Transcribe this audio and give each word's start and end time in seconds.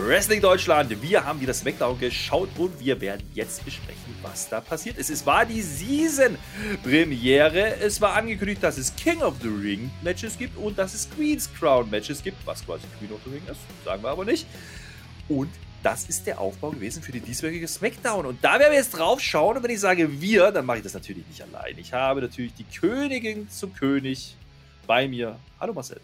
Wrestling 0.00 0.40
Deutschland. 0.40 1.02
Wir 1.02 1.24
haben 1.24 1.40
wieder 1.40 1.52
SmackDown 1.52 1.98
geschaut 1.98 2.48
und 2.56 2.78
wir 2.78 3.00
werden 3.00 3.28
jetzt 3.34 3.64
besprechen, 3.64 4.14
was 4.22 4.48
da 4.48 4.60
passiert 4.60 4.96
ist. 4.96 5.10
Es 5.10 5.26
war 5.26 5.44
die 5.44 5.60
Season-Premiere. 5.60 7.80
Es 7.80 8.00
war 8.00 8.14
angekündigt, 8.14 8.62
dass 8.62 8.78
es 8.78 8.94
King 8.94 9.22
of 9.22 9.34
the 9.42 9.48
Ring 9.48 9.90
Matches 10.02 10.38
gibt 10.38 10.56
und 10.56 10.78
dass 10.78 10.94
es 10.94 11.10
Queen's 11.10 11.52
Crown 11.52 11.90
Matches 11.90 12.22
gibt, 12.22 12.46
was 12.46 12.64
quasi 12.64 12.86
Queen 12.98 13.10
of 13.12 13.18
the 13.24 13.30
Ring 13.30 13.42
ist, 13.50 13.58
sagen 13.84 14.04
wir 14.04 14.10
aber 14.10 14.24
nicht. 14.24 14.46
Und 15.28 15.50
das 15.82 16.08
ist 16.08 16.28
der 16.28 16.40
Aufbau 16.40 16.70
gewesen 16.70 17.02
für 17.02 17.12
die 17.12 17.20
dieswöchige 17.20 17.66
SmackDown. 17.66 18.24
Und 18.24 18.44
da 18.44 18.60
werden 18.60 18.70
wir 18.70 18.78
jetzt 18.78 18.96
drauf 18.96 19.20
schauen. 19.20 19.56
Und 19.56 19.64
wenn 19.64 19.72
ich 19.72 19.80
sage 19.80 20.20
wir, 20.20 20.52
dann 20.52 20.64
mache 20.64 20.76
ich 20.78 20.84
das 20.84 20.94
natürlich 20.94 21.26
nicht 21.26 21.42
allein. 21.42 21.76
Ich 21.76 21.92
habe 21.92 22.20
natürlich 22.20 22.54
die 22.54 22.64
Königin 22.64 23.50
zum 23.50 23.74
König 23.74 24.36
bei 24.86 25.08
mir. 25.08 25.40
Hallo 25.60 25.72
Marcel. 25.72 26.00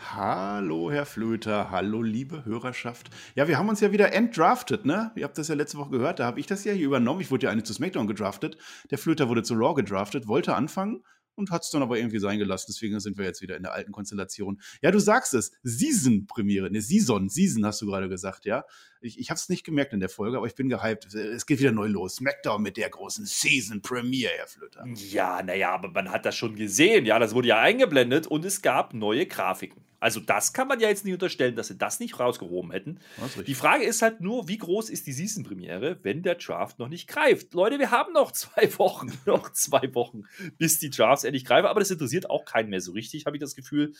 Hallo, 0.00 0.92
Herr 0.92 1.06
Flöter. 1.06 1.72
Hallo, 1.72 2.02
liebe 2.02 2.44
Hörerschaft. 2.44 3.10
Ja, 3.34 3.48
wir 3.48 3.58
haben 3.58 3.68
uns 3.68 3.80
ja 3.80 3.90
wieder 3.90 4.12
entdraftet, 4.12 4.84
ne? 4.84 5.10
Ihr 5.16 5.24
habt 5.24 5.36
das 5.36 5.48
ja 5.48 5.56
letzte 5.56 5.76
Woche 5.76 5.90
gehört. 5.90 6.20
Da 6.20 6.24
habe 6.24 6.38
ich 6.38 6.46
das 6.46 6.62
ja 6.64 6.72
hier 6.72 6.86
übernommen. 6.86 7.20
Ich 7.20 7.32
wurde 7.32 7.46
ja 7.46 7.50
eigentlich 7.50 7.64
zu 7.64 7.74
SmackDown 7.74 8.06
gedraftet. 8.06 8.56
Der 8.92 8.98
Flöter 8.98 9.28
wurde 9.28 9.42
zu 9.42 9.54
Raw 9.54 9.74
gedraftet, 9.74 10.28
wollte 10.28 10.54
anfangen 10.54 11.02
und 11.34 11.50
hat 11.50 11.64
es 11.64 11.70
dann 11.70 11.82
aber 11.82 11.98
irgendwie 11.98 12.20
sein 12.20 12.38
gelassen. 12.38 12.66
Deswegen 12.68 12.98
sind 13.00 13.18
wir 13.18 13.24
jetzt 13.24 13.42
wieder 13.42 13.56
in 13.56 13.64
der 13.64 13.72
alten 13.72 13.90
Konstellation. 13.90 14.60
Ja, 14.82 14.92
du 14.92 15.00
sagst 15.00 15.34
es. 15.34 15.50
Season-Premiere. 15.64 16.70
Ne, 16.70 16.80
Season. 16.80 17.28
Season 17.28 17.66
hast 17.66 17.82
du 17.82 17.86
gerade 17.86 18.08
gesagt, 18.08 18.44
ja. 18.44 18.64
Ich, 19.00 19.18
ich 19.18 19.30
habe 19.30 19.38
es 19.38 19.48
nicht 19.48 19.64
gemerkt 19.64 19.92
in 19.92 20.00
der 20.00 20.08
Folge, 20.08 20.36
aber 20.36 20.46
ich 20.46 20.54
bin 20.54 20.68
gehypt. 20.68 21.14
Es 21.14 21.46
geht 21.46 21.60
wieder 21.60 21.72
neu 21.72 21.86
los. 21.86 22.16
SmackDown 22.16 22.62
mit 22.62 22.76
der 22.76 22.90
großen 22.90 23.26
Season-Premiere, 23.26 24.32
Herr 24.36 24.46
Flöter. 24.46 24.84
Ja, 24.94 25.42
naja, 25.42 25.70
aber 25.70 25.88
man 25.88 26.10
hat 26.10 26.24
das 26.26 26.36
schon 26.36 26.56
gesehen. 26.56 27.06
Ja, 27.06 27.18
das 27.18 27.34
wurde 27.34 27.48
ja 27.48 27.60
eingeblendet 27.60 28.26
und 28.26 28.44
es 28.44 28.62
gab 28.62 28.94
neue 28.94 29.26
Grafiken. 29.26 29.84
Also 30.00 30.20
das 30.20 30.52
kann 30.52 30.68
man 30.68 30.78
ja 30.78 30.88
jetzt 30.88 31.04
nicht 31.04 31.14
unterstellen, 31.14 31.56
dass 31.56 31.68
sie 31.68 31.76
das 31.76 31.98
nicht 31.98 32.20
rausgehoben 32.20 32.70
hätten. 32.70 33.00
Die 33.46 33.54
Frage 33.54 33.84
ist 33.84 34.00
halt 34.02 34.20
nur, 34.20 34.46
wie 34.46 34.58
groß 34.58 34.90
ist 34.90 35.06
die 35.08 35.12
Season-Premiere, 35.12 35.98
wenn 36.02 36.22
der 36.22 36.36
Draft 36.36 36.78
noch 36.78 36.88
nicht 36.88 37.08
greift? 37.08 37.52
Leute, 37.54 37.78
wir 37.78 37.90
haben 37.90 38.12
noch 38.12 38.30
zwei 38.32 38.68
Wochen, 38.78 39.12
noch 39.26 39.52
zwei 39.52 39.92
Wochen, 39.94 40.24
bis 40.56 40.78
die 40.78 40.90
Drafts 40.90 41.24
endlich 41.24 41.44
greifen. 41.44 41.66
Aber 41.66 41.80
das 41.80 41.90
interessiert 41.90 42.30
auch 42.30 42.44
keinen 42.44 42.70
mehr 42.70 42.80
so 42.80 42.92
richtig, 42.92 43.26
habe 43.26 43.36
ich 43.36 43.40
das 43.40 43.56
Gefühl. 43.56 43.92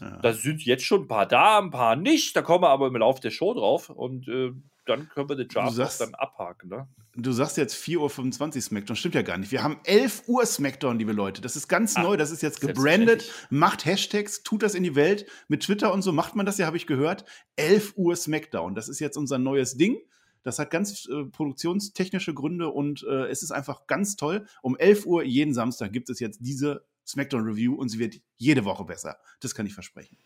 Ja. 0.00 0.18
Da 0.22 0.32
sind 0.32 0.64
jetzt 0.64 0.84
schon 0.84 1.02
ein 1.02 1.08
paar 1.08 1.26
da, 1.26 1.58
ein 1.58 1.70
paar 1.70 1.96
nicht. 1.96 2.36
Da 2.36 2.42
kommen 2.42 2.62
wir 2.62 2.70
aber 2.70 2.86
im 2.86 2.96
Laufe 2.96 3.20
der 3.20 3.30
Show 3.30 3.54
drauf. 3.54 3.90
Und 3.90 4.28
äh, 4.28 4.52
dann 4.86 5.08
können 5.08 5.28
wir 5.28 5.36
den 5.36 5.48
Draft 5.48 5.74
sagst, 5.74 6.00
dann 6.00 6.14
abhaken. 6.14 6.68
Ne? 6.68 6.88
Du 7.16 7.32
sagst 7.32 7.56
jetzt 7.56 7.74
4.25 7.74 8.56
Uhr 8.56 8.62
Smackdown. 8.62 8.96
Stimmt 8.96 9.14
ja 9.14 9.22
gar 9.22 9.38
nicht. 9.38 9.52
Wir 9.52 9.62
haben 9.62 9.78
11 9.84 10.24
Uhr 10.26 10.44
Smackdown, 10.44 10.98
liebe 10.98 11.12
Leute. 11.12 11.40
Das 11.40 11.56
ist 11.56 11.68
ganz 11.68 11.94
Ach, 11.96 12.02
neu. 12.02 12.16
Das 12.16 12.30
ist 12.30 12.42
jetzt 12.42 12.60
gebrandet. 12.60 13.30
Macht 13.50 13.84
Hashtags, 13.84 14.42
tut 14.42 14.62
das 14.62 14.74
in 14.74 14.82
die 14.82 14.94
Welt. 14.94 15.26
Mit 15.48 15.62
Twitter 15.62 15.92
und 15.92 16.02
so 16.02 16.12
macht 16.12 16.34
man 16.34 16.44
das 16.44 16.58
ja, 16.58 16.66
habe 16.66 16.76
ich 16.76 16.86
gehört. 16.86 17.24
11 17.56 17.94
Uhr 17.96 18.16
Smackdown. 18.16 18.74
Das 18.74 18.88
ist 18.88 19.00
jetzt 19.00 19.16
unser 19.16 19.38
neues 19.38 19.76
Ding. 19.76 19.98
Das 20.42 20.58
hat 20.58 20.70
ganz 20.70 21.08
äh, 21.08 21.24
produktionstechnische 21.24 22.34
Gründe 22.34 22.68
und 22.68 23.02
äh, 23.08 23.28
es 23.28 23.42
ist 23.42 23.50
einfach 23.50 23.86
ganz 23.86 24.16
toll. 24.16 24.46
Um 24.62 24.76
11 24.76 25.06
Uhr 25.06 25.24
jeden 25.24 25.54
Samstag 25.54 25.92
gibt 25.92 26.10
es 26.10 26.20
jetzt 26.20 26.40
diese 26.42 26.84
Smackdown 27.06 27.42
Review 27.42 27.74
und 27.74 27.88
sie 27.88 27.98
wird 27.98 28.20
jede 28.36 28.64
Woche 28.64 28.84
besser. 28.84 29.18
Das 29.40 29.54
kann 29.54 29.66
ich 29.66 29.74
versprechen. 29.74 30.16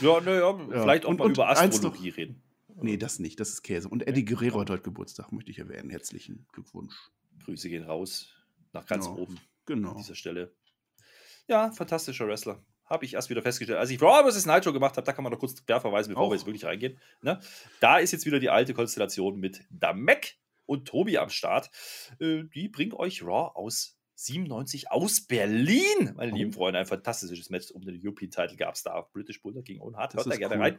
Ja, 0.02 0.20
naja, 0.20 0.40
ja. 0.40 0.82
vielleicht 0.82 1.06
auch 1.06 1.10
und, 1.10 1.20
mal 1.20 1.24
und 1.24 1.38
über 1.38 1.48
Astrologie 1.48 2.10
noch, 2.10 2.16
reden. 2.18 2.42
Nee, 2.82 2.98
das 2.98 3.18
nicht, 3.18 3.40
das 3.40 3.48
ist 3.48 3.62
Käse. 3.62 3.88
Und 3.88 4.06
Eddie 4.06 4.26
Guerrero 4.26 4.60
hat 4.60 4.68
heute 4.68 4.82
Geburtstag, 4.82 5.32
möchte 5.32 5.50
ich 5.50 5.58
erwähnen. 5.58 5.88
Herzlichen 5.88 6.44
Glückwunsch. 6.52 6.94
Grüße 7.44 7.70
gehen 7.70 7.84
raus 7.84 8.28
nach 8.74 8.86
ganz 8.86 9.06
genau. 9.06 9.20
oben. 9.20 9.40
Genau. 9.64 9.92
An 9.92 9.96
dieser 9.96 10.16
Stelle. 10.16 10.52
Ja, 11.48 11.72
fantastischer 11.72 12.28
Wrestler. 12.28 12.62
Habe 12.92 13.06
ich 13.06 13.14
erst 13.14 13.30
wieder 13.30 13.40
festgestellt. 13.40 13.78
Als 13.78 13.88
ich 13.88 14.02
Raw 14.02 14.30
vs. 14.30 14.44
Nitro 14.44 14.70
gemacht 14.70 14.98
habe, 14.98 15.06
da 15.06 15.14
kann 15.14 15.24
man 15.24 15.32
noch 15.32 15.38
kurz 15.38 15.64
quer 15.64 15.80
verweisen, 15.80 16.10
bevor 16.10 16.26
Auch. 16.26 16.30
wir 16.30 16.36
jetzt 16.36 16.44
wirklich 16.44 16.66
reingehen. 16.66 16.98
Ne? 17.22 17.40
Da 17.80 17.96
ist 17.96 18.12
jetzt 18.12 18.26
wieder 18.26 18.38
die 18.38 18.50
alte 18.50 18.74
Konstellation 18.74 19.40
mit 19.40 19.64
Damek 19.70 20.36
und 20.66 20.88
Tobi 20.88 21.16
am 21.16 21.30
Start. 21.30 21.70
Äh, 22.20 22.42
die 22.54 22.68
bringen 22.68 22.92
euch 22.92 23.22
Raw 23.22 23.52
aus 23.54 23.96
97 24.14 24.90
aus 24.90 25.22
Berlin, 25.22 26.12
meine 26.16 26.32
oh. 26.32 26.36
lieben 26.36 26.52
Freunde. 26.52 26.80
Ein 26.80 26.86
fantastisches 26.86 27.48
Match 27.48 27.70
um 27.70 27.82
den 27.82 27.98
European 28.02 28.30
Title 28.30 28.56
gab 28.56 28.74
es 28.74 28.82
da. 28.82 29.08
British 29.12 29.40
Bulldog 29.40 29.64
gegen 29.64 29.80
Owen 29.80 29.96
Hart. 29.96 30.14
Hört 30.14 30.26
da 30.26 30.36
gerne 30.36 30.56
cool. 30.56 30.62
rein. 30.62 30.78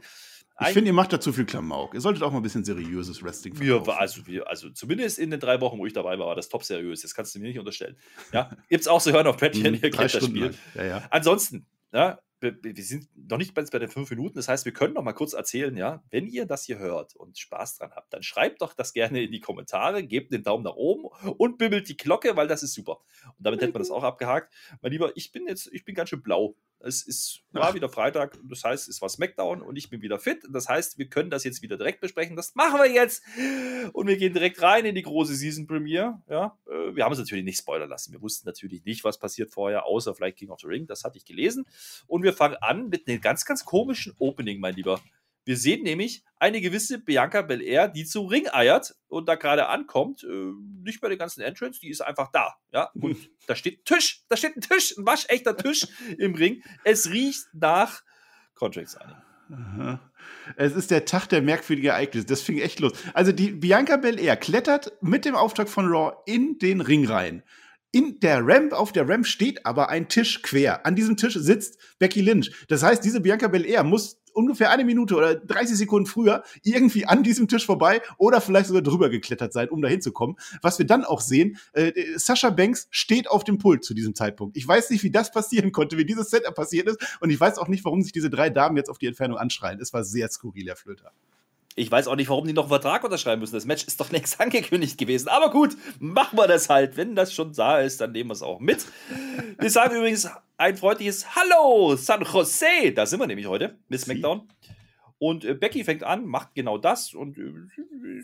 Ein 0.56 0.68
ich 0.68 0.73
finde, 0.73 0.90
ihr 0.91 0.94
macht 0.94 1.12
da 1.12 1.19
zu 1.19 1.34
viel 1.34 1.46
Klamauk. 1.46 1.96
Ihr 1.96 2.02
solltet 2.02 2.22
auch 2.22 2.31
mal 2.31 2.38
ein 2.38 2.44
bisschen 2.44 2.63
seriöses 2.63 3.23
Wrestling 3.23 3.56
verkaufen. 3.56 3.90
Ja, 3.90 3.97
also, 3.97 4.22
also 4.46 4.69
zumindest 4.69 5.18
in 5.18 5.31
den 5.31 5.40
drei 5.40 5.59
Wochen, 5.62 5.79
wo 5.79 5.85
ich 5.88 5.94
dabei 5.94 6.19
war, 6.19 6.28
war 6.28 6.35
das 6.35 6.47
top 6.47 6.63
seriös. 6.63 7.02
Das 7.02 7.16
kannst 7.16 7.34
du 7.34 7.40
mir 7.40 7.47
nicht 7.47 7.57
unterstellen. 7.57 7.97
Ja, 8.31 8.52
es 8.69 8.88
auch 8.88 9.02
zu 9.02 9.12
hören 9.12 9.25
auf 9.25 9.38
Patreon. 9.38 9.73
Mhm, 9.73 9.79
ihr 9.81 9.90
kennt 9.90 10.13
das 10.13 10.23
Spiel. 10.23 10.53
Ja, 10.75 10.85
ja. 10.85 11.03
Ansonsten, 11.09 11.66
ja, 11.94 12.20
wir 12.44 12.84
sind 12.84 13.08
noch 13.16 13.38
nicht 13.38 13.54
bei 13.54 13.64
den 13.64 13.90
fünf 13.90 14.09
Minuten. 14.09 14.36
Das 14.36 14.48
heißt, 14.48 14.66
wir 14.66 14.74
können 14.74 14.94
noch 14.94 15.04
mal 15.04 15.14
kurz 15.14 15.34
erzählen, 15.34 15.76
ja, 15.78 16.04
wenn 16.09 16.28
ihr 16.28 16.46
das 16.46 16.66
hier 16.66 16.78
hört 16.78 17.16
und 17.16 17.38
Spaß 17.38 17.78
dran 17.78 17.92
habt, 17.96 18.14
dann 18.14 18.22
schreibt 18.22 18.62
doch 18.62 18.74
das 18.74 18.94
gerne 18.94 19.24
in 19.24 19.31
die 19.31 19.40
Kommentare, 19.40 20.03
gebt 20.03 20.34
den 20.34 20.44
Daumen 20.44 20.64
nach 20.64 20.76
oben 20.76 21.06
und 21.38 21.58
bimmelt 21.58 21.88
die 21.88 21.96
Glocke, 21.96 22.36
weil 22.36 22.48
das 22.48 22.64
ist 22.64 22.73
super. 22.73 23.00
Und 23.38 23.46
damit 23.46 23.62
hätten 23.62 23.73
wir 23.73 23.79
das 23.79 23.91
auch 23.91 24.03
abgehakt. 24.03 24.53
Mein 24.82 24.91
Lieber, 24.91 25.16
ich 25.16 25.32
bin 25.32 25.47
jetzt, 25.47 25.70
ich 25.72 25.85
bin 25.85 25.96
ganz 25.96 26.09
schön 26.09 26.22
blau. 26.22 26.56
Es 26.85 27.02
ist, 27.02 27.41
war 27.52 27.74
wieder 27.74 27.88
Freitag, 27.88 28.38
das 28.44 28.66
heißt, 28.66 28.90
es 28.90 29.02
war 29.02 29.08
Smackdown 29.08 29.62
und 29.62 29.78
ich 29.78 29.90
bin 29.90 30.02
wieder 30.02 30.20
fit. 30.20 30.44
Das 30.50 30.68
heißt, 30.68 30.97
wir 30.97 31.08
können 31.08 31.30
das 31.30 31.46
jetzt 31.46 31.62
wieder 31.62 31.78
direkt 31.78 32.02
besprechen. 32.02 32.35
Das 32.35 32.56
machen 32.56 32.78
wir 32.80 32.91
jetzt. 32.91 33.24
Und 33.94 34.08
wir 34.08 34.18
gehen 34.18 34.34
direkt 34.34 34.62
rein 34.62 34.85
in 34.85 34.94
die 34.94 35.02
große 35.02 35.34
Season 35.34 35.66
Premiere. 35.66 36.22
Ja, 36.30 36.58
äh, 36.68 36.94
wir 36.94 37.06
haben 37.06 37.14
es 37.14 37.20
natürlich 37.20 37.46
nicht 37.46 37.58
spoilern 37.58 37.90
lassen. 37.90 38.12
Wir 38.12 38.22
wussten 38.22 38.47
natürlich 38.47 38.84
nicht, 38.84 39.06
was 39.06 39.18
passiert 39.18 39.52
vorher, 39.52 39.85
außer 39.85 40.14
vielleicht 40.14 40.38
King 40.38 40.50
of 40.50 40.59
the 40.59 40.68
Ring. 40.68 40.85
Das 40.85 41.06
hatte 41.06 41.18
ich 41.18 41.26
gelesen. 41.26 41.66
Und 42.06 42.24
wir 42.24 42.34
fangen 42.34 42.58
an 42.58 42.90
mit 42.90 43.08
einem 43.08 43.22
ganz, 43.22 43.46
ganz 43.46 43.64
komischen 43.64 44.14
Opening, 44.20 44.59
mein 44.59 44.76
Lieber. 44.76 45.00
Wir 45.45 45.57
sehen 45.57 45.84
nämlich 45.84 46.23
eine 46.40 46.61
gewisse 46.61 46.99
Bianca 46.99 47.41
Belair, 47.41 47.87
die 47.87 48.05
zu 48.05 48.22
Ring 48.25 48.47
eiert 48.51 48.95
und 49.07 49.28
da 49.28 49.35
gerade 49.35 49.67
ankommt. 49.67 50.23
Äh, 50.23 50.51
nicht 50.84 51.01
bei 51.01 51.09
den 51.09 51.17
ganzen 51.17 51.41
Entrance, 51.41 51.79
die 51.79 51.90
ist 51.90 52.01
einfach 52.01 52.31
da. 52.31 52.55
Ja, 52.72 52.91
und 52.93 53.17
da 53.47 53.55
steht 53.55 53.79
ein 53.79 53.84
Tisch, 53.85 54.23
da 54.29 54.37
steht 54.37 54.55
ein 54.55 54.61
Tisch, 54.61 54.97
ein 54.97 55.05
waschechter 55.05 55.55
Tisch 55.57 55.87
im 56.17 56.35
Ring. 56.35 56.63
Es 56.84 57.09
riecht 57.11 57.45
nach 57.53 58.03
Contract 58.55 58.90
Signing. 58.90 59.99
Es 60.55 60.75
ist 60.75 60.91
der 60.91 61.05
Tag 61.05 61.28
der 61.28 61.41
merkwürdigen 61.41 61.91
Ereignisse. 61.91 62.25
Das 62.25 62.41
fing 62.41 62.59
echt 62.59 62.79
los. 62.79 62.93
Also 63.13 63.31
die 63.31 63.51
Bianca 63.51 63.97
Belair 63.97 64.37
klettert 64.37 64.93
mit 65.01 65.25
dem 65.25 65.35
Auftrag 65.35 65.69
von 65.69 65.85
Raw 65.87 66.16
in 66.25 66.57
den 66.59 66.81
Ring 66.81 67.05
rein. 67.05 67.43
In 67.91 68.19
der 68.22 68.40
Ramp, 68.41 68.73
auf 68.73 68.91
der 68.91 69.07
Ramp 69.07 69.28
steht 69.28 69.66
aber 69.66 69.90
ein 69.90 70.07
Tisch 70.09 70.41
quer. 70.41 70.85
An 70.85 70.95
diesem 70.95 71.16
Tisch 71.16 71.35
sitzt 71.35 71.79
Becky 71.99 72.22
Lynch. 72.22 72.51
Das 72.67 72.81
heißt, 72.81 73.03
diese 73.03 73.22
Bianca 73.22 73.47
Belair 73.47 73.84
muss 73.84 74.22
ungefähr 74.34 74.72
eine 74.72 74.85
Minute 74.85 75.16
oder 75.16 75.35
30 75.35 75.78
Sekunden 75.78 76.06
früher 76.06 76.44
irgendwie 76.64 77.06
an 77.06 77.24
diesem 77.24 77.47
Tisch 77.47 77.66
vorbei 77.66 78.02
oder 78.18 78.41
vielleicht 78.41 78.68
sogar 78.68 78.82
drüber 78.82 79.09
geklettert 79.09 79.53
sein, 79.53 79.70
um 79.70 79.82
da 79.82 79.88
hinzukommen. 79.88 80.38
Was 80.62 80.80
wir 80.80 80.85
dann 80.85 81.03
auch 81.06 81.22
sehen, 81.22 81.58
äh, 81.74 81.91
Sascha 82.16 82.50
Banks 82.50 82.88
steht 82.91 83.30
auf 83.30 83.44
dem 83.44 83.58
Pult 83.58 83.84
zu 83.84 83.94
diesem 83.94 84.16
Zeitpunkt. 84.16 84.58
Ich 84.58 84.68
weiß 84.68 84.90
nicht, 84.90 85.03
wie 85.03 85.12
das 85.12 85.32
passieren 85.32 85.72
konnte, 85.72 85.97
wie 85.97 86.06
dieses 86.06 86.30
Setup 86.30 86.56
passiert 86.56 86.88
ist 86.88 87.18
und 87.20 87.30
ich 87.30 87.40
weiß 87.40 87.58
auch 87.58 87.68
nicht, 87.68 87.85
warum 87.85 88.02
sich 88.02 88.12
diese 88.12 88.30
drei 88.30 88.50
Damen 88.50 88.78
jetzt 88.78 88.90
auf 88.90 88.97
die 88.97 89.08
Entfernung 89.08 89.38
anschreien. 89.38 89.80
Es 89.80 89.94
war 89.94 90.03
sehr 90.03 90.30
skurril, 90.30 90.68
Herr 90.68 90.76
Flöter. 90.76 91.12
Ich 91.75 91.90
weiß 91.90 92.08
auch 92.08 92.16
nicht, 92.16 92.29
warum 92.29 92.46
die 92.46 92.53
noch 92.53 92.64
einen 92.64 92.70
Vertrag 92.70 93.03
unterschreiben 93.03 93.41
müssen. 93.41 93.55
Das 93.55 93.66
Match 93.66 93.85
ist 93.85 93.99
doch 93.99 94.11
längst 94.11 94.40
angekündigt 94.40 94.97
gewesen. 94.97 95.28
Aber 95.28 95.49
gut, 95.49 95.75
machen 95.99 96.37
wir 96.37 96.47
das 96.47 96.70
halt. 96.70 96.97
Wenn 96.97 97.16
das 97.16 97.34
schon 97.34 97.53
da 97.53 97.79
ist, 97.79 98.02
dann 98.02 98.11
nehmen 98.11 98.29
wir 98.29 98.34
es 98.34 98.43
auch 98.43 98.59
mit. 98.59 98.85
Wir 99.59 99.70
sagen 99.70 99.96
übrigens 99.96 100.29
ein 100.58 100.78
freundliches 100.78 101.35
Hallo, 101.35 101.96
San 101.96 102.23
Jose. 102.23 102.91
Da 102.93 103.05
sind 103.05 103.20
wir 103.20 103.28
nämlich 103.28 103.47
heute 103.47 103.78
mit 103.90 103.99
SmackDown. 103.99 104.47
Und 105.23 105.46
äh, 105.46 105.53
Becky 105.53 105.85
fängt 105.85 106.03
an, 106.03 106.25
macht 106.25 106.53
genau 106.53 106.78
das 106.78 107.14
und 107.14 107.37
äh, 107.37 107.53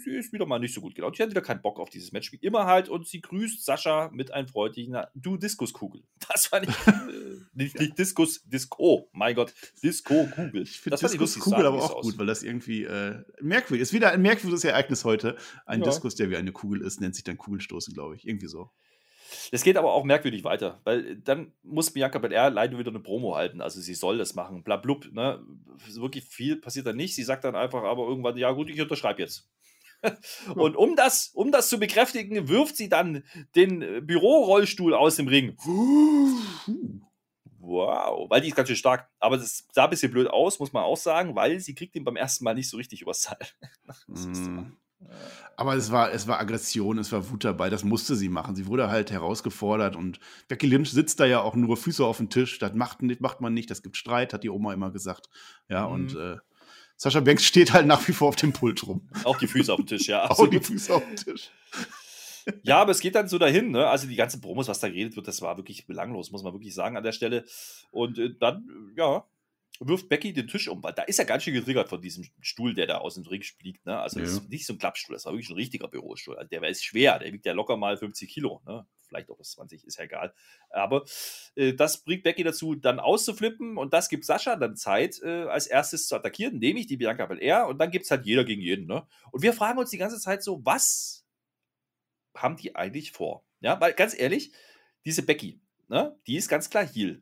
sie 0.04 0.18
ist 0.18 0.34
wieder 0.34 0.46
mal 0.46 0.60
nicht 0.60 0.74
so 0.74 0.82
gut 0.82 0.96
gelaunt. 0.96 1.16
Sie 1.16 1.24
hat 1.24 1.30
wieder 1.30 1.40
keinen 1.40 1.62
Bock 1.62 1.80
auf 1.80 1.90
dieses 1.90 2.12
Match, 2.12 2.34
wie 2.34 2.40
immer 2.42 2.66
halt. 2.66 2.90
Und 2.90 3.08
sie 3.08 3.22
grüßt 3.22 3.64
Sascha 3.64 4.10
mit 4.12 4.34
einem 4.34 4.50
freundlichen 4.50 4.98
Du 5.16 5.38
Diskuskugel. 5.38 6.04
Das 6.28 6.48
fand 6.48 6.68
ich 6.68 6.88
äh, 6.88 6.92
nicht, 7.54 7.80
nicht 7.80 7.98
Diskus, 7.98 8.44
Disco. 8.44 9.08
Mein 9.14 9.34
Gott, 9.34 9.54
Disco-Kugel. 9.82 10.64
Ich 10.64 10.82
finde 10.82 10.98
Diskuskugel 10.98 11.66
aber 11.66 11.82
auch 11.82 12.02
gut, 12.02 12.18
weil 12.18 12.26
das 12.26 12.44
irgendwie 12.44 12.84
äh, 12.84 13.24
merkwürdig 13.40 13.84
ist. 13.84 13.94
Wieder 13.94 14.12
ein 14.12 14.22
merkwürdiges 14.22 14.66
Ereignis 14.66 15.06
heute. 15.06 15.38
Ein 15.66 15.80
ja. 15.80 15.86
Diskus, 15.86 16.16
der 16.16 16.30
wie 16.30 16.36
eine 16.36 16.52
Kugel 16.52 16.82
ist, 16.82 17.00
nennt 17.00 17.16
sich 17.16 17.24
dann 17.24 17.38
Kugelstoßen, 17.38 17.94
glaube 17.94 18.18
ich. 18.18 18.28
Irgendwie 18.28 18.48
so. 18.48 18.72
Das 19.52 19.64
geht 19.64 19.78
aber 19.78 19.94
auch 19.94 20.04
merkwürdig 20.04 20.44
weiter, 20.44 20.82
weil 20.84 21.18
dann 21.18 21.54
muss 21.64 21.92
Bianca 21.92 22.20
Belair 22.20 22.50
leider 22.50 22.78
wieder 22.78 22.90
eine 22.90 23.00
Promo 23.00 23.36
halten. 23.36 23.62
Also 23.62 23.82
sie 23.82 23.94
soll 23.94 24.18
das 24.18 24.36
machen, 24.36 24.64
blablub. 24.64 25.12
Ne? 25.12 25.44
Wirklich 25.94 26.26
viel 26.26 26.56
passiert 26.58 26.88
da 26.88 26.94
nicht. 26.94 27.16
Sie 27.16 27.24
sagt 27.24 27.44
dann 27.44 27.56
einfach 27.56 27.84
aber 27.84 28.08
irgendwann, 28.08 28.38
ja 28.38 28.52
gut, 28.52 28.70
ich 28.70 28.82
unterschreibe 28.82 29.22
jetzt. 29.22 29.50
Und 30.56 30.76
um 30.78 30.96
das, 30.96 31.32
um 31.34 31.52
das 31.52 31.70
zu 31.70 31.80
bekräftigen, 31.80 32.48
wirft 32.48 32.78
sie 32.78 32.90
dann 32.90 33.24
den 33.56 33.82
äh, 33.82 34.02
Bürorollstuhl 34.02 34.94
aus 34.94 35.18
dem 35.18 35.28
Ring. 35.28 35.58
Wow, 37.60 38.30
weil 38.30 38.42
die 38.42 38.48
ist 38.48 38.56
ganz 38.56 38.70
schön 38.70 38.78
stark. 38.78 39.10
Aber 39.20 39.38
das 39.38 39.68
sah 39.72 39.84
ein 39.84 39.90
bisschen 39.90 40.12
blöd 40.12 40.28
aus, 40.28 40.60
muss 40.60 40.74
man 40.74 40.84
auch 40.84 40.98
sagen, 40.98 41.36
weil 41.36 41.60
sie 41.60 41.76
kriegt 41.76 41.96
ihn 41.96 42.06
beim 42.06 42.16
ersten 42.16 42.44
Mal 42.44 42.56
nicht 42.56 42.70
so 42.70 42.78
richtig 42.78 43.02
übers 43.02 43.24
Seil. 43.24 43.38
mm. 44.08 44.72
Aber 45.56 45.76
es 45.76 45.92
war, 45.92 46.12
es 46.12 46.28
war 46.28 46.40
Aggression, 46.40 46.98
es 47.00 47.12
war 47.12 47.30
Wut 47.30 47.44
dabei, 47.44 47.70
das 47.70 47.84
musste 47.84 48.16
sie 48.16 48.30
machen. 48.30 48.56
Sie 48.56 48.68
wurde 48.68 48.90
halt 48.90 49.12
herausgefordert 49.12 49.96
und 49.96 50.20
Becky 50.48 50.68
Lynch 50.68 50.92
sitzt 50.92 51.20
da 51.20 51.26
ja 51.26 51.42
auch 51.42 51.56
nur 51.56 51.76
Füße 51.76 52.04
auf 52.06 52.18
dem 52.18 52.30
Tisch. 52.30 52.60
Das 52.60 52.74
macht, 52.74 53.02
macht 53.20 53.42
man 53.42 53.54
nicht, 53.54 53.70
das 53.70 53.84
gibt 53.84 53.98
Streit, 53.98 54.34
hat 54.34 54.44
die 54.44 54.50
Oma 54.50 54.74
immer 54.74 54.92
gesagt. 54.92 55.30
Ja, 55.68 55.88
mhm. 55.88 55.94
und 55.94 56.16
äh, 56.16 56.38
Sascha 56.96 57.22
Banks 57.22 57.46
steht 57.46 57.74
halt 57.74 57.88
nach 57.88 58.06
wie 58.08 58.14
vor 58.14 58.30
auf 58.30 58.36
dem 58.36 58.54
Pult 58.54 58.86
rum. 58.86 59.08
Auch 59.24 59.38
die 59.38 59.48
Füße 59.48 59.72
auf 59.72 59.78
dem 59.78 59.88
Tisch, 59.88 60.08
ja. 60.08 60.24
Absolut. 60.30 60.50
Auch 60.50 60.60
die 60.60 60.66
Füße 60.66 60.94
auf 60.94 61.04
dem 61.06 61.16
Tisch. 61.16 61.50
Ja, 62.64 62.82
aber 62.82 62.92
es 62.92 63.00
geht 63.00 63.16
dann 63.16 63.28
so 63.28 63.38
dahin, 63.38 63.72
ne? 63.72 63.88
Also 63.88 64.08
die 64.08 64.16
ganzen 64.16 64.42
Promos, 64.42 64.68
was 64.68 64.80
da 64.80 64.90
geredet 64.90 65.16
wird, 65.16 65.28
das 65.28 65.42
war 65.42 65.58
wirklich 65.58 65.88
belanglos, 65.88 66.32
muss 66.32 66.44
man 66.44 66.54
wirklich 66.54 66.74
sagen 66.74 66.98
an 66.98 67.04
der 67.04 67.12
Stelle. 67.12 67.46
Und 67.92 68.18
äh, 68.18 68.34
dann, 68.40 68.94
ja, 68.96 69.24
wirft 69.80 70.10
Becky 70.10 70.34
den 70.34 70.48
Tisch 70.48 70.68
um, 70.68 70.84
weil 70.84 70.94
da 70.94 71.04
ist 71.04 71.20
er 71.20 71.26
ganz 71.26 71.44
schön 71.44 71.54
getriggert 71.54 71.88
von 71.88 72.02
diesem 72.02 72.26
Stuhl, 72.42 72.74
der 72.74 72.86
da 72.86 72.98
aus 72.98 73.16
dem 73.16 73.26
Ring 73.26 73.42
fliegt. 73.42 73.86
Ne? 73.86 73.98
Also 73.98 74.20
ja. 74.20 74.26
das 74.26 74.34
ist 74.34 74.50
nicht 74.50 74.66
so 74.66 74.74
ein 74.74 74.78
Klappstuhl, 74.78 75.16
das 75.16 75.26
war 75.26 75.34
wirklich 75.34 75.50
ein 75.50 75.56
richtiger 75.56 75.88
Bürostuhl. 75.88 76.38
Also 76.38 76.50
der 76.50 76.64
ist 76.64 76.84
schwer, 76.84 77.18
der 77.20 77.32
wiegt 77.32 77.46
ja 77.46 77.54
locker 77.54 77.78
mal 77.78 77.98
50 77.98 78.30
Kilo. 78.30 78.62
Ne? 78.66 78.86
Vielleicht 79.08 79.30
auch 79.30 79.38
bis 79.38 79.52
20, 79.52 79.86
ist 79.86 79.98
ja 79.98 80.04
egal. 80.04 80.34
Aber 80.70 81.06
äh, 81.56 81.74
das 81.74 82.04
bringt 82.04 82.24
Becky 82.24 82.44
dazu, 82.44 82.76
dann 82.76 83.00
auszuflippen 83.00 83.78
und 83.78 83.94
das 83.94 84.10
gibt 84.10 84.26
Sascha 84.26 84.58
dann 84.58 84.76
Zeit, 84.76 85.22
äh, 85.24 85.44
als 85.44 85.68
erstes 85.68 86.08
zu 86.08 86.16
attackieren, 86.16 86.60
nämlich 86.60 86.88
die 86.88 86.98
Bianca 86.98 87.26
Belair 87.26 87.68
und 87.68 87.78
dann 87.80 87.92
gibt 87.92 88.06
es 88.06 88.12
halt 88.12 88.26
jeder 88.26 88.44
gegen 88.44 88.62
jeden. 88.62 88.86
Ne? 88.86 89.08
Und 89.32 89.44
wir 89.44 89.54
fragen 89.54 89.80
uns 89.80 89.90
die 89.90 89.98
ganze 89.98 90.20
Zeit 90.20 90.44
so, 90.44 90.64
was 90.66 91.26
haben 92.36 92.58
die 92.58 92.76
eigentlich 92.76 93.12
vor? 93.12 93.46
Ja, 93.62 93.80
weil 93.80 93.94
ganz 93.94 94.18
ehrlich, 94.18 94.52
diese 95.06 95.24
Becky, 95.24 95.62
ne, 95.88 96.18
die 96.28 96.36
ist 96.36 96.50
ganz 96.50 96.70
klar 96.70 96.86
Heal. 96.86 97.22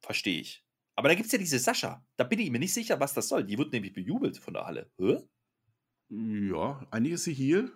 Verstehe 0.00 0.40
ich. 0.40 0.64
Aber 0.96 1.08
da 1.08 1.14
gibt 1.14 1.26
es 1.26 1.32
ja 1.32 1.38
diese 1.38 1.58
Sascha. 1.58 2.04
Da 2.16 2.24
bin 2.24 2.38
ich 2.38 2.50
mir 2.50 2.58
nicht 2.58 2.74
sicher, 2.74 3.00
was 3.00 3.14
das 3.14 3.28
soll. 3.28 3.44
Die 3.44 3.58
wird 3.58 3.72
nämlich 3.72 3.92
bejubelt 3.92 4.38
von 4.38 4.54
der 4.54 4.66
Halle. 4.66 4.90
Hä? 4.98 5.18
Ja, 6.10 6.86
eigentlich 6.90 7.14
ist 7.14 7.24
sie 7.24 7.34
hier. 7.34 7.70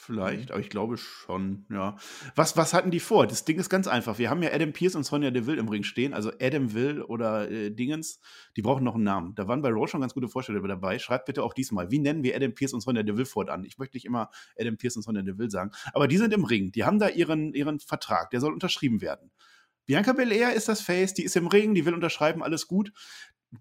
Vielleicht, 0.00 0.48
mhm. 0.48 0.52
aber 0.52 0.60
ich 0.60 0.70
glaube 0.70 0.96
schon, 0.96 1.66
ja. 1.70 1.96
Was, 2.36 2.56
was 2.56 2.72
hatten 2.72 2.92
die 2.92 3.00
vor? 3.00 3.26
Das 3.26 3.44
Ding 3.44 3.58
ist 3.58 3.68
ganz 3.68 3.88
einfach. 3.88 4.18
Wir 4.18 4.30
haben 4.30 4.42
ja 4.44 4.52
Adam 4.52 4.72
Pierce 4.72 4.94
und 4.94 5.02
Sonja 5.02 5.32
Deville 5.32 5.58
im 5.58 5.68
Ring 5.68 5.82
stehen. 5.82 6.14
Also 6.14 6.30
Adam 6.40 6.72
Will 6.72 7.02
oder 7.02 7.50
äh, 7.50 7.70
Dingens, 7.70 8.20
die 8.56 8.62
brauchen 8.62 8.84
noch 8.84 8.94
einen 8.94 9.02
Namen. 9.02 9.34
Da 9.34 9.48
waren 9.48 9.60
bei 9.60 9.70
Raw 9.70 9.88
schon 9.88 10.00
ganz 10.00 10.14
gute 10.14 10.28
Vorstellungen 10.28 10.68
dabei. 10.68 11.00
Schreibt 11.00 11.26
bitte 11.26 11.42
auch 11.42 11.52
diesmal, 11.52 11.90
wie 11.90 11.98
nennen 11.98 12.22
wir 12.22 12.36
Adam 12.36 12.54
Pierce 12.54 12.74
und 12.74 12.80
Sonja 12.80 13.02
Deville 13.02 13.26
fortan? 13.26 13.64
Ich 13.64 13.78
möchte 13.78 13.96
nicht 13.96 14.04
immer 14.04 14.30
Adam 14.56 14.76
Pierce 14.76 14.96
und 14.96 15.02
Sonja 15.02 15.22
Deville 15.22 15.50
sagen. 15.50 15.72
Aber 15.92 16.06
die 16.06 16.16
sind 16.16 16.32
im 16.32 16.44
Ring. 16.44 16.70
Die 16.70 16.84
haben 16.84 17.00
da 17.00 17.08
ihren, 17.08 17.52
ihren 17.52 17.80
Vertrag. 17.80 18.30
Der 18.30 18.40
soll 18.40 18.52
unterschrieben 18.52 19.00
werden. 19.00 19.32
Bianca 19.88 20.12
Belair 20.12 20.52
ist 20.52 20.68
das 20.68 20.82
Face, 20.82 21.14
die 21.14 21.24
ist 21.24 21.34
im 21.34 21.46
Ring, 21.46 21.74
die 21.74 21.86
will 21.86 21.94
unterschreiben, 21.94 22.42
alles 22.42 22.68
gut. 22.68 22.92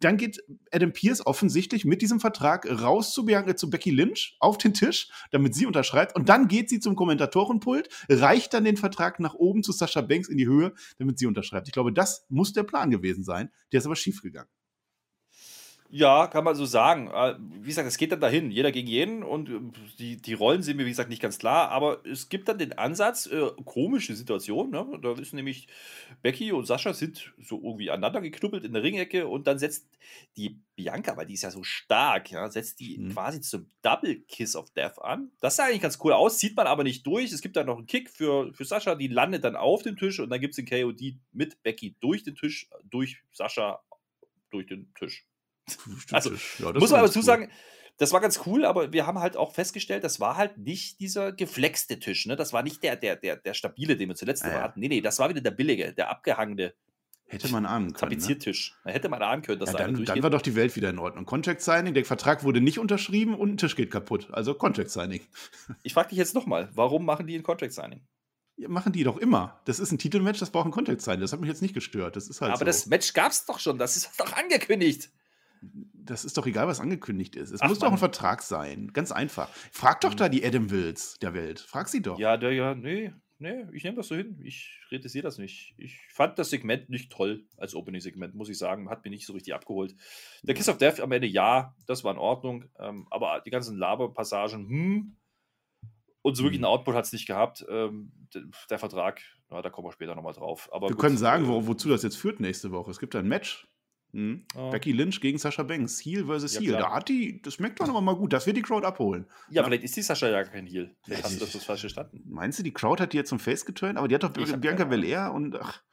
Dann 0.02 0.18
geht 0.18 0.44
Adam 0.74 0.92
Pierce 0.92 1.26
offensichtlich 1.26 1.86
mit 1.86 2.02
diesem 2.02 2.20
Vertrag 2.20 2.70
raus 2.70 3.14
zu, 3.14 3.24
Bianca, 3.24 3.56
zu 3.56 3.70
Becky 3.70 3.92
Lynch 3.92 4.36
auf 4.42 4.58
den 4.58 4.74
Tisch, 4.74 5.10
damit 5.32 5.56
sie 5.56 5.66
unterschreibt. 5.66 6.18
Und 6.18 6.28
dann 6.28 6.50
geht 6.50 6.68
sie 6.68 6.82
zum 6.82 6.98
Kommentatorenpult, 6.98 7.88
reicht 8.10 8.54
dann 8.54 8.66
den 8.66 8.76
Vertrag 8.76 9.22
nach 9.22 9.36
oben 9.36 9.64
zu 9.64 9.72
Sascha 9.72 10.02
Banks 10.02 10.28
in 10.28 10.38
die 10.38 10.48
Höhe, 10.48 10.74
damit 10.98 11.18
sie 11.18 11.28
unterschreibt. 11.28 11.70
Ich 11.70 11.74
glaube, 11.74 11.94
das 11.94 12.26
muss 12.28 12.52
der 12.52 12.64
Plan 12.64 12.92
gewesen 12.92 13.24
sein. 13.24 13.50
Der 13.72 13.78
ist 13.78 13.86
aber 13.86 13.96
schiefgegangen. 13.96 14.52
Ja, 15.90 16.28
kann 16.28 16.44
man 16.44 16.56
so 16.56 16.66
sagen. 16.66 17.10
Äh, 17.14 17.36
wie 17.62 17.68
gesagt, 17.68 17.88
es 17.88 17.98
geht 17.98 18.12
dann 18.12 18.20
dahin, 18.20 18.52
jeder 18.52 18.74
gegen 18.74 18.88
jeden 18.88 19.24
und 19.24 19.50
äh, 19.50 19.60
die, 20.00 20.22
die 20.22 20.34
Rollen 20.34 20.62
sind 20.62 20.76
mir, 20.76 20.86
wie 20.86 20.90
gesagt, 20.90 21.10
nicht 21.10 21.22
ganz 21.22 21.38
klar, 21.40 21.70
aber 21.70 22.06
es 22.06 22.28
gibt 22.28 22.50
dann 22.50 22.58
den 22.58 22.74
Ansatz, 22.78 23.26
äh, 23.28 23.52
komische 23.64 24.16
Situation, 24.16 24.72
ne? 24.72 24.86
da 25.02 25.14
ist 25.14 25.34
nämlich 25.34 25.68
Becky 26.22 26.52
und 26.52 26.66
Sascha 26.66 26.94
sind 26.94 27.34
so 27.42 27.62
irgendwie 27.64 27.90
aneinander 27.90 28.20
geknuppelt 28.20 28.66
in 28.66 28.74
der 28.74 28.84
Ringecke 28.84 29.28
und 29.28 29.48
dann 29.48 29.60
setzt 29.60 29.88
die 30.36 30.60
Bianca, 30.76 31.16
weil 31.16 31.26
die 31.26 31.36
ist 31.36 31.44
ja 31.44 31.52
so 31.52 31.64
stark, 31.64 32.32
ja, 32.32 32.50
setzt 32.50 32.82
die 32.82 32.98
mhm. 32.98 33.14
quasi 33.14 33.40
zum 33.40 33.72
Double 33.82 34.20
Kiss 34.28 34.58
of 34.58 34.70
Death 34.72 35.02
an. 35.02 35.32
Das 35.40 35.56
sah 35.56 35.66
eigentlich 35.66 35.82
ganz 35.82 36.00
cool 36.04 36.12
aus, 36.12 36.38
sieht 36.38 36.58
man 36.58 36.68
aber 36.68 36.84
nicht 36.84 37.08
durch. 37.08 37.32
Es 37.32 37.42
gibt 37.42 37.56
dann 37.56 37.68
noch 37.68 37.78
einen 37.78 37.88
Kick 37.88 38.10
für, 38.10 38.54
für 38.54 38.66
Sascha, 38.66 38.96
die 38.96 39.08
landet 39.08 39.46
dann 39.46 39.56
auf 39.56 39.84
dem 39.84 39.96
Tisch 39.96 40.20
und 40.20 40.30
dann 40.30 40.42
gibt 40.42 40.58
es 40.58 40.58
den 40.58 40.66
KOD 40.66 41.16
mit 41.32 41.64
Becky 41.64 41.96
durch 42.02 42.24
den 42.24 42.36
Tisch, 42.36 42.70
durch 42.84 43.22
Sascha 43.32 43.80
durch 44.50 44.68
den 44.68 44.94
Tisch. 44.94 45.26
Also, 46.12 46.32
ja, 46.60 46.72
muss 46.74 46.92
man 46.92 47.00
aber 47.00 47.08
dazu 47.08 47.20
cool. 47.20 47.26
sagen, 47.26 47.52
das 47.98 48.14
war 48.14 48.22
ganz 48.22 48.42
cool, 48.46 48.64
aber 48.66 48.94
wir 48.94 49.08
haben 49.08 49.20
halt 49.20 49.36
auch 49.36 49.54
festgestellt, 49.54 50.04
das 50.04 50.20
war 50.20 50.38
halt 50.38 50.58
nicht 50.58 51.00
dieser 51.00 51.32
geflexte 51.32 52.00
Tisch. 52.00 52.28
Ne? 52.28 52.36
Das 52.36 52.54
war 52.54 52.62
nicht 52.62 52.84
der, 52.84 52.96
der, 52.96 53.16
der, 53.16 53.38
der 53.38 53.54
stabile, 53.54 53.98
den 53.98 54.10
wir 54.10 54.16
zuletzt 54.16 54.46
ah, 54.46 54.52
ja. 54.52 54.62
hatten. 54.62 54.80
Nee, 54.80 54.88
nee, 54.88 55.02
das 55.02 55.18
war 55.20 55.30
wieder 55.30 55.42
der 55.42 55.52
billige, 55.52 55.94
der 55.94 56.10
abgehangene. 56.10 56.74
Hätte 57.26 57.50
man 57.50 57.66
ahnen 57.66 57.92
können. 57.92 58.12
Ne? 58.12 58.16
Tapeziertisch. 58.18 58.76
Ne? 58.86 58.94
Hätte 58.94 59.10
man 59.10 59.22
ahnen 59.22 59.42
können, 59.42 59.60
dass 59.60 59.74
ja, 59.74 59.80
dann, 59.80 60.06
dann 60.06 60.24
war 60.24 60.30
doch 60.30 60.42
die 60.42 60.56
Welt 60.56 60.76
wieder 60.76 60.92
in 60.92 61.00
Ordnung. 61.00 61.26
Contract 61.26 61.62
Signing, 61.62 61.94
der 61.94 62.06
Vertrag 62.06 62.44
wurde 62.44 62.62
nicht 62.62 62.80
unterschrieben 62.80 63.36
und 63.36 63.54
ein 63.54 63.58
Tisch 63.58 63.76
geht 63.76 63.92
kaputt. 63.92 64.30
Also 64.32 64.54
Contract 64.54 64.92
Signing. 64.92 65.22
Ich 65.84 65.94
frage 65.94 66.10
dich 66.10 66.20
jetzt 66.20 66.36
nochmal, 66.36 66.70
warum 66.74 67.04
machen 67.04 67.28
die 67.28 67.36
ein 67.36 67.44
Contract 67.44 67.74
Signing? 67.74 68.02
Ja, 68.56 68.70
machen 68.70 68.94
die 68.94 69.04
doch 69.04 69.18
immer. 69.18 69.60
Das 69.66 69.80
ist 69.80 69.92
ein 69.92 69.98
Titelmatch, 69.98 70.40
das 70.40 70.52
braucht 70.52 70.68
ein 70.68 70.72
Contract 70.72 71.02
Signing. 71.02 71.22
Das 71.22 71.34
hat 71.34 71.42
mich 71.42 71.50
jetzt 71.50 71.62
nicht 71.62 71.74
gestört. 71.74 72.16
Das 72.16 72.30
ist 72.30 72.40
halt 72.42 72.52
Aber 72.52 72.60
so. 72.60 72.66
das 72.66 72.86
Match 72.86 73.12
gab 73.14 73.32
es 73.32 73.46
doch 73.46 73.60
schon. 73.60 73.78
Das 73.78 73.98
ist 73.98 74.12
doch 74.20 74.32
angekündigt 74.34 75.10
das 75.62 76.26
ist 76.26 76.38
doch 76.38 76.46
egal, 76.48 76.68
was 76.68 76.80
angekündigt 76.80 77.36
ist. 77.36 77.52
Es 77.52 77.62
Ach, 77.62 77.70
muss 77.70 77.80
Mann. 77.80 77.88
doch 77.88 77.94
ein 77.94 78.00
Vertrag 78.00 78.42
sein. 78.42 78.92
Ganz 78.94 79.12
einfach. 79.12 79.50
Frag 79.72 80.02
doch 80.02 80.12
hm. 80.12 80.18
da 80.18 80.30
die 80.30 80.46
Adam 80.46 80.70
Wills 80.70 81.20
der 81.20 81.34
Welt. 81.34 81.60
Frag 81.60 81.88
sie 81.88 82.02
doch. 82.02 82.18
Ja, 82.20 82.38
der, 82.38 82.54
ja, 82.54 82.76
nee, 82.76 83.14
nee, 83.40 83.66
ich 83.74 83.84
nehme 83.84 83.98
das 83.98 84.08
so 84.08 84.16
hin. 84.16 84.40
Ich 84.44 84.80
kritisiere 84.88 85.24
das 85.24 85.38
nicht. 85.38 85.74
Ich 85.78 86.00
fand 86.10 86.40
das 86.40 86.50
Segment 86.50 86.90
nicht 86.90 87.12
toll 87.12 87.46
als 87.58 87.76
Opening-Segment, 87.76 88.36
muss 88.36 88.50
ich 88.50 88.58
sagen. 88.58 88.90
Hat 88.90 89.04
mich 89.04 89.12
nicht 89.12 89.26
so 89.26 89.34
richtig 89.34 89.54
abgeholt. 89.54 89.96
Der 90.44 90.56
Kiss 90.56 90.70
of 90.70 90.78
Death 90.78 91.00
am 91.00 91.12
Ende, 91.12 91.28
ja, 91.28 91.76
das 91.86 92.04
war 92.04 92.14
in 92.14 92.20
Ordnung. 92.20 92.66
Ähm, 92.80 93.08
aber 93.10 93.42
die 93.46 93.52
ganzen 93.52 93.78
Laberpassagen, 93.78 94.68
hm. 94.68 95.18
Und 96.24 96.36
so 96.36 96.44
wirklich 96.44 96.60
einen 96.60 96.66
hm. 96.66 96.80
Output 96.80 96.96
hat 96.96 97.06
es 97.06 97.14
nicht 97.14 97.26
gehabt. 97.26 97.66
Ähm, 97.70 98.12
der 98.70 98.80
Vertrag, 98.80 99.22
ja, 99.50 99.62
da 99.62 99.70
kommen 99.70 99.88
wir 99.88 99.94
später 99.94 100.14
nochmal 100.14 100.34
drauf. 100.34 100.70
Aber 100.74 100.90
wir 100.90 100.96
gut, 100.96 101.00
können 101.00 101.18
sagen, 101.18 101.46
äh, 101.46 101.48
wo, 101.48 101.68
wozu 101.68 101.88
das 101.88 102.04
jetzt 102.04 102.18
führt 102.18 102.42
nächste 102.42 102.72
Woche. 102.72 102.92
Es 102.92 103.00
gibt 103.00 103.16
ein 103.16 103.28
Match 103.28 103.68
Mhm. 104.18 104.46
Oh. 104.56 104.72
Becky 104.72 104.94
Lynch 104.94 105.22
gegen 105.22 105.38
Sascha 105.38 105.62
Banks. 105.62 106.00
Heel 106.00 106.26
versus 106.26 106.56
ja, 106.56 106.62
Heel. 106.62 106.70
Klar. 106.72 106.82
Da 106.82 106.96
hat 106.96 107.08
die, 107.08 107.40
das 107.40 107.60
merkt 107.60 107.80
doch 107.80 107.88
aber 107.88 108.02
mal 108.02 108.16
gut, 108.16 108.34
das 108.34 108.48
wird 108.48 108.58
die 108.58 108.64
Crowd 108.64 108.84
abholen. 108.86 109.28
Ja, 109.50 109.62
ja. 109.62 109.64
vielleicht 109.64 109.84
ist 109.84 109.96
die 109.96 110.02
Sascha 110.02 110.28
ja 110.28 110.44
kein 110.44 110.66
Heel. 110.66 110.96
Vielleicht 111.04 111.24
hast 111.24 111.40
du 111.40 111.46
das 111.46 111.64
falsch 111.64 111.82
verstanden. 111.82 112.24
Meinst 112.26 112.58
du, 112.58 112.64
die 112.64 112.74
Crowd 112.74 113.02
hat 113.02 113.14
die 113.14 113.18
jetzt 113.18 113.30
zum 113.30 113.40
Face 113.40 113.64
geturnt? 113.64 113.96
Aber 113.96 114.08
die 114.08 114.16
hat 114.16 114.24
doch 114.24 114.36
ich 114.36 114.56
Bianca 114.56 114.86
Belair 114.86 115.32
und 115.34 115.56
ach. 115.56 115.84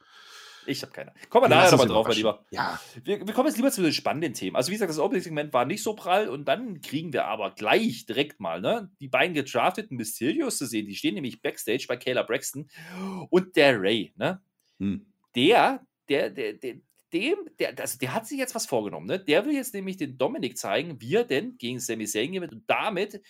Ich 0.65 0.81
habe 0.81 0.91
keine. 0.91 1.13
Kommen 1.29 1.45
wir 1.45 1.49
nachher 1.49 1.69
nochmal 1.69 1.87
drauf, 1.87 2.07
mein 2.07 2.17
Lieber. 2.17 2.43
Ja. 2.49 2.79
Wir, 3.03 3.27
wir, 3.27 3.33
kommen 3.35 3.47
jetzt 3.47 3.57
lieber 3.57 3.69
zu 3.69 3.83
den 3.83 3.93
spannenden 3.93 4.33
Themen. 4.33 4.55
Also, 4.55 4.71
wie 4.71 4.73
gesagt, 4.73 4.89
das 4.89 4.97
Opening-Segment 4.97 5.53
war 5.53 5.65
nicht 5.65 5.83
so 5.83 5.93
prall 5.93 6.27
und 6.27 6.45
dann 6.45 6.81
kriegen 6.81 7.13
wir 7.13 7.25
aber 7.25 7.51
gleich 7.51 8.07
direkt 8.07 8.39
mal 8.39 8.59
ne, 8.59 8.89
die 8.99 9.07
beiden 9.07 9.35
gedrafteten 9.35 9.97
Mysterios 9.97 10.57
zu 10.57 10.65
sehen. 10.65 10.87
Die 10.87 10.95
stehen 10.95 11.13
nämlich 11.13 11.43
Backstage 11.43 11.85
bei 11.87 11.97
Kayla 11.97 12.23
Braxton 12.23 12.67
und 13.29 13.55
der 13.55 13.79
Ray. 13.79 14.11
Ne? 14.15 14.41
Hm. 14.79 15.05
Der, 15.35 15.85
der, 16.09 16.31
der, 16.31 16.53
der, 16.53 16.77
dem, 17.15 17.37
der, 17.59 17.79
also 17.79 17.97
der 17.97 18.13
hat 18.13 18.27
sich 18.27 18.37
jetzt 18.37 18.55
was 18.55 18.65
vorgenommen. 18.65 19.07
Ne? 19.07 19.19
Der 19.19 19.45
will 19.45 19.53
jetzt 19.53 19.73
nämlich 19.73 19.95
den 19.95 20.17
Dominik 20.17 20.57
zeigen, 20.57 20.99
wie 20.99 21.15
er 21.15 21.23
denn 21.23 21.57
gegen 21.57 21.79
Sami 21.79 22.05
Zayn 22.05 22.33
gewinnt 22.33 22.51
und 22.51 22.63
damit 22.67 23.21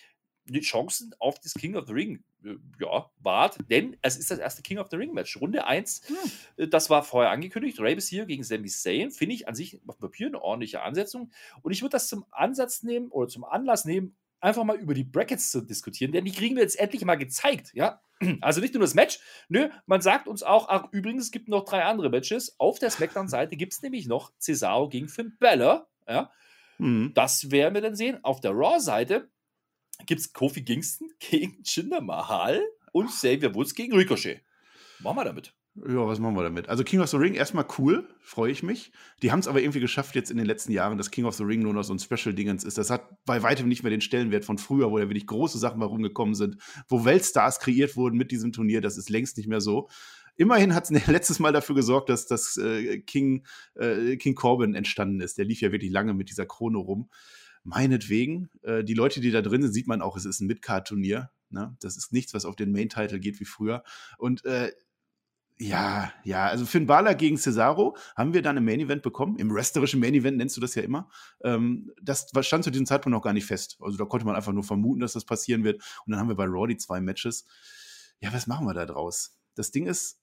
die 0.48 0.60
Chancen 0.60 1.14
auf 1.18 1.38
das 1.40 1.54
King 1.54 1.76
of 1.76 1.86
the 1.86 1.92
Ring 1.92 2.24
äh, 2.44 2.56
ja, 2.80 3.10
wahrt, 3.18 3.58
denn 3.70 3.96
es 4.02 4.16
ist 4.16 4.30
das 4.30 4.38
erste 4.38 4.62
King 4.62 4.78
of 4.78 4.88
the 4.90 4.96
Ring 4.96 5.12
Match. 5.12 5.40
Runde 5.40 5.66
1, 5.66 6.02
hm. 6.56 6.70
das 6.70 6.90
war 6.90 7.02
vorher 7.02 7.30
angekündigt. 7.30 7.80
Ray 7.80 8.00
hier 8.00 8.26
gegen 8.26 8.42
Sami 8.42 8.68
Zayn, 8.68 9.10
finde 9.10 9.34
ich 9.34 9.48
an 9.48 9.54
sich 9.54 9.80
auf 9.86 9.98
Papier 9.98 10.28
eine 10.28 10.42
ordentliche 10.42 10.82
Ansetzung. 10.82 11.30
Und 11.62 11.72
ich 11.72 11.82
würde 11.82 11.92
das 11.92 12.08
zum 12.08 12.24
Ansatz 12.30 12.82
nehmen 12.82 13.08
oder 13.08 13.28
zum 13.28 13.44
Anlass 13.44 13.84
nehmen, 13.84 14.16
einfach 14.40 14.64
mal 14.64 14.76
über 14.76 14.94
die 14.94 15.04
Brackets 15.04 15.50
zu 15.50 15.62
diskutieren, 15.62 16.12
denn 16.12 16.24
die 16.24 16.32
kriegen 16.32 16.56
wir 16.56 16.62
jetzt 16.62 16.78
endlich 16.78 17.04
mal 17.04 17.16
gezeigt, 17.16 17.70
ja. 17.74 18.00
Also 18.40 18.60
nicht 18.60 18.72
nur 18.72 18.80
das 18.80 18.94
Match, 18.94 19.18
nö, 19.48 19.68
man 19.84 20.00
sagt 20.00 20.26
uns 20.26 20.42
auch, 20.42 20.68
ach, 20.68 20.88
übrigens, 20.92 21.24
es 21.24 21.30
gibt 21.30 21.48
noch 21.48 21.64
drei 21.64 21.84
andere 21.84 22.08
Matches. 22.08 22.54
Auf 22.58 22.78
der 22.78 22.90
Smackdown-Seite 22.90 23.56
gibt 23.56 23.74
es 23.74 23.82
nämlich 23.82 24.06
noch 24.06 24.32
Cesaro 24.38 24.88
gegen 24.88 25.08
Finn 25.08 25.36
Balor, 25.38 25.88
ja. 26.08 26.30
Mhm. 26.78 27.12
Das 27.14 27.50
werden 27.50 27.74
wir 27.74 27.82
dann 27.82 27.96
sehen. 27.96 28.18
Auf 28.22 28.40
der 28.40 28.52
Raw-Seite 28.52 29.30
gibt 30.06 30.20
es 30.20 30.32
Kofi 30.32 30.64
Kingston 30.64 31.10
gegen 31.18 31.62
Jinder 31.64 32.00
Mahal 32.00 32.62
und 32.92 33.08
Xavier 33.08 33.54
Woods 33.54 33.74
gegen 33.74 33.94
Ricochet. 33.94 34.42
Machen 35.00 35.16
wir 35.16 35.24
damit. 35.24 35.54
Ja, 35.84 36.06
was 36.06 36.20
machen 36.20 36.34
wir 36.36 36.42
damit? 36.42 36.70
Also 36.70 36.84
King 36.84 37.00
of 37.00 37.10
the 37.10 37.18
Ring 37.18 37.34
erstmal 37.34 37.66
cool, 37.76 38.08
freue 38.20 38.50
ich 38.50 38.62
mich. 38.62 38.92
Die 39.22 39.30
haben 39.30 39.40
es 39.40 39.48
aber 39.48 39.60
irgendwie 39.60 39.80
geschafft 39.80 40.14
jetzt 40.14 40.30
in 40.30 40.38
den 40.38 40.46
letzten 40.46 40.72
Jahren, 40.72 40.96
dass 40.96 41.10
King 41.10 41.26
of 41.26 41.34
the 41.34 41.42
Ring 41.42 41.60
nur 41.60 41.74
noch 41.74 41.82
so 41.82 41.92
ein 41.92 41.98
Special-Dingens 41.98 42.64
ist. 42.64 42.78
Das 42.78 42.88
hat 42.88 43.24
bei 43.26 43.42
weitem 43.42 43.68
nicht 43.68 43.82
mehr 43.82 43.90
den 43.90 44.00
Stellenwert 44.00 44.46
von 44.46 44.56
früher, 44.56 44.90
wo 44.90 44.98
ja 44.98 45.04
wirklich 45.04 45.26
große 45.26 45.58
Sachen 45.58 45.78
mal 45.78 45.86
rumgekommen 45.86 46.34
sind, 46.34 46.56
wo 46.88 47.04
Weltstars 47.04 47.60
kreiert 47.60 47.94
wurden 47.94 48.16
mit 48.16 48.30
diesem 48.30 48.52
Turnier. 48.52 48.80
Das 48.80 48.96
ist 48.96 49.10
längst 49.10 49.36
nicht 49.36 49.48
mehr 49.48 49.60
so. 49.60 49.88
Immerhin 50.36 50.74
hat 50.74 50.90
es 50.90 51.06
letztes 51.06 51.40
Mal 51.40 51.52
dafür 51.52 51.74
gesorgt, 51.74 52.08
dass 52.08 52.26
das 52.26 52.56
äh, 52.56 53.00
King, 53.00 53.44
äh, 53.74 54.16
King 54.16 54.34
Corbin 54.34 54.74
entstanden 54.74 55.20
ist. 55.20 55.36
Der 55.36 55.44
lief 55.44 55.60
ja 55.60 55.72
wirklich 55.72 55.90
lange 55.90 56.14
mit 56.14 56.30
dieser 56.30 56.46
Krone 56.46 56.78
rum. 56.78 57.10
Meinetwegen. 57.64 58.48
Äh, 58.62 58.82
die 58.82 58.94
Leute, 58.94 59.20
die 59.20 59.30
da 59.30 59.42
drin 59.42 59.60
sind, 59.60 59.72
sieht 59.72 59.88
man 59.88 60.00
auch, 60.00 60.16
es 60.16 60.24
ist 60.24 60.40
ein 60.40 60.46
Midcard-Turnier. 60.46 61.30
Ne? 61.50 61.76
Das 61.80 61.96
ist 61.96 62.12
nichts, 62.12 62.32
was 62.32 62.44
auf 62.44 62.56
den 62.56 62.72
Main-Title 62.72 63.20
geht 63.20 63.40
wie 63.40 63.44
früher. 63.44 63.82
Und 64.18 64.44
äh, 64.44 64.72
ja, 65.58 66.12
ja, 66.22 66.46
also 66.46 66.66
Finn 66.66 66.86
Balor 66.86 67.14
gegen 67.14 67.38
Cesaro 67.38 67.96
haben 68.14 68.34
wir 68.34 68.42
dann 68.42 68.58
im 68.58 68.64
Main 68.64 68.80
Event 68.80 69.02
bekommen. 69.02 69.36
Im 69.38 69.54
wrestlerischen 69.54 70.00
Main 70.00 70.12
Event 70.12 70.36
nennst 70.36 70.56
du 70.56 70.60
das 70.60 70.74
ja 70.74 70.82
immer. 70.82 71.08
Ähm, 71.42 71.90
das 72.02 72.30
stand 72.42 72.62
zu 72.64 72.70
diesem 72.70 72.84
Zeitpunkt 72.84 73.14
noch 73.14 73.22
gar 73.22 73.32
nicht 73.32 73.46
fest. 73.46 73.78
Also 73.80 73.96
da 73.96 74.04
konnte 74.04 74.26
man 74.26 74.36
einfach 74.36 74.52
nur 74.52 74.64
vermuten, 74.64 75.00
dass 75.00 75.14
das 75.14 75.24
passieren 75.24 75.64
wird. 75.64 75.82
Und 76.04 76.10
dann 76.10 76.20
haben 76.20 76.28
wir 76.28 76.36
bei 76.36 76.44
Raw 76.44 76.66
die 76.66 76.76
zwei 76.76 77.00
Matches. 77.00 77.46
Ja, 78.20 78.34
was 78.34 78.46
machen 78.46 78.66
wir 78.66 78.74
da 78.74 78.84
draus? 78.84 79.38
Das 79.54 79.70
Ding 79.70 79.86
ist, 79.86 80.20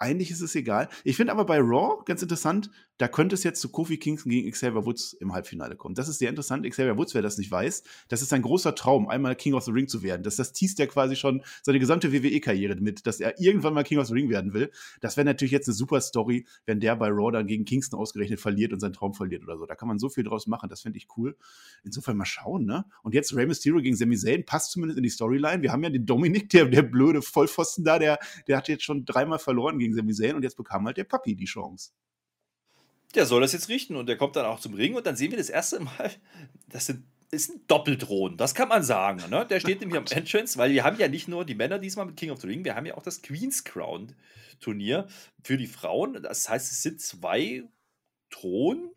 eigentlich 0.00 0.30
ist 0.30 0.42
es 0.42 0.54
egal. 0.54 0.90
Ich 1.04 1.16
finde 1.16 1.32
aber 1.32 1.46
bei 1.46 1.58
Raw 1.58 2.02
ganz 2.04 2.20
interessant, 2.20 2.70
da 2.98 3.08
könnte 3.08 3.34
es 3.34 3.44
jetzt 3.44 3.60
zu 3.60 3.68
Kofi 3.68 3.98
Kingston 3.98 4.30
gegen 4.30 4.50
Xavier 4.50 4.86
Woods 4.86 5.12
im 5.14 5.32
Halbfinale 5.32 5.76
kommen. 5.76 5.94
Das 5.94 6.08
ist 6.08 6.18
sehr 6.18 6.30
interessant. 6.30 6.68
Xavier 6.68 6.96
Woods, 6.96 7.14
wer 7.14 7.22
das 7.22 7.38
nicht 7.38 7.50
weiß, 7.50 7.82
das 8.08 8.22
ist 8.22 8.32
ein 8.32 8.42
großer 8.42 8.74
Traum, 8.74 9.08
einmal 9.08 9.36
King 9.36 9.54
of 9.54 9.64
the 9.64 9.70
Ring 9.70 9.88
zu 9.88 10.02
werden. 10.02 10.22
Das, 10.22 10.36
das 10.36 10.52
teast 10.52 10.80
er 10.80 10.86
quasi 10.86 11.16
schon 11.16 11.42
seine 11.62 11.78
gesamte 11.78 12.12
WWE-Karriere 12.12 12.76
mit, 12.76 13.06
dass 13.06 13.20
er 13.20 13.40
irgendwann 13.40 13.74
mal 13.74 13.84
King 13.84 13.98
of 13.98 14.06
the 14.06 14.14
Ring 14.14 14.30
werden 14.30 14.54
will. 14.54 14.70
Das 15.00 15.16
wäre 15.16 15.24
natürlich 15.24 15.52
jetzt 15.52 15.68
eine 15.68 15.74
super 15.74 16.00
Story, 16.00 16.46
wenn 16.64 16.80
der 16.80 16.96
bei 16.96 17.08
Raw 17.08 17.30
dann 17.32 17.46
gegen 17.46 17.64
Kingston 17.64 17.98
ausgerechnet 17.98 18.40
verliert 18.40 18.72
und 18.72 18.80
seinen 18.80 18.94
Traum 18.94 19.14
verliert 19.14 19.42
oder 19.44 19.58
so. 19.58 19.66
Da 19.66 19.74
kann 19.74 19.88
man 19.88 19.98
so 19.98 20.08
viel 20.08 20.24
draus 20.24 20.46
machen. 20.46 20.68
Das 20.68 20.82
finde 20.82 20.98
ich 20.98 21.06
cool. 21.16 21.36
Insofern 21.84 22.16
mal 22.16 22.24
schauen, 22.24 22.64
ne? 22.64 22.86
Und 23.02 23.14
jetzt 23.14 23.34
Rey 23.34 23.46
Mysterio 23.46 23.80
gegen 23.80 23.96
Sami 23.96 24.16
Zayn 24.16 24.44
passt 24.44 24.72
zumindest 24.72 24.96
in 24.96 25.02
die 25.02 25.10
Storyline. 25.10 25.62
Wir 25.62 25.72
haben 25.72 25.82
ja 25.82 25.90
den 25.90 26.06
Dominik, 26.06 26.48
der, 26.50 26.66
der 26.66 26.82
blöde 26.82 27.22
Vollpfosten 27.22 27.84
da, 27.84 27.98
der, 27.98 28.18
der 28.48 28.56
hat 28.56 28.68
jetzt 28.68 28.84
schon 28.84 29.04
dreimal 29.04 29.38
verloren 29.38 29.78
gegen 29.78 29.94
Sami 29.94 30.14
Zayn 30.14 30.34
und 30.34 30.42
jetzt 30.42 30.56
bekam 30.56 30.86
halt 30.86 30.96
der 30.96 31.04
Papi 31.04 31.34
die 31.34 31.44
Chance 31.44 31.90
der 33.16 33.26
soll 33.26 33.40
das 33.40 33.52
jetzt 33.52 33.68
richten 33.68 33.96
und 33.96 34.06
der 34.06 34.16
kommt 34.16 34.36
dann 34.36 34.46
auch 34.46 34.60
zum 34.60 34.74
Ring 34.74 34.94
und 34.94 35.06
dann 35.06 35.16
sehen 35.16 35.30
wir 35.30 35.38
das 35.38 35.50
erste 35.50 35.80
Mal, 35.80 36.10
das 36.68 36.86
sind, 36.86 37.04
ist 37.30 37.50
ein 37.50 37.60
Doppeldrohnen, 37.66 38.36
das 38.36 38.54
kann 38.54 38.68
man 38.68 38.82
sagen. 38.82 39.22
Ne? 39.30 39.46
Der 39.48 39.60
steht 39.60 39.80
nämlich 39.80 39.98
am 39.98 40.06
Entrance, 40.06 40.58
weil 40.58 40.72
wir 40.72 40.84
haben 40.84 40.98
ja 40.98 41.08
nicht 41.08 41.28
nur 41.28 41.44
die 41.44 41.54
Männer 41.54 41.78
diesmal 41.78 42.06
mit 42.06 42.16
King 42.16 42.30
of 42.30 42.40
the 42.40 42.46
Ring, 42.46 42.64
wir 42.64 42.76
haben 42.76 42.86
ja 42.86 42.96
auch 42.96 43.02
das 43.02 43.22
Queen's 43.22 43.64
Crown 43.64 44.14
Turnier 44.60 45.06
für 45.42 45.56
die 45.56 45.66
Frauen. 45.66 46.22
Das 46.22 46.48
heißt, 46.48 46.72
es 46.72 46.82
sind 46.82 47.00
zwei 47.00 47.64
Thronen, 48.30 48.90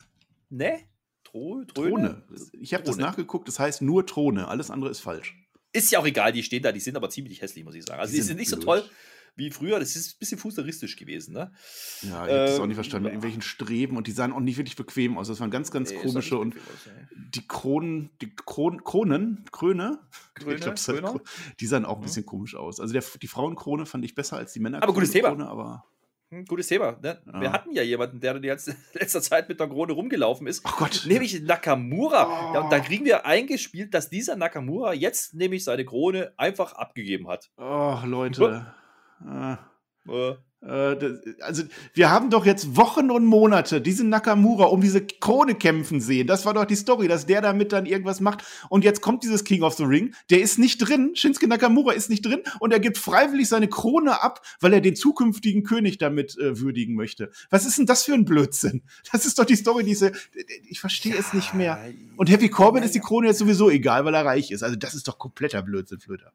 ne? 0.49 0.79
Tro 1.23 1.63
Throne. 1.65 2.23
Ich 2.53 2.73
habe 2.73 2.83
das 2.83 2.97
nachgeguckt, 2.97 3.47
das 3.47 3.59
heißt 3.59 3.81
nur 3.81 4.05
Throne, 4.05 4.47
alles 4.47 4.71
andere 4.71 4.89
ist 4.89 5.01
falsch. 5.01 5.35
Ist 5.71 5.91
ja 5.91 5.99
auch 5.99 6.05
egal, 6.07 6.31
die 6.31 6.41
stehen 6.41 6.63
da, 6.63 6.71
die 6.71 6.79
sind 6.79 6.95
aber 6.95 7.09
ziemlich 7.09 7.41
hässlich, 7.41 7.63
muss 7.63 7.75
ich 7.75 7.85
sagen. 7.85 7.99
Also 7.99 8.11
die, 8.11 8.17
die 8.17 8.21
sind, 8.23 8.27
sind 8.29 8.38
nicht 8.38 8.49
blöd. 8.49 8.61
so 8.61 8.65
toll 8.65 8.89
wie 9.36 9.51
früher. 9.51 9.79
Das 9.79 9.95
ist 9.95 10.15
ein 10.15 10.19
bisschen 10.19 10.38
fußeristisch 10.38 10.95
gewesen, 10.95 11.33
ne? 11.33 11.51
Ja, 12.01 12.09
ich 12.09 12.13
habe 12.13 12.27
das 12.27 12.59
auch 12.59 12.65
nicht 12.65 12.71
ähm, 12.71 12.75
verstanden, 12.75 13.03
mit 13.05 13.13
irgendwelchen 13.13 13.41
Streben 13.41 13.98
und 13.98 14.07
die 14.07 14.12
sahen 14.12 14.31
auch 14.31 14.39
nicht 14.39 14.57
wirklich 14.57 14.75
bequem 14.75 15.17
aus. 15.17 15.27
Das 15.27 15.39
waren 15.39 15.51
ganz, 15.51 15.71
ganz 15.71 15.91
nee, 15.91 15.98
komische 15.98 16.38
und 16.38 16.55
aus, 16.55 16.62
die 17.33 17.48
Kronen, 17.48 18.09
die 18.21 18.33
Kron 18.36 18.83
Kronen, 18.83 19.45
Kröne, 19.51 20.00
Kröne, 20.33 20.55
ich 20.55 20.62
glaub, 20.62 20.77
halt, 20.77 21.21
die 21.59 21.65
sahen 21.65 21.86
auch 21.86 21.95
ein 21.95 22.00
mhm. 22.00 22.03
bisschen 22.03 22.25
komisch 22.25 22.55
aus. 22.55 22.79
Also 22.79 22.93
der, 22.93 23.03
die 23.21 23.27
Frauenkrone 23.27 23.86
fand 23.86 24.05
ich 24.05 24.15
besser 24.15 24.38
als 24.38 24.53
die 24.53 24.59
Männer. 24.59 24.81
Aber 24.81 24.93
gutes 24.93 25.12
Thema. 25.12 25.29
Aber 25.48 25.86
hm, 26.31 26.45
gutes 26.45 26.67
Thema. 26.67 26.95
Ne? 27.01 27.19
Ja. 27.25 27.41
Wir 27.41 27.51
hatten 27.51 27.71
ja 27.71 27.81
jemanden, 27.81 28.19
der 28.19 28.36
in 28.36 28.43
letzter 28.93 29.21
Zeit 29.21 29.50
mit 29.50 29.59
der 29.59 29.67
Krone 29.67 29.93
rumgelaufen 29.93 30.45
ist. 30.45 30.63
Oh 30.65 30.71
Gott. 30.77 31.05
Nämlich 31.07 31.41
Nakamura. 31.41 32.27
Oh. 32.27 32.53
Ja, 32.53 32.62
und 32.62 32.71
da 32.71 32.79
kriegen 32.79 33.05
wir 33.05 33.25
eingespielt, 33.25 33.93
dass 33.93 34.09
dieser 34.09 34.36
Nakamura 34.36 34.93
jetzt 34.93 35.33
nämlich 35.33 35.63
seine 35.63 35.86
Krone 35.86 36.33
einfach 36.38 36.74
abgegeben 36.74 37.27
hat. 37.27 37.50
Oh, 37.57 37.98
Leute. 38.05 38.67
Äh, 39.25 39.57
äh. 40.11 40.35
Also, 40.61 41.63
wir 41.93 42.09
haben 42.09 42.29
doch 42.29 42.45
jetzt 42.45 42.75
Wochen 42.75 43.11
und 43.11 43.25
Monate 43.25 43.79
diesen 43.79 44.09
Nakamura 44.09 44.65
um 44.65 44.81
diese 44.81 45.05
Krone 45.05 45.55
kämpfen 45.55 46.01
sehen. 46.01 46.27
Das 46.27 46.45
war 46.45 46.53
doch 46.53 46.65
die 46.65 46.75
Story, 46.75 47.07
dass 47.07 47.25
der 47.25 47.41
damit 47.41 47.71
dann 47.71 47.85
irgendwas 47.85 48.19
macht. 48.19 48.43
Und 48.67 48.83
jetzt 48.83 48.99
kommt 48.99 49.23
dieses 49.23 49.45
King 49.45 49.63
of 49.63 49.75
the 49.75 49.85
Ring. 49.85 50.13
Der 50.29 50.41
ist 50.41 50.59
nicht 50.59 50.79
drin. 50.79 51.11
Shinsuke 51.13 51.47
Nakamura 51.47 51.93
ist 51.93 52.09
nicht 52.09 52.25
drin. 52.25 52.41
Und 52.59 52.73
er 52.73 52.81
gibt 52.81 52.97
freiwillig 52.97 53.47
seine 53.47 53.69
Krone 53.69 54.21
ab, 54.21 54.45
weil 54.59 54.73
er 54.73 54.81
den 54.81 54.97
zukünftigen 54.97 55.63
König 55.63 55.97
damit 55.97 56.38
äh, 56.38 56.59
würdigen 56.59 56.95
möchte. 56.95 57.31
Was 57.49 57.65
ist 57.65 57.77
denn 57.77 57.85
das 57.85 58.03
für 58.03 58.13
ein 58.13 58.25
Blödsinn? 58.25 58.83
Das 59.13 59.25
ist 59.25 59.39
doch 59.39 59.45
die 59.45 59.55
Story, 59.55 59.85
diese. 59.85 60.11
Ich 60.67 60.81
verstehe 60.81 61.13
ja, 61.13 61.19
es 61.19 61.33
nicht 61.33 61.53
mehr. 61.53 61.79
Und 62.17 62.29
Happy 62.29 62.49
Corbin 62.49 62.81
ja, 62.81 62.88
ist 62.88 62.95
die 62.95 62.99
Krone 62.99 63.27
jetzt 63.27 63.39
sowieso 63.39 63.69
egal, 63.69 64.03
weil 64.03 64.13
er 64.13 64.25
reich 64.25 64.51
ist. 64.51 64.63
Also, 64.63 64.75
das 64.75 64.93
ist 64.93 65.07
doch 65.07 65.17
kompletter 65.17 65.61
Blödsinn, 65.61 65.99
Flöter 65.99 66.33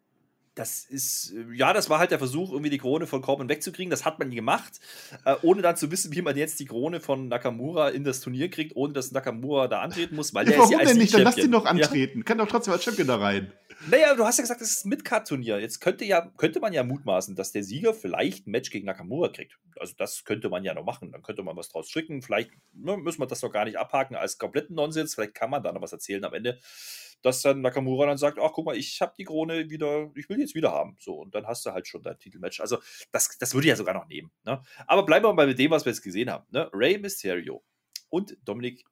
das 0.55 0.85
ist, 0.85 1.33
äh, 1.33 1.55
ja, 1.55 1.73
das 1.73 1.91
war 1.91 1.99
halt 1.99 2.11
der 2.11 2.19
Versuch, 2.19 2.51
irgendwie 2.51 2.71
die 2.71 2.79
Krone 2.79 3.07
von 3.07 3.23
Corbin 3.23 3.49
wegzukriegen. 3.49 3.91
Das 3.91 4.05
hat 4.05 4.19
man 4.19 4.31
gemacht, 4.31 4.81
äh, 5.25 5.35
ohne 5.43 5.63
dann 5.63 5.77
zu 5.77 5.91
wissen, 5.91 6.15
wie 6.15 6.23
man 6.23 6.37
jetzt 6.37 6.61
die 6.61 6.67
Krone 6.67 7.01
von 7.01 7.29
Nakamura 7.29 7.89
in 7.91 8.05
das 8.05 8.21
Turnier 8.21 8.51
kriegt, 8.51 8.77
ohne 8.77 8.93
dass 8.93 9.11
Nakamura 9.11 9.69
da 9.69 9.81
antreten 9.81 10.15
muss, 10.15 10.33
weil 10.33 10.47
ja, 10.47 10.53
der 10.53 10.61
warum 10.61 10.81
ist 10.81 10.91
denn 10.91 10.99
nicht? 10.99 11.15
Dann 11.15 11.23
lass 11.23 11.37
ihn 11.39 11.51
doch 11.51 11.67
antreten. 11.67 12.19
Ja? 12.19 12.25
Kann 12.25 12.39
doch 12.39 12.49
trotzdem 12.49 12.73
als 12.73 12.85
Champion 12.85 13.09
da 13.09 13.17
rein. 13.17 13.53
Naja, 13.91 14.15
du 14.15 14.25
hast 14.25 14.39
ja 14.39 14.43
gesagt, 14.43 14.61
das 14.61 14.71
ist 14.71 14.87
ein 14.87 14.91
Midcard-Turnier. 14.91 15.59
Jetzt 15.59 15.81
könnte, 15.81 16.05
ja, 16.05 16.31
könnte 16.37 16.61
man 16.61 16.73
ja 16.73 16.85
mutmaßen, 16.85 17.35
dass 17.35 17.53
der 17.53 17.65
Sieger 17.65 17.93
vielleicht 17.93 18.47
ein 18.47 18.53
Match 18.53 18.71
gegen 18.71 18.87
Nakamura 18.87 19.29
kriegt. 19.29 19.59
Also 19.79 19.95
das 19.99 20.25
könnte 20.25 20.49
man 20.49 20.63
ja 20.65 20.73
noch 20.73 20.85
machen. 20.85 21.11
Dann 21.11 21.23
könnte 21.23 21.43
man 21.43 21.57
was 21.57 21.69
draus 21.69 21.89
stricken. 21.89 22.23
Vielleicht 22.23 22.51
ne, 22.73 22.97
müssen 22.97 23.21
wir 23.21 23.27
das 23.27 23.43
noch 23.43 23.51
gar 23.51 23.65
nicht 23.65 23.79
abhaken 23.79 24.15
als 24.15 24.39
kompletten 24.39 24.77
Nonsens. 24.77 25.15
Vielleicht 25.15 25.35
kann 25.35 25.51
man 25.51 25.63
da 25.63 25.73
noch 25.73 25.83
was 25.83 25.93
erzählen 25.93 26.25
am 26.25 26.33
Ende 26.33 26.61
dass 27.25 27.41
dann 27.41 27.63
Nakamura 27.63 28.07
dann 28.07 28.19
sagt, 28.19 28.39
ach 28.39 28.53
guck 28.53 28.67
mal, 28.67 28.77
ich 28.77 29.01
habe 29.01 29.15
die 29.17 29.25
Krone 29.25 29.71
wieder, 29.71 30.11
ich 30.15 30.29
will 30.29 30.37
die 30.37 30.43
jetzt 30.43 30.55
wieder 30.55 30.73
haben. 30.73 30.97
So, 31.01 31.15
und 31.15 31.35
dann 31.35 31.47
hast 31.47 31.65
du 31.65 31.73
halt 31.73 31.89
schon 31.89 32.03
dein 32.03 32.19
Titelmatch. 32.19 32.61
Also 32.61 32.79
das, 33.13 33.39
das 33.39 33.55
würde 33.55 33.67
ich 33.67 33.71
ja 33.71 33.77
sogar 33.77 33.95
noch 33.95 34.07
nehmen. 34.07 34.31
Ne? 34.45 34.61
Aber 34.87 35.07
bleiben 35.07 35.25
wir 35.25 35.33
mal 35.33 35.47
mit 35.47 35.59
dem, 35.59 35.71
was 35.71 35.87
wir 35.87 35.93
jetzt 35.93 36.03
gesehen 36.03 36.31
haben. 36.31 36.47
Ne? 36.51 36.71
Rey 36.75 36.99
Mysterio 36.99 37.65
und 38.11 38.37
Dominik 38.45 38.85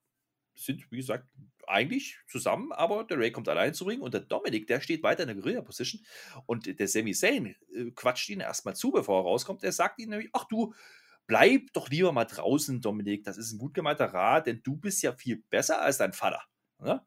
sind, 0.55 0.91
wie 0.91 0.97
gesagt, 0.97 1.29
eigentlich 1.67 2.19
zusammen, 2.27 2.73
aber 2.73 3.05
der 3.05 3.19
Ray 3.19 3.31
kommt 3.31 3.49
allein 3.49 3.75
zu 3.75 3.85
Ring 3.85 4.01
und 4.01 4.15
der 4.15 4.23
Dominik, 4.23 4.67
der 4.67 4.81
steht 4.81 5.03
weiter 5.03 5.23
in 5.23 5.29
der 5.29 5.37
Guerilla-Position 5.37 6.03
und 6.47 6.79
der 6.79 6.89
Sami 6.89 7.13
Zayn 7.13 7.55
äh, 7.75 7.91
quatscht 7.95 8.31
ihn 8.31 8.41
erstmal 8.41 8.75
zu, 8.75 8.91
bevor 8.91 9.21
er 9.21 9.25
rauskommt. 9.25 9.63
Er 9.63 9.73
sagt 9.73 9.99
ihm 9.99 10.11
nämlich, 10.11 10.31
ach 10.33 10.45
du, 10.45 10.75
bleib 11.27 11.73
doch 11.73 11.89
lieber 11.89 12.13
mal 12.13 12.25
draußen, 12.25 12.81
Dominik, 12.81 13.25
das 13.25 13.37
ist 13.37 13.53
ein 13.53 13.59
gut 13.59 13.75
gemeinter 13.75 14.07
Rat, 14.07 14.47
denn 14.47 14.63
du 14.63 14.77
bist 14.77 15.03
ja 15.03 15.13
viel 15.13 15.45
besser 15.51 15.81
als 15.83 15.99
dein 15.99 16.13
Vater. 16.13 16.43
Ne? 16.79 17.05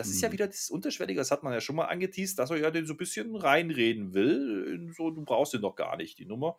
Das 0.00 0.08
ist 0.08 0.22
ja 0.22 0.28
mhm. 0.28 0.32
wieder 0.32 0.46
das 0.46 0.70
Unterschwellige, 0.70 1.20
das 1.20 1.30
hat 1.30 1.42
man 1.42 1.52
ja 1.52 1.60
schon 1.60 1.76
mal 1.76 1.84
angeteased, 1.84 2.38
dass 2.38 2.50
er 2.50 2.56
ja 2.56 2.70
den 2.70 2.86
so 2.86 2.94
ein 2.94 2.96
bisschen 2.96 3.36
reinreden 3.36 4.14
will. 4.14 4.90
So, 4.96 5.10
du 5.10 5.22
brauchst 5.26 5.52
den 5.52 5.60
doch 5.60 5.76
gar 5.76 5.98
nicht, 5.98 6.18
die 6.18 6.24
Nummer. 6.24 6.56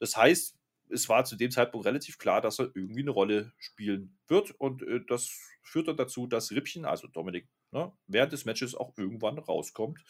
Das 0.00 0.16
heißt, 0.16 0.56
es 0.90 1.08
war 1.08 1.24
zu 1.24 1.36
dem 1.36 1.52
Zeitpunkt 1.52 1.86
relativ 1.86 2.18
klar, 2.18 2.40
dass 2.40 2.58
er 2.58 2.72
irgendwie 2.74 3.02
eine 3.02 3.12
Rolle 3.12 3.52
spielen 3.58 4.18
wird. 4.26 4.50
Und 4.58 4.82
äh, 4.82 5.00
das 5.06 5.30
führt 5.62 5.86
dann 5.86 5.96
dazu, 5.96 6.26
dass 6.26 6.50
Rippchen, 6.50 6.84
also 6.84 7.06
Dominik, 7.06 7.48
ne, 7.70 7.92
während 8.08 8.32
des 8.32 8.44
Matches 8.44 8.74
auch 8.74 8.92
irgendwann 8.96 9.38
rauskommt. 9.38 10.00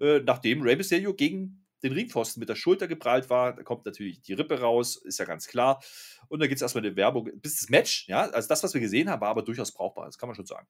Äh, 0.00 0.20
nachdem 0.20 0.62
Rey 0.62 0.76
Mysterio 0.76 1.12
gegen 1.12 1.66
den 1.82 1.92
Ringpfosten 1.92 2.40
mit 2.40 2.48
der 2.48 2.56
Schulter 2.56 2.88
geprallt 2.88 3.28
war, 3.28 3.54
da 3.54 3.62
kommt 3.62 3.84
natürlich 3.84 4.22
die 4.22 4.32
Rippe 4.32 4.58
raus, 4.60 4.96
ist 4.96 5.18
ja 5.18 5.26
ganz 5.26 5.46
klar. 5.46 5.82
Und 6.28 6.40
da 6.40 6.46
gibt 6.46 6.56
es 6.56 6.62
erstmal 6.62 6.86
eine 6.86 6.96
Werbung, 6.96 7.30
bis 7.42 7.60
das 7.60 7.68
Match, 7.68 8.08
ja, 8.08 8.22
also 8.30 8.48
das, 8.48 8.62
was 8.62 8.72
wir 8.72 8.80
gesehen 8.80 9.10
haben, 9.10 9.20
war 9.20 9.28
aber 9.28 9.42
durchaus 9.42 9.70
brauchbar, 9.70 10.06
das 10.06 10.16
kann 10.16 10.30
man 10.30 10.34
schon 10.34 10.46
sagen. 10.46 10.66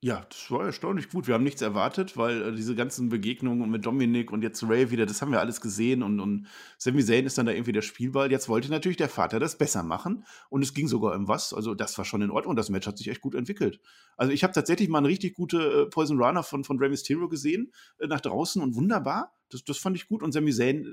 Ja, 0.00 0.24
das 0.28 0.48
war 0.52 0.64
erstaunlich 0.64 1.08
gut. 1.08 1.26
Wir 1.26 1.34
haben 1.34 1.42
nichts 1.42 1.60
erwartet, 1.60 2.16
weil 2.16 2.40
äh, 2.40 2.54
diese 2.54 2.76
ganzen 2.76 3.08
Begegnungen 3.08 3.68
mit 3.68 3.84
Dominik 3.84 4.30
und 4.30 4.42
jetzt 4.42 4.62
Ray 4.62 4.92
wieder, 4.92 5.06
das 5.06 5.20
haben 5.20 5.32
wir 5.32 5.40
alles 5.40 5.60
gesehen 5.60 6.04
und, 6.04 6.20
und 6.20 6.46
Sami 6.76 7.04
Zayn 7.04 7.26
ist 7.26 7.36
dann 7.36 7.46
da 7.46 7.52
irgendwie 7.52 7.72
der 7.72 7.82
Spielball. 7.82 8.30
Jetzt 8.30 8.48
wollte 8.48 8.70
natürlich 8.70 8.96
der 8.96 9.08
Vater 9.08 9.40
das 9.40 9.58
besser 9.58 9.82
machen 9.82 10.24
und 10.50 10.62
es 10.62 10.72
ging 10.72 10.86
sogar 10.86 11.16
um 11.16 11.26
was. 11.26 11.52
Also 11.52 11.74
das 11.74 11.98
war 11.98 12.04
schon 12.04 12.22
in 12.22 12.30
Ordnung. 12.30 12.54
Das 12.54 12.70
Match 12.70 12.86
hat 12.86 12.96
sich 12.96 13.08
echt 13.08 13.20
gut 13.20 13.34
entwickelt. 13.34 13.80
Also 14.16 14.32
ich 14.32 14.44
habe 14.44 14.52
tatsächlich 14.52 14.88
mal 14.88 14.98
eine 14.98 15.08
richtig 15.08 15.34
gute 15.34 15.58
äh, 15.58 15.86
Poison 15.86 16.22
Runner 16.22 16.44
von, 16.44 16.62
von 16.62 16.78
Rey 16.78 16.90
Mysterio 16.90 17.28
gesehen, 17.28 17.72
äh, 17.98 18.06
nach 18.06 18.20
draußen 18.20 18.62
und 18.62 18.76
wunderbar. 18.76 19.34
Das, 19.50 19.64
das 19.64 19.78
fand 19.78 19.96
ich 19.96 20.06
gut 20.06 20.22
und 20.22 20.30
Sami 20.30 20.52
Zayn 20.52 20.84
äh, 20.84 20.90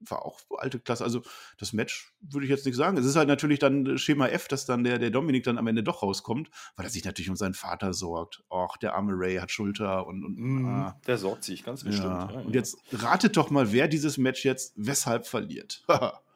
war 0.00 0.24
auch 0.24 0.40
alte 0.58 0.78
Klasse. 0.78 1.04
Also 1.04 1.22
das 1.58 1.72
Match 1.72 2.12
würde 2.20 2.46
ich 2.46 2.50
jetzt 2.50 2.66
nicht 2.66 2.76
sagen. 2.76 2.96
Es 2.96 3.06
ist 3.06 3.16
halt 3.16 3.28
natürlich 3.28 3.58
dann 3.58 3.98
Schema 3.98 4.28
F, 4.28 4.48
dass 4.48 4.66
dann 4.66 4.84
der, 4.84 4.98
der 4.98 5.10
Dominik 5.10 5.44
dann 5.44 5.58
am 5.58 5.66
Ende 5.66 5.82
doch 5.82 6.02
rauskommt, 6.02 6.50
weil 6.76 6.86
er 6.86 6.90
sich 6.90 7.04
natürlich 7.04 7.30
um 7.30 7.36
seinen 7.36 7.54
Vater 7.54 7.92
sorgt. 7.92 8.42
Och, 8.50 8.76
der 8.76 8.94
arme 8.94 9.12
Ray 9.14 9.36
hat 9.36 9.50
Schulter 9.50 10.06
und. 10.06 10.24
und 10.24 10.38
mm, 10.38 10.66
ah. 10.66 11.00
Der 11.06 11.18
sorgt 11.18 11.44
sich, 11.44 11.64
ganz 11.64 11.84
bestimmt. 11.84 12.08
Ja. 12.08 12.30
Ja, 12.30 12.40
und 12.40 12.54
jetzt 12.54 12.78
ratet 12.92 13.36
doch 13.36 13.50
mal, 13.50 13.72
wer 13.72 13.88
dieses 13.88 14.18
Match 14.18 14.44
jetzt 14.44 14.72
weshalb 14.76 15.26
verliert. 15.26 15.84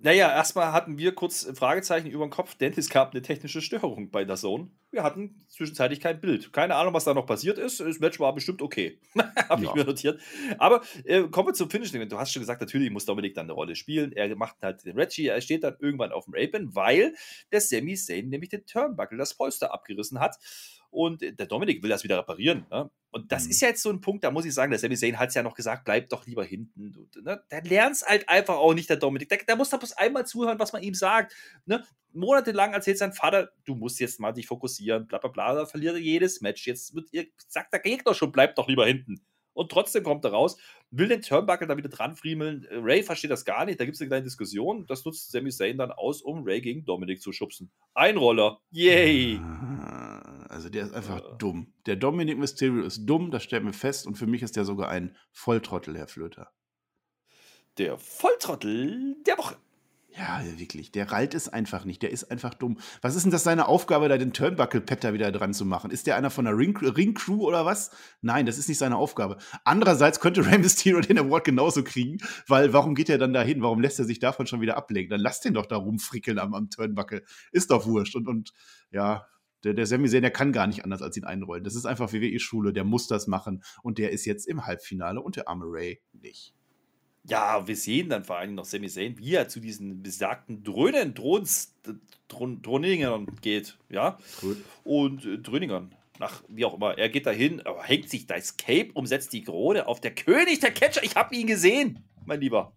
Naja, 0.00 0.30
erstmal 0.30 0.72
hatten 0.72 0.98
wir 0.98 1.14
kurz 1.14 1.50
Fragezeichen 1.54 2.08
über 2.08 2.26
den 2.26 2.30
Kopf, 2.30 2.54
denn 2.54 2.74
es 2.76 2.90
gab 2.90 3.12
eine 3.12 3.22
technische 3.22 3.62
Störung 3.62 4.10
bei 4.10 4.24
der 4.24 4.36
Zone. 4.36 4.70
Wir 4.90 5.02
hatten 5.02 5.44
zwischenzeitlich 5.48 6.00
kein 6.00 6.20
Bild. 6.20 6.52
Keine 6.52 6.74
Ahnung, 6.74 6.94
was 6.94 7.04
da 7.04 7.14
noch 7.14 7.26
passiert 7.26 7.58
ist. 7.58 7.80
Das 7.80 7.98
Match 7.98 8.20
war 8.20 8.34
bestimmt 8.34 8.62
okay. 8.62 9.00
Habe 9.48 9.64
ja. 9.64 9.70
ich 9.70 9.74
mir 9.74 9.84
notiert. 9.84 10.20
Aber 10.58 10.82
äh, 11.04 11.22
kommen 11.24 11.48
wir 11.48 11.54
zum 11.54 11.70
Finish. 11.70 11.92
Du 11.92 12.18
hast 12.18 12.32
schon 12.32 12.40
gesagt, 12.40 12.60
natürlich 12.60 12.90
muss 12.90 13.04
Dominik 13.04 13.34
dann 13.34 13.46
eine 13.46 13.52
Rolle 13.52 13.74
spielen. 13.74 14.12
Er 14.12 14.34
macht 14.36 14.56
halt 14.62 14.84
den 14.84 14.98
Reggie. 14.98 15.26
Er 15.26 15.40
steht 15.40 15.64
dann 15.64 15.76
irgendwann 15.80 16.12
auf 16.12 16.26
dem 16.26 16.34
Rapen, 16.36 16.74
weil 16.74 17.14
der 17.50 17.60
Sami 17.60 17.94
Zayn 17.94 18.28
nämlich 18.28 18.50
den 18.50 18.64
Turnbuckle, 18.66 19.18
das 19.18 19.34
Polster 19.34 19.72
abgerissen 19.72 20.20
hat. 20.20 20.36
Und 20.90 21.22
der 21.22 21.46
Dominik 21.46 21.82
will 21.82 21.90
das 21.90 22.04
wieder 22.04 22.18
reparieren. 22.18 22.66
Ne? 22.70 22.90
Und 23.10 23.32
das 23.32 23.44
mhm. 23.44 23.50
ist 23.50 23.60
ja 23.62 23.68
jetzt 23.68 23.82
so 23.82 23.90
ein 23.90 24.00
Punkt, 24.00 24.24
da 24.24 24.30
muss 24.30 24.44
ich 24.44 24.52
sagen, 24.52 24.70
der 24.70 24.78
Sami 24.78 24.96
Zayn 24.96 25.18
hat 25.18 25.30
es 25.30 25.34
ja 25.34 25.42
noch 25.42 25.54
gesagt, 25.54 25.84
bleib 25.84 26.08
doch 26.10 26.26
lieber 26.26 26.44
hinten. 26.44 26.92
Du, 26.92 27.20
ne? 27.22 27.42
Der 27.50 27.62
lernt 27.62 27.96
es 27.96 28.06
halt 28.06 28.28
einfach 28.28 28.56
auch 28.56 28.74
nicht, 28.74 28.90
der 28.90 28.96
Dominik. 28.96 29.28
Der, 29.28 29.38
der 29.38 29.56
muss 29.56 29.70
da 29.70 29.78
bloß 29.78 29.92
einmal 29.92 30.26
zuhören, 30.26 30.58
was 30.58 30.72
man 30.72 30.82
ihm 30.82 30.94
sagt. 30.94 31.34
Ne? 31.64 31.82
Monatelang 32.12 32.72
erzählt 32.72 32.98
sein 32.98 33.12
Vater, 33.12 33.50
du 33.64 33.74
musst 33.74 34.00
jetzt 34.00 34.20
mal 34.20 34.32
dich 34.32 34.46
fokussieren, 34.46 35.06
bla 35.06 35.18
bla 35.18 35.30
bla, 35.30 35.54
da 35.54 35.66
verliert 35.66 35.94
er 35.94 36.00
jedes 36.00 36.40
Match. 36.40 36.66
Jetzt 36.66 36.94
wird 36.94 37.08
ihr, 37.12 37.26
sagt 37.48 37.72
der 37.72 37.80
Gegner 37.80 38.14
schon, 38.14 38.32
bleib 38.32 38.54
doch 38.56 38.68
lieber 38.68 38.86
hinten. 38.86 39.20
Und 39.56 39.70
trotzdem 39.72 40.02
kommt 40.02 40.22
er 40.26 40.32
raus, 40.32 40.58
will 40.90 41.08
den 41.08 41.22
Turnbuckle 41.22 41.66
da 41.66 41.78
wieder 41.78 41.88
dran 41.88 42.14
friemeln. 42.14 42.66
Ray 42.70 43.02
versteht 43.02 43.30
das 43.30 43.46
gar 43.46 43.64
nicht, 43.64 43.80
da 43.80 43.86
gibt 43.86 43.94
es 43.94 44.00
eine 44.02 44.08
kleine 44.08 44.24
Diskussion. 44.24 44.86
Das 44.86 45.04
nutzt 45.06 45.32
Sami 45.32 45.50
Zayn 45.50 45.78
dann 45.78 45.92
aus, 45.92 46.20
um 46.20 46.44
Ray 46.44 46.60
gegen 46.60 46.84
Dominik 46.84 47.22
zu 47.22 47.32
schubsen. 47.32 47.70
Ein 47.94 48.18
Roller. 48.18 48.60
Yay! 48.70 49.40
Also 50.48 50.68
der 50.68 50.86
ist 50.86 50.94
einfach 50.94 51.22
ja. 51.22 51.34
dumm. 51.36 51.72
Der 51.86 51.96
Dominik 51.96 52.38
Mysterio 52.38 52.82
ist 52.84 53.06
dumm, 53.06 53.30
das 53.30 53.42
stellt 53.42 53.64
mir 53.64 53.72
fest. 53.72 54.06
Und 54.06 54.16
für 54.16 54.26
mich 54.26 54.42
ist 54.42 54.56
der 54.56 54.64
sogar 54.64 54.88
ein 54.88 55.16
Volltrottel, 55.32 55.96
Herr 55.96 56.08
Flöter. 56.08 56.50
Der 57.78 57.98
Volltrottel 57.98 59.16
der 59.26 59.38
Woche. 59.38 59.56
Ja, 60.16 60.40
wirklich. 60.56 60.92
Der 60.92 61.12
rallt 61.12 61.34
es 61.34 61.50
einfach 61.50 61.84
nicht. 61.84 62.00
Der 62.02 62.10
ist 62.10 62.30
einfach 62.30 62.54
dumm. 62.54 62.78
Was 63.02 63.16
ist 63.16 63.24
denn 63.24 63.32
das 63.32 63.44
seine 63.44 63.68
Aufgabe, 63.68 64.08
da 64.08 64.16
den 64.16 64.32
Turnbuckle-Pad 64.32 65.04
da 65.04 65.12
wieder 65.12 65.30
dran 65.30 65.52
zu 65.52 65.66
machen? 65.66 65.90
Ist 65.90 66.06
der 66.06 66.16
einer 66.16 66.30
von 66.30 66.46
der 66.46 66.56
Ring-Crew 66.56 66.88
Ring 66.88 67.14
oder 67.38 67.66
was? 67.66 67.90
Nein, 68.22 68.46
das 68.46 68.56
ist 68.56 68.68
nicht 68.68 68.78
seine 68.78 68.96
Aufgabe. 68.96 69.36
Andererseits 69.64 70.18
könnte 70.18 70.46
Rey 70.46 70.56
Mysterio 70.58 71.00
den 71.02 71.18
Award 71.18 71.44
genauso 71.44 71.84
kriegen, 71.84 72.16
weil 72.48 72.72
warum 72.72 72.94
geht 72.94 73.10
er 73.10 73.18
dann 73.18 73.34
da 73.34 73.42
hin? 73.42 73.60
Warum 73.60 73.80
lässt 73.80 73.98
er 73.98 74.06
sich 74.06 74.18
davon 74.18 74.46
schon 74.46 74.62
wieder 74.62 74.78
ablenken? 74.78 75.10
Dann 75.10 75.20
lass 75.20 75.40
den 75.42 75.52
doch 75.52 75.66
da 75.66 75.76
rumfrickeln 75.76 76.38
am, 76.38 76.54
am 76.54 76.70
Turnbuckle. 76.70 77.22
Ist 77.52 77.70
doch 77.70 77.84
wurscht. 77.84 78.16
Und, 78.16 78.26
und 78.26 78.54
ja, 78.90 79.26
der, 79.66 79.74
der 79.74 79.86
Sami 79.86 80.08
Zayn, 80.08 80.22
der 80.22 80.30
kann 80.30 80.52
gar 80.52 80.68
nicht 80.68 80.84
anders 80.84 81.02
als 81.02 81.16
ihn 81.16 81.24
einrollen. 81.24 81.64
Das 81.64 81.74
ist 81.74 81.86
einfach 81.86 82.12
WWE-Schule. 82.12 82.72
Der 82.72 82.84
muss 82.84 83.08
das 83.08 83.26
machen. 83.26 83.64
Und 83.82 83.98
der 83.98 84.12
ist 84.12 84.24
jetzt 84.24 84.46
im 84.46 84.64
Halbfinale 84.64 85.20
und 85.20 85.34
der 85.34 85.48
arme 85.48 85.64
Ray 85.66 86.00
nicht. 86.12 86.54
Ja, 87.24 87.66
wir 87.66 87.74
sehen 87.74 88.08
dann 88.08 88.22
vor 88.22 88.38
allem 88.38 88.54
noch 88.54 88.64
Sami 88.64 88.88
Zayn, 88.88 89.18
wie 89.18 89.34
er 89.34 89.48
zu 89.48 89.58
diesen 89.58 90.02
besagten 90.02 90.62
Dröhnen, 90.62 91.14
Drons, 91.14 91.74
Dröningern 92.28 93.26
geht, 93.40 93.76
ja. 93.88 94.18
Cool. 94.40 94.56
Und 94.84 95.24
äh, 95.24 95.38
Dröningern, 95.38 95.92
nach 96.20 96.44
wie 96.48 96.64
auch 96.64 96.74
immer. 96.74 96.96
Er 96.96 97.08
geht 97.08 97.26
dahin, 97.26 97.60
hängt 97.82 98.08
sich 98.08 98.28
das 98.28 98.56
Cape, 98.56 98.92
umsetzt 98.94 99.32
die 99.32 99.42
Krone 99.42 99.88
auf 99.88 100.00
der 100.00 100.14
König 100.14 100.60
der 100.60 100.70
Catcher. 100.70 101.02
Ich 101.02 101.16
habe 101.16 101.34
ihn 101.34 101.48
gesehen, 101.48 102.04
mein 102.24 102.40
Lieber. 102.40 102.72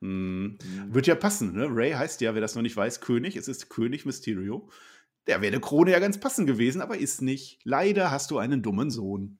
Hm. 0.00 0.58
Wird 0.88 1.06
ja 1.06 1.14
passen, 1.14 1.54
ne? 1.54 1.68
Ray 1.70 1.92
heißt 1.92 2.20
ja, 2.20 2.34
wer 2.34 2.40
das 2.40 2.56
noch 2.56 2.62
nicht 2.62 2.76
weiß, 2.76 3.00
König. 3.00 3.36
Es 3.36 3.46
ist 3.46 3.70
König 3.70 4.04
Mysterio. 4.04 4.68
Der 5.26 5.40
wäre 5.40 5.52
eine 5.52 5.60
Krone 5.60 5.92
ja 5.92 5.98
ganz 5.98 6.20
passend 6.20 6.46
gewesen, 6.46 6.82
aber 6.82 6.98
ist 6.98 7.22
nicht. 7.22 7.58
Leider 7.64 8.10
hast 8.10 8.30
du 8.30 8.38
einen 8.38 8.62
dummen 8.62 8.90
Sohn. 8.90 9.38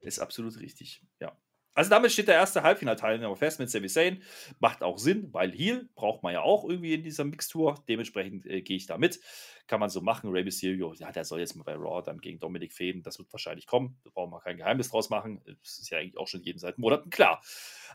Ist 0.00 0.18
absolut 0.18 0.58
richtig, 0.60 1.02
ja. 1.20 1.36
Also 1.74 1.90
damit 1.90 2.10
steht 2.10 2.28
der 2.28 2.34
erste 2.34 2.62
Halbfinalteilnehmer 2.62 3.36
fest 3.36 3.60
mit 3.60 3.70
Sami 3.70 3.88
Zayn. 3.88 4.22
Macht 4.58 4.82
auch 4.82 4.98
Sinn, 4.98 5.32
weil 5.32 5.52
Heal 5.52 5.88
braucht 5.94 6.22
man 6.22 6.32
ja 6.32 6.42
auch 6.42 6.68
irgendwie 6.68 6.94
in 6.94 7.02
dieser 7.04 7.24
Mixtur. 7.24 7.82
Dementsprechend 7.88 8.44
äh, 8.46 8.60
gehe 8.60 8.76
ich 8.76 8.86
da 8.86 8.98
mit. 8.98 9.20
Kann 9.68 9.78
man 9.78 9.88
so 9.88 10.00
machen. 10.00 10.30
Rey 10.30 10.42
Mysterio, 10.42 10.94
ja, 10.94 11.12
der 11.12 11.24
soll 11.24 11.38
jetzt 11.38 11.54
mal 11.54 11.62
bei 11.62 11.74
Raw 11.74 12.02
dann 12.04 12.18
gegen 12.18 12.40
Dominik 12.40 12.72
fäden. 12.72 13.02
Das 13.02 13.18
wird 13.18 13.32
wahrscheinlich 13.32 13.66
kommen. 13.66 13.98
Da 14.02 14.10
brauchen 14.10 14.32
wir 14.32 14.40
kein 14.40 14.56
Geheimnis 14.56 14.90
draus 14.90 15.10
machen. 15.10 15.42
Das 15.62 15.78
ist 15.78 15.90
ja 15.90 15.98
eigentlich 15.98 16.18
auch 16.18 16.26
schon 16.26 16.42
jeden 16.42 16.58
seit 16.58 16.76
Monaten 16.78 17.08
klar. 17.08 17.40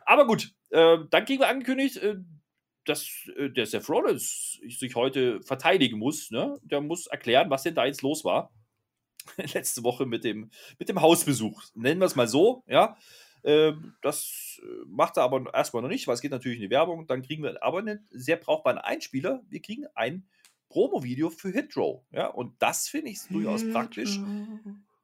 Aber 0.05 0.25
gut, 0.25 0.53
äh, 0.69 0.97
dann 1.09 1.25
kriegen 1.25 1.41
wir 1.41 1.49
angekündigt, 1.49 1.97
äh, 1.97 2.15
dass 2.85 3.27
äh, 3.37 3.49
der 3.49 3.65
Seth 3.65 3.89
Rollins 3.89 4.59
sich 4.67 4.95
heute 4.95 5.41
verteidigen 5.41 5.99
muss. 5.99 6.31
Ne? 6.31 6.59
Der 6.63 6.81
muss 6.81 7.07
erklären, 7.07 7.49
was 7.49 7.63
denn 7.63 7.75
da 7.75 7.85
jetzt 7.85 8.01
los 8.01 8.23
war. 8.23 8.53
Letzte 9.53 9.83
Woche 9.83 10.05
mit 10.05 10.23
dem, 10.23 10.49
mit 10.79 10.89
dem 10.89 11.01
Hausbesuch. 11.01 11.63
Nennen 11.73 11.99
wir 11.99 12.05
es 12.05 12.15
mal 12.15 12.27
so, 12.27 12.63
ja. 12.67 12.97
Ähm, 13.43 13.93
das 14.01 14.59
äh, 14.63 14.85
macht 14.87 15.17
er 15.17 15.23
aber 15.23 15.53
erstmal 15.53 15.83
noch 15.83 15.89
nicht, 15.89 16.07
weil 16.07 16.15
es 16.15 16.21
geht 16.21 16.31
natürlich 16.31 16.57
in 16.57 16.63
die 16.63 16.69
Werbung. 16.69 17.05
Dann 17.07 17.21
kriegen 17.21 17.43
wir 17.43 17.61
aber 17.61 17.79
einen 17.79 18.07
sehr 18.09 18.37
brauchbaren 18.37 18.79
Einspieler. 18.79 19.43
Wir 19.49 19.61
kriegen 19.61 19.85
ein 19.93 20.27
Promo-Video 20.69 21.29
für 21.29 21.51
Hitrow. 21.51 22.03
Ja, 22.11 22.27
und 22.27 22.55
das 22.59 22.87
finde 22.87 23.11
ich 23.11 23.19
durchaus 23.29 23.63
praktisch, 23.71 24.19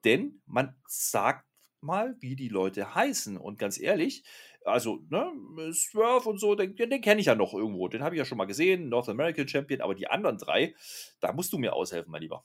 denn 0.04 0.42
man 0.46 0.76
sagt 0.88 1.46
mal, 1.82 2.16
wie 2.20 2.36
die 2.36 2.50
Leute 2.50 2.96
heißen. 2.96 3.38
Und 3.38 3.60
ganz 3.60 3.80
ehrlich, 3.80 4.24
also, 4.66 5.04
ne, 5.10 5.32
Swerve 5.74 6.30
und 6.30 6.40
so, 6.40 6.56
den, 6.56 6.76
den 6.76 7.02
kenne 7.02 7.22
ich 7.22 7.28
ja 7.28 7.36
noch 7.36 7.54
irgendwo. 7.54 7.88
Den 7.88 8.04
habe 8.04 8.16
ich 8.16 8.20
ja 8.20 8.26
schon 8.26 8.38
mal 8.38 8.46
gesehen, 8.46 8.90
North 8.90 9.10
American 9.10 9.48
Champion, 9.48 9.82
aber 9.82 9.96
die 9.96 10.08
anderen 10.08 10.38
drei, 10.38 10.76
da 11.20 11.34
musst 11.34 11.54
du 11.54 11.58
mir 11.58 11.74
aushelfen, 11.74 12.12
mein 12.12 12.22
Lieber. 12.22 12.44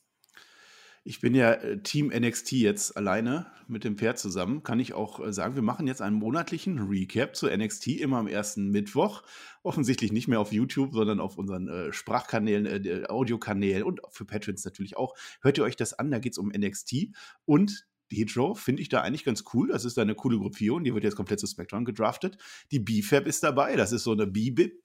Ich 1.08 1.20
bin 1.20 1.36
ja 1.36 1.52
äh, 1.52 1.80
Team 1.82 2.08
NXT 2.08 2.50
jetzt 2.52 2.96
alleine 2.96 3.46
mit 3.68 3.84
dem 3.84 3.96
Pferd 3.96 4.18
zusammen. 4.18 4.64
Kann 4.64 4.80
ich 4.80 4.92
auch 4.92 5.24
äh, 5.24 5.32
sagen, 5.32 5.54
wir 5.54 5.62
machen 5.62 5.86
jetzt 5.86 6.02
einen 6.02 6.16
monatlichen 6.16 6.80
Recap 6.80 7.36
zu 7.36 7.46
NXT 7.46 7.86
immer 8.00 8.16
am 8.16 8.26
ersten 8.26 8.72
Mittwoch. 8.72 9.22
Offensichtlich 9.62 10.10
nicht 10.10 10.26
mehr 10.26 10.40
auf 10.40 10.52
YouTube, 10.52 10.94
sondern 10.94 11.20
auf 11.20 11.38
unseren 11.38 11.68
äh, 11.68 11.92
Sprachkanälen, 11.92 12.66
äh, 12.66 13.04
Audiokanälen 13.06 13.84
und 13.84 14.00
für 14.10 14.24
Patrons 14.24 14.64
natürlich 14.64 14.96
auch. 14.96 15.14
Hört 15.42 15.58
ihr 15.58 15.64
euch 15.64 15.76
das 15.76 15.94
an, 15.94 16.10
da 16.10 16.18
geht 16.18 16.32
es 16.32 16.38
um 16.38 16.48
NXT. 16.48 17.10
Und 17.44 17.86
Hitro 18.10 18.54
finde 18.54 18.82
ich 18.82 18.88
da 18.88 19.02
eigentlich 19.02 19.24
ganz 19.24 19.44
cool. 19.52 19.68
Das 19.68 19.84
ist 19.84 19.96
da 19.96 20.02
eine 20.02 20.14
coole 20.14 20.38
Gruppierung. 20.38 20.84
Die 20.84 20.94
wird 20.94 21.04
jetzt 21.04 21.16
komplett 21.16 21.40
zu 21.40 21.46
Spectrum 21.46 21.84
gedraftet. 21.84 22.38
Die 22.70 22.78
B-Fab 22.78 23.26
ist 23.26 23.42
dabei. 23.42 23.76
Das 23.76 23.92
ist 23.92 24.04
so 24.04 24.12
eine 24.12 24.26
B-Bib, 24.26 24.82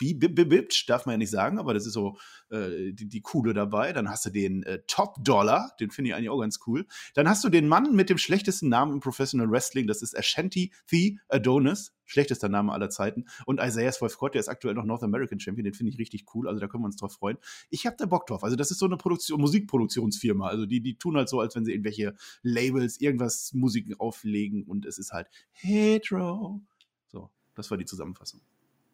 darf 0.88 1.06
man 1.06 1.14
ja 1.14 1.18
nicht 1.18 1.30
sagen, 1.30 1.60
aber 1.60 1.74
das 1.74 1.86
ist 1.86 1.94
so 1.94 2.18
äh, 2.50 2.92
die, 2.94 3.08
die 3.08 3.22
coole 3.22 3.54
dabei. 3.54 3.94
Dann 3.94 4.10
hast 4.10 4.26
du 4.26 4.30
den 4.30 4.64
äh, 4.64 4.80
Top 4.88 5.24
Dollar. 5.24 5.76
Den 5.80 5.92
finde 5.92 6.10
ich 6.10 6.16
eigentlich 6.16 6.30
auch 6.30 6.42
ganz 6.42 6.60
cool. 6.68 6.86
Dann 7.14 7.30
hast 7.30 7.44
du 7.44 7.50
den 7.50 7.68
Mann 7.68 7.96
mit 7.96 8.10
dem 8.10 8.18
schlechtesten 8.18 8.70
Namen 8.70 8.94
im 8.94 9.00
Professional 9.00 9.50
Wrestling. 9.50 9.88
Das 9.88 10.02
ist 10.02 10.18
Ashanti 10.18 10.74
The 10.88 11.20
Adonis 11.30 11.94
schlechtester 12.12 12.50
Name 12.50 12.72
aller 12.72 12.90
Zeiten. 12.90 13.26
Und 13.46 13.60
Isaiah 13.60 13.92
Scott, 13.92 14.34
der 14.34 14.42
ist 14.42 14.50
aktuell 14.50 14.76
noch 14.76 14.86
North 14.86 15.04
American 15.04 15.40
Champion, 15.40 15.64
den 15.64 15.74
finde 15.74 15.92
ich 15.92 16.00
richtig 16.00 16.26
cool. 16.36 16.48
Also 16.48 16.60
da 16.60 16.68
können 16.68 16.84
wir 16.84 16.88
uns 16.88 16.98
drauf 16.98 17.14
freuen. 17.14 17.38
Ich 17.70 17.86
habe 17.86 17.96
da 17.98 18.06
Bock 18.06 18.28
drauf. 18.28 18.44
Also 18.44 18.56
das 18.56 18.72
ist 18.72 18.80
so 18.80 18.86
eine 18.86 18.98
Produktion, 18.98 19.40
Musikproduktionsfirma. 19.40 20.48
Also 20.48 20.66
die, 20.66 20.82
die 20.82 20.96
tun 20.96 21.16
halt 21.18 21.30
so, 21.30 21.40
als 21.40 21.56
wenn 21.56 21.66
sie 21.66 21.72
irgendwelche 21.72 22.16
Labels, 22.44 23.00
irgendwas 23.00 23.54
Musiken 23.54 24.00
auflegen 24.00 24.64
und 24.64 24.86
es 24.86 24.98
ist 24.98 25.12
halt 25.12 25.28
Hetero. 25.52 26.62
So, 27.08 27.30
das 27.56 27.72
war 27.72 27.78
die 27.78 27.86
Zusammenfassung. 27.86 28.42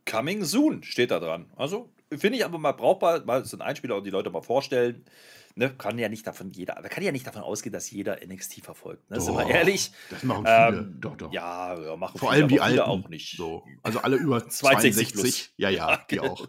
Coming 0.09 0.43
soon 0.43 0.83
steht 0.83 1.11
da 1.11 1.19
dran. 1.19 1.45
Also 1.55 1.89
finde 2.15 2.37
ich 2.37 2.45
aber 2.45 2.57
mal 2.57 2.71
brauchbar, 2.71 3.23
mal 3.25 3.45
so 3.45 3.57
ein 3.57 3.61
Einspieler 3.61 3.97
und 3.97 4.05
die 4.05 4.11
Leute 4.11 4.29
mal 4.29 4.41
vorstellen 4.41 5.05
ne, 5.57 5.73
kann 5.75 5.97
ja 5.97 6.07
nicht 6.07 6.25
davon 6.25 6.51
jeder, 6.51 6.75
kann 6.75 7.03
ja 7.03 7.11
nicht 7.11 7.25
davon 7.25 7.41
ausgehen, 7.41 7.73
dass 7.73 7.89
jeder 7.89 8.17
NXT 8.25 8.63
verfolgt. 8.63 9.09
Ne? 9.09 9.19
Sind 9.19 9.35
wir 9.35 9.47
ehrlich? 9.47 9.91
Das 10.09 10.23
machen 10.23 10.45
viele. 10.45 10.79
Ähm, 10.79 10.97
doch, 10.99 11.17
doch. 11.17 11.33
Ja, 11.33 11.79
ja 11.79 11.95
machen 11.95 12.17
Vor 12.17 12.29
viele, 12.29 12.43
allem 12.43 12.49
die 12.49 12.61
Alten 12.61 12.79
auch 12.79 13.09
nicht. 13.09 13.35
So. 13.35 13.63
Also 13.83 13.99
alle 13.99 14.17
über 14.17 14.37
62. 14.49 15.13
62. 15.13 15.53
Ja, 15.57 15.69
ja, 15.69 15.97
die 16.11 16.19
auch. 16.19 16.47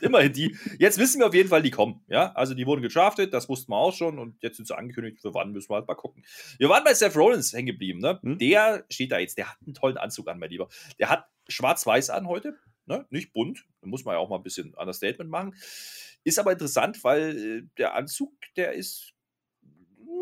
Immerhin 0.00 0.32
die. 0.32 0.56
Jetzt 0.78 0.98
wissen 0.98 1.20
wir 1.20 1.26
auf 1.26 1.34
jeden 1.34 1.48
Fall, 1.48 1.62
die 1.62 1.70
kommen. 1.70 2.02
Ja, 2.08 2.32
also 2.32 2.54
die 2.54 2.66
wurden 2.66 2.82
gedraftet, 2.82 3.34
das 3.34 3.48
wussten 3.48 3.72
wir 3.72 3.76
auch 3.76 3.94
schon 3.94 4.18
und 4.18 4.42
jetzt 4.42 4.56
sind 4.56 4.66
sie 4.66 4.76
angekündigt, 4.76 5.20
für 5.20 5.34
wann 5.34 5.52
müssen 5.52 5.70
wir 5.70 5.76
halt 5.76 5.88
mal 5.88 5.94
gucken. 5.94 6.24
Wir 6.58 6.68
waren 6.68 6.84
bei 6.84 6.94
Seth 6.94 7.16
Rollins 7.16 7.52
hängen 7.52 7.66
geblieben. 7.66 7.98
Ne? 7.98 8.20
Hm? 8.22 8.38
Der 8.38 8.84
steht 8.88 9.12
da 9.12 9.18
jetzt, 9.18 9.36
der 9.36 9.50
hat 9.50 9.56
einen 9.64 9.74
tollen 9.74 9.96
Anzug 9.96 10.28
an, 10.28 10.38
mein 10.38 10.50
Lieber. 10.50 10.68
Der 10.98 11.10
hat 11.10 11.26
schwarz-weiß 11.48 12.10
an 12.10 12.26
heute, 12.26 12.56
ne? 12.86 13.06
nicht 13.10 13.32
bunt. 13.32 13.66
Da 13.80 13.86
muss 13.88 14.04
man 14.04 14.14
ja 14.14 14.18
auch 14.18 14.28
mal 14.28 14.36
ein 14.36 14.42
bisschen 14.42 14.74
Understatement 14.74 15.30
machen. 15.30 15.54
Ist 16.24 16.38
aber 16.38 16.52
interessant, 16.52 17.02
weil 17.04 17.36
äh, 17.36 17.62
der 17.78 17.94
Anzug, 17.94 18.32
der 18.56 18.72
ist 18.72 19.13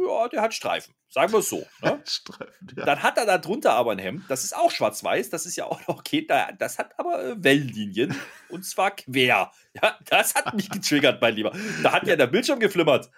ja, 0.07 0.29
der 0.29 0.43
hat 0.43 0.55
Streifen. 0.55 0.95
Sagen 1.09 1.33
wir 1.33 1.41
es 1.41 1.49
so. 1.49 1.67
Ne? 1.83 2.01
Streifen, 2.07 2.69
ja. 2.77 2.85
Dann 2.85 3.03
hat 3.03 3.19
er 3.19 3.27
da 3.27 3.39
drunter 3.39 3.73
aber 3.75 3.93
ein 3.93 3.99
Hemd, 3.99 4.25
das 4.29 4.45
ist 4.45 4.57
auch 4.57 4.71
schwarz-weiß, 4.71 5.31
das 5.31 5.47
ist 5.47 5.57
ja 5.57 5.65
auch 5.65 5.81
noch 5.89 5.99
okay. 5.99 6.27
Das 6.59 6.79
hat 6.79 6.99
aber 6.99 7.25
äh, 7.25 7.35
Wellenlinien 7.43 8.15
und 8.49 8.65
zwar 8.65 8.93
quer. 8.93 9.51
Ja, 9.75 9.99
das 10.09 10.35
hat 10.35 10.55
mich 10.55 10.71
getriggert, 10.71 11.21
mein 11.21 11.35
Lieber. 11.35 11.53
Da 11.83 11.93
hat 11.93 12.07
ja 12.07 12.17
der 12.17 12.27
Bildschirm 12.27 12.61
geflimmert. 12.61 13.11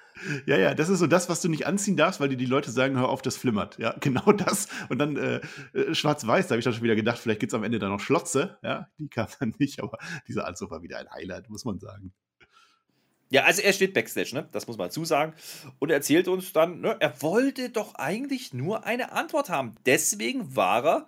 Ja, 0.46 0.56
ja, 0.56 0.74
das 0.74 0.88
ist 0.88 1.00
so 1.00 1.06
das, 1.06 1.28
was 1.28 1.40
du 1.40 1.48
nicht 1.48 1.66
anziehen 1.66 1.96
darfst, 1.96 2.20
weil 2.20 2.28
dir 2.28 2.36
die 2.36 2.46
Leute 2.46 2.70
sagen, 2.70 2.96
hör 2.96 3.08
auf, 3.08 3.22
das 3.22 3.36
flimmert. 3.36 3.78
Ja, 3.78 3.94
genau 4.00 4.32
das. 4.32 4.68
Und 4.88 4.98
dann 4.98 5.16
äh, 5.16 5.40
äh 5.72 5.94
schwarz-weiß, 5.94 6.46
da 6.46 6.52
habe 6.52 6.60
ich 6.60 6.64
dann 6.64 6.74
schon 6.74 6.84
wieder 6.84 6.96
gedacht, 6.96 7.18
vielleicht 7.18 7.40
gibt 7.40 7.52
es 7.52 7.54
am 7.54 7.64
Ende 7.64 7.78
dann 7.78 7.90
noch 7.90 8.00
Schlotze. 8.00 8.58
Ja, 8.62 8.88
die 8.98 9.08
kam 9.08 9.26
dann 9.40 9.54
nicht, 9.58 9.82
aber 9.82 9.98
dieser 10.28 10.46
Anzug 10.46 10.70
war 10.70 10.82
wieder 10.82 10.98
ein 10.98 11.10
Highlight, 11.10 11.50
muss 11.50 11.64
man 11.64 11.78
sagen. 11.78 12.12
Ja, 13.30 13.44
also 13.44 13.62
er 13.62 13.72
steht 13.72 13.94
Backstage, 13.94 14.34
ne? 14.34 14.48
Das 14.52 14.66
muss 14.66 14.76
man 14.76 14.90
zusagen. 14.90 15.34
Und 15.78 15.90
er 15.90 15.96
erzählt 15.96 16.28
uns 16.28 16.52
dann, 16.52 16.80
ne, 16.80 16.96
er 17.00 17.22
wollte 17.22 17.70
doch 17.70 17.94
eigentlich 17.96 18.52
nur 18.52 18.84
eine 18.84 19.12
Antwort 19.12 19.48
haben. 19.48 19.74
Deswegen 19.86 20.54
war 20.54 20.84
er 20.84 21.06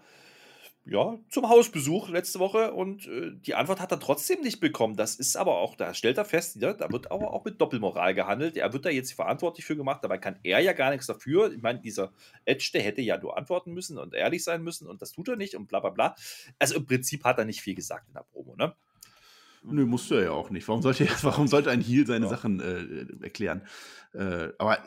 ja, 0.89 1.19
zum 1.31 1.49
Hausbesuch 1.49 2.09
letzte 2.09 2.39
Woche 2.39 2.73
und 2.73 3.09
äh, 3.09 3.33
die 3.35 3.57
Antwort 3.57 3.81
hat 3.81 3.91
er 3.91 3.99
trotzdem 3.99 4.41
nicht 4.43 4.61
bekommen. 4.61 4.97
Das 4.97 5.17
ist 5.17 5.37
aber 5.37 5.59
auch, 5.59 5.75
da 5.75 5.95
stellt 5.95 6.17
er 6.17 6.25
fest, 6.25 6.57
ja, 6.61 6.73
da 6.73 6.91
wird 6.93 7.11
aber 7.11 7.33
auch 7.33 7.45
mit 7.45 7.61
Doppelmoral 7.61 8.15
gehandelt. 8.15 8.57
Er 8.57 8.73
wird 8.73 8.85
da 8.85 8.91
jetzt 8.91 9.13
verantwortlich 9.13 9.67
für 9.67 9.77
gemacht, 9.77 10.05
dabei 10.05 10.19
kann 10.19 10.39
er 10.45 10.61
ja 10.61 10.73
gar 10.75 10.91
nichts 10.91 11.07
dafür. 11.07 11.53
Ich 11.53 11.61
meine, 11.61 11.81
dieser 11.81 12.13
Edge, 12.45 12.71
der 12.73 12.83
hätte 12.83 13.03
ja 13.03 13.19
nur 13.19 13.37
antworten 13.37 13.73
müssen 13.75 13.99
und 13.99 14.15
ehrlich 14.15 14.45
sein 14.45 14.63
müssen 14.63 14.87
und 14.87 15.03
das 15.03 15.11
tut 15.11 15.29
er 15.29 15.37
nicht 15.37 15.57
und 15.57 15.67
bla 15.67 15.81
bla 15.81 15.91
bla. 15.91 16.15
Also 16.61 16.77
im 16.77 16.87
Prinzip 16.87 17.25
hat 17.25 17.39
er 17.39 17.47
nicht 17.47 17.63
viel 17.63 17.75
gesagt 17.75 18.07
in 18.07 18.15
der 18.15 18.23
Promo, 18.23 18.55
ne? 18.55 18.77
Nö, 19.69 19.87
musste 19.87 20.17
er 20.17 20.25
ja 20.25 20.31
auch 20.31 20.51
nicht. 20.51 20.67
Warum 20.69 20.83
sollte, 20.83 21.07
warum 21.23 21.49
sollte 21.49 21.71
ein 21.71 21.81
Heal 21.81 22.07
seine 22.07 22.27
ja. 22.27 22.31
Sachen 22.31 22.61
äh, 22.61 23.25
erklären? 23.25 23.63
Äh, 24.13 24.49
aber 24.59 24.79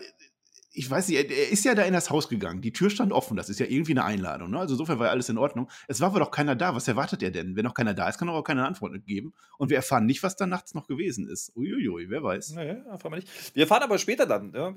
ich 0.72 0.90
weiß 0.90 1.10
nicht, 1.10 1.30
er, 1.30 1.50
ist 1.50 1.66
ja 1.66 1.76
da 1.76 1.84
in 1.84 1.94
das 1.94 2.10
Haus 2.10 2.30
gegangen. 2.30 2.62
Die 2.62 2.72
Tür 2.72 2.90
stand 2.90 3.12
offen. 3.12 3.36
Das 3.36 3.50
ist 3.50 3.60
ja 3.60 3.66
irgendwie 3.66 3.92
eine 3.92 4.06
Einladung. 4.06 4.52
Ne? 4.52 4.60
Also 4.60 4.76
insofern 4.76 5.00
war 5.00 5.08
ja 5.08 5.12
alles 5.12 5.28
in 5.30 5.38
Ordnung. 5.38 5.70
Es 5.88 6.00
war 6.00 6.10
aber 6.10 6.20
doch 6.20 6.32
keiner 6.32 6.56
da. 6.56 6.76
Was 6.76 6.88
erwartet 6.88 7.22
er 7.24 7.32
denn? 7.32 7.56
Wenn 7.56 7.66
noch 7.66 7.74
keiner 7.74 7.94
da 7.94 8.08
ist, 8.08 8.18
kann 8.18 8.28
er 8.28 8.34
auch 8.34 8.44
keine 8.44 8.66
Antwort 8.66 9.06
geben. 9.06 9.34
Und 9.58 9.70
wir 9.70 9.78
erfahren 9.78 10.06
nicht, 10.06 10.24
was 10.24 10.36
da 10.36 10.46
nachts 10.46 10.74
noch 10.74 10.88
gewesen 10.88 11.28
ist. 11.28 11.56
Uiuiui, 11.56 12.10
wer 12.10 12.24
weiß. 12.24 12.52
Naja, 12.54 12.76
erfahren 12.90 13.14
wir 13.14 13.18
nicht. 13.18 13.56
Wir 13.56 13.64
erfahren 13.64 13.84
aber 13.84 13.98
später 13.98 14.26
dann, 14.26 14.54
ja, 14.54 14.74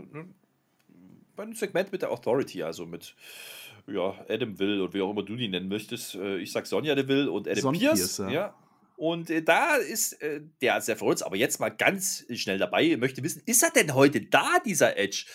bei 1.37 1.45
einem 1.45 1.55
Segment 1.55 1.93
mit 1.93 2.03
der 2.03 2.11
Authority, 2.11 2.63
also 2.63 2.87
mit 2.87 3.15
ja, 3.87 4.15
Adam 4.29 4.59
Will 4.59 4.81
und 4.81 4.95
wie 4.95 5.03
auch 5.03 5.11
immer 5.11 5.23
du 5.23 5.37
die 5.37 5.49
nennen 5.49 5.69
möchtest. 5.69 6.15
Äh, 6.15 6.39
ich 6.39 6.53
sag 6.53 6.67
Sonja 6.67 6.95
de 6.95 7.09
Will 7.09 7.29
und 7.29 7.49
Adam 7.49 7.61
Son 7.61 7.79
Pierce. 7.79 8.17
Pierce 8.17 8.19
ja. 8.19 8.31
ja. 8.31 8.55
Und 9.03 9.31
äh, 9.31 9.43
da 9.43 9.75
ist 9.75 10.23
äh, 10.23 10.43
der 10.61 10.81
sehr 10.81 10.97
verrückt, 10.97 11.25
aber 11.25 11.35
jetzt 11.35 11.59
mal 11.59 11.71
ganz 11.71 12.25
schnell 12.35 12.59
dabei, 12.59 12.97
möchte 12.97 13.25
wissen, 13.25 13.43
ist 13.47 13.61
er 13.65 13.71
denn 13.71 13.97
heute 13.97 14.21
da, 14.21 14.61
dieser 14.65 14.97
Edge? 14.97 15.27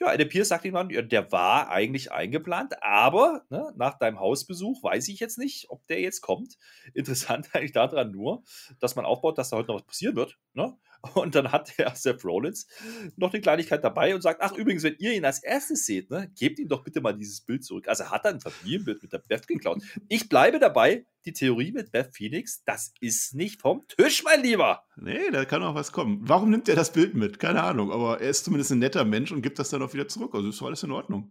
Ja, 0.00 0.06
eine 0.06 0.24
Pierce 0.24 0.48
sagt 0.48 0.64
ihm 0.64 0.72
dann, 0.72 0.88
ja, 0.88 1.02
der 1.02 1.30
war 1.30 1.68
eigentlich 1.68 2.12
eingeplant, 2.12 2.82
aber 2.82 3.44
ne, 3.50 3.74
nach 3.76 3.98
deinem 3.98 4.20
Hausbesuch 4.20 4.82
weiß 4.82 5.08
ich 5.08 5.20
jetzt 5.20 5.36
nicht, 5.36 5.68
ob 5.68 5.86
der 5.88 6.00
jetzt 6.00 6.22
kommt. 6.22 6.56
Interessant 6.94 7.50
eigentlich 7.52 7.72
daran 7.72 8.10
nur, 8.10 8.42
dass 8.78 8.96
man 8.96 9.04
aufbaut, 9.04 9.36
dass 9.36 9.50
da 9.50 9.58
heute 9.58 9.68
noch 9.68 9.80
was 9.80 9.86
passieren 9.86 10.16
wird. 10.16 10.38
Ne? 10.54 10.74
Und 11.14 11.34
dann 11.34 11.50
hat 11.50 11.78
der 11.78 11.94
Seth 11.94 12.24
Rollins 12.24 12.66
noch 13.16 13.32
eine 13.32 13.40
Kleinigkeit 13.40 13.82
dabei 13.82 14.14
und 14.14 14.20
sagt: 14.20 14.40
Ach, 14.42 14.52
übrigens, 14.52 14.82
wenn 14.82 14.96
ihr 14.98 15.12
ihn 15.12 15.24
als 15.24 15.42
erstes 15.42 15.86
seht, 15.86 16.10
ne, 16.10 16.30
gebt 16.38 16.58
ihm 16.58 16.68
doch 16.68 16.84
bitte 16.84 17.00
mal 17.00 17.12
dieses 17.12 17.40
Bild 17.40 17.64
zurück. 17.64 17.88
Also 17.88 18.10
hat 18.10 18.24
er 18.24 18.32
ein 18.32 18.40
Familienbild 18.40 19.02
mit 19.02 19.12
der 19.12 19.18
Beth 19.18 19.46
geklaut. 19.46 19.82
Ich 20.08 20.28
bleibe 20.28 20.58
dabei, 20.58 21.06
die 21.24 21.32
Theorie 21.32 21.72
mit 21.72 21.92
Beth 21.92 22.14
Phoenix, 22.14 22.62
das 22.64 22.92
ist 23.00 23.34
nicht 23.34 23.60
vom 23.60 23.86
Tisch, 23.88 24.22
mein 24.24 24.42
Lieber. 24.42 24.84
Nee, 24.96 25.30
da 25.30 25.44
kann 25.44 25.62
auch 25.62 25.74
was 25.74 25.92
kommen. 25.92 26.20
Warum 26.22 26.50
nimmt 26.50 26.68
er 26.68 26.76
das 26.76 26.92
Bild 26.92 27.14
mit? 27.14 27.38
Keine 27.38 27.62
Ahnung, 27.62 27.90
aber 27.92 28.20
er 28.20 28.30
ist 28.30 28.44
zumindest 28.44 28.72
ein 28.72 28.78
netter 28.78 29.04
Mensch 29.04 29.32
und 29.32 29.42
gibt 29.42 29.58
das 29.58 29.70
dann 29.70 29.82
auch 29.82 29.92
wieder 29.92 30.08
zurück. 30.08 30.34
Also 30.34 30.48
ist 30.48 30.62
alles 30.62 30.82
in 30.82 30.92
Ordnung. 30.92 31.30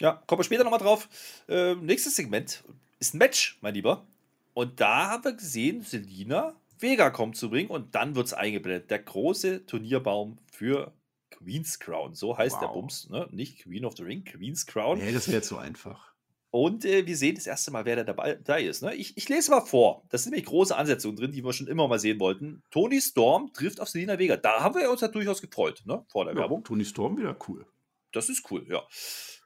Ja, 0.00 0.22
kommen 0.26 0.40
wir 0.40 0.44
später 0.44 0.64
nochmal 0.64 0.80
drauf. 0.80 1.08
Äh, 1.48 1.76
nächstes 1.76 2.16
Segment 2.16 2.64
ist 2.98 3.14
ein 3.14 3.18
Match, 3.18 3.58
mein 3.60 3.74
Lieber. 3.74 4.06
Und 4.52 4.80
da 4.80 5.10
haben 5.10 5.24
wir 5.24 5.32
gesehen, 5.34 5.82
Selina 5.82 6.54
Vega 6.84 7.10
kommt 7.10 7.36
zu 7.36 7.50
bringen 7.50 7.70
und 7.70 7.94
dann 7.94 8.14
wird 8.14 8.26
es 8.26 8.34
eingeblendet. 8.34 8.90
Der 8.90 9.00
große 9.00 9.66
Turnierbaum 9.66 10.38
für 10.52 10.92
Queen's 11.30 11.78
Crown. 11.78 12.14
So 12.14 12.36
heißt 12.36 12.56
wow. 12.56 12.60
der 12.60 12.68
Bums, 12.68 13.08
ne? 13.10 13.26
Nicht 13.32 13.62
Queen 13.62 13.84
of 13.84 13.96
the 13.96 14.02
Ring, 14.02 14.22
Queen's 14.24 14.66
Crown. 14.66 14.98
Nee, 14.98 15.12
das 15.12 15.30
wäre 15.30 15.42
zu 15.42 15.56
einfach. 15.56 16.12
Und 16.50 16.84
äh, 16.84 17.04
wir 17.04 17.16
sehen 17.16 17.34
das 17.34 17.48
erste 17.48 17.72
Mal, 17.72 17.84
wer 17.84 18.04
da 18.04 18.04
dabei 18.04 18.62
ist. 18.62 18.82
Ne? 18.82 18.94
Ich, 18.94 19.16
ich, 19.16 19.28
lese 19.28 19.50
mal 19.50 19.62
vor. 19.62 20.04
Das 20.10 20.22
sind 20.22 20.30
nämlich 20.30 20.46
große 20.46 20.76
Ansetzungen 20.76 21.16
drin, 21.16 21.32
die 21.32 21.42
wir 21.42 21.52
schon 21.52 21.66
immer 21.66 21.88
mal 21.88 21.98
sehen 21.98 22.20
wollten. 22.20 22.62
Tony 22.70 23.00
Storm 23.00 23.52
trifft 23.52 23.80
auf 23.80 23.88
Selina 23.88 24.20
Vega. 24.20 24.36
Da 24.36 24.60
haben 24.62 24.76
wir 24.76 24.88
uns 24.88 25.00
ja 25.00 25.08
durchaus 25.08 25.40
gefreut, 25.40 25.82
ne? 25.84 26.04
vor 26.08 26.26
der 26.26 26.34
ja, 26.34 26.40
Werbung. 26.40 26.62
Tony 26.62 26.84
Storm 26.84 27.16
wieder 27.18 27.36
cool. 27.48 27.66
Das 28.12 28.28
ist 28.28 28.48
cool, 28.52 28.64
ja. 28.68 28.82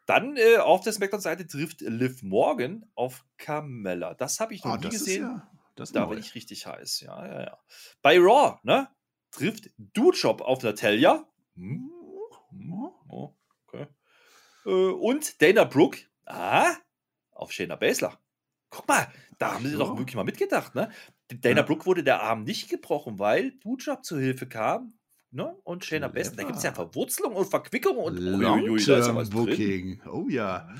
Dann 0.04 0.36
äh, 0.36 0.58
auf 0.58 0.82
der 0.82 0.92
Smackdown-Seite 0.92 1.46
trifft 1.46 1.80
Liv 1.80 2.22
Morgan 2.22 2.84
auf 2.94 3.24
Carmella. 3.38 4.12
Das 4.12 4.40
habe 4.40 4.52
ich 4.52 4.64
noch 4.64 4.72
ah, 4.72 4.76
nie 4.76 4.90
gesehen. 4.90 5.22
Ja 5.22 5.47
das 5.78 5.92
da 5.92 6.06
bin 6.06 6.18
ich 6.18 6.34
richtig 6.34 6.66
heiß. 6.66 7.00
Ja, 7.00 7.26
ja, 7.26 7.40
ja. 7.42 7.58
Bei 8.02 8.18
Raw, 8.18 8.58
ne? 8.62 8.88
Trifft 9.30 9.70
Dujob 9.76 10.40
auf 10.40 10.62
Natalia. 10.62 11.26
Hm? 11.54 11.90
Oh, 13.08 13.34
okay. 13.66 13.86
Äh, 14.64 14.70
und 14.70 15.40
Dana 15.40 15.64
Brooke, 15.64 16.00
ah, 16.26 16.74
auf 17.32 17.52
Shayna 17.52 17.76
Baszler. 17.76 18.18
Guck 18.70 18.88
mal, 18.88 19.06
da 19.38 19.54
haben 19.54 19.66
sie 19.66 19.76
doch 19.76 19.96
wirklich 19.96 20.16
mal 20.16 20.24
mitgedacht, 20.24 20.74
ne? 20.74 20.90
Dana 21.28 21.58
ja. 21.58 21.62
Brooke 21.62 21.86
wurde 21.86 22.02
der 22.02 22.22
Arm 22.22 22.44
nicht 22.44 22.68
gebrochen, 22.68 23.18
weil 23.18 23.52
Dujob 23.60 24.04
zur 24.04 24.20
Hilfe 24.20 24.48
kam. 24.48 24.98
Ne? 25.30 25.54
Und 25.64 25.84
Shayna 25.84 26.08
Baszler, 26.08 26.36
da 26.36 26.42
gibt 26.44 26.56
es 26.56 26.62
ja 26.62 26.72
Verwurzelung 26.72 27.34
und 27.34 27.46
Verquickung 27.50 27.98
und 27.98 28.16
Long 28.16 28.78
Term 28.78 29.28
Booking. 29.28 30.00
Oh 30.06 30.26
ja. 30.30 30.70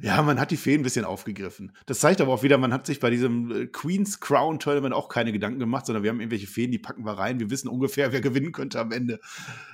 Ja, 0.00 0.22
man 0.22 0.40
hat 0.40 0.50
die 0.50 0.56
Feen 0.56 0.80
ein 0.80 0.82
bisschen 0.82 1.04
aufgegriffen. 1.04 1.72
Das 1.86 2.00
zeigt 2.00 2.20
aber 2.20 2.32
auch 2.32 2.42
wieder, 2.42 2.58
man 2.58 2.72
hat 2.72 2.86
sich 2.86 3.00
bei 3.00 3.10
diesem 3.10 3.50
äh, 3.50 3.66
Queen's 3.66 4.20
Crown 4.20 4.58
Tournament 4.58 4.94
auch 4.94 5.08
keine 5.08 5.32
Gedanken 5.32 5.58
gemacht, 5.58 5.86
sondern 5.86 6.02
wir 6.02 6.10
haben 6.10 6.20
irgendwelche 6.20 6.46
Feen, 6.46 6.70
die 6.70 6.78
packen 6.78 7.04
wir 7.04 7.12
rein. 7.12 7.40
Wir 7.40 7.50
wissen 7.50 7.68
ungefähr, 7.68 8.12
wer 8.12 8.20
gewinnen 8.20 8.52
könnte 8.52 8.80
am 8.80 8.92
Ende. 8.92 9.20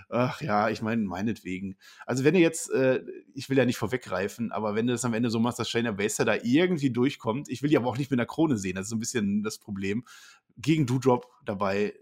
Ach 0.08 0.40
ja, 0.40 0.68
ich 0.68 0.82
meine, 0.82 1.02
meinetwegen. 1.02 1.76
Also 2.06 2.24
wenn 2.24 2.34
ihr 2.34 2.40
jetzt, 2.40 2.70
äh, 2.70 3.02
ich 3.34 3.48
will 3.48 3.58
ja 3.58 3.64
nicht 3.64 3.78
vorweggreifen, 3.78 4.52
aber 4.52 4.74
wenn 4.74 4.86
du 4.86 4.92
das 4.92 5.04
am 5.04 5.14
Ende 5.14 5.30
so 5.30 5.38
machst, 5.38 5.58
dass 5.58 5.68
Shayna 5.68 5.92
Baszler 5.92 6.24
da 6.24 6.34
irgendwie 6.42 6.90
durchkommt, 6.90 7.48
ich 7.48 7.62
will 7.62 7.70
die 7.70 7.76
aber 7.76 7.88
auch 7.88 7.98
nicht 7.98 8.10
mit 8.10 8.18
einer 8.18 8.26
Krone 8.26 8.56
sehen, 8.56 8.76
das 8.76 8.86
ist 8.86 8.92
ein 8.92 9.00
bisschen 9.00 9.42
das 9.42 9.58
Problem. 9.58 10.04
Gegen 10.56 10.86
Doudrop 10.86 11.26
dabei 11.44 11.94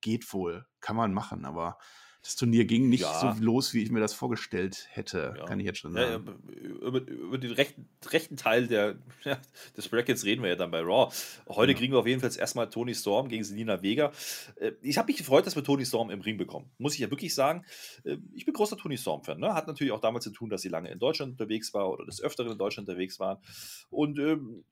geht 0.00 0.32
wohl, 0.32 0.66
kann 0.80 0.96
man 0.96 1.12
machen, 1.12 1.44
aber 1.44 1.78
das 2.26 2.34
Turnier 2.34 2.64
ging 2.64 2.88
nicht 2.88 3.02
ja. 3.02 3.36
so 3.36 3.40
los, 3.40 3.72
wie 3.72 3.84
ich 3.84 3.90
mir 3.92 4.00
das 4.00 4.12
vorgestellt 4.12 4.88
hätte, 4.90 5.34
ja. 5.38 5.44
kann 5.44 5.60
ich 5.60 5.66
jetzt 5.66 5.78
schon 5.78 5.92
sagen. 5.92 6.26
Ja, 6.26 6.88
über, 6.88 7.00
über, 7.06 7.38
den 7.38 7.52
rechten, 7.52 7.88
rechten 8.04 8.36
Teil 8.36 8.66
der, 8.66 8.96
des 9.76 9.88
Brackets 9.88 10.24
reden 10.24 10.42
wir 10.42 10.48
ja 10.50 10.56
dann 10.56 10.72
bei 10.72 10.80
Raw. 10.80 11.14
Heute 11.48 11.76
kriegen 11.76 11.92
wir 11.92 12.00
auf 12.00 12.06
jeden 12.08 12.20
Fall 12.20 12.36
erstmal 12.36 12.68
Tony 12.68 12.96
Storm 12.96 13.28
gegen 13.28 13.44
Selina 13.44 13.80
Vega. 13.80 14.10
Äh, 14.56 14.72
ich 14.82 14.98
habe 14.98 15.06
mich 15.06 15.18
gefreut, 15.18 15.46
dass 15.46 15.54
wir 15.54 15.62
Tony 15.62 15.86
Storm 15.86 16.10
im 16.10 16.20
Ring 16.20 16.36
bekommen. 16.36 16.68
Muss 16.78 16.94
ich 16.94 16.98
ja 16.98 17.10
wirklich 17.10 17.32
sagen. 17.32 17.64
Äh, 18.02 18.16
ich 18.34 18.44
bin 18.44 18.54
großer 18.54 18.76
Tony 18.76 18.98
Storm-Fan. 18.98 19.38
Ne? 19.38 19.54
Hat 19.54 19.68
natürlich 19.68 19.92
auch 19.92 20.00
damit 20.00 20.24
zu 20.24 20.30
tun, 20.30 20.50
dass 20.50 20.62
sie 20.62 20.68
lange 20.68 20.90
in 20.90 20.98
Deutschland 20.98 21.30
unterwegs 21.30 21.72
war 21.74 21.88
oder 21.88 22.04
des 22.04 22.20
Öfteren 22.20 22.50
in 22.50 22.58
Deutschland 22.58 22.88
unterwegs 22.88 23.20
war. 23.20 23.40
Und 23.88 24.18
ähm, 24.18 24.64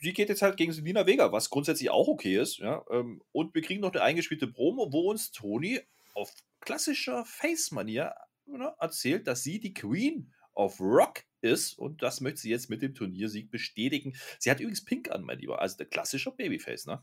sie 0.00 0.12
geht 0.12 0.30
jetzt 0.30 0.42
halt 0.42 0.56
gegen 0.56 0.72
Selina 0.72 1.06
Vega, 1.06 1.30
was 1.30 1.48
grundsätzlich 1.48 1.90
auch 1.90 2.08
okay 2.08 2.38
ist. 2.38 2.58
Ja? 2.58 2.84
Ähm, 2.90 3.22
und 3.30 3.54
wir 3.54 3.62
kriegen 3.62 3.82
noch 3.82 3.92
eine 3.92 4.02
eingespielte 4.02 4.48
Promo, 4.48 4.92
wo 4.92 5.12
uns 5.12 5.30
Tony 5.30 5.80
auf 6.14 6.32
klassischer 6.62 7.24
Face-Manier 7.24 8.14
ne, 8.46 8.74
erzählt, 8.78 9.26
dass 9.26 9.42
sie 9.42 9.60
die 9.60 9.74
Queen 9.74 10.32
of 10.54 10.80
Rock 10.80 11.24
ist 11.40 11.78
und 11.78 12.02
das 12.02 12.20
möchte 12.20 12.40
sie 12.40 12.50
jetzt 12.50 12.70
mit 12.70 12.82
dem 12.82 12.94
Turniersieg 12.94 13.50
bestätigen. 13.50 14.14
Sie 14.38 14.50
hat 14.50 14.60
übrigens 14.60 14.84
Pink 14.84 15.10
an, 15.10 15.22
mein 15.22 15.38
Lieber, 15.38 15.60
also 15.60 15.76
der 15.76 15.86
klassische 15.86 16.30
Babyface, 16.30 16.86
ne? 16.86 17.02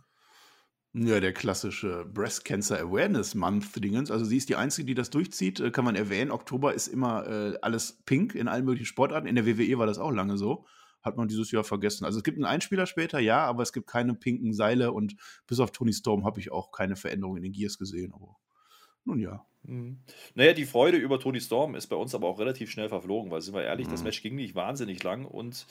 Ja, 0.94 1.20
der 1.20 1.34
klassische 1.34 2.04
Breast 2.06 2.46
Cancer 2.46 2.80
Awareness 2.80 3.36
Month 3.36 3.76
Dingens. 3.84 4.10
Also 4.10 4.26
sie 4.26 4.38
ist 4.38 4.50
die 4.50 4.56
Einzige, 4.56 4.88
die 4.88 4.96
das 4.96 5.12
durchzieht, 5.12 5.60
äh, 5.60 5.70
kann 5.70 5.86
man 5.86 5.96
erwähnen. 5.96 6.32
Oktober 6.32 6.74
ist 6.74 6.88
immer 6.88 7.28
äh, 7.28 7.60
alles 7.62 8.02
pink 8.06 8.34
in 8.34 8.48
allen 8.48 8.66
möglichen 8.66 8.88
Sportarten. 8.88 9.28
In 9.28 9.36
der 9.36 9.46
WWE 9.46 9.78
war 9.78 9.86
das 9.86 10.00
auch 10.00 10.10
lange 10.10 10.38
so. 10.38 10.66
Hat 11.04 11.16
man 11.16 11.28
dieses 11.28 11.52
Jahr 11.52 11.64
vergessen. 11.64 12.06
Also 12.06 12.18
es 12.18 12.24
gibt 12.24 12.38
einen 12.38 12.46
Einspieler 12.46 12.88
später, 12.88 13.20
ja, 13.20 13.46
aber 13.46 13.62
es 13.62 13.72
gibt 13.72 13.86
keine 13.86 14.16
pinken 14.16 14.52
Seile 14.52 14.92
und 14.92 15.16
bis 15.46 15.60
auf 15.60 15.72
Tony 15.72 15.94
Storm 15.94 16.26
habe 16.26 16.40
ich 16.40 16.52
auch 16.52 16.72
keine 16.72 16.96
Veränderung 16.96 17.38
in 17.38 17.44
den 17.44 17.52
Gears 17.52 17.78
gesehen. 17.78 18.12
Aber 18.12 18.38
nun 19.06 19.20
ja. 19.20 19.46
Mhm. 19.64 20.00
Naja, 20.36 20.54
die 20.54 20.66
Freude 20.66 20.98
über 20.98 21.20
Tony 21.20 21.42
Storm 21.42 21.76
ist 21.76 21.88
bei 21.88 21.96
uns 21.96 22.16
aber 22.16 22.28
auch 22.28 22.40
relativ 22.40 22.72
schnell 22.72 22.90
verflogen, 22.90 23.32
weil 23.32 23.42
sind 23.42 23.54
wir 23.54 23.64
ehrlich, 23.64 23.88
mhm. 23.88 23.92
das 23.92 24.04
Match 24.04 24.22
ging 24.22 24.36
nicht 24.36 24.56
wahnsinnig 24.56 25.04
lang 25.04 25.26
und 25.26 25.66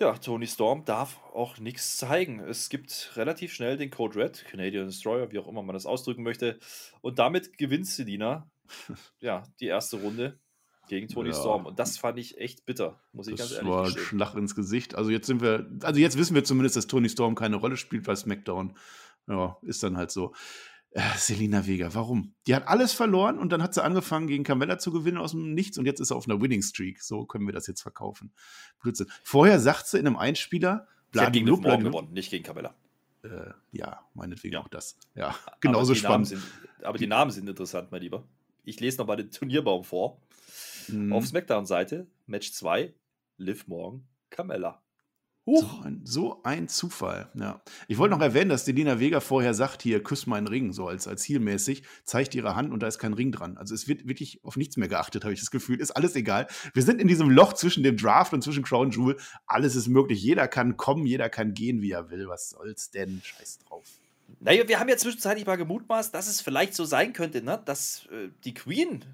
ja, 0.00 0.14
Tony 0.14 0.46
Storm 0.46 0.86
darf 0.86 1.20
auch 1.34 1.58
nichts 1.58 1.98
zeigen. 1.98 2.40
Es 2.40 2.70
gibt 2.70 3.12
relativ 3.16 3.52
schnell 3.52 3.76
den 3.76 3.90
Code 3.90 4.18
Red, 4.18 4.46
Canadian 4.46 4.86
Destroyer, 4.86 5.30
wie 5.30 5.38
auch 5.38 5.46
immer 5.46 5.62
man 5.62 5.74
das 5.74 5.84
ausdrücken 5.84 6.22
möchte. 6.22 6.58
Und 7.02 7.18
damit 7.18 7.58
gewinnt 7.58 7.86
Selina 7.86 8.50
ja, 9.20 9.42
die 9.60 9.66
erste 9.66 9.98
Runde 9.98 10.40
gegen 10.88 11.08
Tony 11.08 11.28
ja. 11.28 11.34
Storm. 11.34 11.66
Und 11.66 11.78
das 11.78 11.98
fand 11.98 12.18
ich 12.18 12.38
echt 12.38 12.64
bitter, 12.64 12.98
muss 13.12 13.28
ich 13.28 13.36
das 13.36 13.50
ganz 13.50 13.58
ehrlich 13.58 13.72
sagen. 13.72 13.84
Das 13.84 13.94
war 13.94 14.00
ein 14.00 14.06
Schlag 14.06 14.34
ins 14.36 14.54
Gesicht. 14.54 14.94
Also 14.94 15.10
jetzt 15.10 15.26
sind 15.26 15.42
wir, 15.42 15.70
also 15.82 16.00
jetzt 16.00 16.16
wissen 16.16 16.34
wir 16.34 16.44
zumindest, 16.44 16.76
dass 16.76 16.86
Tony 16.86 17.10
Storm 17.10 17.34
keine 17.34 17.56
Rolle 17.56 17.76
spielt 17.76 18.04
bei 18.04 18.16
SmackDown. 18.16 18.74
Ja, 19.28 19.58
ist 19.62 19.82
dann 19.82 19.98
halt 19.98 20.10
so. 20.10 20.34
Äh, 20.92 21.16
Selina 21.16 21.66
Vega, 21.66 21.94
warum? 21.94 22.34
Die 22.46 22.54
hat 22.54 22.66
alles 22.66 22.92
verloren 22.92 23.38
und 23.38 23.52
dann 23.52 23.62
hat 23.62 23.74
sie 23.74 23.82
angefangen, 23.82 24.26
gegen 24.26 24.42
Carmella 24.42 24.78
zu 24.78 24.90
gewinnen 24.90 25.18
aus 25.18 25.30
dem 25.30 25.54
Nichts 25.54 25.78
und 25.78 25.86
jetzt 25.86 26.00
ist 26.00 26.08
sie 26.08 26.16
auf 26.16 26.28
einer 26.28 26.40
Winning 26.40 26.62
Streak. 26.62 27.00
So 27.02 27.26
können 27.26 27.46
wir 27.46 27.52
das 27.52 27.68
jetzt 27.68 27.82
verkaufen. 27.82 28.32
Blödsinn. 28.80 29.06
Vorher 29.22 29.60
sagt 29.60 29.86
sie 29.86 29.98
in 29.98 30.06
einem 30.06 30.16
Einspieler, 30.16 30.88
sie 31.12 31.20
hat 31.20 31.32
gegen 31.32 31.46
Liv 31.46 31.60
Morgan 31.60 31.84
gewonnen, 31.84 32.12
nicht 32.12 32.30
gegen 32.30 32.42
Carmella. 32.42 32.74
Äh, 33.22 33.52
ja, 33.70 34.00
meinetwegen 34.14 34.54
ja. 34.54 34.60
auch 34.60 34.68
das. 34.68 34.96
Ja, 35.14 35.36
genauso 35.60 35.94
spannend. 35.94 36.28
Sind, 36.28 36.42
aber 36.82 36.98
die 36.98 37.06
Namen 37.06 37.30
sind 37.30 37.48
interessant, 37.48 37.92
mein 37.92 38.02
Lieber. 38.02 38.24
Ich 38.64 38.80
lese 38.80 38.98
nochmal 38.98 39.16
den 39.16 39.30
Turnierbaum 39.30 39.84
vor. 39.84 40.20
Mhm. 40.88 41.12
Auf 41.12 41.26
Smackdown-Seite, 41.26 42.06
Match 42.26 42.52
2, 42.52 42.92
Liv 43.36 43.68
Morgan, 43.68 44.04
Carmella. 44.30 44.82
So 45.58 45.80
ein, 45.84 46.00
so 46.04 46.42
ein, 46.44 46.68
Zufall, 46.68 47.30
ja. 47.34 47.62
Ich 47.88 47.98
wollte 47.98 48.14
noch 48.14 48.22
erwähnen, 48.22 48.50
dass 48.50 48.64
Delina 48.64 49.00
Vega 49.00 49.20
vorher 49.20 49.54
sagt, 49.54 49.82
hier, 49.82 50.02
küss 50.02 50.26
meinen 50.26 50.46
Ring, 50.46 50.72
so 50.72 50.86
als, 50.86 51.08
als 51.08 51.22
Zielmäßig, 51.22 51.82
zeigt 52.04 52.34
ihre 52.34 52.56
Hand 52.56 52.72
und 52.72 52.82
da 52.82 52.86
ist 52.86 52.98
kein 52.98 53.14
Ring 53.14 53.32
dran. 53.32 53.56
Also 53.56 53.74
es 53.74 53.88
wird 53.88 54.06
wirklich 54.06 54.44
auf 54.44 54.56
nichts 54.56 54.76
mehr 54.76 54.88
geachtet, 54.88 55.24
habe 55.24 55.34
ich 55.34 55.40
das 55.40 55.50
Gefühl. 55.50 55.80
Ist 55.80 55.92
alles 55.92 56.14
egal. 56.14 56.46
Wir 56.74 56.82
sind 56.82 57.00
in 57.00 57.08
diesem 57.08 57.30
Loch 57.30 57.54
zwischen 57.54 57.82
dem 57.82 57.96
Draft 57.96 58.32
und 58.32 58.42
zwischen 58.42 58.62
Crown 58.62 58.90
Jewel. 58.90 59.16
Alles 59.46 59.76
ist 59.76 59.88
möglich. 59.88 60.22
Jeder 60.22 60.48
kann 60.48 60.76
kommen, 60.76 61.06
jeder 61.06 61.28
kann 61.28 61.54
gehen, 61.54 61.82
wie 61.82 61.92
er 61.92 62.10
will. 62.10 62.28
Was 62.28 62.50
soll's 62.50 62.90
denn? 62.90 63.20
Scheiß 63.22 63.58
drauf. 63.58 63.86
Naja, 64.38 64.68
wir 64.68 64.78
haben 64.78 64.88
ja 64.88 64.96
zwischenzeitlich 64.96 65.46
mal 65.46 65.56
gemutmaßt, 65.56 66.14
dass 66.14 66.28
es 66.28 66.40
vielleicht 66.40 66.74
so 66.74 66.84
sein 66.84 67.12
könnte, 67.12 67.42
ne? 67.42 67.60
dass 67.64 68.06
äh, 68.12 68.28
die 68.44 68.54
Queen, 68.54 69.04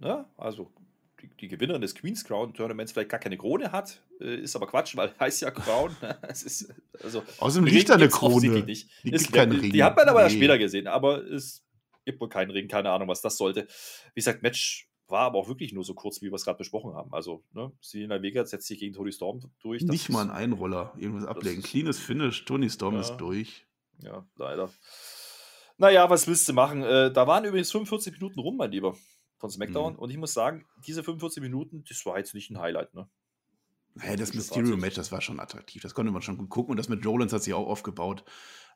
ne? 0.00 0.24
also 0.36 0.70
die, 1.22 1.28
die, 1.40 1.48
Gewinnerin 1.48 1.80
des 1.80 1.94
Queen's 1.94 2.24
Crown 2.24 2.52
Tournaments 2.54 2.92
vielleicht 2.92 3.10
gar 3.10 3.20
keine 3.20 3.38
Krone 3.38 3.72
hat. 3.72 4.02
Äh, 4.20 4.36
ist 4.36 4.56
aber 4.56 4.66
Quatsch, 4.66 4.96
weil 4.96 5.12
heißt 5.18 5.42
ja 5.42 5.50
Crown. 5.50 5.96
es 6.22 6.42
ist, 6.42 6.74
also, 7.02 7.22
Außerdem 7.38 7.66
liegt 7.66 7.88
da 7.88 7.94
eine 7.94 8.08
Krone. 8.08 8.62
Nicht. 8.64 8.88
Die, 9.04 9.10
ist, 9.10 9.34
die, 9.34 9.70
die, 9.70 9.82
hat 9.82 9.96
man 9.96 10.08
aber 10.08 10.20
nee. 10.20 10.28
ja 10.28 10.30
später 10.30 10.58
gesehen, 10.58 10.86
aber 10.86 11.24
es 11.24 11.64
gibt 12.04 12.20
wohl 12.20 12.28
keinen 12.28 12.50
Ring, 12.50 12.68
keine 12.68 12.90
Ahnung, 12.90 13.08
was 13.08 13.22
das 13.22 13.36
sollte. 13.36 13.66
Wie 14.14 14.20
gesagt, 14.20 14.42
Match 14.42 14.88
war 15.08 15.26
aber 15.26 15.38
auch 15.38 15.48
wirklich 15.48 15.72
nur 15.72 15.84
so 15.84 15.94
kurz, 15.94 16.22
wie 16.22 16.30
wir 16.30 16.34
es 16.34 16.44
gerade 16.44 16.58
besprochen 16.58 16.94
haben. 16.94 17.12
Also, 17.12 17.44
ne, 17.52 17.70
Selena 17.80 18.22
Vega 18.22 18.44
setzt 18.44 18.66
sich 18.66 18.80
gegen 18.80 18.94
Tony 18.94 19.12
Storm 19.12 19.40
durch. 19.60 19.82
Nicht 19.82 20.08
mal 20.08 20.22
ein 20.22 20.30
Einroller, 20.30 20.92
irgendwas 20.96 21.26
ablegen. 21.26 21.62
Cleanes 21.62 21.98
Finish, 21.98 22.44
Tony 22.44 22.70
Storm 22.70 22.94
ja, 22.94 23.00
ist 23.00 23.16
durch. 23.16 23.66
Ja, 24.02 24.26
leider. 24.36 24.70
Naja, 25.76 26.08
was 26.08 26.26
willst 26.26 26.48
du 26.48 26.52
machen? 26.52 26.82
Äh, 26.82 27.12
da 27.12 27.26
waren 27.26 27.44
übrigens 27.44 27.70
45 27.70 28.14
Minuten 28.14 28.40
rum, 28.40 28.56
mein 28.56 28.70
Lieber 28.70 28.96
von 29.42 29.50
SmackDown. 29.50 29.94
Mhm. 29.94 29.98
Und 29.98 30.10
ich 30.10 30.18
muss 30.18 30.32
sagen, 30.32 30.64
diese 30.86 31.02
45 31.02 31.42
Minuten, 31.42 31.82
das 31.88 32.06
war 32.06 32.16
jetzt 32.16 32.32
nicht 32.32 32.50
ein 32.50 32.60
Highlight, 32.60 32.94
ne? 32.94 33.08
Hey, 33.98 34.16
das 34.16 34.32
Mysterio-Match, 34.34 34.94
das 34.94 35.10
war 35.10 35.20
schon 35.20 35.40
attraktiv. 35.40 35.82
Das 35.82 35.94
konnte 35.94 36.12
man 36.12 36.22
schon 36.22 36.38
gut 36.38 36.48
gucken. 36.48 36.70
Und 36.70 36.76
das 36.76 36.88
mit 36.88 37.04
Rollins 37.04 37.32
hat 37.32 37.42
sich 37.42 37.52
auch 37.52 37.66
aufgebaut. 37.66 38.24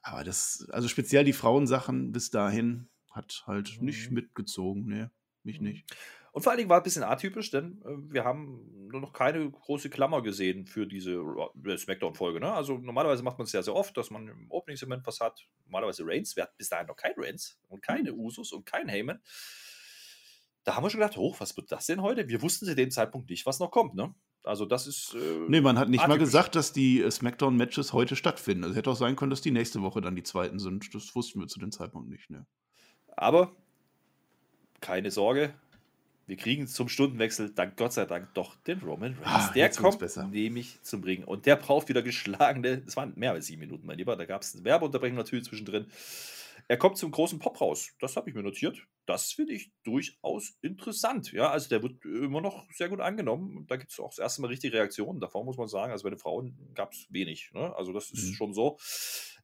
Aber 0.02 0.24
das, 0.24 0.66
also 0.72 0.88
speziell 0.88 1.24
die 1.24 1.32
Frauensachen 1.32 2.10
bis 2.10 2.30
dahin 2.30 2.88
hat 3.12 3.44
halt 3.46 3.78
mhm. 3.78 3.86
nicht 3.86 4.10
mitgezogen. 4.10 4.86
Nee, 4.86 5.06
mich 5.44 5.60
mhm. 5.60 5.68
nicht. 5.68 5.94
Und 6.32 6.42
vor 6.42 6.50
allen 6.50 6.58
Dingen 6.58 6.68
war 6.68 6.78
es 6.78 6.80
ein 6.80 6.84
bisschen 6.84 7.02
atypisch, 7.04 7.50
denn 7.52 7.80
äh, 7.84 8.12
wir 8.12 8.24
haben 8.24 8.88
noch 8.90 9.12
keine 9.12 9.48
große 9.48 9.88
Klammer 9.88 10.20
gesehen 10.20 10.66
für 10.66 10.86
diese 10.86 11.12
äh, 11.64 11.76
Smackdown-Folge. 11.78 12.40
Ne? 12.40 12.52
Also 12.52 12.76
normalerweise 12.76 13.22
macht 13.22 13.38
man 13.38 13.46
es 13.46 13.52
ja 13.52 13.62
sehr 13.62 13.74
oft, 13.74 13.96
dass 13.96 14.10
man 14.10 14.26
im 14.26 14.50
Opening-Segment 14.50 15.06
was 15.06 15.20
hat. 15.20 15.48
Normalerweise 15.64 16.02
Reigns. 16.04 16.34
Wir 16.34 16.42
hatten 16.42 16.56
bis 16.58 16.68
dahin 16.68 16.88
noch 16.88 16.96
kein 16.96 17.14
Reigns 17.16 17.58
und 17.68 17.82
keine 17.82 18.12
mhm. 18.12 18.18
Usos 18.18 18.52
und 18.52 18.66
kein 18.66 18.88
Heyman 18.88 19.20
da 20.66 20.74
haben 20.74 20.82
wir 20.82 20.90
schon 20.90 20.98
gedacht, 20.98 21.16
hoch, 21.16 21.38
was 21.38 21.56
wird 21.56 21.70
das 21.70 21.86
denn 21.86 22.02
heute? 22.02 22.28
Wir 22.28 22.42
wussten 22.42 22.66
zu 22.66 22.74
dem 22.74 22.90
Zeitpunkt 22.90 23.30
nicht, 23.30 23.46
was 23.46 23.60
noch 23.60 23.70
kommt, 23.70 23.94
ne? 23.94 24.12
Also 24.42 24.66
das 24.66 24.88
ist. 24.88 25.14
Äh, 25.14 25.44
nee, 25.48 25.60
man 25.60 25.78
hat 25.78 25.88
nicht 25.88 26.00
atypisch. 26.00 26.18
mal 26.18 26.24
gesagt, 26.24 26.56
dass 26.56 26.72
die 26.72 27.02
äh, 27.02 27.10
SmackDown-Matches 27.10 27.92
heute 27.92 28.16
stattfinden. 28.16 28.64
Also 28.64 28.76
hätte 28.76 28.90
auch 28.90 28.96
sein 28.96 29.14
können, 29.14 29.30
dass 29.30 29.40
die 29.40 29.52
nächste 29.52 29.80
Woche 29.82 30.00
dann 30.00 30.16
die 30.16 30.24
zweiten 30.24 30.58
sind. 30.58 30.92
Das 30.92 31.14
wussten 31.14 31.40
wir 31.40 31.46
zu 31.46 31.60
dem 31.60 31.70
Zeitpunkt 31.70 32.08
nicht, 32.08 32.30
ne? 32.30 32.46
Aber 33.16 33.54
keine 34.80 35.12
Sorge, 35.12 35.54
wir 36.26 36.36
kriegen 36.36 36.66
zum 36.66 36.88
Stundenwechsel, 36.88 37.50
dank 37.54 37.76
Gott 37.76 37.92
sei 37.92 38.04
Dank, 38.04 38.34
doch 38.34 38.56
den 38.56 38.80
Roman 38.80 39.14
Reigns. 39.14 39.48
Ah, 39.48 39.52
der 39.54 39.70
kommt 39.70 40.00
nämlich 40.32 40.82
zum 40.82 41.04
Ring. 41.04 41.22
Und 41.22 41.46
der 41.46 41.54
braucht 41.54 41.88
wieder 41.88 42.02
geschlagene, 42.02 42.82
es 42.84 42.96
waren 42.96 43.12
mehr 43.14 43.30
als 43.30 43.46
sieben 43.46 43.60
Minuten, 43.60 43.86
mein 43.86 43.98
Lieber. 43.98 44.16
Da 44.16 44.24
gab 44.24 44.42
es 44.42 44.54
eine 44.54 44.64
Werbeunterbrechung 44.64 45.16
natürlich 45.16 45.44
zwischendrin. 45.44 45.86
Er 46.68 46.76
kommt 46.76 46.98
zum 46.98 47.12
großen 47.12 47.38
Pop 47.38 47.60
raus. 47.60 47.92
Das 48.00 48.16
habe 48.16 48.28
ich 48.28 48.34
mir 48.34 48.42
notiert. 48.42 48.86
Das 49.06 49.30
finde 49.30 49.52
ich 49.52 49.70
durchaus 49.84 50.58
interessant. 50.62 51.30
Ja, 51.30 51.50
also 51.50 51.68
der 51.68 51.80
wird 51.82 52.04
immer 52.04 52.40
noch 52.40 52.66
sehr 52.72 52.88
gut 52.88 53.00
angenommen. 53.00 53.64
Da 53.68 53.76
gibt 53.76 53.92
es 53.92 54.00
auch 54.00 54.10
das 54.10 54.18
erste 54.18 54.42
Mal 54.42 54.48
richtige 54.48 54.76
Reaktionen. 54.76 55.20
Davor 55.20 55.44
muss 55.44 55.56
man 55.56 55.68
sagen, 55.68 55.92
also 55.92 56.02
bei 56.02 56.10
den 56.10 56.18
Frauen 56.18 56.58
gab 56.74 56.92
es 56.92 57.06
wenig. 57.08 57.52
Ne? 57.54 57.72
Also 57.76 57.92
das 57.92 58.10
ist 58.10 58.30
mhm. 58.30 58.34
schon 58.34 58.52
so. 58.52 58.78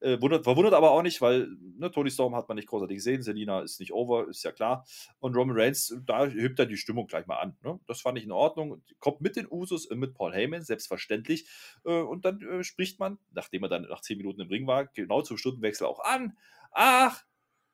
Äh, 0.00 0.20
wundert, 0.20 0.42
verwundert 0.42 0.74
aber 0.74 0.90
auch 0.90 1.02
nicht, 1.02 1.20
weil 1.20 1.48
ne, 1.78 1.92
Tony 1.92 2.10
Storm 2.10 2.34
hat 2.34 2.48
man 2.48 2.56
nicht 2.56 2.66
großartig 2.66 2.96
gesehen. 2.96 3.22
Selina 3.22 3.60
ist 3.60 3.78
nicht 3.78 3.92
over, 3.92 4.26
ist 4.28 4.42
ja 4.42 4.50
klar. 4.50 4.84
Und 5.20 5.36
Roman 5.36 5.56
Reigns, 5.56 5.94
da 6.04 6.26
hebt 6.26 6.58
er 6.58 6.66
die 6.66 6.76
Stimmung 6.76 7.06
gleich 7.06 7.28
mal 7.28 7.38
an. 7.38 7.56
Ne? 7.62 7.78
Das 7.86 8.00
fand 8.00 8.18
ich 8.18 8.24
in 8.24 8.32
Ordnung. 8.32 8.82
Kommt 8.98 9.20
mit 9.20 9.36
den 9.36 9.46
Usos 9.48 9.86
und 9.86 10.00
mit 10.00 10.14
Paul 10.14 10.32
Heyman, 10.32 10.62
selbstverständlich. 10.62 11.48
Äh, 11.84 12.00
und 12.00 12.24
dann 12.24 12.42
äh, 12.42 12.64
spricht 12.64 12.98
man, 12.98 13.18
nachdem 13.30 13.62
er 13.62 13.68
dann 13.68 13.82
nach 13.82 14.00
zehn 14.00 14.18
Minuten 14.18 14.40
im 14.40 14.48
Ring 14.48 14.66
war, 14.66 14.86
genau 14.86 15.22
zum 15.22 15.36
Stundenwechsel 15.38 15.86
auch 15.86 16.00
an 16.00 16.36
ach, 16.72 17.22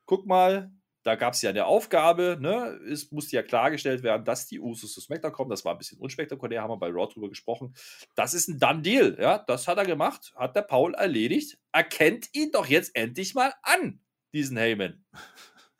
guck 0.05 0.25
mal, 0.25 0.71
da 1.03 1.15
gab 1.15 1.33
es 1.33 1.41
ja 1.41 1.49
eine 1.49 1.65
Aufgabe, 1.65 2.37
ne? 2.39 2.77
Es 2.91 3.11
musste 3.11 3.35
ja 3.35 3.43
klargestellt 3.43 4.03
werden, 4.03 4.25
dass 4.25 4.47
die 4.47 4.59
Usos 4.59 4.93
zu 4.93 5.01
SmackDown 5.01 5.31
kommen. 5.31 5.49
Das 5.49 5.63
war 5.63 5.73
ein 5.73 5.77
bisschen 5.77 5.97
unspektakulär, 5.99 6.61
haben 6.61 6.71
wir 6.71 6.77
bei 6.77 6.89
Raw 6.89 7.11
drüber 7.11 7.29
gesprochen. 7.29 7.73
Das 8.15 8.33
ist 8.33 8.49
ein 8.49 8.59
Done 8.59 8.81
Deal, 8.81 9.17
ja? 9.19 9.37
Das 9.37 9.67
hat 9.67 9.77
er 9.77 9.85
gemacht, 9.85 10.33
hat 10.35 10.55
der 10.55 10.61
Paul 10.63 10.93
erledigt. 10.93 11.57
Erkennt 11.71 12.27
ihn 12.33 12.51
doch 12.51 12.67
jetzt 12.67 12.95
endlich 12.95 13.33
mal 13.33 13.53
an, 13.63 14.01
diesen 14.33 14.57
Heyman. 14.57 15.05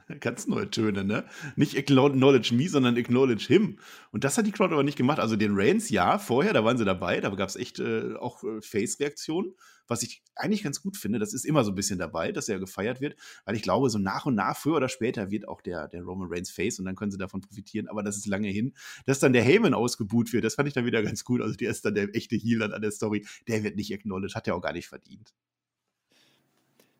Ganz 0.19 0.47
neue 0.47 0.69
Töne, 0.69 1.03
ne? 1.03 1.25
Nicht 1.55 1.77
acknowledge 1.77 2.53
me, 2.53 2.67
sondern 2.67 2.97
acknowledge 2.97 3.45
him. 3.47 3.79
Und 4.11 4.23
das 4.23 4.37
hat 4.37 4.47
die 4.47 4.51
Crowd 4.51 4.73
aber 4.73 4.83
nicht 4.83 4.97
gemacht. 4.97 5.19
Also 5.19 5.35
den 5.35 5.51
Reigns, 5.53 5.89
ja, 5.89 6.17
vorher, 6.17 6.53
da 6.53 6.63
waren 6.65 6.77
sie 6.77 6.85
dabei, 6.85 7.21
da 7.21 7.29
gab 7.29 7.49
es 7.49 7.55
echt 7.55 7.79
äh, 7.79 8.15
auch 8.15 8.43
äh, 8.43 8.61
Face-Reaktionen 8.61 9.53
was 9.89 10.03
ich 10.03 10.23
eigentlich 10.35 10.63
ganz 10.63 10.81
gut 10.81 10.95
finde. 10.95 11.19
Das 11.19 11.33
ist 11.33 11.45
immer 11.45 11.63
so 11.63 11.71
ein 11.71 11.75
bisschen 11.75 11.99
dabei, 11.99 12.31
dass 12.31 12.47
er 12.47 12.59
gefeiert 12.59 13.01
wird, 13.01 13.15
weil 13.45 13.55
ich 13.55 13.61
glaube, 13.61 13.89
so 13.89 13.97
nach 13.97 14.25
und 14.25 14.35
nach, 14.35 14.55
früher 14.55 14.77
oder 14.77 14.89
später, 14.89 15.31
wird 15.31 15.47
auch 15.47 15.61
der, 15.61 15.87
der 15.87 16.03
Roman 16.03 16.29
Reigns 16.31 16.51
Face 16.51 16.79
und 16.79 16.85
dann 16.85 16.95
können 16.95 17.11
sie 17.11 17.17
davon 17.17 17.41
profitieren. 17.41 17.87
Aber 17.87 18.03
das 18.03 18.15
ist 18.17 18.27
lange 18.27 18.49
hin. 18.49 18.73
Dass 19.05 19.19
dann 19.19 19.33
der 19.33 19.43
Heyman 19.43 19.73
ausgebuht 19.73 20.31
wird, 20.31 20.43
das 20.43 20.55
fand 20.55 20.67
ich 20.67 20.73
dann 20.73 20.85
wieder 20.85 21.01
ganz 21.03 21.25
gut. 21.25 21.41
Also, 21.41 21.55
der 21.55 21.71
ist 21.71 21.83
dann 21.83 21.95
der 21.95 22.15
echte 22.15 22.35
Heal 22.35 22.61
an 22.61 22.81
der 22.81 22.91
Story. 22.91 23.25
Der 23.47 23.63
wird 23.63 23.75
nicht 23.75 23.93
acknowledged, 23.93 24.35
hat 24.35 24.47
er 24.47 24.55
auch 24.55 24.61
gar 24.61 24.73
nicht 24.73 24.87
verdient. 24.87 25.33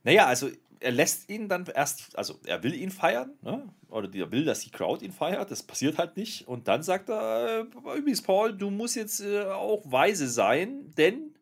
Naja, 0.03 0.25
also 0.25 0.49
er 0.79 0.91
lässt 0.91 1.29
ihn 1.29 1.49
dann 1.49 1.65
erst, 1.65 2.17
also 2.17 2.39
er 2.45 2.63
will 2.63 2.73
ihn 2.73 2.91
feiern, 2.91 3.33
ne? 3.41 3.67
oder 3.89 4.13
er 4.13 4.31
will, 4.31 4.45
dass 4.45 4.61
die 4.61 4.71
Crowd 4.71 5.03
ihn 5.03 5.11
feiert, 5.11 5.51
das 5.51 5.63
passiert 5.63 5.97
halt 5.97 6.15
nicht. 6.15 6.47
Und 6.47 6.67
dann 6.67 6.83
sagt 6.83 7.09
er, 7.09 7.67
äh, 7.85 7.97
übrigens, 7.97 8.21
Paul, 8.21 8.53
du 8.53 8.69
musst 8.69 8.95
jetzt 8.95 9.19
äh, 9.19 9.43
auch 9.45 9.83
weise 9.91 10.29
sein, 10.29 10.93
denn 10.97 11.35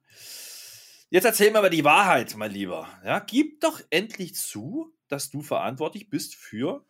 Jetzt 1.10 1.24
erzähl 1.24 1.52
mir 1.52 1.60
aber 1.60 1.70
die 1.70 1.86
Wahrheit, 1.86 2.36
mein 2.36 2.52
Lieber. 2.52 2.86
Ja, 3.06 3.20
gib 3.20 3.62
doch 3.62 3.80
endlich 3.92 4.36
zu, 4.36 4.94
dass 5.08 5.30
du 5.30 5.42
verantwortlich 5.42 6.10
bist 6.10 6.36
für 6.36 6.86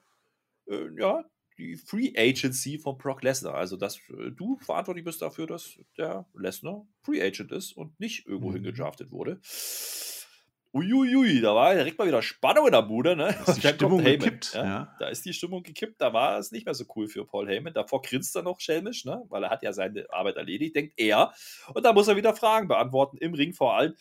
äh, 0.68 0.88
ja, 0.98 1.24
die 1.60 1.76
Free 1.76 2.14
Agency 2.18 2.80
von 2.80 2.98
Brock 2.98 3.22
Lesnar. 3.22 3.54
Also, 3.54 3.78
dass 3.78 3.98
äh, 4.10 4.32
du 4.32 4.58
verantwortlich 4.58 5.06
bist 5.06 5.22
dafür, 5.22 5.46
dass 5.46 5.78
der 5.98 6.26
Lesnar 6.34 6.88
Free 7.04 7.22
Agent 7.22 7.52
ist 7.52 7.74
und 7.74 8.00
nicht 8.00 8.26
irgendwo 8.26 8.50
mhm. 8.50 8.56
hingedraftet 8.56 9.12
wurde. 9.12 9.40
Uiuiui, 10.78 11.42
da 11.42 11.56
war 11.56 11.74
direkt 11.74 11.98
mal 11.98 12.08
wieder 12.08 12.22
Spannung 12.22 12.68
in 12.68 12.72
der 12.72 12.84
Bude, 12.84 13.16
ne? 13.16 13.36
Da 13.46 13.52
ist 13.52 13.64
die 13.64 13.68
Stimmung 13.68 14.04
gekippt. 14.04 14.54
Ja? 14.54 14.64
ja? 14.64 14.96
Da 15.00 15.08
ist 15.08 15.26
die 15.26 15.34
Stimmung 15.34 15.64
gekippt, 15.64 16.00
da 16.00 16.14
war 16.14 16.38
es 16.38 16.52
nicht 16.52 16.66
mehr 16.66 16.76
so 16.76 16.86
cool 16.96 17.08
für 17.08 17.26
Paul 17.26 17.48
Heyman. 17.48 17.74
Davor 17.74 18.04
grinst 18.04 18.36
er 18.36 18.44
noch 18.44 18.60
schelmisch, 18.60 19.04
ne? 19.04 19.24
Weil 19.30 19.44
er 19.44 19.50
hat 19.50 19.64
ja 19.64 19.74
seine 19.74 20.06
Arbeit 20.12 20.36
erledigt, 20.36 20.76
denkt 20.76 20.94
er. 20.98 21.34
Und 21.74 21.84
da 21.84 21.94
muss 21.94 22.08
er 22.08 22.16
wieder 22.16 22.36
Fragen 22.36 22.68
beantworten, 22.68 23.18
im 23.18 23.34
Ring 23.34 23.54
vor 23.54 23.76
allem. 23.76 23.96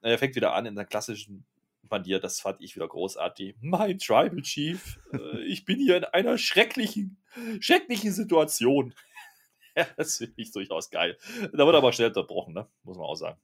Er 0.00 0.16
fängt 0.16 0.36
wieder 0.36 0.54
an 0.54 0.66
in 0.66 0.76
der 0.76 0.84
klassischen 0.84 1.44
Manier, 1.90 2.20
das 2.20 2.40
fand 2.40 2.60
ich 2.60 2.76
wieder 2.76 2.88
großartig. 2.88 3.56
Mein 3.60 3.98
Tribal 3.98 4.42
Chief, 4.42 5.00
äh, 5.12 5.42
ich 5.42 5.64
bin 5.64 5.78
hier 5.78 5.96
in 5.96 6.04
einer 6.04 6.38
schrecklichen, 6.38 7.18
schrecklichen 7.60 8.12
Situation. 8.12 8.94
ja, 9.76 9.86
das 9.96 10.18
finde 10.18 10.34
ich 10.36 10.52
durchaus 10.52 10.90
geil. 10.90 11.18
Da 11.52 11.66
wird 11.66 11.74
aber 11.74 11.92
schnell 11.92 12.08
unterbrochen, 12.08 12.54
ne? 12.54 12.68
Muss 12.84 12.96
man 12.96 13.06
auch 13.06 13.16
sagen. 13.16 13.40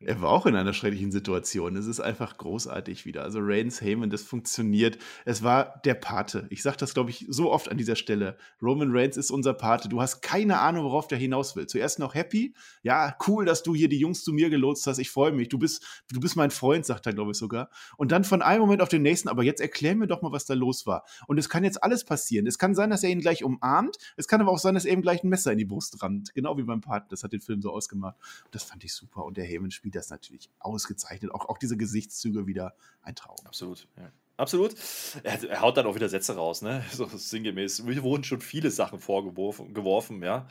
Er 0.00 0.22
war 0.22 0.30
auch 0.30 0.46
in 0.46 0.54
einer 0.54 0.74
schrecklichen 0.74 1.10
Situation. 1.10 1.74
Es 1.74 1.86
ist 1.86 1.98
einfach 1.98 2.36
großartig 2.36 3.04
wieder. 3.04 3.24
Also 3.24 3.40
Reigns, 3.42 3.80
Heyman, 3.80 4.10
das 4.10 4.22
funktioniert. 4.22 4.96
Es 5.24 5.42
war 5.42 5.80
der 5.84 5.94
Pate. 5.94 6.46
Ich 6.50 6.62
sage 6.62 6.76
das, 6.76 6.94
glaube 6.94 7.10
ich, 7.10 7.26
so 7.28 7.50
oft 7.50 7.68
an 7.68 7.78
dieser 7.78 7.96
Stelle. 7.96 8.36
Roman 8.62 8.96
Reigns 8.96 9.16
ist 9.16 9.32
unser 9.32 9.54
Pate. 9.54 9.88
Du 9.88 10.00
hast 10.00 10.20
keine 10.20 10.60
Ahnung, 10.60 10.84
worauf 10.84 11.08
der 11.08 11.18
hinaus 11.18 11.56
will. 11.56 11.66
Zuerst 11.66 11.98
noch 11.98 12.14
happy. 12.14 12.54
Ja, 12.84 13.16
cool, 13.26 13.44
dass 13.44 13.64
du 13.64 13.74
hier 13.74 13.88
die 13.88 13.98
Jungs 13.98 14.22
zu 14.22 14.32
mir 14.32 14.50
gelotst 14.50 14.86
hast. 14.86 14.98
Ich 14.98 15.10
freue 15.10 15.32
mich. 15.32 15.48
Du 15.48 15.58
bist, 15.58 15.84
du 16.12 16.20
bist 16.20 16.36
mein 16.36 16.52
Freund, 16.52 16.86
sagt 16.86 17.06
er, 17.06 17.12
glaube 17.12 17.32
ich, 17.32 17.36
sogar. 17.36 17.68
Und 17.96 18.12
dann 18.12 18.22
von 18.22 18.40
einem 18.40 18.60
Moment 18.60 18.82
auf 18.82 18.88
den 18.88 19.02
nächsten, 19.02 19.28
aber 19.28 19.42
jetzt 19.42 19.60
erklär 19.60 19.96
mir 19.96 20.06
doch 20.06 20.22
mal, 20.22 20.30
was 20.30 20.44
da 20.44 20.54
los 20.54 20.86
war. 20.86 21.06
Und 21.26 21.38
es 21.38 21.48
kann 21.48 21.64
jetzt 21.64 21.82
alles 21.82 22.04
passieren. 22.04 22.46
Es 22.46 22.56
kann 22.56 22.76
sein, 22.76 22.90
dass 22.90 23.02
er 23.02 23.10
ihn 23.10 23.20
gleich 23.20 23.42
umarmt. 23.42 23.98
Es 24.16 24.28
kann 24.28 24.40
aber 24.40 24.52
auch 24.52 24.60
sein, 24.60 24.74
dass 24.74 24.84
er 24.84 24.92
ihm 24.92 25.02
gleich 25.02 25.24
ein 25.24 25.28
Messer 25.28 25.50
in 25.50 25.58
die 25.58 25.64
Brust 25.64 26.00
rammt. 26.04 26.32
Genau 26.34 26.56
wie 26.56 26.62
beim 26.62 26.82
Pate. 26.82 27.06
Das 27.10 27.24
hat 27.24 27.32
den 27.32 27.40
Film 27.40 27.62
so 27.62 27.72
ausgemacht. 27.72 28.14
Das 28.52 28.62
fand 28.62 28.84
ich 28.84 28.94
super. 28.94 29.24
Und 29.24 29.36
der 29.36 29.44
Heyman 29.44 29.72
spielt 29.72 29.87
spielt 29.88 29.96
das 29.96 30.10
natürlich 30.10 30.50
ausgezeichnet. 30.58 31.32
Auch, 31.32 31.48
auch 31.48 31.58
diese 31.58 31.76
Gesichtszüge 31.76 32.46
wieder 32.46 32.74
ein 33.02 33.14
Traum. 33.14 33.36
Absolut. 33.44 33.88
Ja. 33.96 34.12
absolut. 34.36 34.74
Er, 35.22 35.42
er, 35.42 35.60
haut 35.62 35.76
dann 35.76 35.86
auch 35.86 35.94
wieder 35.94 36.08
Sätze 36.08 36.36
raus, 36.36 36.62
ne? 36.62 36.84
So 36.92 37.06
sinngemäß. 37.06 37.82
Mir 37.82 38.02
wurden 38.02 38.24
schon 38.24 38.40
viele 38.40 38.70
Sachen 38.70 38.98
vorgeworfen, 38.98 39.72
geworfen, 39.72 40.22
ja. 40.22 40.46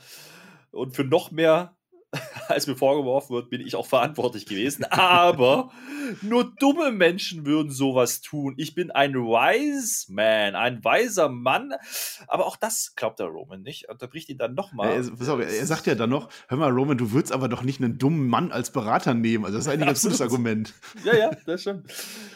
Und 0.71 0.95
für 0.95 1.03
noch 1.03 1.31
mehr 1.31 1.75
als 2.47 2.67
mir 2.67 2.75
vorgeworfen 2.75 3.35
wird, 3.35 3.49
bin 3.49 3.61
ich 3.61 3.75
auch 3.75 3.85
verantwortlich 3.85 4.45
gewesen. 4.45 4.85
Aber 4.85 5.71
nur 6.21 6.53
dumme 6.59 6.91
Menschen 6.91 7.45
würden 7.45 7.71
sowas 7.71 8.21
tun. 8.21 8.53
Ich 8.57 8.75
bin 8.75 8.91
ein 8.91 9.13
wise 9.13 10.11
man, 10.11 10.55
ein 10.55 10.83
weiser 10.83 11.29
Mann. 11.29 11.73
Aber 12.27 12.45
auch 12.45 12.55
das 12.55 12.93
glaubt 12.95 13.19
der 13.19 13.27
Roman 13.27 13.61
nicht. 13.61 13.89
Unterbricht 13.89 14.29
ihn 14.29 14.37
dann 14.37 14.53
nochmal. 14.53 14.89
Er, 14.89 15.39
er, 15.39 15.49
er 15.49 15.65
sagt 15.65 15.87
ja 15.87 15.95
dann 15.95 16.09
noch, 16.09 16.29
hör 16.47 16.57
mal, 16.57 16.71
Roman, 16.71 16.97
du 16.97 17.11
würdest 17.11 17.33
aber 17.33 17.49
doch 17.49 17.63
nicht 17.63 17.81
einen 17.81 17.97
dummen 17.97 18.27
Mann 18.27 18.51
als 18.51 18.71
Berater 18.71 19.13
nehmen. 19.13 19.45
Also 19.45 19.57
das 19.57 19.67
ist 19.67 19.73
eigentlich 19.73 19.83
ein 19.83 19.87
ganz 19.93 20.03
gutes 20.03 20.21
Argument. 20.21 20.73
Ja, 21.03 21.15
ja, 21.15 21.31
das 21.45 21.61
stimmt. 21.61 21.91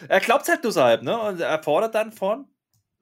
Er 0.07 0.19
glaubt 0.19 0.47
halt 0.49 0.63
nur 0.63 0.71
so 0.71 0.81
halb, 0.81 1.03
ne? 1.03 1.17
Und 1.17 1.39
er 1.39 1.63
fordert 1.63 1.95
dann 1.95 2.11
von 2.11 2.45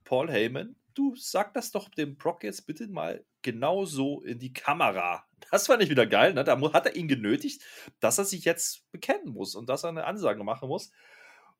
Paul 0.04 0.30
Heyman, 0.30 0.76
du 0.94 1.16
sag 1.16 1.54
das 1.54 1.72
doch 1.72 1.90
dem 1.90 2.18
Brock 2.18 2.44
jetzt 2.44 2.68
bitte 2.68 2.88
mal 2.88 3.24
genau 3.42 3.86
so 3.86 4.22
in 4.22 4.40
die 4.40 4.54
Kamera. 4.54 5.24
Das 5.52 5.68
fand 5.68 5.82
ich 5.84 5.90
wieder 5.90 6.06
geil. 6.06 6.34
Ne? 6.34 6.44
Da 6.44 6.60
hat 6.74 6.86
er 6.86 6.96
ihn 6.96 7.08
genötigt, 7.08 7.64
dass 8.00 8.18
er 8.18 8.26
sich 8.26 8.46
jetzt 8.46 8.90
bekennen 8.92 9.34
muss 9.34 9.56
und 9.56 9.70
dass 9.70 9.84
er 9.84 9.90
eine 9.90 10.06
Ansage 10.06 10.44
machen 10.44 10.70
muss. 10.70 10.92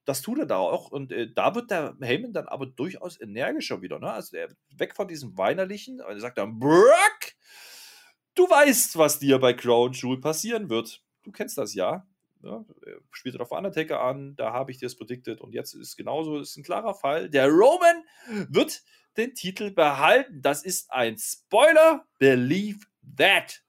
Das 0.06 0.22
tut 0.22 0.40
er 0.40 0.46
da 0.46 0.58
auch. 0.58 0.92
Und 0.92 1.12
äh, 1.12 1.32
da 1.32 1.56
wird 1.56 1.72
der 1.72 1.96
Heyman 2.02 2.34
dann 2.34 2.48
aber 2.48 2.66
durchaus 2.66 3.20
energischer 3.20 3.82
wieder. 3.82 4.00
Ne? 4.00 4.12
Also 4.12 4.38
er 4.38 4.50
weg 4.70 4.96
von 4.96 5.08
diesem 5.08 5.38
Weinerlichen. 5.38 6.02
Und 6.02 6.10
er 6.12 6.20
sagt 6.20 6.38
dann, 6.38 6.60
Brock, 6.60 7.34
du 8.36 8.50
weißt, 8.50 8.98
was 8.98 9.20
dir 9.20 9.40
bei 9.40 9.54
Crown 9.54 9.94
Jewel 9.94 10.20
passieren 10.20 10.70
wird. 10.70 11.04
Du 11.24 11.32
kennst 11.32 11.58
das 11.58 11.74
ja. 11.74 12.08
Ja, 12.42 12.64
spielt 13.12 13.36
er 13.36 13.42
auf 13.42 13.52
Undertaker 13.52 14.00
an, 14.00 14.38
da 14.38 14.54
habe 14.54 14.72
ich 14.72 14.78
dir 14.78 14.86
das 14.86 14.96
predicted 14.96 15.42
und 15.42 15.54
jetzt 15.54 15.74
ist 15.74 15.98
genauso, 15.98 16.40
ist 16.40 16.56
ein 16.56 16.64
klarer 16.64 16.96
Fall. 16.96 17.30
Der 17.30 17.50
Roman 17.50 18.06
wird 18.48 18.82
den 19.18 19.36
Titel 19.36 19.72
behalten. 19.72 20.42
Das 20.42 20.64
ist 20.64 20.92
ein 20.92 21.18
Spoiler. 21.18 22.06
Believe 22.18 22.80
that. 23.18 23.62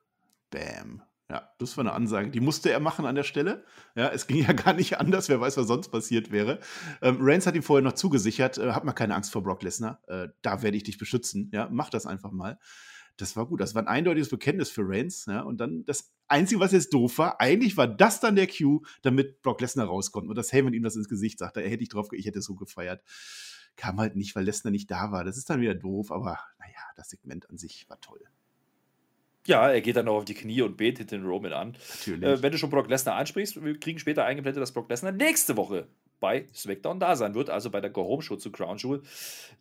Bam. 0.50 1.02
Ja, 1.30 1.48
das 1.58 1.76
war 1.76 1.82
eine 1.84 1.92
Ansage. 1.92 2.30
Die 2.30 2.40
musste 2.40 2.72
er 2.72 2.80
machen 2.80 3.06
an 3.06 3.14
der 3.14 3.22
Stelle. 3.22 3.64
Ja, 3.94 4.08
es 4.08 4.26
ging 4.26 4.38
ja 4.44 4.52
gar 4.52 4.74
nicht 4.74 4.98
anders. 4.98 5.28
Wer 5.28 5.40
weiß, 5.40 5.56
was 5.56 5.68
sonst 5.68 5.88
passiert 5.88 6.32
wäre. 6.32 6.58
Ähm, 7.02 7.18
Reigns 7.20 7.46
hat 7.46 7.54
ihm 7.54 7.62
vorher 7.62 7.84
noch 7.84 7.92
zugesichert: 7.92 8.58
äh, 8.58 8.72
Hab 8.72 8.84
mal 8.84 8.92
keine 8.92 9.14
Angst 9.14 9.32
vor 9.32 9.42
Brock 9.42 9.62
Lesnar. 9.62 10.02
Äh, 10.08 10.28
da 10.42 10.62
werde 10.62 10.76
ich 10.76 10.82
dich 10.82 10.98
beschützen. 10.98 11.50
Ja, 11.54 11.68
mach 11.70 11.88
das 11.88 12.06
einfach 12.06 12.32
mal. 12.32 12.58
Das 13.16 13.36
war 13.36 13.46
gut. 13.46 13.60
Das 13.60 13.76
war 13.76 13.82
ein 13.82 13.88
eindeutiges 13.88 14.28
Bekenntnis 14.28 14.70
für 14.70 14.82
Reigns. 14.84 15.26
Ja, 15.26 15.42
und 15.42 15.58
dann 15.58 15.84
das 15.84 16.12
Einzige, 16.26 16.60
was 16.60 16.72
jetzt 16.72 16.92
doof 16.92 17.18
war, 17.18 17.40
eigentlich 17.40 17.76
war 17.76 17.86
das 17.86 18.18
dann 18.18 18.34
der 18.34 18.48
Cue, 18.48 18.80
damit 19.02 19.40
Brock 19.42 19.60
Lesnar 19.60 19.86
rauskommt 19.86 20.28
und 20.28 20.36
dass 20.36 20.52
Heyman 20.52 20.74
ihm 20.74 20.82
das 20.82 20.96
ins 20.96 21.08
Gesicht 21.08 21.38
sagte. 21.38 21.62
Er 21.62 21.70
hätte 21.70 21.84
ich 21.84 21.90
drauf, 21.90 22.08
ich 22.12 22.26
hätte 22.26 22.40
es 22.40 22.44
so 22.44 22.56
gefeiert 22.56 23.02
kam 23.76 23.98
halt 23.98 24.14
nicht, 24.14 24.36
weil 24.36 24.44
Lesnar 24.44 24.70
nicht 24.70 24.90
da 24.90 25.10
war. 25.10 25.24
Das 25.24 25.38
ist 25.38 25.48
dann 25.48 25.60
wieder 25.60 25.74
doof, 25.74 26.10
aber 26.10 26.38
naja, 26.58 26.80
das 26.96 27.08
Segment 27.08 27.48
an 27.48 27.56
sich 27.56 27.88
war 27.88 27.98
toll. 28.00 28.20
Ja, 29.46 29.70
er 29.70 29.80
geht 29.80 29.96
dann 29.96 30.08
auch 30.08 30.18
auf 30.18 30.24
die 30.24 30.34
Knie 30.34 30.62
und 30.62 30.76
betet 30.76 31.12
den 31.12 31.24
Roman 31.24 31.52
an. 31.52 31.76
Natürlich. 31.98 32.22
Äh, 32.22 32.42
wenn 32.42 32.52
du 32.52 32.58
schon 32.58 32.70
Brock 32.70 32.88
Lesnar 32.88 33.16
ansprichst, 33.16 33.62
wir 33.62 33.78
kriegen 33.80 33.98
später 33.98 34.24
eingeblendet, 34.24 34.60
dass 34.60 34.72
Brock 34.72 34.90
Lesnar 34.90 35.12
nächste 35.12 35.56
Woche 35.56 35.88
bei 36.20 36.46
SmackDown 36.54 37.00
da 37.00 37.16
sein 37.16 37.34
wird, 37.34 37.48
also 37.48 37.70
bei 37.70 37.80
der 37.80 37.90
Go-Home-Show 37.90 38.36
zu 38.36 38.52
Crown 38.52 38.76
Jewel. 38.76 39.02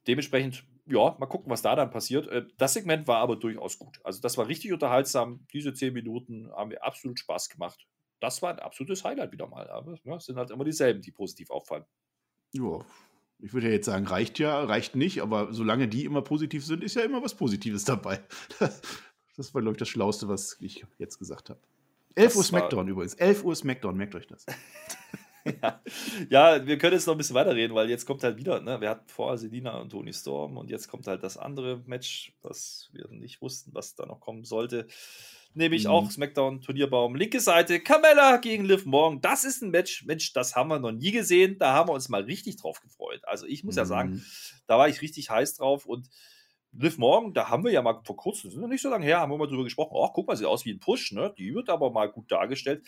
Dementsprechend, 0.08 0.66
ja, 0.86 1.16
mal 1.18 1.28
gucken, 1.28 1.50
was 1.50 1.62
da 1.62 1.76
dann 1.76 1.90
passiert. 1.92 2.28
Äh, 2.28 2.46
das 2.58 2.74
Segment 2.74 3.08
war 3.08 3.20
aber 3.20 3.38
durchaus 3.38 3.80
gut. 3.80 4.00
Also, 4.04 4.22
das 4.22 4.38
war 4.38 4.48
richtig 4.48 4.74
unterhaltsam. 4.74 5.46
Diese 5.54 5.74
zehn 5.74 5.94
Minuten 5.94 6.52
haben 6.52 6.70
mir 6.70 6.84
absolut 6.84 7.20
Spaß 7.20 7.50
gemacht. 7.50 7.88
Das 8.20 8.42
war 8.42 8.52
ein 8.52 8.60
absolutes 8.60 9.06
Highlight 9.06 9.32
wieder 9.32 9.48
mal. 9.48 9.70
Aber 9.70 9.94
es 9.94 10.26
sind 10.26 10.38
halt 10.38 10.52
immer 10.52 10.66
dieselben, 10.66 11.02
die 11.02 11.12
positiv 11.12 11.50
auffallen. 11.52 11.86
Ja, 12.52 12.80
ich 13.42 13.54
würde 13.54 13.68
ja 13.68 13.74
jetzt 13.74 13.86
sagen, 13.86 14.06
reicht 14.06 14.38
ja, 14.40 14.62
reicht 14.64 14.96
nicht, 14.96 15.22
aber 15.22 15.54
solange 15.54 15.88
die 15.88 16.04
immer 16.04 16.22
positiv 16.22 16.66
sind, 16.66 16.84
ist 16.84 16.96
ja 16.96 17.04
immer 17.04 17.24
was 17.24 17.36
Positives 17.36 17.86
dabei. 17.86 18.20
Das 19.40 19.54
war, 19.54 19.62
glaube 19.62 19.76
ich, 19.76 19.80
das 19.80 19.88
Schlauste, 19.88 20.28
was 20.28 20.58
ich 20.60 20.86
jetzt 20.98 21.18
gesagt 21.18 21.50
habe. 21.50 21.62
11 22.16 22.36
Uhr 22.36 22.44
Smackdown 22.44 22.90
übrigens. 22.90 23.14
11 23.14 23.46
Uhr 23.46 23.56
Smackdown, 23.56 23.96
merkt 23.96 24.14
euch 24.14 24.28
das. 24.28 24.46
ja. 25.62 25.82
ja, 26.30 26.68
wir 26.68 26.78
können 26.78 26.96
jetzt 26.96 27.08
noch 27.08 27.14
ein 27.14 27.18
bisschen 27.20 27.38
weiterreden, 27.38 27.74
weil 27.74 27.90
jetzt 27.90 28.06
kommt 28.06 28.22
halt 28.22 28.36
wieder, 28.36 28.60
ne, 28.60 28.82
wir 28.82 28.90
hatten 28.90 29.08
vorher 29.08 29.38
Selina 29.38 29.78
und 29.78 29.92
Tony 29.92 30.12
Storm 30.12 30.58
und 30.58 30.70
jetzt 30.70 30.90
kommt 30.90 31.08
halt 31.08 31.24
das 31.24 31.38
andere 31.38 31.82
Match, 31.86 32.34
was 32.42 32.90
wir 32.92 33.08
nicht 33.12 33.42
wussten, 33.42 33.74
was 33.74 33.96
da 33.96 34.06
noch 34.06 34.20
kommen 34.20 34.44
sollte. 34.44 34.88
Nämlich 35.54 35.86
mhm. 35.86 35.92
auch 35.92 36.12
SmackDown 36.12 36.60
Turnierbaum. 36.60 37.16
Linke 37.16 37.40
Seite, 37.40 37.80
Carmella 37.80 38.38
gegen 38.38 38.66
Liv 38.66 38.86
Morgan. 38.86 39.22
Das 39.22 39.46
ist 39.46 39.62
ein 39.62 39.70
Match, 39.70 40.04
Mensch, 40.06 40.34
das 40.34 40.58
haben 40.58 40.68
wir 40.68 40.80
noch 40.80 40.92
nie 40.92 41.12
gesehen. 41.12 41.58
Da 41.58 41.72
haben 41.72 41.88
wir 41.88 41.94
uns 41.94 42.10
mal 42.10 42.24
richtig 42.24 42.58
drauf 42.58 42.82
gefreut. 42.82 43.22
Also 43.24 43.46
ich 43.46 43.64
muss 43.64 43.76
mhm. 43.76 43.80
ja 43.80 43.86
sagen, 43.86 44.10
mhm. 44.12 44.26
da 44.68 44.78
war 44.78 44.90
ich 44.90 45.02
richtig 45.02 45.30
heiß 45.30 45.56
drauf 45.56 45.86
und 45.86 46.10
Liv 46.72 46.98
Morgan, 46.98 47.34
da 47.34 47.50
haben 47.50 47.64
wir 47.64 47.72
ja 47.72 47.82
mal 47.82 48.02
vor 48.04 48.16
kurzem, 48.16 48.52
sind 48.52 48.62
wir 48.62 48.68
nicht 48.68 48.82
so 48.82 48.90
lange 48.90 49.06
her, 49.06 49.20
haben 49.20 49.32
wir 49.32 49.38
mal 49.38 49.48
drüber 49.48 49.64
gesprochen. 49.64 49.92
Oh, 49.94 50.10
guck 50.14 50.28
mal, 50.28 50.36
sieht 50.36 50.46
aus 50.48 50.66
wie 50.66 50.74
ein 50.74 50.80
Push, 50.80 51.14
ne? 51.14 51.34
Die 51.38 51.54
wird 51.54 51.70
aber 51.70 51.90
mal 51.92 52.10
gut 52.10 52.32
dargestellt 52.32 52.84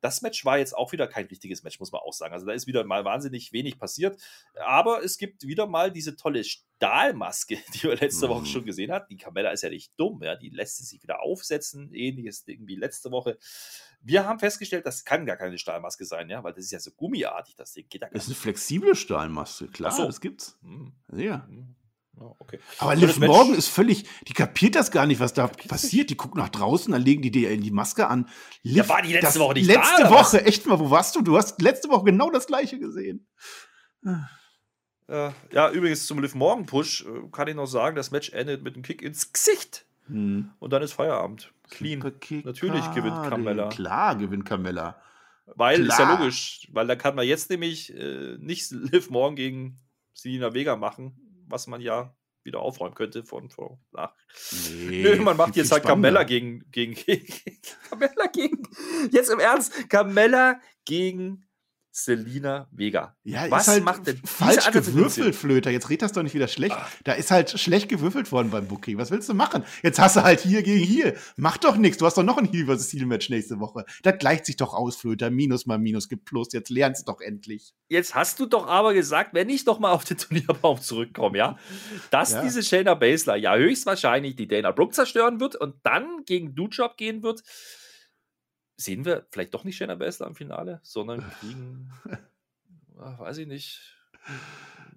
das 0.00 0.22
Match 0.22 0.44
war 0.44 0.58
jetzt 0.58 0.76
auch 0.76 0.92
wieder 0.92 1.06
kein 1.06 1.26
richtiges 1.26 1.62
Match, 1.62 1.80
muss 1.80 1.92
man 1.92 2.00
auch 2.00 2.12
sagen. 2.12 2.32
Also 2.32 2.46
da 2.46 2.52
ist 2.52 2.66
wieder 2.66 2.84
mal 2.84 3.04
wahnsinnig 3.04 3.52
wenig 3.52 3.78
passiert. 3.78 4.20
Aber 4.64 5.02
es 5.02 5.18
gibt 5.18 5.46
wieder 5.46 5.66
mal 5.66 5.90
diese 5.90 6.16
tolle 6.16 6.44
Stahlmaske, 6.44 7.58
die 7.74 7.82
wir 7.84 7.96
letzte 7.96 8.26
mhm. 8.26 8.30
Woche 8.30 8.46
schon 8.46 8.64
gesehen 8.64 8.92
hatten. 8.92 9.08
Die 9.10 9.16
Camella 9.16 9.50
ist 9.50 9.62
ja 9.62 9.70
nicht 9.70 9.92
dumm, 9.96 10.22
ja. 10.22 10.36
Die 10.36 10.50
lässt 10.50 10.86
sich 10.86 11.02
wieder 11.02 11.22
aufsetzen. 11.22 11.92
Ähnliches 11.92 12.44
Ding 12.44 12.66
wie 12.66 12.76
letzte 12.76 13.10
Woche. 13.10 13.38
Wir 14.00 14.24
haben 14.24 14.38
festgestellt, 14.38 14.86
das 14.86 15.04
kann 15.04 15.26
gar 15.26 15.36
keine 15.36 15.58
Stahlmaske 15.58 16.04
sein, 16.04 16.30
ja, 16.30 16.44
weil 16.44 16.52
das 16.52 16.64
ist 16.64 16.70
ja 16.70 16.78
so 16.78 16.92
gummiartig, 16.92 17.56
das 17.56 17.72
Ding 17.72 17.88
geht 17.88 18.00
da 18.00 18.06
gar 18.06 18.12
nicht. 18.12 18.16
Das 18.16 18.24
ist 18.24 18.30
eine 18.30 18.40
flexible 18.40 18.94
Stahlmaske, 18.94 19.66
klar, 19.66 19.90
so. 19.90 20.06
das 20.06 20.20
gibt's. 20.20 20.56
Mhm. 20.62 20.92
Ja. 21.12 21.48
Mhm. 21.48 21.74
Oh, 22.20 22.34
okay. 22.38 22.58
Aber 22.78 22.96
Liv 22.96 23.18
Morgan 23.18 23.54
ist 23.54 23.68
völlig, 23.68 24.04
die 24.26 24.32
kapiert 24.32 24.74
das 24.74 24.90
gar 24.90 25.06
nicht, 25.06 25.20
was 25.20 25.34
da 25.34 25.46
passiert. 25.46 26.10
Die 26.10 26.16
guckt 26.16 26.34
nach 26.34 26.48
draußen, 26.48 26.92
dann 26.92 27.02
legen 27.02 27.22
die 27.22 27.30
dir 27.30 27.56
die 27.56 27.70
Maske 27.70 28.08
an. 28.08 28.28
Liv, 28.62 28.76
ja, 28.76 28.88
war 28.88 29.02
die 29.02 29.12
letzte 29.12 29.38
Woche 29.38 29.54
nicht 29.54 29.66
Letzte 29.66 30.02
da, 30.02 30.10
Woche, 30.10 30.44
echt 30.44 30.66
mal, 30.66 30.78
wo 30.78 30.90
warst 30.90 31.14
du? 31.14 31.22
Du 31.22 31.36
hast 31.36 31.60
letzte 31.62 31.88
Woche 31.88 32.04
genau 32.04 32.30
das 32.30 32.46
gleiche 32.46 32.78
gesehen. 32.78 33.26
Ja, 35.08 35.34
ja 35.52 35.70
übrigens 35.70 36.06
zum 36.06 36.20
Liv 36.20 36.34
Morgan 36.34 36.66
Push 36.66 37.06
äh, 37.06 37.28
kann 37.30 37.48
ich 37.48 37.54
noch 37.54 37.66
sagen, 37.66 37.96
das 37.96 38.10
Match 38.10 38.30
endet 38.30 38.62
mit 38.62 38.74
einem 38.74 38.82
Kick 38.82 39.02
ins 39.02 39.32
Gesicht. 39.32 39.86
Hm. 40.06 40.50
Und 40.58 40.72
dann 40.72 40.82
ist 40.82 40.92
Feierabend. 40.94 41.52
Clean. 41.70 41.98
Natürlich 42.00 42.90
gewinnt 42.92 43.22
Carmella. 43.28 43.68
Klar 43.68 44.16
gewinnt 44.16 44.44
Carmella. 44.44 45.00
Weil, 45.54 45.84
Klar. 45.84 45.88
ist 45.88 45.98
ja 45.98 46.18
logisch, 46.18 46.68
weil 46.72 46.86
da 46.86 46.96
kann 46.96 47.14
man 47.14 47.26
jetzt 47.26 47.50
nämlich 47.50 47.94
äh, 47.94 48.36
nicht 48.38 48.70
Liv 48.70 49.10
Morgan 49.10 49.36
gegen 49.36 49.78
Selina 50.12 50.52
Vega 50.52 50.76
machen, 50.76 51.27
was 51.48 51.66
man 51.66 51.80
ja 51.80 52.14
wieder 52.44 52.60
aufräumen 52.60 52.94
könnte 52.94 53.24
von 53.24 53.50
vor 53.50 53.80
nach. 53.92 54.14
Nee, 54.88 55.02
Nö, 55.02 55.16
man 55.16 55.36
macht 55.36 55.56
jetzt 55.56 55.72
halt 55.72 55.84
Carmella 55.84 56.22
gegen, 56.24 56.64
gegen, 56.70 56.94
gegen 57.06 57.26
Carmella 57.88 58.26
gegen 58.32 58.62
jetzt 59.10 59.30
im 59.30 59.38
Ernst 59.40 59.88
Carmella 59.88 60.60
gegen 60.84 61.47
Selina 62.04 62.68
Vega. 62.70 63.16
Ja, 63.24 63.50
Was 63.50 63.66
halt 63.66 63.84
macht 63.84 64.06
denn 64.06 64.20
falsch 64.24 64.70
gewürfelt, 64.70 65.34
Flöter? 65.34 65.70
Jetzt 65.70 65.90
red 65.90 66.00
das 66.00 66.12
doch 66.12 66.22
nicht 66.22 66.34
wieder 66.34 66.46
schlecht. 66.46 66.76
Ach. 66.78 66.90
Da 67.04 67.12
ist 67.12 67.30
halt 67.30 67.58
schlecht 67.58 67.88
gewürfelt 67.88 68.30
worden 68.30 68.50
beim 68.50 68.68
Booking. 68.68 68.98
Was 68.98 69.10
willst 69.10 69.28
du 69.28 69.34
machen? 69.34 69.64
Jetzt 69.82 69.98
hast 69.98 70.16
du 70.16 70.22
halt 70.22 70.40
hier 70.40 70.62
gegen 70.62 70.84
hier. 70.84 71.14
Mach 71.36 71.56
doch 71.56 71.76
nichts. 71.76 71.98
Du 71.98 72.06
hast 72.06 72.16
doch 72.16 72.22
noch 72.22 72.38
ein 72.38 72.44
Heal 72.46 72.66
vs. 72.66 72.92
Heal 72.92 73.06
Match 73.06 73.28
nächste 73.30 73.58
Woche. 73.58 73.84
Das 74.02 74.16
gleicht 74.18 74.46
sich 74.46 74.56
doch 74.56 74.74
aus, 74.74 74.96
Flöter. 74.96 75.30
Minus 75.30 75.66
mal 75.66 75.78
Minus 75.78 76.08
gibt 76.08 76.24
Plus. 76.24 76.52
Jetzt 76.52 76.70
lernst 76.70 77.08
du 77.08 77.12
doch 77.12 77.20
endlich. 77.20 77.74
Jetzt 77.88 78.14
hast 78.14 78.38
du 78.38 78.46
doch 78.46 78.68
aber 78.68 78.94
gesagt, 78.94 79.34
wenn 79.34 79.48
ich 79.48 79.64
doch 79.64 79.80
mal 79.80 79.90
auf 79.90 80.04
den 80.04 80.18
Turnierbaum 80.18 80.80
zurückkomme, 80.80 81.38
ja, 81.38 81.58
dass 82.10 82.32
ja. 82.32 82.42
diese 82.42 82.62
Shayna 82.62 82.94
Baszler 82.94 83.36
ja 83.36 83.56
höchstwahrscheinlich 83.56 84.36
die 84.36 84.46
Dana 84.46 84.70
Brooke 84.70 84.94
zerstören 84.94 85.40
wird 85.40 85.56
und 85.56 85.74
dann 85.82 86.24
gegen 86.26 86.54
Dujob 86.54 86.96
gehen 86.96 87.22
wird 87.22 87.42
sehen 88.78 89.04
wir 89.04 89.26
vielleicht 89.30 89.52
doch 89.52 89.64
nicht 89.64 89.76
Shayna 89.76 89.96
Baszler 89.96 90.28
im 90.28 90.34
Finale, 90.34 90.80
sondern 90.82 91.24
kriegen, 91.40 91.90
ach, 92.98 93.18
weiß 93.18 93.38
ich 93.38 93.46
nicht, 93.46 93.98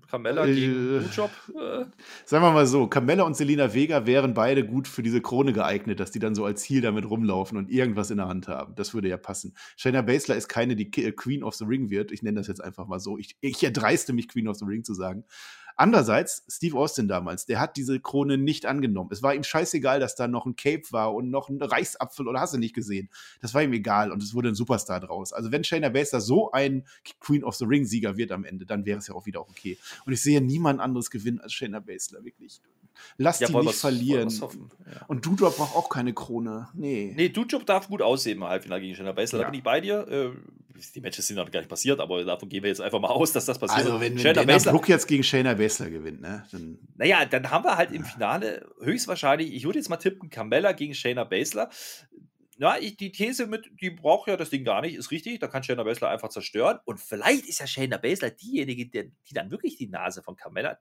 Carmella 0.08 0.46
äh, 0.46 0.54
gegen 0.54 1.10
Job. 1.14 1.32
Äh. 1.50 1.86
Sagen 2.26 2.44
wir 2.44 2.52
mal 2.52 2.68
so, 2.68 2.88
Carmella 2.88 3.24
und 3.24 3.36
Selina 3.36 3.74
Vega 3.74 4.06
wären 4.06 4.34
beide 4.34 4.66
gut 4.66 4.88
für 4.88 5.04
diese 5.04 5.22
Krone 5.22 5.54
geeignet, 5.54 6.00
dass 6.00 6.12
die 6.12 6.20
dann 6.20 6.36
so 6.36 6.46
als 6.46 6.62
Ziel 6.64 6.82
damit 6.82 7.10
rumlaufen 7.10 7.58
und 7.58 7.72
irgendwas 7.72 8.12
in 8.12 8.18
der 8.18 8.28
Hand 8.28 8.48
haben. 8.48 8.76
Das 8.76 8.94
würde 8.94 9.08
ja 9.08 9.18
passen. 9.18 9.56
Shayna 9.78 10.02
Baszler 10.02 10.36
ist 10.36 10.50
keine, 10.50 10.76
die 10.76 10.92
Queen 10.92 11.44
of 11.44 11.56
the 11.56 11.66
Ring 11.66 11.90
wird. 11.90 12.12
Ich 12.12 12.24
nenne 12.24 12.40
das 12.40 12.48
jetzt 12.48 12.64
einfach 12.64 12.88
mal 12.88 13.00
so. 13.00 13.18
Ich, 13.18 13.38
ich 13.40 13.64
erdreiste 13.64 14.12
mich, 14.14 14.28
Queen 14.28 14.48
of 14.48 14.58
the 14.58 14.66
Ring 14.66 14.84
zu 14.84 14.94
sagen. 14.94 15.24
Andererseits, 15.82 16.44
Steve 16.48 16.78
Austin 16.78 17.08
damals, 17.08 17.48
der 17.48 17.60
hat 17.60 17.76
diese 17.76 18.00
Krone 18.00 18.38
nicht 18.38 18.68
angenommen. 18.68 19.10
Es 19.12 19.24
war 19.24 19.34
ihm 19.34 19.44
scheißegal, 19.44 20.00
dass 20.00 20.14
da 20.14 20.28
noch 20.28 20.46
ein 20.46 20.56
Cape 20.56 20.84
war 20.92 21.12
und 21.16 21.32
noch 21.32 21.50
ein 21.50 21.60
Reichsapfel 21.60 22.28
oder 22.28 22.40
hast 22.40 22.54
du 22.54 22.60
nicht 22.60 22.76
gesehen. 22.76 23.10
Das 23.42 23.56
war 23.56 23.64
ihm 23.64 23.74
egal 23.74 24.12
und 24.12 24.22
es 24.22 24.36
wurde 24.36 24.50
ein 24.50 24.54
Superstar 24.54 25.00
draus. 25.00 25.34
Also 25.34 25.52
wenn 25.52 25.64
Shayna 25.64 25.90
Baszler 25.90 26.22
so 26.22 26.52
ein 26.52 26.86
Queen 27.20 27.44
of 27.44 27.56
the 27.56 27.66
Ring 27.66 27.86
Sieger 27.86 28.16
wird 28.16 28.32
am 28.32 28.46
Ende, 28.46 28.68
dann 28.68 28.86
wäre 28.86 29.00
es 29.00 29.08
ja 29.08 29.16
auch 29.16 29.26
wieder 29.26 29.42
okay. 29.42 29.76
Und 30.06 30.14
ich 30.14 30.22
sehe 30.22 30.40
niemand 30.40 30.80
anderes 30.80 31.10
gewinnen 31.10 31.40
als 31.40 31.54
Shayna 31.54 31.80
Baszler, 31.80 32.24
wirklich. 32.24 32.62
Lass 33.18 33.40
ja, 33.40 33.48
die 33.48 33.56
nicht 33.56 33.76
verlieren. 33.76 34.30
Ja. 34.30 35.06
Und 35.08 35.26
Doudrop 35.26 35.58
braucht 35.58 35.76
auch 35.76 35.90
keine 35.90 36.14
Krone. 36.14 36.70
Nee. 36.74 37.14
Nee, 37.16 37.30
Doudrop 37.30 37.66
darf 37.66 37.88
gut 37.88 38.02
aussehen 38.02 38.38
im 38.38 38.44
Halbfinale 38.44 38.82
gegen 38.82 38.96
Shayna 38.96 39.12
Baszler. 39.12 39.40
Ja. 39.40 39.46
Da 39.46 39.52
bin 39.52 39.58
ich 39.58 39.64
bei 39.64 39.82
dir. 39.82 40.08
Äh, 40.08 40.32
die 40.96 41.02
Matches 41.02 41.28
sind 41.28 41.38
noch 41.38 41.50
gar 41.52 41.60
nicht 41.60 41.70
passiert, 41.70 42.00
aber 42.00 42.24
davon 42.24 42.50
gehen 42.50 42.64
wir 42.64 42.70
jetzt 42.70 42.82
einfach 42.82 43.00
mal 43.00 43.10
aus, 43.10 43.32
dass 43.32 43.46
das 43.46 43.60
passiert. 43.60 43.86
Also 43.86 44.00
wenn, 44.00 44.22
wenn 44.22 44.34
Dana 44.34 44.58
Brooke 44.58 44.92
jetzt 44.92 45.08
gegen 45.08 45.24
Shayna 45.24 45.54
Baszler 45.54 45.90
gewinnt, 45.90 46.22
ne? 46.22 46.46
Dann 46.52 46.80
naja, 46.98 47.26
dann 47.26 47.50
haben 47.52 47.64
wir 47.64 47.78
halt 47.78 47.92
im 47.92 48.04
Finale 48.04 48.68
höchstwahrscheinlich, 48.82 49.54
ich 49.54 49.66
würde 49.66 49.80
jetzt 49.80 49.90
mal 49.90 49.98
tippen, 49.98 50.30
Carmella 50.30 50.72
gegen 50.72 50.94
Shayna 50.94 51.24
Baszler. 51.24 51.70
Ja, 52.58 52.78
ich, 52.78 52.96
die 52.98 53.12
These 53.12 53.48
mit, 53.48 53.72
die 53.82 53.90
braucht 53.90 54.28
ja 54.28 54.38
das 54.38 54.52
Ding 54.52 54.64
gar 54.64 54.82
nicht, 54.82 54.96
ist 54.96 55.10
richtig. 55.10 55.40
Da 55.40 55.48
kann 55.48 55.64
Shayna 55.64 55.84
Baszler 55.84 56.10
einfach 56.10 56.30
zerstören. 56.30 56.80
Und 56.86 57.00
vielleicht 57.00 57.48
ist 57.48 57.60
ja 57.60 57.68
Shayna 57.68 57.98
Baszler 57.98 58.30
diejenige, 58.30 58.86
die, 58.86 59.12
die 59.28 59.34
dann 59.34 59.50
wirklich 59.52 59.78
die 59.78 59.88
Nase 59.88 60.22
von 60.22 60.36
Carmella 60.36 60.78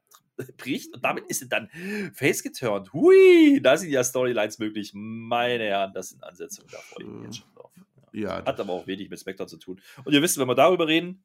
bricht. 0.56 0.94
Und 0.94 1.04
damit 1.04 1.24
ist 1.28 1.40
sie 1.40 1.48
dann 1.48 1.68
face 2.12 2.42
geturnt. 2.42 2.92
Hui, 2.92 3.60
da 3.62 3.76
sind 3.76 3.90
ja 3.90 4.04
Storylines 4.04 4.58
möglich. 4.58 4.92
Meine 4.94 5.64
Herren, 5.64 5.92
das 5.92 6.10
sind 6.10 6.22
Ansetzungen, 6.22 6.68
da 6.70 6.78
freue 6.78 7.04
ich 7.04 7.10
mich 7.10 7.24
jetzt 7.24 7.38
schon 7.38 7.54
drauf. 7.54 7.70
Ja, 8.12 8.44
Hat 8.44 8.60
aber 8.60 8.72
auch 8.72 8.86
wenig 8.86 9.08
mit 9.08 9.18
SmackDown 9.18 9.48
zu 9.48 9.56
tun. 9.56 9.80
Und 10.04 10.12
ihr 10.12 10.22
wisst, 10.22 10.38
wenn 10.38 10.48
wir 10.48 10.54
darüber 10.54 10.88
reden, 10.88 11.24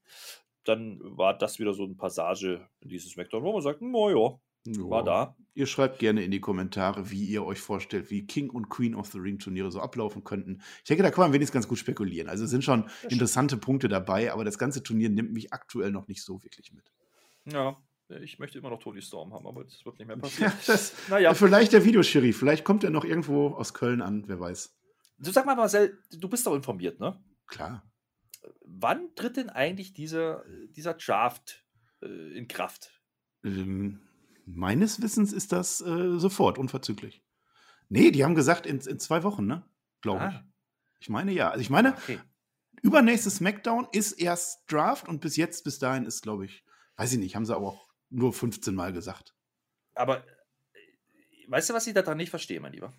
dann 0.63 0.99
war 1.01 1.37
das 1.37 1.59
wieder 1.59 1.73
so 1.73 1.83
eine 1.83 1.95
Passage 1.95 2.67
in 2.81 2.89
dieses 2.89 3.11
SmackDown, 3.11 3.43
wo 3.43 3.53
man 3.53 3.61
sagt, 3.61 3.81
naja, 3.81 4.39
ja. 4.65 4.89
war 4.89 5.03
da. 5.03 5.35
Ihr 5.53 5.67
schreibt 5.67 5.99
gerne 5.99 6.23
in 6.23 6.31
die 6.31 6.41
Kommentare, 6.41 7.11
wie 7.11 7.23
ihr 7.23 7.45
euch 7.45 7.59
vorstellt, 7.59 8.09
wie 8.11 8.25
King 8.25 8.49
und 8.49 8.69
Queen 8.69 8.95
of 8.95 9.07
the 9.07 9.19
Ring 9.19 9.39
Turniere 9.39 9.71
so 9.71 9.79
ablaufen 9.79 10.23
könnten. 10.23 10.61
Ich 10.79 10.87
denke, 10.87 11.03
da 11.03 11.11
kann 11.11 11.23
man 11.23 11.33
wenigstens 11.33 11.53
ganz 11.53 11.67
gut 11.67 11.77
spekulieren. 11.77 12.29
Also 12.29 12.45
sind 12.45 12.63
schon 12.63 12.89
interessante 13.09 13.57
Punkte 13.57 13.87
dabei, 13.87 14.33
aber 14.33 14.43
das 14.43 14.57
ganze 14.57 14.83
Turnier 14.83 15.09
nimmt 15.09 15.31
mich 15.31 15.53
aktuell 15.53 15.91
noch 15.91 16.07
nicht 16.07 16.23
so 16.23 16.43
wirklich 16.43 16.73
mit. 16.73 16.91
Ja, 17.45 17.77
ich 18.09 18.39
möchte 18.39 18.59
immer 18.59 18.69
noch 18.69 18.79
Tony 18.79 19.01
Storm 19.01 19.33
haben, 19.33 19.47
aber 19.47 19.63
das 19.63 19.85
wird 19.85 19.97
nicht 19.99 20.07
mehr 20.07 20.17
passieren. 20.17 20.51
Ja, 20.51 20.73
das, 20.73 20.93
naja. 21.09 21.33
Vielleicht 21.33 21.73
der 21.73 21.85
Videoschiri, 21.85 22.33
vielleicht 22.33 22.63
kommt 22.63 22.83
er 22.83 22.89
noch 22.89 23.05
irgendwo 23.05 23.49
aus 23.49 23.73
Köln 23.73 24.01
an, 24.01 24.23
wer 24.27 24.39
weiß. 24.39 24.75
Du 25.17 25.31
sag 25.31 25.45
mal, 25.45 25.55
Marcel, 25.55 25.97
du 26.11 26.27
bist 26.27 26.45
doch 26.45 26.55
informiert, 26.55 26.99
ne? 26.99 27.21
Klar. 27.47 27.89
Wann 28.65 29.15
tritt 29.15 29.37
denn 29.37 29.49
eigentlich 29.49 29.93
dieser, 29.93 30.43
dieser 30.69 30.93
Draft 30.93 31.65
äh, 32.01 32.37
in 32.37 32.47
Kraft? 32.47 32.91
Ähm, 33.43 34.01
meines 34.45 35.01
Wissens 35.01 35.33
ist 35.33 35.51
das 35.51 35.81
äh, 35.81 36.19
sofort, 36.19 36.57
unverzüglich. 36.57 37.23
Nee, 37.89 38.11
die 38.11 38.23
haben 38.23 38.35
gesagt, 38.35 38.65
in, 38.65 38.79
in 38.79 38.99
zwei 38.99 39.23
Wochen, 39.23 39.45
ne? 39.45 39.63
Glaube 40.01 40.21
ah. 40.21 40.29
ich. 40.29 40.41
Ich 40.99 41.09
meine 41.09 41.31
ja. 41.31 41.49
Also 41.49 41.61
ich 41.61 41.69
meine, 41.69 41.93
okay. 41.93 42.19
übernächstes 42.81 43.37
SmackDown 43.37 43.87
ist 43.91 44.13
erst 44.13 44.71
Draft 44.71 45.07
und 45.07 45.21
bis 45.21 45.35
jetzt, 45.37 45.63
bis 45.63 45.79
dahin 45.79 46.05
ist, 46.05 46.21
glaube 46.21 46.45
ich, 46.45 46.65
weiß 46.97 47.13
ich 47.13 47.19
nicht, 47.19 47.35
haben 47.35 47.45
sie 47.45 47.55
aber 47.55 47.67
auch 47.67 47.84
nur 48.09 48.33
15 48.33 48.73
Mal 48.75 48.93
gesagt. 48.93 49.35
Aber 49.93 50.19
äh, 50.19 51.47
weißt 51.47 51.69
du, 51.69 51.73
was 51.73 51.87
ich 51.87 51.93
daran 51.93 52.17
nicht 52.17 52.29
verstehe, 52.29 52.59
mein 52.59 52.73
Lieber? 52.73 52.93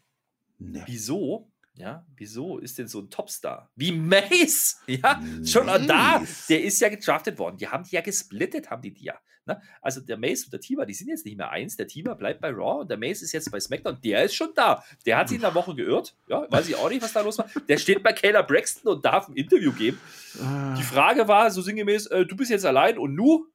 Nee. 0.58 0.82
Wieso 0.86 1.52
ja, 1.78 2.06
wieso 2.16 2.58
ist 2.58 2.78
denn 2.78 2.88
so 2.88 3.00
ein 3.00 3.10
Topstar 3.10 3.70
wie 3.76 3.92
Mace? 3.92 4.80
Ja, 4.86 5.20
Mace. 5.20 5.50
schon 5.50 5.66
da. 5.66 6.22
Der 6.48 6.62
ist 6.64 6.80
ja 6.80 6.88
gedraftet 6.88 7.38
worden. 7.38 7.58
Die 7.58 7.68
haben 7.68 7.84
die 7.84 7.94
ja 7.94 8.00
gesplittet, 8.00 8.70
haben 8.70 8.80
die 8.82 8.94
die 8.94 9.04
ja. 9.04 9.14
Ne? 9.44 9.60
Also 9.82 10.00
der 10.00 10.16
Mace 10.16 10.44
und 10.44 10.52
der 10.54 10.60
Tiber, 10.60 10.86
die 10.86 10.94
sind 10.94 11.08
jetzt 11.08 11.26
nicht 11.26 11.36
mehr 11.36 11.50
eins. 11.50 11.76
Der 11.76 11.86
Tiber 11.86 12.14
bleibt 12.16 12.40
bei 12.40 12.48
Raw 12.50 12.80
und 12.80 12.90
der 12.90 12.96
Mace 12.96 13.22
ist 13.22 13.32
jetzt 13.32 13.50
bei 13.52 13.60
SmackDown. 13.60 14.00
Der 14.02 14.24
ist 14.24 14.34
schon 14.34 14.48
da. 14.54 14.82
Der 15.04 15.18
hat 15.18 15.28
sich 15.28 15.36
in 15.36 15.42
der 15.42 15.54
Woche 15.54 15.74
geirrt. 15.74 16.16
Ja, 16.28 16.50
weiß 16.50 16.68
ich 16.68 16.76
auch 16.76 16.88
nicht, 16.88 17.02
was 17.02 17.12
da 17.12 17.20
los 17.20 17.38
war. 17.38 17.48
Der 17.68 17.76
steht 17.76 18.02
bei 18.02 18.12
Kayla 18.12 18.42
Braxton 18.42 18.94
und 18.94 19.04
darf 19.04 19.28
ein 19.28 19.34
Interview 19.36 19.72
geben. 19.72 20.00
Die 20.78 20.82
Frage 20.82 21.28
war 21.28 21.50
so 21.50 21.60
sinngemäß: 21.60 22.06
äh, 22.06 22.24
Du 22.24 22.36
bist 22.36 22.50
jetzt 22.50 22.64
allein 22.64 22.98
und 22.98 23.14
nu? 23.14 23.46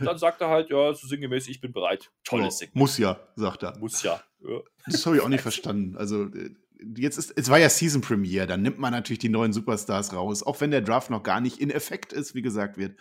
Äh, 0.00 0.04
dann 0.04 0.18
sagt 0.18 0.40
er 0.40 0.48
halt: 0.48 0.70
Ja, 0.70 0.92
so 0.94 1.06
sinngemäß, 1.06 1.48
ich 1.48 1.60
bin 1.60 1.72
bereit. 1.72 2.10
Tolles 2.24 2.58
Segment. 2.58 2.76
Muss 2.76 2.98
ja, 2.98 3.18
sagt 3.36 3.62
er. 3.62 3.78
Muss 3.78 4.02
ja. 4.02 4.20
ja. 4.40 4.60
Das 4.86 5.04
habe 5.06 5.16
ich 5.16 5.22
auch 5.22 5.28
nicht 5.28 5.42
verstanden. 5.42 5.96
Also 5.96 6.24
äh, 6.24 6.50
jetzt 6.96 7.18
ist, 7.18 7.32
es 7.36 7.50
war 7.50 7.58
ja 7.58 7.68
Season 7.68 8.00
Premiere, 8.00 8.46
dann 8.46 8.62
nimmt 8.62 8.78
man 8.78 8.92
natürlich 8.92 9.18
die 9.18 9.28
neuen 9.28 9.52
Superstars 9.52 10.12
raus, 10.12 10.42
auch 10.42 10.60
wenn 10.60 10.70
der 10.70 10.82
Draft 10.82 11.10
noch 11.10 11.22
gar 11.22 11.40
nicht 11.40 11.60
in 11.60 11.70
Effekt 11.70 12.12
ist, 12.12 12.34
wie 12.34 12.42
gesagt 12.42 12.76
wird. 12.76 12.96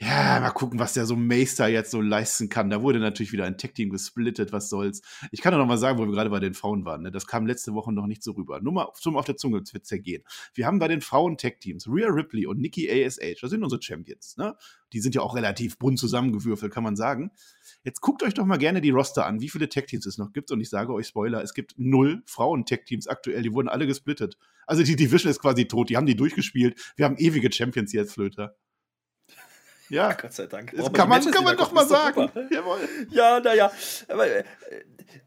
Ja, 0.00 0.40
mal 0.40 0.50
gucken, 0.50 0.80
was 0.80 0.92
der 0.92 1.06
so 1.06 1.14
Meister 1.14 1.68
jetzt 1.68 1.92
so 1.92 2.00
leisten 2.00 2.48
kann. 2.48 2.68
Da 2.68 2.82
wurde 2.82 2.98
natürlich 2.98 3.32
wieder 3.32 3.44
ein 3.44 3.56
Tech-Team 3.56 3.90
gesplittet, 3.90 4.52
was 4.52 4.68
soll's. 4.68 5.02
Ich 5.30 5.40
kann 5.40 5.52
doch 5.52 5.58
noch 5.58 5.66
mal 5.66 5.78
sagen, 5.78 5.98
wo 5.98 6.04
wir 6.04 6.12
gerade 6.12 6.30
bei 6.30 6.40
den 6.40 6.52
Frauen 6.52 6.84
waren. 6.84 7.02
Ne? 7.02 7.12
Das 7.12 7.28
kam 7.28 7.46
letzte 7.46 7.74
Woche 7.74 7.92
noch 7.92 8.08
nicht 8.08 8.24
so 8.24 8.32
rüber. 8.32 8.60
Nur 8.60 8.72
mal 8.72 8.88
zum 8.94 9.16
auf 9.16 9.24
der 9.24 9.36
Zunge 9.36 9.62
zergehen. 9.62 10.24
Wir 10.52 10.66
haben 10.66 10.80
bei 10.80 10.88
den 10.88 11.00
Frauen-Tech-Teams 11.00 11.86
Rhea 11.88 12.08
Ripley 12.08 12.44
und 12.46 12.60
Nikki 12.60 12.90
ASH. 12.90 13.40
Das 13.40 13.50
sind 13.50 13.62
unsere 13.62 13.80
Champions. 13.80 14.36
Ne? 14.36 14.56
Die 14.92 15.00
sind 15.00 15.14
ja 15.14 15.22
auch 15.22 15.36
relativ 15.36 15.78
bunt 15.78 16.00
zusammengewürfelt, 16.00 16.72
kann 16.72 16.82
man 16.82 16.96
sagen. 16.96 17.30
Jetzt 17.84 18.00
guckt 18.00 18.24
euch 18.24 18.34
doch 18.34 18.46
mal 18.46 18.58
gerne 18.58 18.80
die 18.80 18.90
Roster 18.90 19.26
an, 19.26 19.40
wie 19.40 19.48
viele 19.48 19.68
Tech-Teams 19.68 20.06
es 20.06 20.18
noch 20.18 20.32
gibt. 20.32 20.50
Und 20.50 20.60
ich 20.60 20.70
sage 20.70 20.92
euch 20.92 21.06
Spoiler, 21.06 21.40
es 21.40 21.54
gibt 21.54 21.74
null 21.76 22.24
Frauen-Tech-Teams 22.26 23.06
aktuell. 23.06 23.42
Die 23.42 23.52
wurden 23.52 23.68
alle 23.68 23.86
gesplittet. 23.86 24.38
Also 24.66 24.82
die 24.82 24.96
Division 24.96 25.30
ist 25.30 25.40
quasi 25.40 25.66
tot. 25.66 25.88
Die 25.88 25.96
haben 25.96 26.06
die 26.06 26.16
durchgespielt. 26.16 26.80
Wir 26.96 27.04
haben 27.04 27.16
ewige 27.16 27.52
Champions 27.52 27.92
jetzt, 27.92 28.14
Flöter. 28.14 28.56
Ja, 29.88 30.12
Gott 30.12 30.32
sei 30.32 30.46
Dank. 30.46 30.72
Das 30.76 30.92
kann 30.92 31.08
man, 31.08 31.30
kann 31.30 31.44
man 31.44 31.56
doch 31.56 31.72
mal 31.72 31.86
sagen. 31.86 32.30
Jawohl. 32.50 32.88
Ja, 33.10 33.40
naja. 33.40 33.72
Äh, 34.08 34.44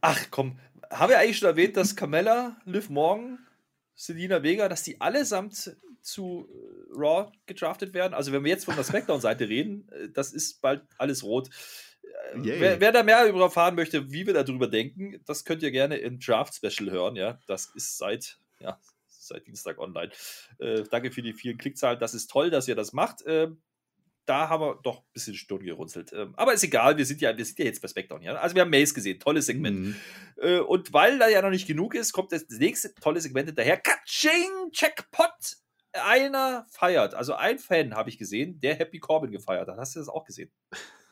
ach 0.01 0.19
komm, 0.31 0.59
haben 0.89 1.09
wir 1.09 1.19
eigentlich 1.19 1.37
schon 1.37 1.49
erwähnt, 1.49 1.77
dass 1.77 1.95
Carmella, 1.95 2.57
Liv 2.65 2.89
Morgan, 2.89 3.39
Selina 3.95 4.43
Vega, 4.43 4.69
dass 4.69 4.83
die 4.83 4.99
allesamt 5.01 5.75
zu 6.01 6.49
äh, 6.49 6.97
Raw 6.97 7.31
gedraftet 7.45 7.93
werden? 7.93 8.13
Also, 8.13 8.31
wenn 8.31 8.43
wir 8.43 8.51
jetzt 8.51 8.65
von 8.65 8.75
der 8.75 8.83
SmackDown-Seite 8.83 9.47
reden, 9.47 9.87
äh, 9.91 10.09
das 10.09 10.33
ist 10.33 10.61
bald 10.61 10.83
alles 10.97 11.23
rot. 11.23 11.49
Wer, 12.33 12.79
wer, 12.79 12.91
da 12.91 13.03
mehr 13.03 13.23
darüber 13.23 13.43
erfahren 13.43 13.75
möchte, 13.75 14.11
wie 14.11 14.25
wir 14.25 14.33
darüber 14.33 14.67
denken, 14.67 15.21
das 15.25 15.45
könnt 15.45 15.63
ihr 15.63 15.71
gerne 15.71 15.97
im 15.97 16.19
Draft-Special 16.19 16.91
hören. 16.91 17.15
Ja, 17.15 17.39
das 17.47 17.67
ist 17.75 17.97
seit, 17.97 18.39
ja, 18.59 18.79
seit 19.07 19.45
Dienstag 19.47 19.77
online. 19.77 20.11
Äh, 20.59 20.83
danke 20.89 21.11
für 21.11 21.21
die 21.21 21.33
vielen 21.33 21.57
Klickzahlen. 21.57 21.99
Das 21.99 22.13
ist 22.13 22.29
toll, 22.29 22.49
dass 22.49 22.67
ihr 22.67 22.75
das 22.75 22.93
macht. 22.93 23.21
Äh, 23.23 23.49
da 24.27 24.49
haben 24.49 24.61
wir 24.61 24.79
doch 24.83 24.99
ein 24.99 25.13
bisschen 25.13 25.35
Stirn 25.35 25.63
gerunzelt. 25.63 26.11
Ähm, 26.13 26.33
aber 26.35 26.53
ist 26.53 26.63
egal, 26.63 26.97
wir 26.97 27.05
sind 27.05 27.21
ja, 27.21 27.35
wir 27.35 27.45
sind 27.45 27.57
ja 27.59 27.65
jetzt 27.65 27.81
bei 27.81 27.87
Spectrum. 27.87 28.21
Ja? 28.21 28.35
Also 28.35 28.55
wir 28.55 28.61
haben 28.61 28.69
Mace 28.69 28.93
gesehen, 28.93 29.19
tolles 29.19 29.45
Segment. 29.45 29.79
Mhm. 29.79 29.95
Äh, 30.37 30.59
und 30.59 30.93
weil 30.93 31.17
da 31.17 31.27
ja 31.27 31.41
noch 31.41 31.49
nicht 31.49 31.67
genug 31.67 31.95
ist, 31.95 32.11
kommt 32.11 32.31
das 32.31 32.45
nächste 32.49 32.93
tolle 32.95 33.21
Segment 33.21 33.47
hinterher. 33.47 33.77
Katsching, 33.77 34.71
Checkpot! 34.71 35.57
Einer 35.93 36.65
feiert. 36.69 37.15
Also 37.15 37.33
ein 37.33 37.57
Fan 37.57 37.95
habe 37.95 38.09
ich 38.09 38.17
gesehen, 38.17 38.59
der 38.59 38.75
Happy 38.75 38.99
Corbin 38.99 39.31
gefeiert 39.31 39.67
hat. 39.67 39.77
Hast 39.77 39.95
du 39.95 39.99
das 39.99 40.09
auch 40.09 40.25
gesehen? 40.25 40.51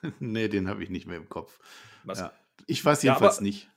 nee, 0.19 0.47
den 0.47 0.67
habe 0.67 0.83
ich 0.83 0.89
nicht 0.89 1.07
mehr 1.07 1.17
im 1.17 1.29
Kopf. 1.29 1.59
Ja. 2.05 2.31
Ich 2.67 2.83
weiß 2.83 3.01
jedenfalls 3.01 3.35
ja, 3.35 3.39
aber, 3.39 3.43
nicht. 3.43 3.69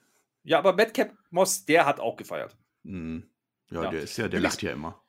Ja, 0.43 0.59
aber 0.59 0.75
Madcap 0.75 1.17
Moss, 1.31 1.65
der 1.65 1.87
hat 1.87 2.01
auch 2.01 2.17
gefeiert. 2.17 2.57
Mhm. 2.83 3.31
Ja, 3.71 3.85
ja, 3.85 3.91
der 3.91 4.03
ist 4.03 4.17
ja, 4.17 4.29
der 4.29 4.41
lacht 4.41 4.63
ja 4.63 4.73
immer. 4.73 5.01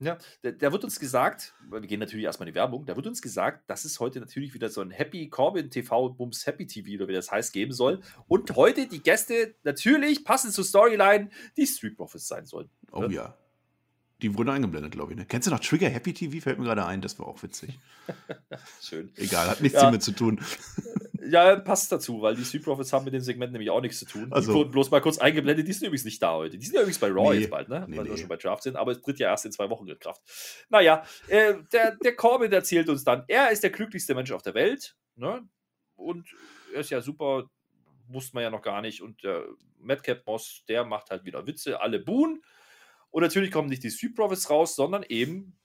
Ja, 0.00 0.18
da, 0.42 0.72
wird 0.72 0.84
uns 0.84 0.98
gesagt, 0.98 1.54
wir 1.70 1.80
gehen 1.82 2.00
natürlich 2.00 2.24
erstmal 2.24 2.48
in 2.48 2.52
die 2.52 2.58
Werbung, 2.58 2.84
da 2.84 2.96
wird 2.96 3.06
uns 3.06 3.22
gesagt, 3.22 3.70
dass 3.70 3.84
es 3.84 4.00
heute 4.00 4.18
natürlich 4.18 4.52
wieder 4.52 4.68
so 4.68 4.80
ein 4.80 4.90
Happy 4.90 5.28
Corbin 5.28 5.70
TV 5.70 6.08
Bums 6.10 6.46
Happy 6.46 6.66
TV 6.66 6.96
oder 6.96 7.08
wie 7.08 7.14
das 7.14 7.30
heißt 7.30 7.52
geben 7.52 7.72
soll. 7.72 8.00
Und 8.26 8.54
heute 8.56 8.88
die 8.88 9.02
Gäste 9.02 9.54
natürlich 9.62 10.24
passend 10.24 10.52
zur 10.52 10.64
Storyline 10.64 11.30
die 11.56 11.66
Street 11.66 11.96
Profits 11.96 12.26
sein 12.26 12.44
sollen. 12.44 12.68
Oh 12.90 13.02
ja. 13.02 13.08
ja. 13.08 13.38
Die 14.22 14.36
wurden 14.36 14.50
eingeblendet, 14.50 14.92
glaube 14.92 15.12
ich. 15.12 15.18
Ne? 15.18 15.26
Kennst 15.26 15.46
du 15.46 15.50
noch 15.50 15.60
Trigger 15.60 15.88
Happy 15.88 16.12
TV? 16.12 16.42
Fällt 16.42 16.58
mir 16.58 16.64
gerade 16.64 16.86
ein, 16.86 17.00
das 17.00 17.18
war 17.18 17.26
auch 17.26 17.42
witzig. 17.42 17.78
Schön. 18.80 19.12
Egal, 19.16 19.48
hat 19.48 19.60
nichts 19.60 19.76
ja. 19.76 19.84
damit 19.84 20.02
zu 20.02 20.12
tun. 20.12 20.40
Ja, 21.28 21.56
passt 21.56 21.90
dazu, 21.92 22.20
weil 22.22 22.36
die 22.36 22.44
Street 22.44 22.64
Profits 22.64 22.92
haben 22.92 23.04
mit 23.04 23.14
dem 23.14 23.20
Segment 23.20 23.52
nämlich 23.52 23.70
auch 23.70 23.80
nichts 23.80 23.98
zu 23.98 24.06
tun. 24.06 24.32
Also, 24.32 24.52
die 24.52 24.58
wurden 24.58 24.70
bloß 24.70 24.90
mal 24.90 25.00
kurz 25.00 25.18
eingeblendet, 25.18 25.66
die 25.66 25.72
sind 25.72 25.86
übrigens 25.86 26.04
nicht 26.04 26.22
da 26.22 26.34
heute. 26.34 26.58
Die 26.58 26.64
sind 26.64 26.74
ja 26.74 26.80
übrigens 26.80 26.98
bei 26.98 27.08
Raw 27.08 27.32
nee, 27.34 27.40
jetzt 27.40 27.50
bald, 27.50 27.68
ne? 27.68 27.86
Nee, 27.88 27.96
weil 27.96 28.04
nee. 28.04 28.10
wir 28.10 28.18
schon 28.18 28.28
bei 28.28 28.36
Draft 28.36 28.62
sind, 28.62 28.76
aber 28.76 28.92
es 28.92 29.00
tritt 29.00 29.18
ja 29.18 29.28
erst 29.28 29.44
in 29.44 29.52
zwei 29.52 29.70
Wochen 29.70 29.86
in 29.86 29.98
Kraft. 29.98 30.22
Naja, 30.68 31.04
äh, 31.28 31.54
der, 31.72 31.96
der 31.96 32.16
Corbin 32.16 32.52
erzählt 32.52 32.88
uns 32.88 33.04
dann, 33.04 33.24
er 33.28 33.50
ist 33.50 33.62
der 33.62 33.70
glücklichste 33.70 34.14
Mensch 34.14 34.32
auf 34.32 34.42
der 34.42 34.54
Welt, 34.54 34.96
ne? 35.16 35.48
Und 35.96 36.26
er 36.72 36.80
ist 36.80 36.90
ja 36.90 37.00
super, 37.00 37.48
wusste 38.08 38.34
man 38.34 38.42
ja 38.42 38.50
noch 38.50 38.62
gar 38.62 38.82
nicht. 38.82 39.00
Und 39.00 39.22
der 39.22 39.44
Madcap 39.78 40.26
Moss, 40.26 40.64
der 40.68 40.84
macht 40.84 41.10
halt 41.10 41.24
wieder 41.24 41.46
Witze, 41.46 41.80
alle 41.80 42.00
buhen. 42.00 42.42
Und 43.10 43.22
natürlich 43.22 43.52
kommen 43.52 43.68
nicht 43.68 43.84
die 43.84 43.90
Street 43.90 44.16
Profits 44.16 44.50
raus, 44.50 44.74
sondern 44.74 45.04
eben 45.04 45.56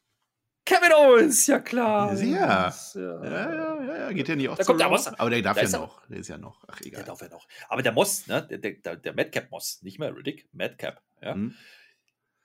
Kevin 0.70 0.94
Owens, 0.94 1.48
ja 1.48 1.60
klar. 1.60 2.14
Ja, 2.14 2.72
ja, 2.94 3.24
ja, 3.24 3.24
ja, 3.24 3.98
ja. 3.98 4.12
geht 4.12 4.28
ja 4.28 4.36
nicht 4.36 4.50
auch 4.50 4.56
da 4.56 4.64
kommt 4.64 4.80
der 4.80 4.88
Moss, 4.88 5.08
Aber 5.08 5.32
der 5.32 5.42
darf 5.42 5.60
ja 5.60 5.80
noch. 5.80 6.06
Der 6.06 6.20
ist 6.20 6.28
ja 6.28 6.38
noch. 6.38 6.64
Ach, 6.68 6.80
egal. 6.82 7.00
Der 7.00 7.06
darf 7.06 7.22
ja 7.22 7.30
noch. 7.30 7.48
Aber 7.70 7.82
der 7.82 7.92
Moss, 7.92 8.28
ne, 8.28 8.48
der, 8.48 8.60
der, 8.60 8.96
der 8.96 9.16
Madcap 9.16 9.50
Moss, 9.50 9.82
nicht 9.82 9.98
mehr 9.98 10.16
Riddick, 10.16 10.48
Madcap, 10.52 11.02
ja. 11.24 11.34
Mhm. 11.34 11.56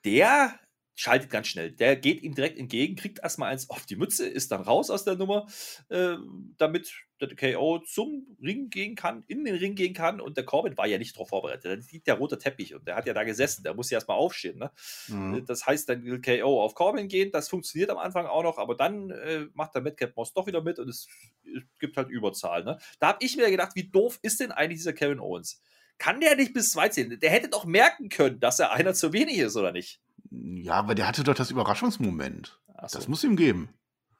Der 0.05 0.59
schaltet 0.95 1.29
ganz 1.29 1.47
schnell. 1.47 1.71
Der 1.71 1.95
geht 1.95 2.23
ihm 2.23 2.33
direkt 2.33 2.57
entgegen, 2.57 2.95
kriegt 2.95 3.19
erstmal 3.19 3.51
eins 3.51 3.69
auf 3.69 3.85
die 3.85 3.97
Mütze, 3.97 4.27
ist 4.27 4.51
dann 4.51 4.61
raus 4.61 4.89
aus 4.89 5.03
der 5.03 5.15
Nummer, 5.15 5.45
äh, 5.89 6.15
damit 6.57 6.93
der 7.19 7.35
KO 7.35 7.79
zum 7.79 8.37
Ring 8.41 8.69
gehen 8.69 8.95
kann, 8.95 9.23
in 9.27 9.45
den 9.45 9.55
Ring 9.55 9.75
gehen 9.75 9.93
kann. 9.93 10.19
Und 10.19 10.37
der 10.37 10.45
Corbin 10.45 10.77
war 10.77 10.87
ja 10.87 10.97
nicht 10.97 11.15
darauf 11.15 11.29
vorbereitet. 11.29 11.65
Da 11.65 11.91
liegt 11.91 12.07
der 12.07 12.15
rote 12.15 12.37
Teppich 12.37 12.75
und 12.75 12.87
der 12.87 12.95
hat 12.95 13.05
ja 13.05 13.13
da 13.13 13.23
gesessen. 13.23 13.63
Der 13.63 13.73
muss 13.73 13.89
ja 13.89 13.97
erstmal 13.97 14.17
aufstehen. 14.17 14.57
Ne? 14.57 14.71
Mhm. 15.07 15.45
Das 15.45 15.65
heißt, 15.65 15.87
dann 15.87 16.03
will 16.03 16.21
KO 16.21 16.61
auf 16.63 16.75
Corbin 16.75 17.07
gehen. 17.07 17.31
Das 17.31 17.49
funktioniert 17.49 17.89
am 17.89 17.97
Anfang 17.97 18.25
auch 18.25 18.43
noch, 18.43 18.57
aber 18.57 18.75
dann 18.75 19.11
äh, 19.11 19.47
macht 19.53 19.75
der 19.75 19.81
Madcap 19.81 20.15
Moss 20.15 20.33
doch 20.33 20.47
wieder 20.47 20.61
mit 20.61 20.79
und 20.79 20.89
es, 20.89 21.07
es 21.43 21.63
gibt 21.79 21.97
halt 21.97 22.09
Überzahl. 22.09 22.63
Ne? 22.63 22.77
Da 22.99 23.09
habe 23.09 23.23
ich 23.23 23.35
mir 23.37 23.49
gedacht, 23.49 23.75
wie 23.75 23.89
doof 23.89 24.19
ist 24.21 24.39
denn 24.39 24.51
eigentlich 24.51 24.79
dieser 24.79 24.93
Kevin 24.93 25.19
Owens? 25.19 25.61
Kann 25.97 26.19
der 26.19 26.35
nicht 26.35 26.53
bis 26.53 26.71
zwei 26.71 26.89
zählen? 26.89 27.17
Der 27.19 27.29
hätte 27.29 27.49
doch 27.49 27.65
merken 27.65 28.09
können, 28.09 28.39
dass 28.39 28.59
er 28.59 28.73
einer 28.73 28.93
zu 28.93 29.13
wenig 29.13 29.37
ist, 29.37 29.55
oder 29.55 29.71
nicht? 29.71 30.01
Ja, 30.43 30.73
aber 30.75 30.95
der 30.95 31.07
hatte 31.07 31.23
doch 31.23 31.35
das 31.35 31.51
Überraschungsmoment. 31.51 32.59
so. 32.87 32.97
Das 32.97 33.07
muss 33.07 33.23
ihm 33.23 33.35
geben. 33.35 33.69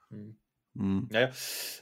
Hm. 0.10 0.38
Hm. 0.78 1.08
Naja. 1.10 1.32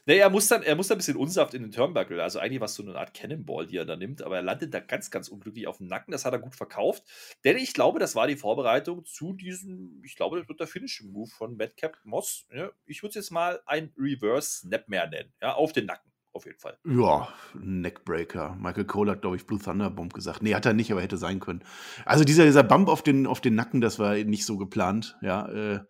Nee, 0.06 0.18
er 0.18 0.30
muss 0.30 0.48
dann, 0.48 0.62
er 0.62 0.76
muss 0.76 0.88
dann 0.88 0.96
ein 0.96 1.00
bisschen 1.00 1.18
Unsaft 1.18 1.56
in 1.56 1.64
den 1.64 1.72
Turnbuckle. 1.72 2.22
Also 2.22 2.40
eigentlich 2.40 2.62
was 2.62 2.76
so 2.76 2.84
eine 2.84 2.96
Art 2.96 3.14
Cannonball, 3.14 3.66
die 3.66 3.78
er 3.78 3.86
da 3.86 3.96
nimmt, 3.96 4.22
aber 4.22 4.36
er 4.36 4.44
landet 4.44 4.74
da 4.74 4.80
ganz, 4.80 5.10
ganz 5.10 5.30
unglücklich 5.30 5.68
auf 5.68 5.78
dem 5.78 5.88
Nacken. 5.88 6.12
Das 6.12 6.26
hat 6.26 6.34
er 6.34 6.40
gut 6.40 6.56
verkauft. 6.56 7.04
Denn 7.44 7.58
ich 7.58 7.74
glaube, 7.74 8.00
das 8.00 8.16
war 8.16 8.28
die 8.28 8.38
Vorbereitung 8.38 9.04
zu 9.06 9.34
diesem, 9.34 10.02
ich 10.04 10.16
glaube, 10.16 10.40
das 10.40 10.48
wird 10.48 10.60
der 10.60 10.68
Finishing 10.68 11.12
Move 11.12 11.30
von 11.30 11.58
Madcap 11.58 11.98
Moss. 12.04 12.46
Ja, 12.54 12.70
ich 12.86 13.02
würde 13.02 13.10
es 13.10 13.16
jetzt 13.16 13.32
mal 13.32 13.62
ein 13.66 13.92
Reverse 13.98 14.60
Snapmare 14.60 15.10
nennen. 15.10 15.34
Ja, 15.42 15.54
auf 15.56 15.74
den 15.74 15.88
Nacken. 15.88 16.13
Auf 16.34 16.46
jeden 16.46 16.60
Fall. 16.60 16.78
Ja, 16.84 17.28
Neckbreaker. 17.54 18.58
Michael 18.60 18.86
Cole 18.86 19.12
hat, 19.12 19.22
glaube 19.22 19.36
ich, 19.36 19.46
Blue 19.46 19.60
Thunder 19.60 19.92
Bomb 19.92 20.14
gesagt. 20.14 20.42
Nee, 20.42 20.56
hat 20.56 20.66
er 20.66 20.74
nicht, 20.74 20.92
aber 20.92 21.02
hätte 21.02 21.18
sein 21.18 21.40
können. 21.40 21.64
Also 22.06 22.24
dieser, 22.24 22.46
dieser 22.46 22.64
Bump 22.64 22.90
auf 22.90 23.04
den, 23.04 23.28
auf 23.28 23.40
den 23.40 23.54
Nacken, 23.54 23.82
das 23.82 24.00
war 24.00 24.16
nicht 24.16 24.46
so 24.46 24.58
geplant. 24.58 25.16
Ja, 25.22 25.48
äh, 25.50 25.82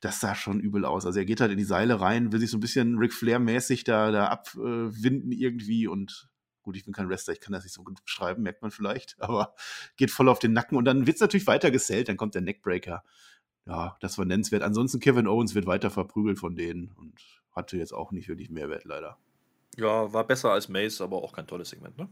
das 0.00 0.20
sah 0.20 0.34
schon 0.34 0.60
übel 0.60 0.86
aus. 0.86 1.04
Also 1.04 1.18
er 1.18 1.26
geht 1.26 1.40
halt 1.40 1.52
in 1.52 1.58
die 1.58 1.64
Seile 1.64 2.00
rein, 2.00 2.32
will 2.32 2.40
sich 2.40 2.50
so 2.50 2.56
ein 2.56 2.60
bisschen 2.60 2.96
Ric 2.96 3.12
Flair-mäßig 3.12 3.84
da, 3.84 4.10
da 4.10 4.28
abwinden 4.28 5.32
irgendwie 5.32 5.86
und 5.86 6.30
gut, 6.62 6.76
ich 6.76 6.84
bin 6.84 6.94
kein 6.94 7.08
Wrestler, 7.08 7.34
ich 7.34 7.40
kann 7.40 7.52
das 7.52 7.64
nicht 7.64 7.74
so 7.74 7.84
gut 7.84 8.02
beschreiben, 8.02 8.42
merkt 8.42 8.62
man 8.62 8.70
vielleicht, 8.70 9.16
aber 9.20 9.54
geht 9.96 10.10
voll 10.10 10.28
auf 10.28 10.38
den 10.38 10.52
Nacken 10.52 10.76
und 10.76 10.84
dann 10.84 11.06
wird 11.06 11.16
es 11.16 11.20
natürlich 11.20 11.46
weiter 11.46 11.70
gesellt, 11.70 12.08
dann 12.08 12.16
kommt 12.16 12.34
der 12.34 12.42
Neckbreaker. 12.42 13.04
Ja, 13.66 13.96
das 14.00 14.16
war 14.16 14.24
nennenswert. 14.24 14.62
Ansonsten 14.62 15.00
Kevin 15.00 15.26
Owens 15.26 15.54
wird 15.56 15.66
weiter 15.66 15.90
verprügelt 15.90 16.38
von 16.38 16.54
denen 16.54 16.92
und 16.92 17.14
hatte 17.50 17.76
jetzt 17.76 17.92
auch 17.92 18.12
nicht 18.12 18.28
wirklich 18.28 18.48
Mehrwert 18.48 18.84
leider. 18.84 19.18
Ja, 19.76 20.12
war 20.12 20.26
besser 20.26 20.50
als 20.52 20.68
Mace, 20.68 21.00
aber 21.00 21.22
auch 21.22 21.32
kein 21.32 21.46
tolles 21.46 21.70
Segment, 21.70 21.96
ne? 21.98 22.08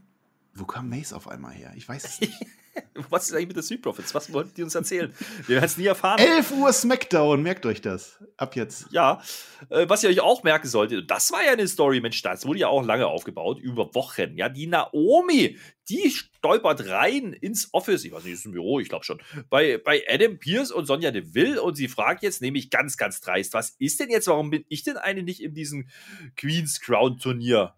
Wo 0.57 0.63
kam 0.63 0.89
Mace 0.89 1.11
auf 1.11 1.27
einmal 1.27 1.53
her? 1.53 1.73
Ich 1.75 1.87
weiß 1.87 2.05
es 2.05 2.21
nicht. 2.21 2.33
Was 3.09 3.27
ist 3.27 3.33
eigentlich 3.33 3.47
mit 3.47 3.57
den 3.57 3.63
Street 3.63 3.81
Profits? 3.81 4.15
Was 4.15 4.31
wollten 4.31 4.53
die 4.55 4.63
uns 4.63 4.73
erzählen? 4.73 5.13
Wir 5.47 5.55
werden 5.57 5.65
es 5.65 5.77
nie 5.77 5.85
erfahren. 5.85 6.19
11 6.19 6.51
Uhr 6.51 6.71
Smackdown, 6.71 7.41
merkt 7.41 7.65
euch 7.65 7.81
das. 7.81 8.23
Ab 8.37 8.55
jetzt. 8.55 8.87
Ja, 8.91 9.21
äh, 9.69 9.87
was 9.87 10.03
ihr 10.03 10.09
euch 10.09 10.21
auch 10.21 10.43
merken 10.43 10.67
solltet, 10.67 11.11
das 11.11 11.31
war 11.31 11.43
ja 11.43 11.51
eine 11.51 11.67
Story, 11.67 11.99
Mensch, 11.99 12.21
das 12.21 12.45
wurde 12.45 12.59
ja 12.59 12.67
auch 12.67 12.85
lange 12.85 13.07
aufgebaut, 13.07 13.59
über 13.59 13.93
Wochen. 13.95 14.37
Ja, 14.37 14.47
die 14.47 14.67
Naomi, 14.67 15.57
die 15.89 16.09
stolpert 16.09 16.87
rein 16.87 17.33
ins 17.33 17.73
Office, 17.73 18.05
ich 18.05 18.13
weiß 18.13 18.23
nicht, 18.23 18.33
ist 18.33 18.45
ein 18.45 18.53
Büro, 18.53 18.79
ich 18.79 18.89
glaube 18.89 19.03
schon, 19.03 19.21
bei, 19.49 19.77
bei 19.77 20.03
Adam 20.07 20.37
Pierce 20.37 20.71
und 20.71 20.85
Sonja 20.85 21.11
Deville 21.11 21.61
und 21.61 21.75
sie 21.75 21.89
fragt 21.89 22.23
jetzt 22.23 22.41
nämlich 22.41 22.69
ganz, 22.69 22.97
ganz 22.97 23.19
dreist, 23.19 23.53
was 23.53 23.75
ist 23.79 23.99
denn 23.99 24.09
jetzt, 24.09 24.27
warum 24.27 24.49
bin 24.49 24.65
ich 24.69 24.83
denn 24.83 24.97
eine 24.97 25.23
nicht 25.23 25.41
in 25.41 25.53
diesem 25.53 25.89
Queen's 26.37 26.79
Crown 26.79 27.17
Turnier? 27.17 27.75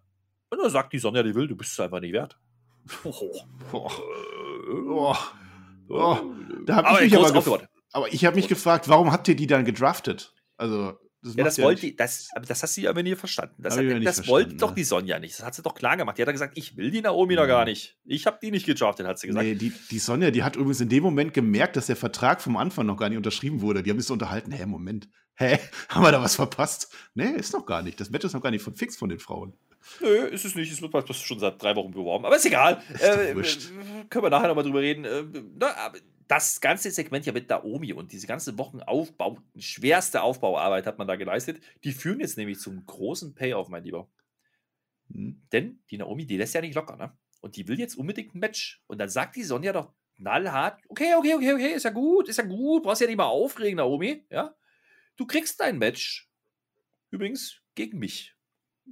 Und 0.50 0.58
dann 0.62 0.70
sagt 0.70 0.92
die 0.92 0.98
Sonja 0.98 1.22
Deville, 1.22 1.48
du 1.48 1.56
bist 1.56 1.72
es 1.72 1.80
einfach 1.80 2.00
nicht 2.00 2.12
wert. 2.12 2.38
Oh. 3.04 3.32
Oh. 3.72 5.14
Oh. 5.88 6.16
Da 6.66 6.76
habe 6.76 6.88
Aber 6.88 7.02
ich 7.02 7.10
mich 7.12 7.18
aber, 7.18 7.38
aufgehört. 7.38 7.60
gef 7.62 7.68
aber 7.92 8.12
ich 8.12 8.24
habe 8.24 8.36
mich 8.36 8.48
gefragt, 8.48 8.88
warum 8.88 9.12
habt 9.12 9.26
ihr 9.28 9.36
die 9.36 9.46
dann 9.46 9.64
gedraftet? 9.64 10.34
Also 10.56 10.98
das 11.22 11.34
Ja, 11.34 11.44
das 11.44 11.58
wollte 11.58 11.80
die, 11.80 11.96
das, 11.96 12.28
aber 12.34 12.46
das 12.46 12.62
hast 12.62 12.76
du 12.76 12.82
ja 12.82 12.90
aber 12.90 13.02
nie 13.02 13.14
verstanden. 13.16 13.54
Das, 13.62 13.76
hat, 13.76 13.84
ja 13.84 13.98
das 13.98 14.16
verstanden, 14.16 14.30
wollte 14.30 14.54
doch 14.56 14.68
ne? 14.70 14.74
die 14.76 14.84
Sonja 14.84 15.18
nicht. 15.18 15.38
Das 15.38 15.44
hat 15.44 15.54
sie 15.54 15.62
doch 15.62 15.74
klar 15.74 15.96
gemacht. 15.96 16.16
Die 16.16 16.22
hat 16.22 16.28
dann 16.28 16.34
gesagt, 16.34 16.56
ich 16.56 16.76
will 16.76 16.90
die 16.90 17.00
Naomi 17.00 17.34
doch 17.36 17.46
gar 17.46 17.62
Mhm. 17.64 17.70
nicht. 17.70 17.96
Ich 18.04 18.26
habe 18.26 18.38
die 18.40 18.50
nicht 18.50 18.66
gedraftet, 18.66 19.06
hat 19.06 19.18
sie 19.18 19.26
gesagt. 19.28 19.44
Nee, 19.44 19.54
die, 19.54 19.72
die 19.90 19.98
Sonja, 19.98 20.30
die 20.30 20.42
hat 20.44 20.56
übrigens 20.56 20.80
in 20.80 20.88
dem 20.88 21.02
Moment 21.02 21.34
gemerkt, 21.34 21.76
dass 21.76 21.86
der 21.86 21.96
Vertrag 21.96 22.40
vom 22.42 22.56
Anfang 22.56 22.86
noch 22.86 22.96
gar 22.96 23.08
nicht 23.08 23.18
unterschrieben 23.18 23.62
wurde. 23.62 23.82
Die 23.82 23.90
haben 23.90 23.98
sich 23.98 24.06
so 24.06 24.12
unterhalten, 24.14 24.52
hä, 24.52 24.64
Moment, 24.66 25.08
hä, 25.34 25.58
haben 25.88 26.02
wir 26.04 26.12
da 26.12 26.22
was 26.22 26.36
verpasst? 26.36 26.92
Nee, 27.14 27.30
ist 27.30 27.52
noch 27.52 27.66
gar 27.66 27.82
nicht. 27.82 27.98
Das 28.00 28.10
Match 28.10 28.24
ist 28.24 28.34
noch 28.34 28.42
gar 28.42 28.50
nicht 28.50 28.64
fix 28.76 28.96
von 28.96 29.08
den 29.08 29.18
Frauen. 29.18 29.54
Nö, 30.00 30.26
ist 30.26 30.44
es 30.44 30.54
nicht. 30.54 30.72
Es 30.72 30.82
wird 30.82 30.92
fast 30.92 31.14
schon 31.14 31.38
seit 31.38 31.62
drei 31.62 31.74
Wochen 31.76 31.90
beworben. 31.90 32.24
Aber 32.24 32.36
ist 32.36 32.46
egal. 32.46 32.82
Ist 32.94 33.02
äh, 33.02 34.04
können 34.08 34.24
wir 34.24 34.30
nachher 34.30 34.48
nochmal 34.48 34.64
drüber 34.64 34.80
reden. 34.80 35.04
Äh, 35.04 35.24
das 36.28 36.60
ganze 36.60 36.90
Segment 36.90 37.24
ja 37.26 37.32
mit 37.32 37.48
Naomi 37.48 37.92
und 37.92 38.12
diese 38.12 38.26
ganze 38.26 38.58
Wochen 38.58 38.80
Aufbau, 38.82 39.38
schwerste 39.56 40.22
Aufbauarbeit 40.22 40.86
hat 40.86 40.98
man 40.98 41.08
da 41.08 41.16
geleistet. 41.16 41.60
Die 41.84 41.92
führen 41.92 42.20
jetzt 42.20 42.36
nämlich 42.36 42.60
zum 42.60 42.84
großen 42.84 43.34
Payoff, 43.34 43.68
mein 43.68 43.82
Lieber. 43.82 44.08
Hm. 45.10 45.42
Denn 45.52 45.82
die 45.90 45.96
Naomi, 45.96 46.26
die 46.26 46.36
lässt 46.36 46.54
ja 46.54 46.60
nicht 46.60 46.74
locker, 46.74 46.96
ne? 46.96 47.16
Und 47.40 47.56
die 47.56 47.66
will 47.66 47.78
jetzt 47.78 47.96
unbedingt 47.96 48.34
ein 48.34 48.40
Match. 48.40 48.82
Und 48.88 48.98
dann 48.98 49.08
sagt 49.08 49.36
die 49.36 49.44
Sonja 49.44 49.72
doch 49.72 49.94
knallhart: 50.16 50.82
Okay, 50.88 51.14
okay, 51.16 51.34
okay, 51.34 51.54
okay, 51.54 51.72
ist 51.74 51.84
ja 51.84 51.90
gut, 51.90 52.28
ist 52.28 52.36
ja 52.36 52.44
gut, 52.44 52.82
brauchst 52.82 53.00
ja 53.00 53.06
nicht 53.06 53.16
mal 53.16 53.24
aufregen, 53.24 53.76
Naomi, 53.76 54.26
ja? 54.30 54.54
Du 55.16 55.26
kriegst 55.26 55.58
dein 55.60 55.78
Match. 55.78 56.28
Übrigens 57.10 57.62
gegen 57.74 57.98
mich. 57.98 58.37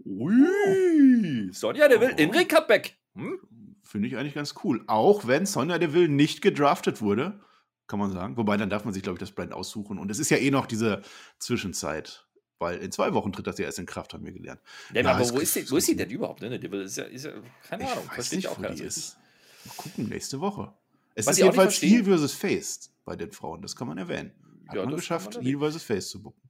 Ui, 0.05 1.53
Sonja, 1.53 1.89
der 1.89 2.01
will 2.01 2.13
Oh. 2.15 2.21
in 2.23 2.31
Ring 2.31 2.49
Comeback. 2.49 2.97
Hm? 3.15 3.39
Finde 3.83 4.09
ich 4.09 4.17
eigentlich 4.17 4.35
ganz 4.35 4.55
cool. 4.65 4.83
Auch 4.87 5.27
wenn 5.27 5.47
Sonja 5.47 5.79
Deville 5.79 6.09
nicht 6.09 6.43
gedraftet 6.43 7.01
wurde, 7.01 7.41
kann 7.87 7.99
man 7.99 8.11
sagen. 8.13 8.37
Wobei, 8.37 8.57
dann 8.57 8.69
darf 8.71 8.85
man 8.85 8.93
sich, 8.93 9.03
glaube 9.03 9.17
ich, 9.17 9.21
das 9.21 9.31
Brand 9.33 9.53
aussuchen. 9.53 9.99
Und 9.99 10.11
es 10.11 10.19
ist 10.19 10.31
ja 10.31 10.37
eh 10.39 10.51
noch 10.51 10.67
diese 10.67 11.03
Zwischenzeit. 11.39 12.25
Weil 12.59 12.79
in 12.79 12.91
zwei 12.91 13.13
Wochen 13.13 13.33
tritt 13.33 13.47
das 13.47 13.59
ja 13.59 13.67
erst 13.67 13.79
in 13.79 13.85
Kraft, 13.87 14.15
haben 14.15 14.25
wir 14.25 14.33
gelernt. 14.33 14.61
Ja, 14.95 15.03
Na, 15.03 15.13
aber 15.13 15.29
wo 15.31 15.39
ist- 15.39 15.55
die, 15.55 15.71
wo 15.71 15.77
ist 15.77 15.87
sie 15.87 15.95
denn 15.97 16.09
überhaupt? 16.11 16.41
Ne? 16.41 16.59
Die 16.59 16.71
will, 16.71 16.81
ist 16.83 16.97
ja, 16.97 17.05
ist 17.05 17.27
ja, 17.27 17.33
keine 17.69 17.85
Ich 17.85 17.91
Ahnung, 17.91 18.07
weiß 18.09 18.15
verstehe 18.15 18.39
nicht, 18.39 18.45
ich 18.47 18.51
auch 18.51 18.61
gar 18.61 18.71
die 18.73 18.77
nicht. 18.83 18.87
ist. 18.87 19.19
Mal 19.67 19.75
gucken, 19.77 20.09
nächste 20.09 20.41
Woche. 20.41 20.73
Es 21.15 21.27
Was 21.27 21.37
ist 21.37 21.43
jedenfalls 21.45 21.75
Heel 21.83 22.05
versus 22.05 22.33
Face 22.33 22.91
bei 23.05 23.15
den 23.15 23.31
Frauen. 23.31 23.61
Das 23.63 23.77
kann 23.77 23.87
man 23.89 23.99
erwähnen. 23.99 24.33
Hat 24.69 24.77
Ja, 24.77 24.85
man 24.87 24.95
geschafft, 24.97 25.39
Heel 25.41 25.59
versus 25.59 25.83
Face 25.83 26.09
zu 26.09 26.23
bucken. 26.23 26.41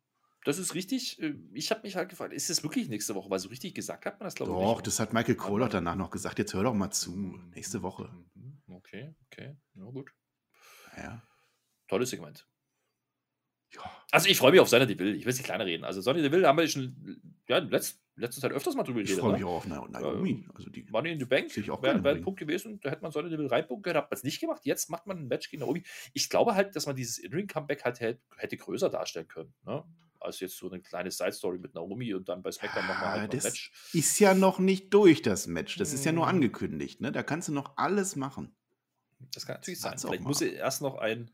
Das 0.47 0.59
ist 0.59 0.75
richtig. 0.75 1.21
äh, 1.21 1.35
Ich 1.55 1.71
habe 1.73 1.83
mich 1.83 1.97
halt 1.97 2.09
gefragt, 2.09 2.33
ist 2.33 2.49
es 2.51 2.63
wirklich 2.63 2.89
nächste 2.89 3.15
Woche? 3.17 3.29
Weil 3.29 3.41
so 3.41 3.49
richtig 3.49 3.75
gesagt 3.75 4.07
hat 4.07 4.21
man 4.21 4.27
das, 4.27 4.37
glaube 4.37 4.53
ich, 4.53 4.59
Doch, 4.59 4.77
nicht. 4.77 4.87
das 4.87 5.01
hat 5.01 5.13
Michael 5.13 5.35
Cole 5.35 5.65
auch 5.65 5.69
danach 5.69 5.97
noch 5.97 6.11
gesagt. 6.11 6.39
Jetzt 6.39 6.55
hör 6.55 6.63
doch 6.63 6.73
mal 6.75 6.91
zu. 6.93 7.17
Nächste 7.55 7.83
Woche. 7.83 8.11
Mhm, 8.35 8.63
Okay, 8.69 9.15
okay, 9.27 9.57
ja 9.75 9.85
gut. 9.85 10.13
Ja. 10.97 11.23
Tolles 11.89 12.11
Segment. 12.11 12.47
ja. 13.75 13.83
Also 14.13 14.29
ich 14.29 14.39
freue 14.39 14.53
mich 14.53 14.61
auf 14.61 14.69
Sonja 14.69 14.87
Deville. 14.87 15.15
Ich 15.17 15.25
will 15.27 15.33
nicht 15.33 15.45
kleiner 15.45 15.67
reden. 15.67 15.85
Also 15.85 16.01
Sonja 16.01 16.23
Deville 16.23 16.47
haben 16.47 16.59
wir 16.59 16.69
schon 16.69 17.21
ja, 17.49 17.59
in 17.59 17.69
letz, 17.69 18.01
letzter 18.15 18.41
Zeit 18.41 18.53
öfters 18.53 18.75
mal 18.77 18.85
drüber 18.85 19.01
Ich 19.01 19.07
geredet. 19.09 19.21
freue 19.23 19.33
mich 19.33 19.41
ne? 19.43 19.47
auch 19.49 19.57
auf 19.57 19.67
Na- 19.67 19.87
Naomi. 19.89 20.47
Also 20.55 20.71
die 20.71 20.85
Money 20.85 21.11
in 21.13 21.19
the 21.19 21.25
Bank 21.27 21.57
ich 21.57 21.67
wäre 21.69 22.05
wär 22.05 22.13
ein. 22.15 22.23
Punkt 22.23 22.39
gewesen. 22.39 22.79
Da 22.83 22.91
hätte 22.91 23.03
man 23.03 23.11
Sonja 23.11 23.31
Deville 23.31 23.51
reinpunkten 23.51 23.83
können, 23.83 23.97
hat 24.03 24.11
man 24.11 24.17
es 24.17 24.23
nicht 24.23 24.41
gemacht. 24.41 24.63
Jetzt 24.65 24.91
macht 24.91 25.07
man 25.09 25.19
ein 25.19 25.27
Match 25.29 25.51
gegen 25.51 25.63
Naomi. 25.63 25.83
Ich 26.13 26.29
glaube 26.31 26.55
halt, 26.55 26.77
dass 26.77 26.87
man 26.87 26.95
dieses 26.95 27.19
In-Ring-Comeback 27.19 27.85
halt 27.85 27.99
hätte, 28.01 28.23
hätte 28.37 28.57
größer 28.57 28.89
darstellen 28.91 29.27
können. 29.29 29.53
Ne? 29.65 29.83
Als 30.27 30.41
jetzt 30.41 30.57
so 30.59 30.69
eine 30.71 30.81
kleine 30.83 31.11
Side-Story 31.11 31.59
mit 31.59 31.75
Naomi 31.75 32.13
und 32.15 32.29
dann 32.29 32.43
bei 32.43 32.51
SmackDown 32.53 32.87
nochmal 32.87 33.05
Ah, 33.05 33.11
halt 33.13 33.23
noch 33.23 33.31
ein 33.31 33.37
das 33.37 33.45
Match. 33.45 33.73
ist 33.93 34.19
ja 34.19 34.35
noch 34.35 34.59
nicht 34.59 34.93
durch, 34.93 35.23
das 35.23 35.47
Match. 35.47 35.77
Das 35.77 35.93
ist 35.93 36.05
ja 36.05 36.13
nur 36.13 36.29
Hm. 36.29 36.35
angekündigt. 36.37 37.01
Ne? 37.01 37.13
Da 37.13 37.23
kannst 37.23 37.49
du 37.49 37.53
noch 37.53 37.77
alles 37.77 38.17
machen. 38.17 38.55
Das 39.33 39.47
kann 39.47 39.55
natürlich 39.57 39.81
Das 39.81 40.01
sein. 40.03 40.11
Vielleicht 40.11 40.25
muss 40.25 40.41
erst 40.43 40.83
noch 40.83 40.97
ein, 40.97 41.31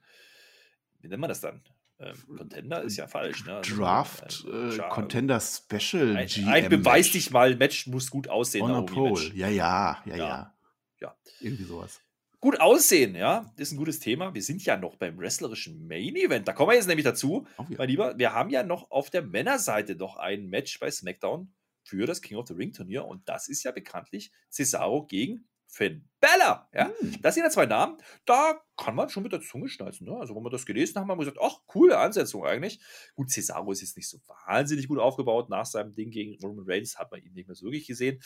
wie 1.01 1.09
nennt 1.09 1.21
man 1.21 1.29
das 1.29 1.41
dann? 1.41 1.63
Ähm, 1.99 2.15
Contender 2.37 2.83
ist 2.83 2.97
ja 2.97 3.07
falsch. 3.07 3.45
Ne? 3.45 3.57
Also 3.57 3.77
Draft, 3.77 4.45
ein, 4.47 4.71
äh, 4.71 4.77
Ja, 4.77 4.89
Contender 4.89 5.41
Special 5.41 6.17
Ein, 6.17 6.27
GM. 6.27 6.49
ein 6.49 6.69
Beweis 6.69 7.07
Match. 7.07 7.13
dich 7.13 7.31
mal, 7.31 7.57
Match 7.57 7.87
muss 7.87 8.11
gut 8.11 8.29
aussehen. 8.29 8.63
On 8.63 8.73
a 8.73 8.83
pole. 8.83 9.31
Ja, 9.35 9.49
ja, 9.49 10.03
Ja. 10.05 10.17
ja. 10.17 10.55
Ja. 11.01 11.17
Irgendwie 11.41 11.65
sowas. 11.65 12.01
Gut 12.43 12.61
aussehen, 12.61 13.15
ja, 13.15 13.53
ist 13.57 13.71
ein 13.71 13.77
gutes 13.77 14.01
Thema. 14.01 14.35
Wir 14.35 14.43
sind 14.43 14.65
ja 14.65 14.77
noch 14.77 14.97
beim 14.97 15.17
wrestlerischen 15.17 15.87
Main 15.87 16.17
Event. 16.17 16.49
Da 16.49 16.53
kommen 16.53 16.71
wir 16.71 16.75
jetzt 16.75 16.89
nämlich 16.89 17.05
dazu, 17.05 17.47
Oh, 17.57 17.65
ja. 17.69 17.77
mein 17.79 17.89
Lieber. 17.89 18.19
Wir 18.19 18.35
haben 18.35 18.51
ja 18.51 18.65
noch 18.65 18.91
auf 18.91 19.11
der 19.11 19.23
Männerseite 19.23 19.95
noch 19.95 20.17
ein 20.17 20.49
Match 20.49 20.81
bei 20.81 20.91
SmackDown 20.91 21.55
für 21.85 22.05
das 22.05 22.21
King 22.21 22.39
of 22.39 22.49
the 22.49 22.55
Ring 22.55 22.73
Turnier 22.73 23.05
und 23.05 23.29
das 23.29 23.49
ist 23.49 23.63
ja 23.63 23.71
bekanntlich 23.71 24.33
Cesaro 24.51 25.07
gegen 25.07 25.47
Finn 25.69 26.09
Balor. 26.19 26.69
Ja? 26.75 26.91
Hm. 26.99 27.23
Das 27.23 27.37
sind 27.37 27.45
ja 27.45 27.51
zwei 27.51 27.67
Namen, 27.67 27.99
da 28.25 28.61
kann 28.77 28.97
man 28.97 29.09
schon 29.09 29.23
mit 29.23 29.31
der 29.31 29.41
Zunge 29.41 29.69
schnalzen. 29.69 30.09
Ne? 30.09 30.17
Also, 30.17 30.35
wenn 30.35 30.43
wir 30.43 30.51
das 30.51 30.67
gelesen 30.67 30.97
haben, 30.97 31.09
haben 31.13 31.21
wir 31.21 31.25
gesagt, 31.25 31.39
ach, 31.41 31.61
coole 31.67 31.97
Ansetzung 31.97 32.45
eigentlich. 32.45 32.81
Gut, 33.15 33.31
Cesaro 33.31 33.71
ist 33.71 33.83
jetzt 33.83 33.97
nicht 33.97 34.09
so 34.09 34.19
wahnsinnig 34.49 34.89
gut 34.89 34.99
aufgebaut. 34.99 35.49
Nach 35.49 35.65
seinem 35.65 35.93
Ding 35.93 36.11
gegen 36.11 36.37
Roman 36.45 36.65
Reigns 36.69 36.99
hat 36.99 37.13
man 37.13 37.23
ihn 37.23 37.35
nicht 37.35 37.47
mehr 37.47 37.55
so 37.55 37.67
wirklich 37.67 37.87
gesehen. 37.87 38.21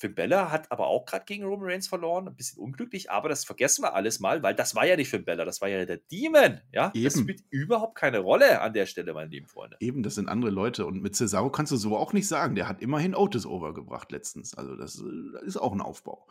Finn 0.00 0.14
Balor 0.14 0.50
hat 0.50 0.72
aber 0.72 0.86
auch 0.86 1.04
gerade 1.04 1.26
gegen 1.26 1.44
Roman 1.44 1.68
Reigns 1.68 1.86
verloren. 1.86 2.26
Ein 2.26 2.34
bisschen 2.34 2.58
unglücklich, 2.58 3.10
aber 3.10 3.28
das 3.28 3.44
vergessen 3.44 3.82
wir 3.82 3.94
alles 3.94 4.18
mal, 4.18 4.42
weil 4.42 4.54
das 4.54 4.74
war 4.74 4.86
ja 4.86 4.96
nicht 4.96 5.10
Finn 5.10 5.26
Balor, 5.26 5.44
das 5.44 5.60
war 5.60 5.68
ja 5.68 5.84
der 5.84 5.98
Demon. 5.98 6.60
Ja, 6.72 6.90
das 6.94 7.16
Eben. 7.16 7.24
spielt 7.24 7.44
überhaupt 7.50 7.96
keine 7.96 8.20
Rolle 8.20 8.62
an 8.62 8.72
der 8.72 8.86
Stelle, 8.86 9.12
meine 9.12 9.30
lieben 9.30 9.46
Freunde. 9.46 9.76
Eben, 9.80 10.02
das 10.02 10.14
sind 10.14 10.30
andere 10.30 10.50
Leute. 10.50 10.86
Und 10.86 11.02
mit 11.02 11.14
Cesaro 11.14 11.50
kannst 11.50 11.70
du 11.70 11.76
so 11.76 11.98
auch 11.98 12.14
nicht 12.14 12.26
sagen. 12.26 12.54
Der 12.54 12.66
hat 12.66 12.80
immerhin 12.80 13.14
Otis 13.14 13.44
overgebracht 13.44 14.10
letztens. 14.10 14.54
Also, 14.54 14.74
das 14.74 15.00
äh, 15.00 15.46
ist 15.46 15.58
auch 15.58 15.72
ein 15.72 15.82
Aufbau. 15.82 16.26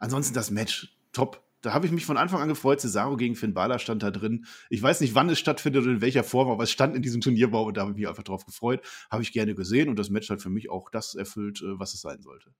Ansonsten 0.00 0.34
das 0.34 0.50
Match, 0.50 0.94
top. 1.12 1.42
Da 1.62 1.72
habe 1.72 1.86
ich 1.86 1.92
mich 1.92 2.04
von 2.04 2.18
Anfang 2.18 2.42
an 2.42 2.48
gefreut. 2.48 2.82
Cesaro 2.82 3.16
gegen 3.16 3.36
Finn 3.36 3.54
Balor 3.54 3.78
stand 3.78 4.02
da 4.02 4.10
drin. 4.10 4.44
Ich 4.68 4.82
weiß 4.82 5.00
nicht, 5.00 5.14
wann 5.14 5.30
es 5.30 5.38
stattfindet 5.38 5.86
und 5.86 5.92
in 5.94 6.00
welcher 6.02 6.24
Form, 6.24 6.50
aber 6.50 6.64
es 6.64 6.70
stand 6.70 6.94
in 6.94 7.00
diesem 7.00 7.22
Turnierbaum 7.22 7.68
und 7.68 7.76
da 7.78 7.80
habe 7.80 7.92
ich 7.92 7.96
mich 7.96 8.06
einfach 8.06 8.22
drauf 8.22 8.44
gefreut. 8.44 8.82
Habe 9.10 9.22
ich 9.22 9.32
gerne 9.32 9.54
gesehen 9.54 9.88
und 9.88 9.98
das 9.98 10.10
Match 10.10 10.28
hat 10.28 10.42
für 10.42 10.50
mich 10.50 10.68
auch 10.68 10.90
das 10.90 11.14
erfüllt, 11.14 11.62
äh, 11.62 11.78
was 11.78 11.94
es 11.94 12.02
sein 12.02 12.20
sollte. 12.20 12.50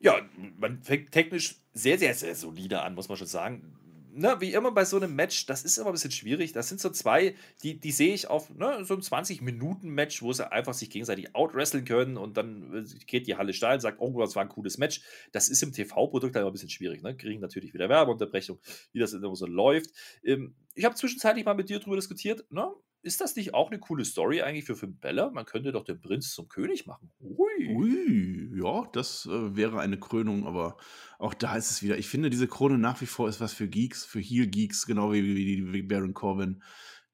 Ja, 0.00 0.20
man 0.58 0.82
fängt 0.82 1.12
technisch 1.12 1.56
sehr, 1.72 1.98
sehr, 1.98 2.14
sehr 2.14 2.34
solide 2.34 2.82
an, 2.82 2.94
muss 2.94 3.08
man 3.08 3.18
schon 3.18 3.26
sagen. 3.26 3.74
Ne, 4.14 4.36
wie 4.40 4.52
immer 4.52 4.72
bei 4.72 4.84
so 4.84 4.96
einem 4.96 5.14
Match, 5.14 5.46
das 5.46 5.62
ist 5.64 5.78
immer 5.78 5.88
ein 5.88 5.92
bisschen 5.92 6.10
schwierig. 6.10 6.52
Das 6.52 6.68
sind 6.68 6.80
so 6.80 6.90
zwei, 6.90 7.36
die, 7.62 7.78
die 7.78 7.92
sehe 7.92 8.14
ich 8.14 8.26
auf 8.26 8.50
ne, 8.50 8.84
so 8.84 8.94
einem 8.94 9.02
20-Minuten-Match, 9.02 10.22
wo 10.22 10.32
sie 10.32 10.50
einfach 10.50 10.74
sich 10.74 10.90
gegenseitig 10.90 11.36
outwresteln 11.36 11.84
können 11.84 12.16
und 12.16 12.36
dann 12.36 12.84
äh, 12.84 13.04
geht 13.06 13.28
die 13.28 13.36
Halle 13.36 13.52
steil 13.52 13.74
und 13.74 13.80
sagt, 13.80 14.00
oh, 14.00 14.18
das 14.20 14.34
war 14.34 14.42
ein 14.42 14.48
cooles 14.48 14.76
Match. 14.76 15.02
Das 15.30 15.48
ist 15.48 15.62
im 15.62 15.72
TV-Produkt 15.72 16.34
dann 16.34 16.42
immer 16.42 16.50
ein 16.50 16.52
bisschen 16.52 16.70
schwierig. 16.70 17.00
Ne? 17.02 17.16
Kriegen 17.16 17.40
natürlich 17.40 17.74
wieder 17.74 17.88
Werbeunterbrechung, 17.88 18.58
wie 18.92 18.98
das 18.98 19.12
immer 19.12 19.36
so 19.36 19.46
läuft. 19.46 19.90
Ähm, 20.24 20.56
ich 20.74 20.84
habe 20.84 20.96
zwischenzeitlich 20.96 21.44
mal 21.44 21.54
mit 21.54 21.68
dir 21.68 21.78
drüber 21.78 21.96
diskutiert. 21.96 22.44
Ne? 22.50 22.72
Ist 23.08 23.22
das 23.22 23.34
nicht 23.36 23.54
auch 23.54 23.70
eine 23.70 23.80
coole 23.80 24.04
Story 24.04 24.42
eigentlich 24.42 24.66
für 24.66 24.76
Finn 24.76 24.98
Bella? 24.98 25.30
Man 25.30 25.46
könnte 25.46 25.72
doch 25.72 25.84
den 25.84 25.98
Prinz 25.98 26.34
zum 26.34 26.48
König 26.48 26.86
machen. 26.86 27.10
Ui. 27.20 27.74
Ui, 27.74 28.60
ja, 28.62 28.86
das 28.92 29.26
äh, 29.26 29.56
wäre 29.56 29.80
eine 29.80 29.98
Krönung, 29.98 30.46
aber 30.46 30.76
auch 31.18 31.32
da 31.32 31.56
ist 31.56 31.70
es 31.70 31.82
wieder. 31.82 31.96
Ich 31.96 32.06
finde, 32.06 32.28
diese 32.28 32.46
Krone 32.46 32.76
nach 32.76 33.00
wie 33.00 33.06
vor 33.06 33.28
ist 33.28 33.40
was 33.40 33.54
für 33.54 33.66
Geeks, 33.66 34.04
für 34.04 34.20
Heel-Geeks, 34.20 34.86
genau 34.86 35.10
wie, 35.12 35.24
wie, 35.24 35.72
wie 35.72 35.82
Baron 35.82 36.12
Corbin. 36.12 36.62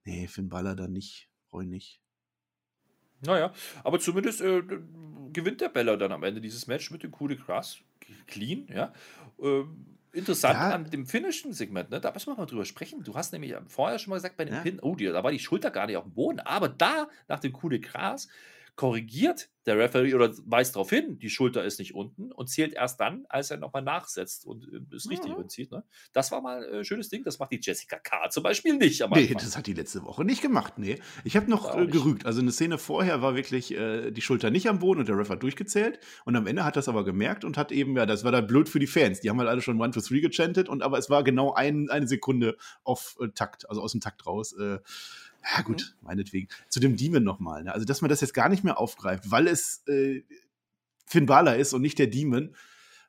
Nee, 0.04 0.26
Finn 0.26 0.48
Balor 0.48 0.74
dann 0.74 0.92
nicht. 0.92 1.30
Brauche 1.50 1.64
nicht. 1.64 2.00
Naja, 3.20 3.52
aber 3.84 4.00
zumindest 4.00 4.40
äh, 4.40 4.62
gewinnt 5.32 5.60
der 5.60 5.68
Bella 5.68 5.96
dann 5.96 6.10
am 6.12 6.24
Ende 6.24 6.40
dieses 6.40 6.66
Match 6.66 6.90
mit 6.90 7.04
dem 7.04 7.12
Coup 7.12 7.28
de. 7.28 7.38
Clean, 8.26 8.66
ja. 8.68 8.92
Ähm, 9.40 9.93
interessant 10.14 10.54
Ja. 10.54 10.70
an 10.70 10.90
dem 10.90 11.06
finnischen 11.06 11.52
Segment, 11.52 11.90
ne? 11.90 12.00
da 12.00 12.12
müssen 12.12 12.28
wir 12.32 12.36
mal 12.36 12.46
drüber 12.46 12.64
sprechen. 12.64 13.02
Du 13.04 13.14
hast 13.14 13.32
nämlich 13.32 13.54
vorher 13.68 13.98
schon 13.98 14.10
mal 14.10 14.16
gesagt, 14.16 14.36
bei 14.36 14.44
dem 14.44 14.54
Ja. 14.54 14.60
Pin, 14.62 14.78
oh, 14.80 14.94
da 14.96 15.22
war 15.22 15.30
die 15.30 15.38
Schulter 15.38 15.70
gar 15.70 15.86
nicht 15.86 15.96
auf 15.96 16.04
dem 16.04 16.12
Boden, 16.14 16.40
aber 16.40 16.68
da, 16.68 17.08
nach 17.28 17.40
dem 17.40 17.52
Coup 17.52 17.70
de 17.70 17.80
Grace, 17.80 18.28
korrigiert 18.76 19.50
der 19.66 19.78
Referee 19.78 20.12
oder 20.14 20.30
weist 20.44 20.74
darauf 20.76 20.90
hin, 20.90 21.18
die 21.18 21.30
Schulter 21.30 21.64
ist 21.64 21.78
nicht 21.78 21.94
unten 21.94 22.30
und 22.32 22.48
zählt 22.50 22.74
erst 22.74 23.00
dann, 23.00 23.24
als 23.30 23.50
er 23.50 23.56
nochmal 23.56 23.80
nachsetzt 23.80 24.44
und 24.44 24.64
äh, 24.70 24.94
es 24.94 25.08
richtig 25.08 25.30
Mhm. 25.30 25.36
überzieht. 25.38 25.70
Ne? 25.72 25.84
Das 26.12 26.30
war 26.32 26.42
mal 26.42 26.66
ein 26.66 26.80
äh, 26.80 26.84
schönes 26.84 27.08
Ding, 27.08 27.24
das 27.24 27.38
macht 27.38 27.50
die 27.52 27.60
Jessica 27.62 27.98
K. 27.98 28.28
zum 28.28 28.42
Beispiel 28.42 28.76
nicht. 28.76 29.00
am 29.00 29.10
Nee, 29.12 29.32
das 29.32 29.56
hat 29.56 29.66
die 29.66 29.72
letzte 29.72 30.02
Woche 30.04 30.22
nicht 30.24 30.42
gemacht, 30.42 30.74
nee. 30.76 30.98
Ich 31.24 31.34
habe 31.36 31.48
noch 31.50 31.74
äh, 31.78 31.86
gerügt. 31.86 32.26
Also 32.26 32.40
eine 32.42 32.52
Szene 32.52 32.76
vorher 32.76 33.22
war 33.22 33.36
wirklich 33.36 33.72
äh, 33.72 34.10
die 34.10 34.20
Schulter 34.20 34.50
nicht 34.50 34.68
am 34.68 34.80
Boden 34.80 35.00
und 35.00 35.08
der 35.08 35.16
Ref 35.16 35.30
hat 35.30 35.42
durchgezählt. 35.42 35.98
Und 36.26 36.36
am 36.36 36.46
Ende 36.46 36.64
hat 36.64 36.76
das 36.76 36.88
aber 36.88 37.02
gemerkt 37.04 37.44
und 37.44 37.56
hat 37.56 37.72
eben, 37.72 37.96
ja, 37.96 38.04
das 38.04 38.22
war 38.22 38.32
dann 38.32 38.46
blöd 38.46 38.68
für 38.68 38.80
die 38.80 38.86
Fans. 38.86 39.20
Die 39.20 39.30
haben 39.30 39.38
halt 39.38 39.48
alle 39.48 39.62
schon 39.62 39.80
1, 39.80 39.94
2, 39.94 40.16
3 40.16 40.20
gechantet, 40.20 40.68
und 40.68 40.82
aber 40.82 40.98
es 40.98 41.08
war 41.08 41.24
genau 41.24 41.54
ein, 41.54 41.88
eine 41.88 42.06
Sekunde 42.06 42.58
auf 42.82 43.16
äh, 43.18 43.28
Takt, 43.28 43.66
also 43.70 43.80
aus 43.80 43.92
dem 43.92 44.02
Takt 44.02 44.26
raus. 44.26 44.54
Ja, 45.44 45.62
gut, 45.62 45.94
meinetwegen. 46.00 46.48
Zu 46.68 46.80
dem 46.80 46.96
Demon 46.96 47.22
nochmal. 47.22 47.64
Ne? 47.64 47.72
Also, 47.72 47.84
dass 47.84 48.00
man 48.00 48.08
das 48.08 48.20
jetzt 48.20 48.34
gar 48.34 48.48
nicht 48.48 48.64
mehr 48.64 48.78
aufgreift, 48.78 49.30
weil 49.30 49.46
es 49.46 49.82
äh, 49.88 50.22
Finn 51.06 51.26
Balor 51.26 51.56
ist 51.56 51.74
und 51.74 51.82
nicht 51.82 51.98
der 51.98 52.06
Demon. 52.06 52.54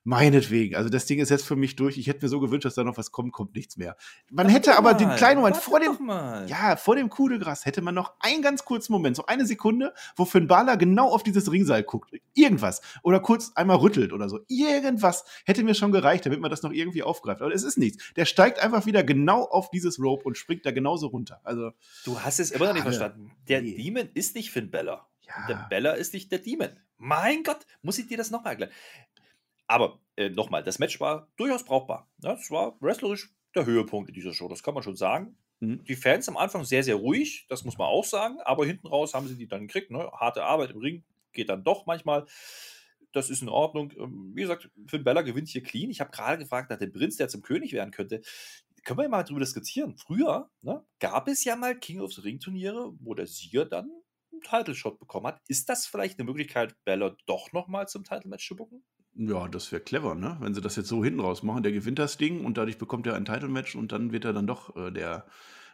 Meinetwegen. 0.07 0.75
Also 0.75 0.89
das 0.89 1.07
Ding 1.07 1.17
ist 1.19 1.29
jetzt 1.29 1.45
für 1.45 1.55
mich 1.55 1.75
durch. 1.75 1.97
Ich 1.97 2.05
hätte 2.05 2.23
mir 2.23 2.29
so 2.29 2.39
gewünscht, 2.39 2.63
dass 2.65 2.75
da 2.75 2.83
noch 2.83 2.95
was 2.95 3.11
kommt, 3.11 3.33
kommt 3.33 3.55
nichts 3.55 3.75
mehr. 3.75 3.97
Man 4.29 4.47
hätte 4.49 4.77
aber 4.77 4.93
den 4.93 5.09
kleinen 5.15 5.39
Moment 5.39 5.57
vor 5.57 5.79
dem, 5.79 5.97
Mal. 6.05 6.47
ja, 6.47 6.75
vor 6.75 6.95
dem 6.95 7.09
Coup 7.09 7.27
de 7.27 7.39
Gras 7.39 7.65
hätte 7.65 7.81
man 7.81 7.95
noch 7.95 8.13
einen 8.19 8.43
ganz 8.43 8.63
kurzen 8.65 8.93
Moment, 8.93 9.15
so 9.15 9.25
eine 9.25 9.47
Sekunde, 9.47 9.95
wo 10.15 10.25
Finn 10.25 10.45
Balor 10.47 10.77
genau 10.77 11.09
auf 11.09 11.23
dieses 11.23 11.51
Ringseil 11.51 11.81
guckt. 11.81 12.11
Irgendwas. 12.35 12.81
Oder 13.01 13.19
kurz 13.19 13.51
einmal 13.55 13.77
rüttelt 13.77 14.13
oder 14.13 14.29
so. 14.29 14.41
Irgendwas 14.47 15.25
hätte 15.43 15.63
mir 15.63 15.73
schon 15.73 15.91
gereicht, 15.91 16.23
damit 16.27 16.39
man 16.39 16.51
das 16.51 16.61
noch 16.61 16.71
irgendwie 16.71 17.01
aufgreift. 17.01 17.41
Aber 17.41 17.51
es 17.51 17.63
ist 17.63 17.79
nichts. 17.79 18.13
Der 18.15 18.25
steigt 18.25 18.59
einfach 18.59 18.85
wieder 18.85 19.03
genau 19.03 19.41
auf 19.45 19.71
dieses 19.71 19.99
Rope 19.99 20.25
und 20.25 20.37
springt 20.37 20.67
da 20.67 20.71
genauso 20.71 21.07
runter. 21.07 21.41
Also, 21.43 21.71
Du 22.03 22.19
hast 22.21 22.39
es 22.39 22.51
immer 22.51 22.67
noch 22.67 22.73
nicht 22.73 22.83
verstanden. 22.83 23.31
Der 23.47 23.63
Nee. 23.63 23.75
Demon 23.75 24.07
ist 24.13 24.35
nicht 24.35 24.51
Finn 24.51 24.69
Bella. 24.69 25.07
Und 25.39 25.49
der 25.49 25.55
ja. 25.55 25.65
Bella 25.67 25.91
ist 25.93 26.13
nicht 26.13 26.31
der 26.31 26.37
Demon. 26.37 26.69
Mein 26.97 27.41
Gott, 27.43 27.65
muss 27.81 27.97
ich 27.97 28.07
dir 28.07 28.17
das 28.17 28.29
nochmal 28.29 28.51
erklären? 28.53 28.71
Aber 29.67 29.99
äh, 30.15 30.29
nochmal, 30.29 30.63
das 30.63 30.79
Match 30.79 30.99
war 30.99 31.27
durchaus 31.37 31.63
brauchbar. 31.63 32.09
Ja, 32.21 32.33
es 32.33 32.51
war 32.51 32.77
wrestlerisch 32.81 33.29
der 33.55 33.65
Höhepunkt 33.65 34.09
in 34.09 34.15
dieser 34.15 34.33
Show, 34.33 34.47
das 34.47 34.63
kann 34.63 34.73
man 34.73 34.83
schon 34.83 34.95
sagen. 34.95 35.37
Mhm. 35.59 35.83
Die 35.85 35.95
Fans 35.95 36.27
am 36.27 36.37
Anfang 36.37 36.63
sehr, 36.65 36.83
sehr 36.83 36.95
ruhig, 36.95 37.45
das 37.49 37.63
muss 37.63 37.77
man 37.77 37.87
auch 37.87 38.03
sagen, 38.03 38.39
aber 38.41 38.65
hinten 38.65 38.87
raus 38.87 39.13
haben 39.13 39.27
sie 39.27 39.35
die 39.35 39.47
dann 39.47 39.67
gekriegt. 39.67 39.91
Ne? 39.91 40.11
Harte 40.13 40.43
Arbeit 40.43 40.71
im 40.71 40.79
Ring 40.79 41.03
geht 41.31 41.49
dann 41.49 41.63
doch 41.63 41.85
manchmal. 41.85 42.25
Das 43.11 43.29
ist 43.29 43.41
in 43.41 43.49
Ordnung. 43.49 43.93
Ähm, 43.97 44.31
Wie 44.35 44.41
gesagt, 44.41 44.69
Finn 44.87 45.03
Bella 45.03 45.21
gewinnt 45.21 45.47
hier 45.47 45.63
clean. 45.63 45.89
Ich 45.89 46.01
habe 46.01 46.11
gerade 46.11 46.37
gefragt 46.37 46.69
nach 46.69 46.77
dem 46.77 46.91
Prinz, 46.91 47.15
der 47.15 47.29
zum 47.29 47.41
König 47.41 47.71
werden 47.71 47.91
könnte. 47.91 48.21
Können 48.83 48.99
wir 48.99 49.09
mal 49.09 49.23
drüber 49.23 49.39
diskutieren. 49.39 49.95
Früher 49.97 50.49
ne, 50.61 50.85
gab 50.99 51.27
es 51.27 51.43
ja 51.43 51.55
mal 51.55 51.79
King 51.79 52.01
of 52.01 52.13
the 52.13 52.21
Ring 52.21 52.39
Turniere, 52.39 52.93
wo 52.99 53.13
der 53.13 53.25
Sieger 53.25 53.65
dann 53.65 53.89
einen 54.31 54.41
Title 54.41 54.75
Shot 54.75 54.99
bekommen 54.99 55.27
hat. 55.27 55.41
Ist 55.47 55.69
das 55.69 55.87
vielleicht 55.87 56.19
eine 56.19 56.25
Möglichkeit, 56.25 56.75
Bella 56.83 57.15
doch 57.25 57.51
nochmal 57.53 57.87
zum 57.87 58.03
Title 58.03 58.29
Match 58.29 58.47
zu 58.47 58.55
bucken? 58.55 58.83
Ja, 59.17 59.47
das 59.47 59.71
wäre 59.71 59.81
clever, 59.81 60.13
ne? 60.15 60.35
Wenn 60.41 60.53
sie 60.53 60.61
das 60.61 60.75
jetzt 60.75 60.89
so 60.89 61.03
hinten 61.03 61.21
raus 61.21 61.41
machen, 61.41 61.63
der 61.63 61.71
gewinnt 61.71 61.99
das 61.99 62.17
Ding 62.17 62.43
und 62.43 62.57
dadurch 62.57 62.77
bekommt 62.77 63.07
er 63.07 63.15
ein 63.15 63.23
Title-Match 63.25 63.75
und 63.75 63.91
dann 63.93 64.11
wird 64.11 64.25
er 64.25 64.33
dann 64.33 64.45
doch 64.45 64.75
äh, 64.75 64.91
der 64.91 65.25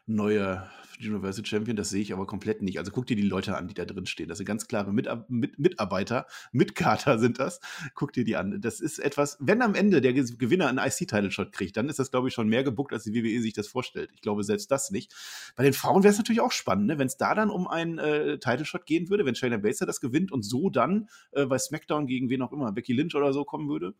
neue 0.05 0.67
Universal 0.99 1.45
Champion. 1.45 1.75
Das 1.75 1.89
sehe 1.89 2.01
ich 2.01 2.13
aber 2.13 2.27
komplett 2.27 2.61
nicht. 2.61 2.77
Also 2.77 2.91
guck 2.91 3.07
dir 3.07 3.15
die 3.15 3.21
Leute 3.23 3.57
an, 3.57 3.67
die 3.67 3.73
da 3.73 3.85
drin 3.85 4.05
stehen. 4.05 4.27
Das 4.27 4.37
sind 4.37 4.45
ganz 4.45 4.67
klare 4.67 4.93
Mitab 4.93 5.29
mit 5.29 5.57
Mitarbeiter, 5.57 6.27
Mitkater 6.51 7.17
sind 7.19 7.39
das. 7.39 7.59
Guck 7.95 8.13
dir 8.13 8.23
die 8.23 8.35
an. 8.35 8.61
Das 8.61 8.79
ist 8.79 8.99
etwas, 8.99 9.37
wenn 9.39 9.61
am 9.61 9.75
Ende 9.75 10.01
der 10.01 10.13
Ge- 10.13 10.35
Gewinner 10.37 10.67
einen 10.67 10.77
IC-Title-Shot 10.77 11.51
kriegt, 11.51 11.77
dann 11.77 11.89
ist 11.89 11.99
das, 11.99 12.11
glaube 12.11 12.27
ich, 12.27 12.33
schon 12.33 12.47
mehr 12.49 12.63
gebuckt, 12.63 12.93
als 12.93 13.03
die 13.03 13.13
WWE 13.13 13.41
sich 13.41 13.53
das 13.53 13.67
vorstellt. 13.67 14.11
Ich 14.13 14.21
glaube 14.21 14.43
selbst 14.43 14.69
das 14.71 14.91
nicht. 14.91 15.13
Bei 15.55 15.63
den 15.63 15.73
Frauen 15.73 16.03
wäre 16.03 16.11
es 16.11 16.17
natürlich 16.17 16.41
auch 16.41 16.51
spannend, 16.51 16.87
ne? 16.87 16.99
wenn 16.99 17.07
es 17.07 17.17
da 17.17 17.33
dann 17.33 17.49
um 17.49 17.67
einen 17.67 17.97
äh, 17.97 18.37
Title-Shot 18.37 18.85
gehen 18.85 19.09
würde, 19.09 19.25
wenn 19.25 19.35
Shayna 19.35 19.57
Baszler 19.57 19.87
das 19.87 20.01
gewinnt 20.01 20.31
und 20.31 20.43
so 20.43 20.69
dann 20.69 21.09
äh, 21.31 21.45
bei 21.45 21.57
SmackDown 21.57 22.05
gegen 22.07 22.29
wen 22.29 22.41
auch 22.41 22.51
immer, 22.51 22.71
Becky 22.71 22.93
Lynch 22.93 23.15
oder 23.15 23.33
so 23.33 23.43
kommen 23.43 23.69
würde, 23.69 23.95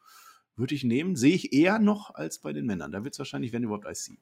würde 0.56 0.76
ich 0.76 0.84
nehmen. 0.84 1.16
Sehe 1.16 1.34
ich 1.34 1.54
eher 1.54 1.80
noch 1.80 2.14
als 2.14 2.40
bei 2.40 2.54
den 2.54 2.66
Männern. 2.66 2.92
Da 2.92 3.04
wird 3.04 3.14
es 3.16 3.20
wahrscheinlich, 3.20 3.54
wenn 3.54 3.64
überhaupt, 3.64 3.86
IC. 3.86 4.18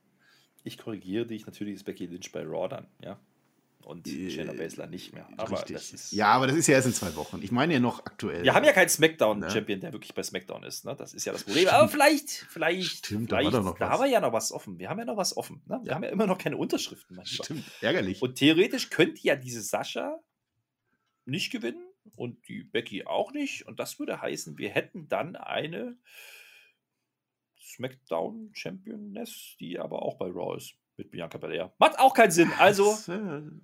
Ich 0.63 0.77
korrigiere 0.77 1.25
dich, 1.25 1.45
natürlich 1.45 1.75
ist 1.75 1.83
Becky 1.85 2.05
Lynch 2.05 2.31
bei 2.31 2.43
Raw 2.43 2.67
dann, 2.67 2.87
ja. 3.03 3.19
Und 3.85 4.07
Äh, 4.07 4.29
Shayna 4.29 4.51
Baszler 4.53 4.87
nicht 4.87 5.13
mehr. 5.13 5.27
Aber 5.37 5.67
ist. 5.69 6.11
ja, 6.11 6.27
aber 6.27 6.47
das 6.47 6.57
ist 6.57 6.67
ja 6.67 6.75
erst 6.75 6.87
in 6.87 6.93
zwei 6.93 7.15
Wochen. 7.15 7.39
Ich 7.41 7.51
meine 7.51 7.73
ja 7.73 7.79
noch 7.79 8.05
aktuell. 8.05 8.43
Wir 8.43 8.53
haben 8.53 8.65
ja 8.65 8.73
keinen 8.73 8.85
Ne? 8.85 8.89
SmackDown-Champion, 8.89 9.79
der 9.79 9.93
wirklich 9.93 10.13
bei 10.13 10.21
SmackDown 10.21 10.63
ist. 10.63 10.83
Ne? 10.85 10.95
Das 10.97 11.13
ist 11.13 11.25
ja 11.25 11.31
das 11.31 11.45
Problem. 11.45 11.67
Aber 11.69 11.87
vielleicht, 11.87 12.29
vielleicht, 12.29 13.05
Stimmt, 13.05 13.31
da 13.31 13.37
war 13.37 13.43
vielleicht, 13.49 13.63
noch 13.63 13.77
da 13.79 13.85
was. 13.85 13.93
haben 13.93 14.03
wir 14.03 14.09
ja 14.11 14.19
noch 14.19 14.33
was 14.33 14.51
offen. 14.51 14.77
Wir 14.79 14.89
haben 14.89 14.99
ja 14.99 15.05
noch 15.05 15.15
was 15.17 15.35
offen. 15.37 15.61
Ne? 15.65 15.79
Wir 15.83 15.95
haben 15.95 16.03
ja 16.03 16.09
immer 16.09 16.27
noch 16.27 16.37
keine 16.37 16.57
Unterschriften. 16.57 17.15
Lieber. 17.15 17.25
Stimmt, 17.25 17.63
ärgerlich. 17.81 18.21
Und 18.21 18.35
theoretisch 18.35 18.89
könnte 18.89 19.21
ja 19.23 19.37
diese 19.37 19.61
Sascha 19.61 20.19
nicht 21.25 21.49
gewinnen 21.51 21.83
und 22.15 22.47
die 22.49 22.63
Becky 22.63 23.05
auch 23.05 23.31
nicht. 23.31 23.65
Und 23.65 23.79
das 23.79 23.97
würde 23.97 24.21
heißen, 24.21 24.57
wir 24.57 24.69
hätten 24.71 25.07
dann 25.07 25.35
eine 25.37 25.95
SmackDown-Championess, 27.59 29.55
die 29.59 29.79
aber 29.79 30.01
auch 30.01 30.17
bei 30.17 30.27
Raw 30.27 30.55
ist. 30.55 30.75
Mit 30.97 31.11
Bianca 31.11 31.37
Belair. 31.37 31.73
Macht 31.79 31.97
auch 31.97 32.13
keinen 32.13 32.31
Sinn. 32.31 32.51
Also, 32.59 32.93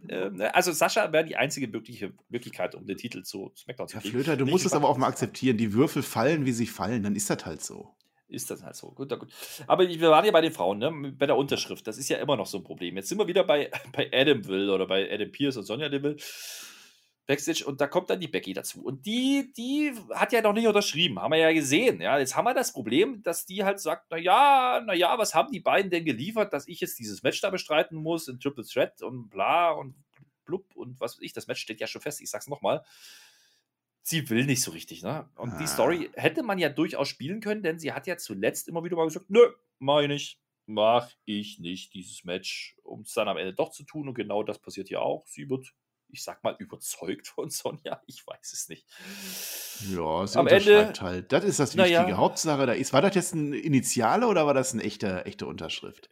äh, 0.07 0.45
also 0.53 0.71
Sascha 0.71 1.11
wäre 1.11 1.25
die 1.25 1.35
einzige 1.35 1.67
mögliche 1.67 2.13
Möglichkeit, 2.29 2.75
um 2.75 2.85
den 2.85 2.95
Titel 2.95 3.23
zu 3.23 3.51
SmackDown 3.57 3.89
zu 3.89 3.95
ja, 3.97 4.01
kriegen. 4.01 4.13
Flöter, 4.13 4.37
du 4.37 4.45
musst 4.45 4.65
es 4.65 4.71
aber 4.71 4.87
auch 4.87 4.95
mal 4.95 5.07
akzeptieren. 5.07 5.57
Die 5.57 5.73
Würfel 5.73 6.01
fallen, 6.01 6.45
wie 6.45 6.53
sie 6.53 6.65
fallen. 6.65 7.03
Dann 7.03 7.13
ist 7.13 7.29
das 7.29 7.45
halt 7.45 7.61
so. 7.61 7.93
Ist 8.27 8.49
das 8.49 8.63
halt 8.63 8.75
so. 8.75 8.91
Gut, 8.91 9.09
gut. 9.19 9.31
Aber 9.67 9.87
wir 9.87 10.09
waren 10.09 10.25
ja 10.25 10.31
bei 10.31 10.41
den 10.41 10.51
Frauen, 10.51 10.79
ne? 10.79 11.13
bei 11.17 11.27
der 11.27 11.37
Unterschrift. 11.37 11.85
Das 11.85 11.97
ist 11.97 12.09
ja 12.09 12.17
immer 12.17 12.35
noch 12.35 12.47
so 12.47 12.57
ein 12.57 12.63
Problem. 12.63 12.95
Jetzt 12.95 13.09
sind 13.09 13.17
wir 13.17 13.27
wieder 13.27 13.43
bei, 13.43 13.69
bei 13.91 14.09
Adamville 14.11 14.73
oder 14.73 14.87
bei 14.87 15.11
Adam 15.11 15.31
Pierce 15.31 15.57
und 15.57 15.63
Sonja 15.63 15.89
Deville. 15.89 16.15
Backstage 17.27 17.65
und 17.65 17.81
da 17.81 17.87
kommt 17.87 18.09
dann 18.09 18.19
die 18.19 18.27
Becky 18.27 18.53
dazu. 18.53 18.83
Und 18.83 19.05
die, 19.05 19.51
die 19.57 19.93
hat 20.13 20.31
ja 20.31 20.41
noch 20.41 20.53
nicht 20.53 20.67
unterschrieben, 20.67 21.19
haben 21.19 21.31
wir 21.31 21.39
ja 21.39 21.53
gesehen. 21.53 21.99
Ja, 22.01 22.19
jetzt 22.19 22.35
haben 22.35 22.45
wir 22.45 22.53
das 22.53 22.71
Problem, 22.71 23.23
dass 23.23 23.45
die 23.45 23.63
halt 23.63 23.79
sagt: 23.79 24.11
Naja, 24.11 24.81
naja, 24.85 25.17
was 25.17 25.33
haben 25.33 25.51
die 25.51 25.59
beiden 25.59 25.89
denn 25.89 26.05
geliefert, 26.05 26.53
dass 26.53 26.67
ich 26.67 26.79
jetzt 26.81 26.99
dieses 26.99 27.23
Match 27.23 27.41
da 27.41 27.49
bestreiten 27.49 27.97
muss 27.97 28.27
in 28.27 28.39
Triple 28.39 28.63
Threat 28.65 29.01
und 29.01 29.29
bla 29.29 29.71
und 29.71 29.95
blub 30.45 30.75
und 30.75 30.99
was 30.99 31.13
weiß 31.17 31.21
ich. 31.23 31.33
Das 31.33 31.47
Match 31.47 31.61
steht 31.61 31.79
ja 31.81 31.87
schon 31.87 32.01
fest, 32.01 32.21
ich 32.21 32.29
sag's 32.29 32.47
nochmal. 32.47 32.83
Sie 34.03 34.29
will 34.29 34.45
nicht 34.45 34.61
so 34.61 34.69
richtig, 34.71 35.01
ne? 35.01 35.27
Und 35.35 35.53
Ah. 35.53 35.57
die 35.57 35.65
Story 35.67 36.11
hätte 36.13 36.43
man 36.43 36.59
ja 36.59 36.69
durchaus 36.69 37.07
spielen 37.07 37.41
können, 37.41 37.63
denn 37.63 37.79
sie 37.79 37.91
hat 37.91 38.05
ja 38.05 38.17
zuletzt 38.17 38.67
immer 38.67 38.83
wieder 38.83 38.95
mal 38.95 39.05
gesagt: 39.05 39.29
Nö, 39.29 39.41
mach 39.79 40.01
ich 40.01 40.07
nicht. 40.07 40.39
Mach 40.67 41.11
ich 41.25 41.59
nicht 41.59 41.93
dieses 41.93 42.23
Match, 42.23 42.75
um 42.83 43.01
es 43.01 43.13
dann 43.13 43.27
am 43.27 43.37
Ende 43.37 43.53
doch 43.53 43.69
zu 43.71 43.83
tun. 43.83 44.07
Und 44.07 44.13
genau 44.15 44.43
das 44.43 44.59
passiert 44.59 44.87
hier 44.87 45.01
auch. 45.01 45.25
Sie 45.27 45.49
wird 45.49 45.73
ich 46.09 46.23
sag 46.23 46.43
mal, 46.43 46.55
überzeugt 46.59 47.27
von 47.27 47.49
Sonja. 47.49 48.01
Ich 48.07 48.25
weiß 48.25 48.53
es 48.53 48.69
nicht. 48.69 48.85
Ja, 49.93 50.25
sie 50.27 50.37
Am 50.39 50.45
unterschreibt 50.45 50.87
Ende- 50.97 51.01
halt. 51.01 51.31
Das 51.31 51.43
ist 51.43 51.59
das 51.59 51.75
Wichtige. 51.75 51.93
ja. 51.93 52.17
Hauptsache, 52.17 52.65
da 52.65 52.73
ist. 52.73 52.93
War 52.93 53.01
das 53.01 53.15
jetzt 53.15 53.33
ein 53.35 53.53
Initiale 53.53 54.27
oder 54.27 54.45
war 54.45 54.53
das 54.53 54.73
eine 54.73 54.83
echte, 54.83 55.25
echte 55.25 55.45
Unterschrift? 55.47 56.09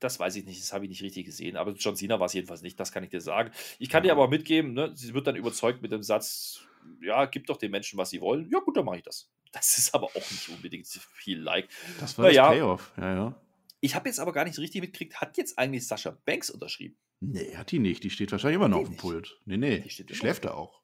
Das 0.00 0.18
weiß 0.18 0.36
ich 0.36 0.44
nicht, 0.44 0.60
das 0.60 0.72
habe 0.72 0.84
ich 0.84 0.88
nicht 0.90 1.02
richtig 1.02 1.24
gesehen. 1.26 1.56
Aber 1.56 1.72
John 1.72 1.96
Cena 1.96 2.18
war 2.18 2.26
es 2.26 2.32
jedenfalls 2.32 2.62
nicht, 2.62 2.78
das 2.80 2.90
kann 2.92 3.04
ich 3.04 3.10
dir 3.10 3.20
sagen. 3.20 3.52
Ich 3.78 3.88
kann 3.88 4.02
dir 4.02 4.08
Ja. 4.08 4.14
aber 4.14 4.24
auch 4.24 4.28
mitgeben, 4.30 4.74
ne, 4.74 4.92
sie 4.96 5.14
wird 5.14 5.26
dann 5.26 5.36
überzeugt 5.36 5.82
mit 5.82 5.92
dem 5.92 6.02
Satz, 6.02 6.60
ja, 7.00 7.24
gib 7.26 7.46
doch 7.46 7.56
den 7.56 7.70
Menschen, 7.70 7.96
was 7.98 8.10
sie 8.10 8.20
wollen. 8.20 8.50
Ja, 8.50 8.58
gut, 8.58 8.76
dann 8.76 8.84
mache 8.84 8.96
ich 8.98 9.02
das. 9.04 9.30
Das 9.52 9.78
ist 9.78 9.94
aber 9.94 10.06
auch 10.06 10.14
nicht 10.16 10.48
unbedingt 10.48 10.86
viel 10.88 11.38
like. 11.40 11.68
Das 12.00 12.18
war 12.18 12.24
Na 12.26 12.32
das. 12.32 12.48
Payoff. 12.48 12.92
Ja, 12.96 13.14
ja. 13.14 13.40
Ich 13.80 13.94
habe 13.94 14.08
jetzt 14.08 14.18
aber 14.18 14.32
gar 14.32 14.44
nicht 14.44 14.58
richtig 14.58 14.80
mitgekriegt, 14.80 15.20
hat 15.20 15.36
jetzt 15.36 15.56
eigentlich 15.58 15.86
Sascha 15.86 16.10
Banks 16.24 16.50
unterschrieben? 16.50 16.96
Nee, 17.32 17.56
hat 17.56 17.70
die 17.70 17.78
nicht. 17.78 18.04
Die 18.04 18.10
steht 18.10 18.32
wahrscheinlich 18.32 18.56
immer 18.56 18.68
noch 18.68 18.78
Die 18.78 18.82
auf 18.82 18.88
dem 18.88 18.92
nicht. 18.92 19.00
Pult. 19.00 19.40
Nee, 19.44 19.56
nee. 19.56 19.76
Die 19.78 19.82
Die, 19.82 19.90
steht 19.90 20.10
immer 20.10 20.16
schläft 20.16 20.44
da 20.44 20.54
auch. 20.54 20.82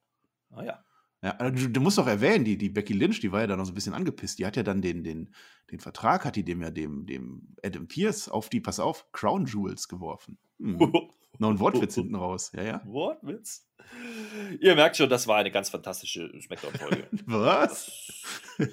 Ah 0.51 0.65
ja. 0.65 0.85
Ja, 1.23 1.51
du, 1.51 1.69
du 1.69 1.81
musst 1.81 1.99
doch 1.99 2.07
erwähnen, 2.07 2.45
die, 2.45 2.57
die 2.57 2.71
Becky 2.71 2.95
Lynch, 2.95 3.21
die 3.21 3.31
war 3.31 3.43
ja 3.43 3.47
da 3.47 3.57
noch 3.57 3.67
so 3.67 3.73
ein 3.73 3.75
bisschen 3.75 3.93
angepisst. 3.93 4.39
Die 4.39 4.47
hat 4.47 4.57
ja 4.57 4.63
dann 4.63 4.81
den, 4.81 5.05
den, 5.05 5.35
den 5.71 5.79
Vertrag, 5.79 6.25
hat 6.25 6.37
die 6.37 6.45
dem 6.45 6.63
ja 6.63 6.71
dem, 6.71 7.05
dem 7.05 7.55
Adam 7.63 7.87
Pierce 7.89 8.31
auf 8.31 8.49
die, 8.49 8.61
pass 8.61 8.81
auf, 8.81 9.13
Crown 9.13 9.45
Jewels 9.45 9.87
geworfen. 9.89 10.39
Hm. 10.59 10.79
noch 11.39 11.51
ein 11.51 11.61
Wortwitz 11.61 11.95
hinten 11.95 12.15
raus. 12.15 12.53
Ja, 12.55 12.63
ja. 12.63 12.83
Wortwitz. 12.87 13.69
Ihr 14.61 14.75
merkt 14.75 14.97
schon, 14.97 15.11
das 15.11 15.27
war 15.27 15.37
eine 15.37 15.51
ganz 15.51 15.69
fantastische 15.69 16.33
Smackdown-Folge. 16.41 17.09
Was? 17.27 17.93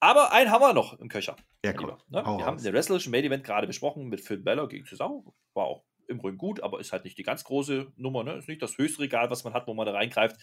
Aber 0.00 0.32
einen 0.32 0.50
haben 0.50 0.60
wir 0.60 0.74
noch 0.74 0.98
im 1.00 1.08
Köcher. 1.08 1.36
Ja. 1.64 1.72
Lieber, 1.72 1.98
ne? 2.08 2.22
Wir 2.22 2.24
haben 2.24 2.42
raus. 2.42 2.62
den 2.62 2.72
Wrestlerischen 2.72 3.10
Main 3.10 3.24
Event 3.24 3.44
gerade 3.44 3.66
besprochen 3.66 4.08
mit 4.08 4.20
Phil 4.20 4.38
Balor 4.38 4.68
gegen 4.68 4.86
Cesaro. 4.86 5.34
War 5.54 5.64
auch 5.64 5.84
im 6.08 6.18
Grunde 6.18 6.36
gut, 6.36 6.62
aber 6.62 6.80
ist 6.80 6.92
halt 6.92 7.04
nicht 7.04 7.18
die 7.18 7.22
ganz 7.22 7.44
große 7.44 7.92
Nummer, 7.96 8.24
ne? 8.24 8.34
Ist 8.34 8.48
nicht 8.48 8.62
das 8.62 8.78
höchste 8.78 9.02
Regal, 9.02 9.30
was 9.30 9.44
man 9.44 9.52
hat, 9.52 9.66
wo 9.66 9.74
man 9.74 9.86
da 9.86 9.92
reingreift. 9.92 10.36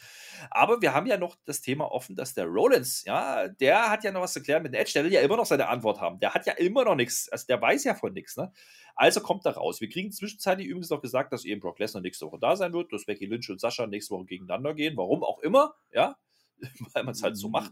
Aber 0.52 0.82
wir 0.82 0.94
haben 0.94 1.08
ja 1.08 1.18
noch 1.18 1.36
das 1.46 1.62
Thema 1.62 1.92
offen, 1.92 2.16
dass 2.16 2.34
der 2.34 2.46
Rollins, 2.46 3.04
ja, 3.06 3.48
der 3.48 3.90
hat 3.90 4.04
ja 4.04 4.12
noch 4.12 4.22
was 4.22 4.34
zu 4.34 4.42
klären 4.42 4.64
mit 4.64 4.74
dem 4.74 4.80
Edge, 4.80 4.92
der 4.94 5.04
will 5.04 5.12
ja 5.12 5.22
immer 5.22 5.38
noch 5.38 5.46
seine 5.46 5.68
Antwort 5.68 6.00
haben. 6.00 6.20
Der 6.20 6.34
hat 6.34 6.46
ja 6.46 6.54
immer 6.54 6.86
noch 6.86 6.96
nichts, 6.96 7.30
also 7.30 7.46
der 7.48 7.62
weiß 7.62 7.84
ja 7.84 7.96
von 7.96 8.14
nichts, 8.14 8.38
ne? 8.38 8.52
Also 8.96 9.20
kommt 9.20 9.46
da 9.46 9.52
raus. 9.52 9.82
Wir 9.82 9.90
kriegen 9.90 10.12
zwischenzeitlich 10.12 10.68
übrigens 10.68 10.90
noch 10.90 11.02
gesagt, 11.02 11.34
dass 11.34 11.44
eben 11.44 11.60
Brock 11.60 11.80
Lesnar 11.80 12.02
nächste 12.02 12.26
Woche 12.28 12.40
da 12.40 12.56
sein 12.56 12.74
wird, 12.74 12.94
dass 12.94 13.06
Becky 13.06 13.26
Lynch 13.26 13.50
und 13.50 13.60
Sascha 13.60 13.88
nächste 13.88 14.16
Woche 14.16 14.26
gegeneinander 14.26 14.74
gehen. 14.74 14.96
Warum 14.96 15.24
auch 15.24 15.40
immer, 15.40 15.76
ja, 15.92 16.16
weil 16.94 17.04
man 17.04 17.14
es 17.14 17.24
halt 17.24 17.38
so 17.38 17.50
macht. 17.50 17.72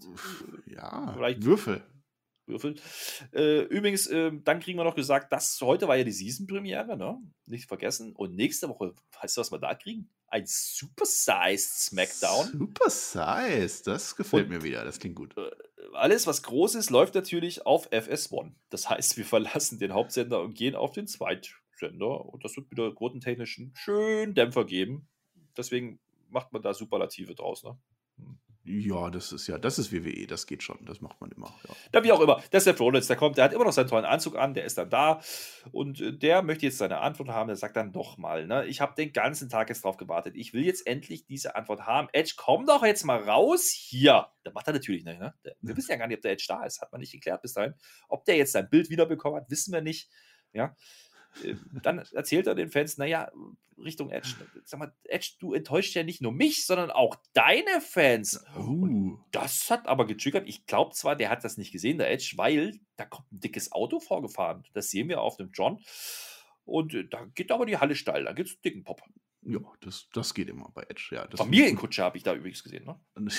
Ja, 0.66 1.14
Vielleicht 1.14 1.44
Würfel. 1.44 1.84
Würfel. 2.46 2.76
Äh, 3.34 3.62
übrigens, 3.64 4.08
äh, 4.08 4.32
dann 4.44 4.60
kriegen 4.60 4.78
wir 4.78 4.84
noch 4.84 4.96
gesagt, 4.96 5.32
dass 5.32 5.60
heute 5.62 5.88
war 5.88 5.96
ja 5.96 6.04
die 6.04 6.12
Season-Premiere, 6.12 6.98
ne? 6.98 7.18
Nicht 7.46 7.68
vergessen. 7.68 8.14
Und 8.14 8.36
nächste 8.36 8.70
Woche, 8.70 8.94
weißt 9.22 9.38
du, 9.38 9.41
was 9.41 9.52
wir 9.52 9.60
da 9.60 9.76
kriegen? 9.76 10.10
Ein 10.28 10.44
Supersized 10.46 11.80
Smackdown. 11.80 12.48
Supersized, 12.52 13.88
das 13.88 14.16
gefällt 14.16 14.46
Und, 14.46 14.50
mir 14.50 14.64
wieder, 14.64 14.84
das 14.84 15.00
klingt 15.00 15.16
gut. 15.16 15.38
Äh, 15.38 15.52
alles, 15.94 16.28
was 16.28 16.44
groß 16.44 16.76
ist, 16.76 16.89
läuft 16.89 17.16
natürlich 17.16 17.66
auf 17.66 17.91
FS1. 17.91 18.52
Das 18.70 18.89
heißt, 18.89 19.18
wir 19.18 19.26
verlassen 19.26 19.80
den 19.80 19.94
Hauptsender 19.94 20.41
und 20.41 20.54
gehen 20.56 20.76
auf 20.76 20.91
den 20.91 21.08
Zweitsender. 21.08 22.26
Und 22.26 22.44
das 22.44 22.56
wird 22.58 22.70
wieder 22.72 22.94
quotentechnisch 22.94 23.60
einen 23.60 23.72
schönen 23.76 24.34
Dämpfer 24.34 24.66
geben. 24.66 25.08
Deswegen 25.56 26.00
macht 26.30 26.52
man 26.52 26.62
da 26.62 26.74
Superlative 26.74 27.36
draus, 27.36 27.64
ne? 27.64 27.78
Ja, 28.66 29.09
das 29.09 29.34
ist 29.34 29.47
ja, 29.47 29.57
das 29.57 29.78
ist 29.78 29.91
WWE, 29.91 30.26
das 30.26 30.47
geht 30.47 30.64
schon, 30.64 30.86
das 30.86 31.01
macht 31.01 31.20
man 31.20 31.30
immer. 31.32 31.53
Ja, 31.68 31.76
ja 31.95 32.03
wie 32.05 32.11
auch 32.14 32.22
immer. 32.22 32.41
Der 32.53 32.61
Seth 32.61 32.80
Rollins, 32.80 33.07
der 33.07 33.18
kommt, 33.18 33.36
der 33.36 33.43
hat 33.43 33.53
immer 33.53 33.66
noch 33.66 33.74
seinen 33.74 33.89
tollen 33.89 34.05
Anzug 34.05 34.38
an, 34.38 34.53
der 34.53 34.64
ist 34.64 34.78
dann 34.78 34.89
da 34.89 35.20
und 35.74 35.99
äh, 35.99 36.14
der 36.14 36.43
möchte 36.43 36.66
jetzt 36.66 36.78
seine 36.78 36.99
Antwort 36.99 37.28
haben. 37.28 37.47
Der 37.47 37.57
sagt 37.57 37.76
dann 37.76 37.91
doch 37.91 38.18
mal, 38.18 38.47
ne, 38.47 38.66
ich 38.66 38.80
habe 38.80 38.95
den 38.95 39.11
ganzen 39.11 39.49
Tag 39.49 39.68
jetzt 39.68 39.84
drauf 39.84 39.97
gewartet. 39.97 40.36
Ich 40.38 40.53
will 40.53 40.64
jetzt 40.64 40.88
endlich 40.88 41.26
diese 41.26 41.57
Antwort 41.57 41.82
haben. 41.86 42.07
Edge, 42.14 42.36
komm 42.38 42.66
doch 42.66 42.86
jetzt 42.86 43.03
mal 43.03 43.20
raus 43.20 43.70
hier. 43.70 44.28
Der 44.45 44.53
macht 44.53 44.68
er 44.68 44.74
natürlich 44.74 45.03
nicht, 45.03 45.20
ne? 45.20 45.34
Wir 45.59 45.76
wissen 45.76 45.91
ja 45.91 45.97
gar 45.97 46.07
nicht, 46.07 46.18
ob 46.18 46.22
der 46.22 46.32
Edge 46.32 46.45
da 46.47 46.64
ist, 46.64 46.82
hat 46.82 46.91
man 46.93 47.01
nicht 47.01 47.11
geklärt 47.11 47.41
bis 47.41 47.53
dahin. 47.53 47.74
Ob 48.07 48.24
der 48.24 48.38
jetzt 48.38 48.53
sein 48.53 48.70
Bild 48.70 48.89
wiederbekommen 48.89 49.41
hat, 49.41 49.49
wissen 49.49 49.74
wir 49.74 49.82
nicht. 49.82 50.09
Ja, 50.53 50.74
dann 51.84 51.99
erzählt 51.99 52.47
er 52.47 52.55
den 52.55 52.69
Fans, 52.69 52.97
naja, 52.97 53.31
Richtung 53.77 54.09
Edge, 54.11 54.36
sag 54.63 54.79
mal, 54.79 54.93
Edge, 55.05 55.34
du 55.39 55.53
enttäuscht 55.53 55.95
ja 55.95 56.03
nicht 56.03 56.21
nur 56.21 56.31
mich, 56.31 56.65
sondern 56.65 56.91
auch 56.91 57.15
deine 57.34 57.81
Fans. 57.81 58.43
Uh. 58.57 59.17
Das 59.31 59.69
hat 59.69 59.88
aber 59.88 60.05
getriggert. 60.05 60.47
Ich 60.47 60.65
glaube 60.65 60.93
zwar, 60.93 61.15
der 61.15 61.29
hat 61.29 61.43
das 61.43 61.57
nicht 61.57 61.71
gesehen, 61.71 61.97
der 61.97 62.11
Edge, 62.11 62.34
weil 62.36 62.79
da 62.97 63.05
kommt 63.05 63.31
ein 63.31 63.39
dickes 63.39 63.71
Auto 63.71 63.99
vorgefahren. 63.99 64.63
Das 64.73 64.89
sehen 64.89 65.09
wir 65.09 65.21
auf 65.21 65.38
dem 65.38 65.51
John. 65.51 65.79
Und 66.65 66.93
äh, 66.93 67.07
da 67.09 67.25
geht 67.36 67.51
aber 67.51 67.65
die 67.65 67.77
Halle 67.77 67.95
steil, 67.95 68.23
da 68.23 68.34
gibt 68.34 68.49
es 68.49 68.55
einen 68.55 68.61
dicken 68.61 68.84
Pop. 68.84 69.01
Ja, 69.46 69.60
das, 69.82 70.08
das 70.14 70.34
geht 70.34 70.50
immer 70.50 70.70
bei 70.74 70.84
Edge. 70.84 71.10
Ja, 71.12 71.28
Familienkutsche 71.36 72.04
habe 72.04 72.18
ich 72.18 72.24
da 72.24 72.34
übrigens 72.34 72.64
gesehen, 72.64 72.86
ne? 72.86 73.00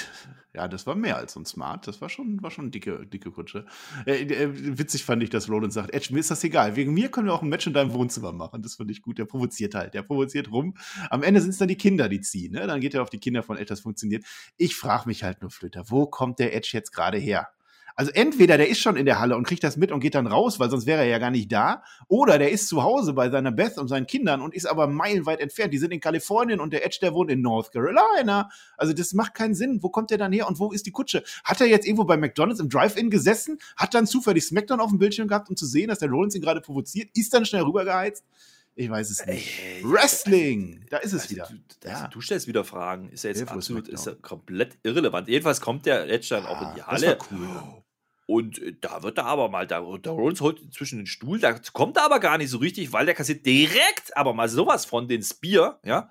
Ja, 0.55 0.69
das 0.69 0.87
war 0.87 0.95
mehr 0.95 1.17
als 1.17 1.35
ein 1.37 1.47
Smart. 1.47 1.87
Das 1.87 2.01
war 2.01 2.09
schon, 2.09 2.43
war 2.43 2.51
schon 2.51 2.67
eine 2.67 2.71
dicke, 2.71 3.07
dicke 3.07 3.31
Kutsche. 3.33 3.67
Äh, 4.07 4.23
äh, 4.23 4.79
witzig 4.79 5.05
fand 5.05 5.23
ich, 5.23 5.31
dass 5.31 5.49
Rollins 5.49 5.75
sagt, 5.75 5.93
Edge, 5.93 6.13
mir 6.13 6.21
ist 6.21 6.31
das 6.31 6.45
egal. 6.45 6.77
Wegen 6.77 6.95
mir 6.95 7.11
können 7.11 7.27
wir 7.27 7.35
auch 7.35 7.43
ein 7.43 7.49
Match 7.49 7.67
in 7.67 7.73
deinem 7.73 7.93
Wohnzimmer 7.93 8.33
machen. 8.33 8.63
Das 8.63 8.77
fand 8.77 8.91
ich 8.91 9.03
gut. 9.03 9.19
Der 9.19 9.25
provoziert 9.25 9.75
halt. 9.75 9.95
Der 9.95 10.03
provoziert 10.03 10.53
rum. 10.53 10.75
Am 11.11 11.23
Ende 11.23 11.41
sind 11.41 11.51
es 11.51 11.59
dann 11.59 11.69
die 11.69 11.77
Kinder, 11.77 12.09
die 12.09 12.21
ziehen. 12.21 12.53
Ne? 12.53 12.67
Dann 12.67 12.81
geht 12.81 12.95
er 12.95 13.03
auf 13.03 13.11
die 13.11 13.19
Kinder 13.19 13.43
von 13.43 13.57
Edge, 13.57 13.67
das 13.67 13.81
funktioniert. 13.81 14.25
Ich 14.57 14.77
frage 14.77 15.09
mich 15.09 15.25
halt 15.25 15.41
nur, 15.43 15.51
Flöter, 15.51 15.85
wo 15.89 16.07
kommt 16.07 16.39
der 16.39 16.55
Edge 16.55 16.71
jetzt 16.73 16.93
gerade 16.93 17.19
her? 17.19 17.49
Also 17.95 18.11
entweder 18.13 18.57
der 18.59 18.69
ist 18.69 18.81
schon 18.81 18.97
in 18.97 19.07
der 19.07 19.21
Halle 19.21 19.37
und 19.37 19.47
kriegt 19.47 19.63
das 19.63 19.77
mit 19.77 19.93
und 19.93 20.01
geht 20.01 20.15
dann 20.15 20.27
raus, 20.27 20.59
weil 20.59 20.69
sonst 20.69 20.87
wäre 20.87 21.03
er 21.03 21.07
ja 21.07 21.19
gar 21.19 21.31
nicht 21.31 21.53
da, 21.53 21.83
oder 22.09 22.39
der 22.39 22.51
ist 22.51 22.69
zu 22.69 22.83
Hause 22.83 23.13
bei 23.13 23.31
seiner 23.31 23.53
Beth 23.53 23.79
und 23.79 23.89
seinen 23.89 24.07
Kindern 24.07 24.41
und 24.41 24.55
ist 24.55 24.67
aber 24.67 24.89
meilenweit 24.89 25.41
entfernt. 25.41 25.73
Die 25.73 25.79
sind 25.79 25.93
in 25.93 26.01
Kalifornien 26.01 26.61
und 26.61 26.73
der 26.73 26.85
Edge, 26.85 26.99
der 27.01 27.15
wohnt 27.15 27.31
in 27.31 27.41
North 27.41 27.73
Carolina. 27.73 28.51
Also 28.77 28.93
das 28.93 29.13
macht 29.13 29.35
keinen 29.35 29.55
Sinn. 29.55 29.83
Wo 29.83 29.91
kommt 29.91 30.11
der 30.11 30.19
dann 30.19 30.33
her 30.33 30.49
und 30.49 30.59
wo 30.59 30.73
ist 30.73 30.87
die 30.87 30.91
Kutsche? 30.91 31.23
Hat 31.45 31.61
er 31.61 31.69
jetzt 31.69 31.87
irgendwo 31.87 32.05
bei 32.05 32.17
McDonald's 32.17 32.61
im 32.61 32.69
Drive-In 32.69 33.11
gesessen, 33.11 33.59
hat 33.77 33.95
dann 33.95 34.07
zufällig 34.07 34.45
Smackdown 34.45 34.81
auf 34.81 34.91
dem 34.91 34.99
Bildschirm 34.99 35.29
gehabt, 35.29 35.49
um 35.49 35.57
zu 35.57 35.67
sehen, 35.67 35.89
dass 35.89 36.01
der 36.01 36.11
Rollins 36.11 36.35
ihn 36.35 36.43
gerade 36.43 36.61
provoziert, 36.61 37.11
ist 37.15 37.33
dann 37.33 37.47
schnell 37.47 37.63
rübergeheizt? 37.63 38.25
Ich 38.77 38.91
weiß 38.91 39.09
es 39.11 39.25
nicht. 39.25 39.61
Ey, 39.61 39.85
Wrestling, 39.85 40.85
da 40.91 40.97
ist 40.97 41.13
es 41.13 41.23
also, 41.23 41.35
wieder. 41.35 41.49
Du, 41.81 41.89
ja. 41.89 42.09
du, 42.09 42.21
stellst 42.21 42.49
wieder 42.49 42.65
Fragen. 42.65 43.09
Ist 43.11 43.23
ja 43.23 43.31
jetzt 43.31 43.49
absolut, 43.49 43.87
ist 43.87 44.07
ja 44.07 44.15
komplett 44.21 44.79
irrelevant. 44.83 45.29
Jedenfalls 45.29 45.61
kommt 45.61 45.87
der 45.87 46.09
Edge 46.11 46.27
dann 46.31 46.43
ja, 46.43 46.49
auch 46.49 46.61
in 46.61 46.75
die 46.75 46.83
Halle. 46.83 47.17
Das 47.17 47.31
war 47.31 47.39
cool. 47.39 47.84
Und 48.27 48.59
äh, 48.61 48.75
da 48.81 49.03
wird 49.03 49.19
er 49.19 49.27
aber 49.27 49.49
mal, 49.49 49.67
da, 49.67 49.81
da 50.01 50.11
Rollins 50.11 50.41
holt 50.41 50.73
zwischen 50.73 50.99
den 50.99 51.07
Stuhl, 51.07 51.39
da 51.39 51.59
kommt 51.73 51.97
er 51.97 52.05
aber 52.05 52.21
gar 52.21 52.39
nicht 52.39 52.51
so 52.51 52.59
richtig, 52.59 52.93
weil 52.93 53.07
der 53.07 53.15
kassiert 53.15 53.45
direkt 53.45 54.17
aber 54.17 54.33
mal 54.33 54.49
sowas 54.49 54.87
von 54.87 55.09
den 55.09 55.23
Spear, 55.23 55.81
ja. 55.85 56.11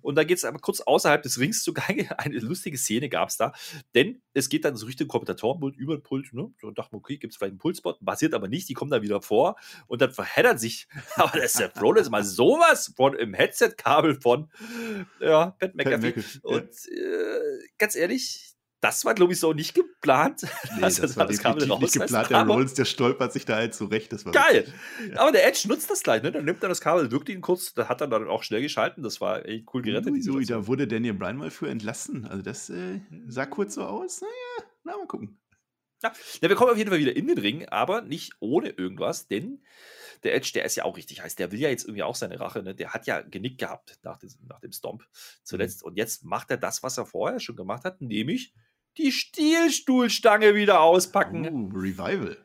Und 0.00 0.16
da 0.16 0.24
geht 0.24 0.38
es 0.38 0.44
aber 0.44 0.58
kurz 0.58 0.80
außerhalb 0.80 1.22
des 1.22 1.38
Rings 1.40 1.62
zugange. 1.62 2.08
Eine 2.18 2.38
lustige 2.38 2.78
Szene 2.78 3.08
gab 3.08 3.28
es 3.30 3.36
da, 3.36 3.52
denn 3.94 4.22
es 4.34 4.48
geht 4.48 4.64
dann 4.64 4.76
so 4.76 4.86
Richtung 4.86 5.08
Kommentatorenpult 5.08 5.76
über 5.76 5.96
den 5.96 6.02
Pult, 6.02 6.32
ne? 6.32 6.52
So 6.60 6.70
dachte 6.70 6.94
man, 6.94 7.00
okay, 7.00 7.16
gibt 7.16 7.32
es 7.32 7.38
vielleicht 7.38 7.52
einen 7.52 7.58
Pultspot, 7.58 8.04
passiert 8.04 8.34
aber 8.34 8.48
nicht, 8.48 8.68
die 8.68 8.74
kommen 8.74 8.90
da 8.90 9.02
wieder 9.02 9.20
vor 9.22 9.56
und 9.86 10.00
dann 10.00 10.12
verheddert 10.12 10.60
sich, 10.60 10.88
aber 11.16 11.38
der 11.38 11.72
Rollins 11.80 12.10
mal 12.10 12.24
sowas 12.24 12.92
von 12.96 13.14
im 13.14 13.34
Headset-Kabel 13.34 14.20
von, 14.20 14.50
ja, 15.20 15.56
Pat 15.58 15.74
McAfee. 15.74 16.14
Und 16.42 16.70
äh, 16.88 17.68
ganz 17.78 17.96
ehrlich, 17.96 18.47
das 18.80 19.04
war, 19.04 19.14
glaube 19.14 19.32
ich, 19.32 19.40
so 19.40 19.52
nicht 19.52 19.74
geplant. 19.74 20.42
Nee, 20.76 20.82
also, 20.82 21.02
das 21.02 21.16
war 21.16 21.26
das 21.26 21.38
definitiv 21.38 21.80
nicht 21.80 21.92
geplant. 21.94 22.30
Der 22.30 22.46
Rollins, 22.46 22.74
der 22.74 22.84
stolpert 22.84 23.32
sich 23.32 23.44
da 23.44 23.56
halt 23.56 23.74
zurecht. 23.74 24.12
Das 24.12 24.24
war 24.24 24.32
geil. 24.32 24.72
Ja. 25.10 25.20
Aber 25.20 25.32
der 25.32 25.46
Edge 25.46 25.66
nutzt 25.66 25.90
das 25.90 26.02
gleich. 26.02 26.22
Ne? 26.22 26.30
Dann 26.30 26.44
nimmt 26.44 26.62
er 26.62 26.68
das 26.68 26.80
Kabel, 26.80 27.10
wirkt 27.10 27.28
ihn 27.28 27.40
kurz, 27.40 27.74
da 27.74 27.88
hat 27.88 28.00
er 28.00 28.06
dann 28.06 28.28
auch 28.28 28.42
schnell 28.42 28.62
geschalten. 28.62 29.02
Das 29.02 29.20
war 29.20 29.44
echt 29.46 29.66
cool 29.74 29.82
gerettet. 29.82 30.12
Ui, 30.12 30.30
ui, 30.30 30.44
da 30.44 30.66
wurde 30.66 30.86
Daniel 30.86 31.14
Bryan 31.14 31.36
mal 31.36 31.50
für 31.50 31.68
entlassen. 31.68 32.26
Also 32.26 32.42
das 32.42 32.70
äh, 32.70 33.00
sah 33.26 33.46
kurz 33.46 33.74
so 33.74 33.82
aus. 33.82 34.20
Naja, 34.20 34.70
na, 34.84 34.96
mal 34.96 35.06
gucken. 35.06 35.40
Ja. 36.02 36.12
ja, 36.40 36.48
wir 36.48 36.54
kommen 36.54 36.70
auf 36.70 36.78
jeden 36.78 36.90
Fall 36.90 37.00
wieder 37.00 37.16
in 37.16 37.26
den 37.26 37.38
Ring, 37.38 37.66
aber 37.66 38.02
nicht 38.02 38.34
ohne 38.38 38.68
irgendwas, 38.68 39.26
denn 39.26 39.64
der 40.22 40.34
Edge, 40.34 40.50
der 40.54 40.64
ist 40.64 40.76
ja 40.76 40.84
auch 40.84 40.96
richtig 40.96 41.22
heiß. 41.22 41.36
Der 41.36 41.52
will 41.52 41.60
ja 41.60 41.68
jetzt 41.68 41.84
irgendwie 41.84 42.02
auch 42.02 42.14
seine 42.14 42.38
Rache. 42.40 42.62
Ne? 42.62 42.74
Der 42.74 42.92
hat 42.92 43.06
ja 43.06 43.20
genickt 43.20 43.58
gehabt 43.58 43.98
nach 44.02 44.18
dem, 44.18 44.30
nach 44.46 44.60
dem 44.60 44.72
Stomp 44.72 45.04
zuletzt. 45.42 45.82
Mhm. 45.82 45.88
Und 45.88 45.96
jetzt 45.96 46.24
macht 46.24 46.50
er 46.50 46.56
das, 46.56 46.82
was 46.82 46.98
er 46.98 47.06
vorher 47.06 47.40
schon 47.40 47.56
gemacht 47.56 47.84
hat, 47.84 48.00
nämlich 48.00 48.54
die 48.98 49.12
Stielstuhlstange 49.12 50.54
wieder 50.54 50.80
auspacken. 50.80 51.48
Uh, 51.48 51.78
Revival. 51.78 52.36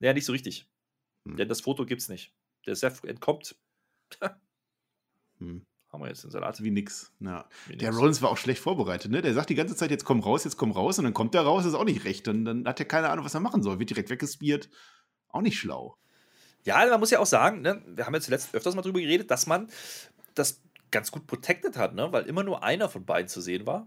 Naja, 0.00 0.14
nicht 0.14 0.24
so 0.24 0.32
richtig. 0.32 0.66
Hm. 1.26 1.36
Denn 1.36 1.48
das 1.48 1.60
Foto 1.60 1.86
gibt's 1.86 2.08
nicht. 2.08 2.32
Der 2.66 2.74
Seth 2.74 3.04
entkommt. 3.04 3.56
hm. 5.38 5.64
Haben 5.92 6.02
wir 6.02 6.08
jetzt 6.08 6.24
den 6.24 6.30
Salat. 6.30 6.62
Wie 6.62 6.70
nix. 6.70 7.12
Ja. 7.20 7.48
Wie 7.66 7.76
der 7.76 7.90
nix. 7.90 8.00
Rollins 8.00 8.22
war 8.22 8.30
auch 8.30 8.36
schlecht 8.36 8.60
vorbereitet, 8.60 9.12
ne? 9.12 9.22
Der 9.22 9.34
sagt 9.34 9.50
die 9.50 9.54
ganze 9.54 9.76
Zeit, 9.76 9.90
jetzt 9.90 10.04
komm 10.04 10.20
raus, 10.20 10.44
jetzt 10.44 10.56
komm 10.56 10.72
raus, 10.72 10.98
und 10.98 11.04
dann 11.04 11.14
kommt 11.14 11.34
der 11.34 11.42
raus, 11.42 11.64
ist 11.64 11.74
auch 11.74 11.84
nicht 11.84 12.04
recht. 12.04 12.26
Und 12.26 12.44
dann 12.44 12.66
hat 12.66 12.80
er 12.80 12.86
keine 12.86 13.10
Ahnung, 13.10 13.24
was 13.24 13.34
er 13.34 13.40
machen 13.40 13.62
soll. 13.62 13.78
Wird 13.78 13.90
direkt 13.90 14.10
weggespiert. 14.10 14.68
Auch 15.28 15.42
nicht 15.42 15.58
schlau. 15.58 15.96
Ja, 16.64 16.84
man 16.86 16.98
muss 16.98 17.10
ja 17.10 17.18
auch 17.18 17.26
sagen, 17.26 17.60
ne? 17.60 17.82
wir 17.86 18.06
haben 18.06 18.14
ja 18.14 18.20
zuletzt 18.20 18.54
öfters 18.54 18.74
mal 18.74 18.82
drüber 18.82 19.00
geredet, 19.00 19.30
dass 19.30 19.46
man 19.46 19.68
das 20.34 20.62
ganz 20.90 21.12
gut 21.12 21.26
protected 21.26 21.76
hat, 21.76 21.94
ne? 21.94 22.10
weil 22.10 22.24
immer 22.24 22.42
nur 22.42 22.64
einer 22.64 22.88
von 22.88 23.04
beiden 23.04 23.28
zu 23.28 23.42
sehen 23.42 23.66
war 23.66 23.86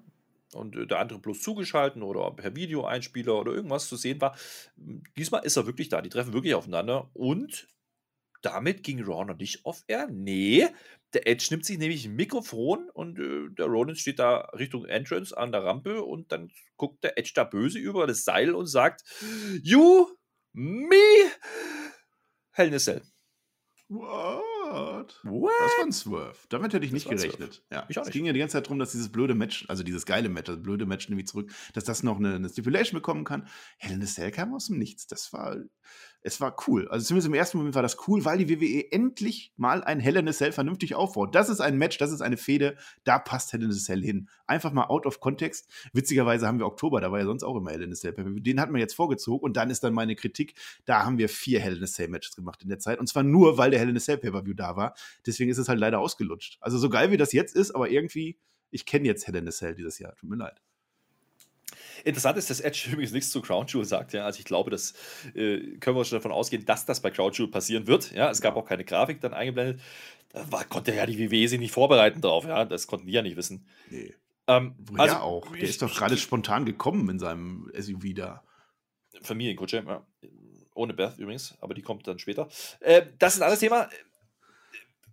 und 0.53 0.75
äh, 0.75 0.87
der 0.87 0.99
andere 0.99 1.19
bloß 1.19 1.41
zugeschalten 1.41 2.03
oder 2.03 2.31
per 2.31 2.55
Videoeinspieler 2.55 3.39
oder 3.39 3.53
irgendwas 3.53 3.87
zu 3.87 3.95
sehen 3.95 4.21
war. 4.21 4.35
Diesmal 5.17 5.43
ist 5.43 5.57
er 5.57 5.65
wirklich 5.65 5.89
da. 5.89 6.01
Die 6.01 6.09
treffen 6.09 6.33
wirklich 6.33 6.55
aufeinander 6.55 7.09
und 7.13 7.67
damit 8.41 8.83
ging 8.83 9.03
Raw 9.03 9.33
nicht 9.33 9.65
auf 9.65 9.83
Air. 9.87 10.07
Nee, 10.11 10.67
der 11.13 11.27
Edge 11.27 11.47
nimmt 11.49 11.65
sich 11.65 11.77
nämlich 11.77 12.05
ein 12.05 12.15
Mikrofon 12.15 12.89
und 12.89 13.19
äh, 13.19 13.49
der 13.55 13.65
Rollins 13.65 13.99
steht 13.99 14.19
da 14.19 14.49
Richtung 14.57 14.85
Entrance 14.85 15.35
an 15.35 15.51
der 15.51 15.63
Rampe 15.63 16.03
und 16.03 16.31
dann 16.31 16.51
guckt 16.75 17.03
der 17.03 17.17
Edge 17.17 17.31
da 17.33 17.43
böse 17.43 17.79
über 17.79 18.07
das 18.07 18.23
Seil 18.23 18.53
und 18.53 18.67
sagt: 18.67 19.03
You, 19.63 20.07
me, 20.53 20.95
Hell 22.51 22.67
in 22.67 22.73
a 22.73 22.79
Cell. 22.79 23.01
Wow. 23.89 24.56
What? 24.71 25.19
What? 25.23 25.51
Das 25.59 25.71
war 25.77 25.85
ein 25.85 25.91
Swerve. 25.91 26.37
Damit 26.49 26.73
hätte 26.73 26.85
ich 26.85 26.91
das 26.91 27.05
nicht 27.05 27.09
gerechnet. 27.09 27.63
Ja. 27.71 27.85
Ich 27.89 27.97
es 27.97 28.09
ging 28.09 28.25
ja 28.25 28.33
die 28.33 28.39
ganze 28.39 28.53
Zeit 28.53 28.65
darum, 28.65 28.79
dass 28.79 28.91
dieses 28.91 29.11
blöde 29.11 29.35
Match, 29.35 29.65
also 29.67 29.83
dieses 29.83 30.05
geile 30.05 30.29
Match, 30.29 30.47
das 30.47 30.61
blöde 30.61 30.85
Match 30.85 31.09
nämlich 31.09 31.27
zurück, 31.27 31.51
dass 31.73 31.83
das 31.83 32.03
noch 32.03 32.17
eine, 32.17 32.35
eine 32.35 32.49
Stipulation 32.49 32.97
bekommen 32.97 33.23
kann. 33.23 33.47
A 33.81 34.05
Cell 34.05 34.31
kam 34.31 34.53
aus 34.53 34.67
dem 34.67 34.77
Nichts. 34.77 35.07
Das 35.07 35.31
war 35.33 35.57
es 36.21 36.41
war 36.41 36.55
cool. 36.67 36.87
Also 36.89 37.05
zumindest 37.05 37.27
im 37.27 37.33
ersten 37.33 37.57
Moment 37.57 37.75
war 37.75 37.81
das 37.81 37.97
cool, 38.07 38.25
weil 38.25 38.37
die 38.37 38.49
WWE 38.49 38.91
endlich 38.91 39.53
mal 39.55 39.83
ein 39.83 39.99
Hell 39.99 40.17
in 40.17 40.27
a 40.27 40.33
Cell 40.33 40.51
vernünftig 40.51 40.95
aufbaut. 40.95 41.33
Das 41.35 41.49
ist 41.49 41.61
ein 41.61 41.77
Match, 41.77 41.97
das 41.97 42.11
ist 42.11 42.21
eine 42.21 42.37
Fehde, 42.37 42.75
da 43.03 43.19
passt 43.19 43.53
Hell 43.53 43.63
in 43.63 43.71
a 43.71 43.73
Cell 43.73 44.01
hin. 44.01 44.29
Einfach 44.45 44.73
mal 44.73 44.85
out 44.85 45.05
of 45.05 45.19
context. 45.19 45.69
Witzigerweise 45.93 46.47
haben 46.47 46.59
wir 46.59 46.65
Oktober, 46.65 47.01
da 47.01 47.11
war 47.11 47.19
ja 47.19 47.25
sonst 47.25 47.43
auch 47.43 47.55
immer 47.55 47.71
Hell 47.71 47.83
in 47.83 47.91
a 47.91 47.95
Cell. 47.95 48.13
Den 48.13 48.59
hat 48.59 48.69
man 48.71 48.81
jetzt 48.81 48.93
vorgezogen 48.93 49.43
und 49.43 49.57
dann 49.57 49.69
ist 49.69 49.83
dann 49.83 49.93
meine 49.93 50.15
Kritik, 50.15 50.55
da 50.85 51.05
haben 51.05 51.17
wir 51.17 51.29
vier 51.29 51.59
Hell 51.59 51.77
in 51.77 51.83
a 51.83 51.87
Cell 51.87 52.07
Matches 52.07 52.35
gemacht 52.35 52.61
in 52.63 52.69
der 52.69 52.79
Zeit 52.79 52.99
und 52.99 53.07
zwar 53.07 53.23
nur, 53.23 53.57
weil 53.57 53.71
der 53.71 53.79
Hell 53.79 53.89
in 53.89 53.97
a 53.97 53.99
Cell 53.99 54.17
Pay-Per-View 54.17 54.53
da 54.53 54.75
war. 54.75 54.95
Deswegen 55.25 55.49
ist 55.51 55.57
es 55.57 55.69
halt 55.69 55.79
leider 55.79 55.99
ausgelutscht. 55.99 56.57
Also 56.61 56.77
so 56.77 56.89
geil 56.89 57.11
wie 57.11 57.17
das 57.17 57.31
jetzt 57.31 57.55
ist, 57.55 57.71
aber 57.71 57.89
irgendwie, 57.89 58.39
ich 58.71 58.85
kenne 58.85 59.05
jetzt 59.05 59.27
Hell 59.27 59.35
in 59.35 59.47
a 59.47 59.51
Cell 59.51 59.75
dieses 59.75 59.99
Jahr. 59.99 60.15
Tut 60.15 60.29
mir 60.29 60.35
leid. 60.35 60.61
Interessant 62.03 62.37
ist, 62.37 62.49
dass 62.49 62.59
Edge 62.59 62.89
übrigens 62.91 63.11
nichts 63.11 63.31
zu 63.31 63.41
Crown 63.41 63.67
Jewel 63.67 63.85
sagt. 63.85 64.13
Ja? 64.13 64.25
Also 64.25 64.39
ich 64.39 64.45
glaube, 64.45 64.69
das 64.69 64.93
äh, 65.33 65.77
können 65.79 65.97
wir 65.97 66.05
schon 66.05 66.17
davon 66.17 66.31
ausgehen, 66.31 66.65
dass 66.65 66.85
das 66.85 67.01
bei 67.01 67.11
Crown 67.11 67.31
Jewel 67.31 67.49
passieren 67.49 67.87
wird. 67.87 68.11
Ja? 68.11 68.29
Es 68.29 68.41
gab 68.41 68.55
auch 68.55 68.65
keine 68.65 68.83
Grafik 68.83 69.21
dann 69.21 69.33
eingeblendet. 69.33 69.81
war, 70.33 70.63
konnte 70.65 70.93
ja 70.93 71.05
die 71.05 71.19
WWE 71.19 71.47
sich 71.47 71.59
nicht 71.59 71.71
vorbereiten 71.71 72.21
drauf, 72.21 72.45
ja. 72.45 72.65
Das 72.65 72.87
konnten 72.87 73.07
die 73.07 73.13
ja 73.13 73.21
nicht 73.21 73.37
wissen. 73.37 73.65
Nee. 73.89 74.13
Ähm, 74.47 74.75
Woher 74.77 75.01
also, 75.01 75.15
auch? 75.17 75.51
Der 75.51 75.63
ist 75.63 75.81
doch 75.81 75.93
gerade 75.93 76.17
spontan 76.17 76.65
gekommen 76.65 77.09
in 77.09 77.19
seinem 77.19 77.71
SUV 77.77 78.13
da. 78.15 78.43
Familienkutsche, 79.21 79.83
ja. 79.85 80.05
Ohne 80.73 80.93
Beth 80.93 81.17
übrigens, 81.17 81.57
aber 81.59 81.73
die 81.73 81.81
kommt 81.81 82.07
dann 82.07 82.19
später. 82.19 82.47
Äh, 82.79 83.07
das 83.17 83.33
ist 83.33 83.39
ein 83.39 83.43
anderes 83.43 83.59
Thema. 83.59 83.89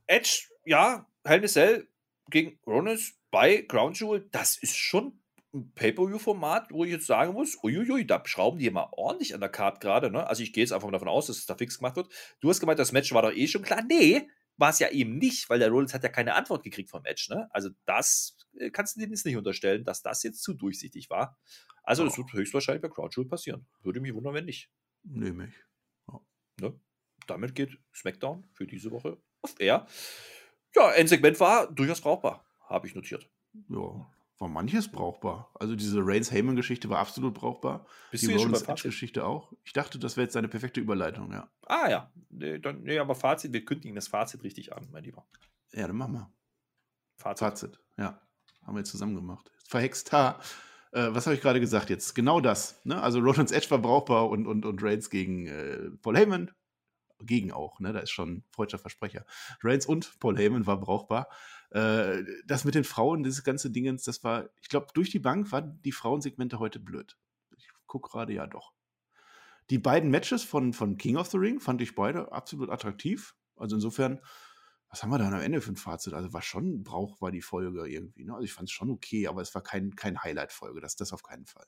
Edge, 0.06 0.48
ja, 0.66 1.06
Hell 1.24 1.40
in 1.40 1.48
Cell 1.48 1.88
gegen 2.30 2.58
Rollins 2.66 3.14
bei 3.30 3.62
Crown 3.62 3.94
Jewel, 3.94 4.28
das 4.30 4.56
ist 4.58 4.76
schon 4.76 5.18
ein 5.54 5.72
Pay-Per-View-Format, 5.74 6.72
wo 6.72 6.84
ich 6.84 6.90
jetzt 6.90 7.06
sagen 7.06 7.32
muss, 7.32 7.56
uiuiui, 7.62 8.06
da 8.06 8.22
schrauben 8.26 8.58
die 8.58 8.66
immer 8.66 8.92
ordentlich 8.92 9.34
an 9.34 9.40
der 9.40 9.48
Karte 9.48 9.80
gerade. 9.80 10.10
Ne? 10.10 10.26
Also 10.26 10.42
ich 10.42 10.52
gehe 10.52 10.64
jetzt 10.64 10.72
einfach 10.72 10.88
mal 10.88 10.92
davon 10.92 11.08
aus, 11.08 11.26
dass 11.26 11.38
es 11.38 11.46
da 11.46 11.56
fix 11.56 11.78
gemacht 11.78 11.96
wird. 11.96 12.08
Du 12.40 12.48
hast 12.48 12.60
gemeint, 12.60 12.78
das 12.78 12.92
Match 12.92 13.12
war 13.12 13.22
doch 13.22 13.32
eh 13.32 13.46
schon 13.46 13.62
klar. 13.62 13.82
Nee, 13.88 14.28
war 14.56 14.70
es 14.70 14.78
ja 14.78 14.90
eben 14.90 15.18
nicht, 15.18 15.48
weil 15.48 15.58
der 15.58 15.70
Rollins 15.70 15.94
hat 15.94 16.02
ja 16.02 16.08
keine 16.08 16.34
Antwort 16.34 16.62
gekriegt 16.64 16.90
vom 16.90 17.02
Match. 17.02 17.28
Ne? 17.30 17.48
Also 17.50 17.70
das 17.86 18.36
äh, 18.58 18.70
kannst 18.70 18.96
du 18.96 19.00
dir 19.00 19.08
jetzt 19.08 19.24
nicht 19.24 19.36
unterstellen, 19.36 19.84
dass 19.84 20.02
das 20.02 20.22
jetzt 20.22 20.42
zu 20.42 20.54
durchsichtig 20.54 21.08
war. 21.10 21.38
Also 21.82 22.02
oh. 22.02 22.06
das 22.06 22.18
wird 22.18 22.32
höchstwahrscheinlich 22.32 22.82
bei 22.82 22.88
Crowd 22.88 23.14
Jewel 23.16 23.28
passieren. 23.28 23.66
Würde 23.82 24.00
mich 24.00 24.14
wundern, 24.14 24.34
wenn 24.34 24.44
nicht. 24.44 24.70
Nehme 25.04 25.48
ich. 25.48 25.54
Oh. 26.06 26.20
Ne? 26.60 26.78
Damit 27.26 27.54
geht 27.54 27.78
SmackDown 27.94 28.46
für 28.52 28.66
diese 28.66 28.90
Woche 28.90 29.18
auf 29.42 29.54
Air. 29.58 29.86
Ja, 30.74 30.90
Endsegment 30.92 31.38
war 31.40 31.72
durchaus 31.72 32.00
brauchbar, 32.00 32.44
habe 32.68 32.86
ich 32.86 32.94
notiert. 32.94 33.30
Ja, 33.68 34.10
war 34.38 34.48
manches 34.48 34.90
brauchbar. 34.90 35.50
Also 35.54 35.76
diese 35.76 36.00
Reigns-Heyman-Geschichte 36.00 36.88
war 36.88 36.98
absolut 36.98 37.34
brauchbar. 37.34 37.86
Bist 38.10 38.24
die 38.24 38.28
du 38.28 38.36
Rollins-Geschichte 38.36 39.24
auch. 39.24 39.52
Ich 39.64 39.72
dachte, 39.72 39.98
das 39.98 40.16
wäre 40.16 40.24
jetzt 40.24 40.36
eine 40.36 40.48
perfekte 40.48 40.80
Überleitung, 40.80 41.32
ja. 41.32 41.48
Ah 41.66 41.88
ja, 41.88 42.12
nee, 42.30 42.58
dann, 42.58 42.82
nee, 42.82 42.98
aber 42.98 43.14
Fazit, 43.14 43.52
wir 43.52 43.64
kündigen 43.64 43.94
das 43.94 44.08
Fazit 44.08 44.42
richtig 44.42 44.72
an, 44.72 44.88
mein 44.90 45.04
Lieber. 45.04 45.26
Ja, 45.72 45.86
dann 45.86 45.96
machen 45.96 46.14
wir. 46.14 46.32
Fazit. 47.16 47.38
Fazit, 47.38 47.80
ja. 47.96 48.20
Haben 48.64 48.74
wir 48.74 48.80
jetzt 48.80 48.90
zusammen 48.90 49.14
gemacht. 49.14 49.50
Verhext 49.66 50.12
ha. 50.12 50.40
Äh, 50.92 51.08
was 51.10 51.26
habe 51.26 51.34
ich 51.34 51.42
gerade 51.42 51.60
gesagt 51.60 51.90
jetzt? 51.90 52.14
Genau 52.14 52.40
das. 52.40 52.80
Ne? 52.84 53.00
Also 53.00 53.18
Rollins 53.18 53.52
Edge 53.52 53.70
war 53.70 53.78
brauchbar 53.78 54.30
und, 54.30 54.46
und, 54.46 54.64
und 54.64 54.82
Reigns 54.82 55.10
gegen 55.10 55.46
äh, 55.46 55.90
Paul 56.02 56.16
Heyman 56.16 56.50
gegen 57.20 57.52
auch, 57.52 57.80
ne? 57.80 57.92
Da 57.92 58.00
ist 58.00 58.10
schon 58.10 58.44
freudscher 58.50 58.78
Versprecher. 58.78 59.24
Reigns 59.62 59.86
und 59.86 60.18
Paul 60.20 60.36
Heyman 60.36 60.66
war 60.66 60.78
brauchbar. 60.78 61.28
Äh, 61.74 62.22
das 62.46 62.64
mit 62.64 62.76
den 62.76 62.84
Frauen, 62.84 63.24
dieses 63.24 63.42
ganze 63.42 63.68
Dingens, 63.68 64.04
das 64.04 64.22
war, 64.22 64.48
ich 64.62 64.68
glaube, 64.68 64.86
durch 64.94 65.10
die 65.10 65.18
Bank 65.18 65.50
waren 65.50 65.82
die 65.82 65.90
Frauensegmente 65.90 66.60
heute 66.60 66.78
blöd. 66.78 67.18
Ich 67.56 67.68
gucke 67.86 68.10
gerade, 68.10 68.32
ja 68.32 68.46
doch. 68.46 68.72
Die 69.70 69.78
beiden 69.78 70.10
Matches 70.10 70.44
von, 70.44 70.72
von 70.72 70.98
King 70.98 71.16
of 71.16 71.28
the 71.30 71.38
Ring 71.38 71.58
fand 71.58 71.80
ich 71.80 71.96
beide 71.96 72.30
absolut 72.30 72.70
attraktiv. 72.70 73.34
Also 73.56 73.74
insofern, 73.74 74.20
was 74.88 75.02
haben 75.02 75.10
wir 75.10 75.18
da 75.18 75.26
am 75.26 75.34
Ende 75.34 75.60
für 75.60 75.72
ein 75.72 75.76
Fazit? 75.76 76.14
Also 76.14 76.32
war 76.32 76.42
schon 76.42 76.84
brauchbar 76.84 77.32
die 77.32 77.42
Folge 77.42 77.88
irgendwie. 77.88 78.24
Ne? 78.24 78.34
Also 78.34 78.44
ich 78.44 78.52
fand 78.52 78.68
es 78.68 78.72
schon 78.72 78.90
okay, 78.90 79.26
aber 79.26 79.42
es 79.42 79.52
war 79.54 79.62
kein, 79.62 79.96
kein 79.96 80.22
Highlight-Folge, 80.22 80.80
das, 80.80 80.94
das 80.94 81.12
auf 81.12 81.24
keinen 81.24 81.46
Fall. 81.46 81.66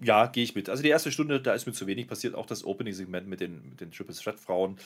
Ja, 0.00 0.26
gehe 0.26 0.42
ich 0.42 0.54
mit. 0.54 0.68
Also 0.68 0.82
die 0.82 0.88
erste 0.88 1.12
Stunde, 1.12 1.40
da 1.40 1.52
ist 1.52 1.66
mir 1.66 1.72
zu 1.72 1.86
wenig 1.86 2.08
passiert. 2.08 2.34
Auch 2.34 2.46
das 2.46 2.64
Opening-Segment 2.64 3.28
mit 3.28 3.40
den, 3.40 3.70
mit 3.70 3.80
den 3.80 3.90
Triple 3.90 4.14
Threat-Frauen, 4.14 4.78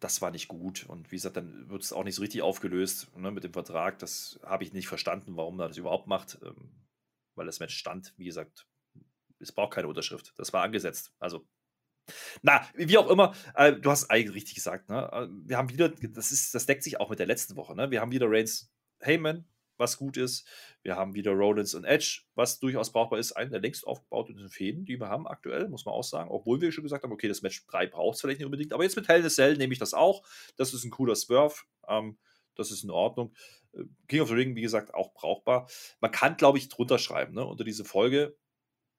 das 0.00 0.22
war 0.22 0.30
nicht 0.30 0.48
gut. 0.48 0.86
Und 0.88 1.10
wie 1.10 1.16
gesagt, 1.16 1.36
dann 1.36 1.68
wird 1.68 1.82
es 1.82 1.92
auch 1.92 2.04
nicht 2.04 2.14
so 2.14 2.22
richtig 2.22 2.42
aufgelöst 2.42 3.08
ne, 3.16 3.30
mit 3.30 3.44
dem 3.44 3.52
Vertrag. 3.52 3.98
Das 3.98 4.38
habe 4.44 4.64
ich 4.64 4.72
nicht 4.72 4.88
verstanden, 4.88 5.36
warum 5.36 5.56
man 5.56 5.68
das 5.68 5.76
überhaupt 5.76 6.06
macht. 6.06 6.38
Ähm, 6.44 6.70
weil 7.34 7.46
das 7.46 7.60
Match 7.60 7.76
stand, 7.76 8.14
wie 8.16 8.24
gesagt, 8.24 8.66
es 9.40 9.52
braucht 9.52 9.74
keine 9.74 9.88
Unterschrift. 9.88 10.32
Das 10.36 10.52
war 10.52 10.62
angesetzt. 10.62 11.12
Also, 11.18 11.46
na, 12.42 12.66
wie 12.74 12.98
auch 12.98 13.08
immer, 13.08 13.34
äh, 13.54 13.72
du 13.72 13.90
hast 13.90 14.10
eigentlich 14.10 14.34
richtig 14.34 14.54
gesagt. 14.54 14.88
Ne? 14.88 15.10
Äh, 15.12 15.28
wir 15.48 15.56
haben 15.56 15.70
wieder, 15.70 15.88
das, 15.88 16.32
ist, 16.32 16.54
das 16.54 16.66
deckt 16.66 16.82
sich 16.82 17.00
auch 17.00 17.10
mit 17.10 17.18
der 17.18 17.26
letzten 17.26 17.56
Woche. 17.56 17.74
Ne? 17.74 17.90
Wir 17.90 18.00
haben 18.00 18.12
wieder 18.12 18.26
Reigns 18.28 18.72
Heyman, 19.00 19.44
was 19.82 19.98
gut 19.98 20.16
ist. 20.16 20.46
Wir 20.82 20.96
haben 20.96 21.14
wieder 21.14 21.32
Rollins 21.32 21.74
und 21.74 21.84
Edge, 21.84 22.22
was 22.34 22.58
durchaus 22.58 22.92
brauchbar 22.92 23.18
ist. 23.18 23.32
Einen 23.32 23.50
der 23.50 23.60
längst 23.60 23.86
aufgebauten 23.86 24.48
Fäden, 24.48 24.86
die 24.86 24.98
wir 24.98 25.08
haben 25.08 25.26
aktuell, 25.26 25.68
muss 25.68 25.84
man 25.84 25.94
auch 25.94 26.04
sagen. 26.04 26.30
Obwohl 26.30 26.60
wir 26.60 26.72
schon 26.72 26.84
gesagt 26.84 27.04
haben, 27.04 27.12
okay, 27.12 27.28
das 27.28 27.42
Match 27.42 27.66
3 27.66 27.88
braucht 27.88 28.14
es 28.14 28.20
vielleicht 28.22 28.38
nicht 28.38 28.46
unbedingt. 28.46 28.72
Aber 28.72 28.84
jetzt 28.84 28.96
mit 28.96 29.08
Hell 29.08 29.20
in 29.20 29.26
a 29.26 29.28
Cell 29.28 29.56
nehme 29.56 29.72
ich 29.72 29.78
das 29.78 29.92
auch. 29.92 30.22
Das 30.56 30.72
ist 30.72 30.84
ein 30.84 30.90
cooler 30.90 31.16
Swerve. 31.16 31.56
Ähm, 31.86 32.16
das 32.54 32.70
ist 32.70 32.84
in 32.84 32.90
Ordnung. 32.90 33.34
Äh, 33.74 33.84
King 34.08 34.20
of 34.20 34.28
the 34.28 34.34
Ring, 34.34 34.56
wie 34.56 34.62
gesagt, 34.62 34.94
auch 34.94 35.12
brauchbar. 35.12 35.68
Man 36.00 36.10
kann, 36.10 36.36
glaube 36.36 36.58
ich, 36.58 36.68
drunter 36.68 36.98
schreiben, 36.98 37.34
ne, 37.34 37.44
unter 37.44 37.64
diese 37.64 37.84
Folge. 37.84 38.36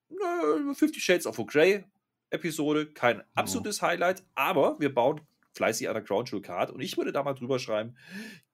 Äh, 0.10 0.74
Fifty 0.74 1.00
Shades 1.00 1.26
of 1.26 1.38
Grey 1.48 1.86
Episode, 2.30 2.92
kein 2.92 3.24
absolutes 3.36 3.82
oh. 3.82 3.88
Highlight, 3.88 4.24
aber 4.34 4.80
wir 4.80 4.94
bauen 4.94 5.22
fleißig 5.54 5.88
an 5.88 5.94
der 5.94 6.04
Ground 6.04 6.30
Jewel 6.32 6.42
Card 6.42 6.72
und 6.72 6.82
ich 6.82 6.98
würde 6.98 7.12
da 7.12 7.22
mal 7.22 7.34
drüber 7.34 7.60
schreiben: 7.60 7.96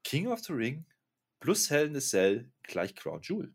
King 0.04 0.28
of 0.28 0.40
the 0.40 0.52
Ring 0.52 0.86
plus 1.40 1.70
Hell 1.70 1.88
in 1.88 1.96
a 1.96 2.00
Cell 2.00 2.52
gleich 2.64 2.96
Crown 2.96 3.22
Jewel. 3.22 3.54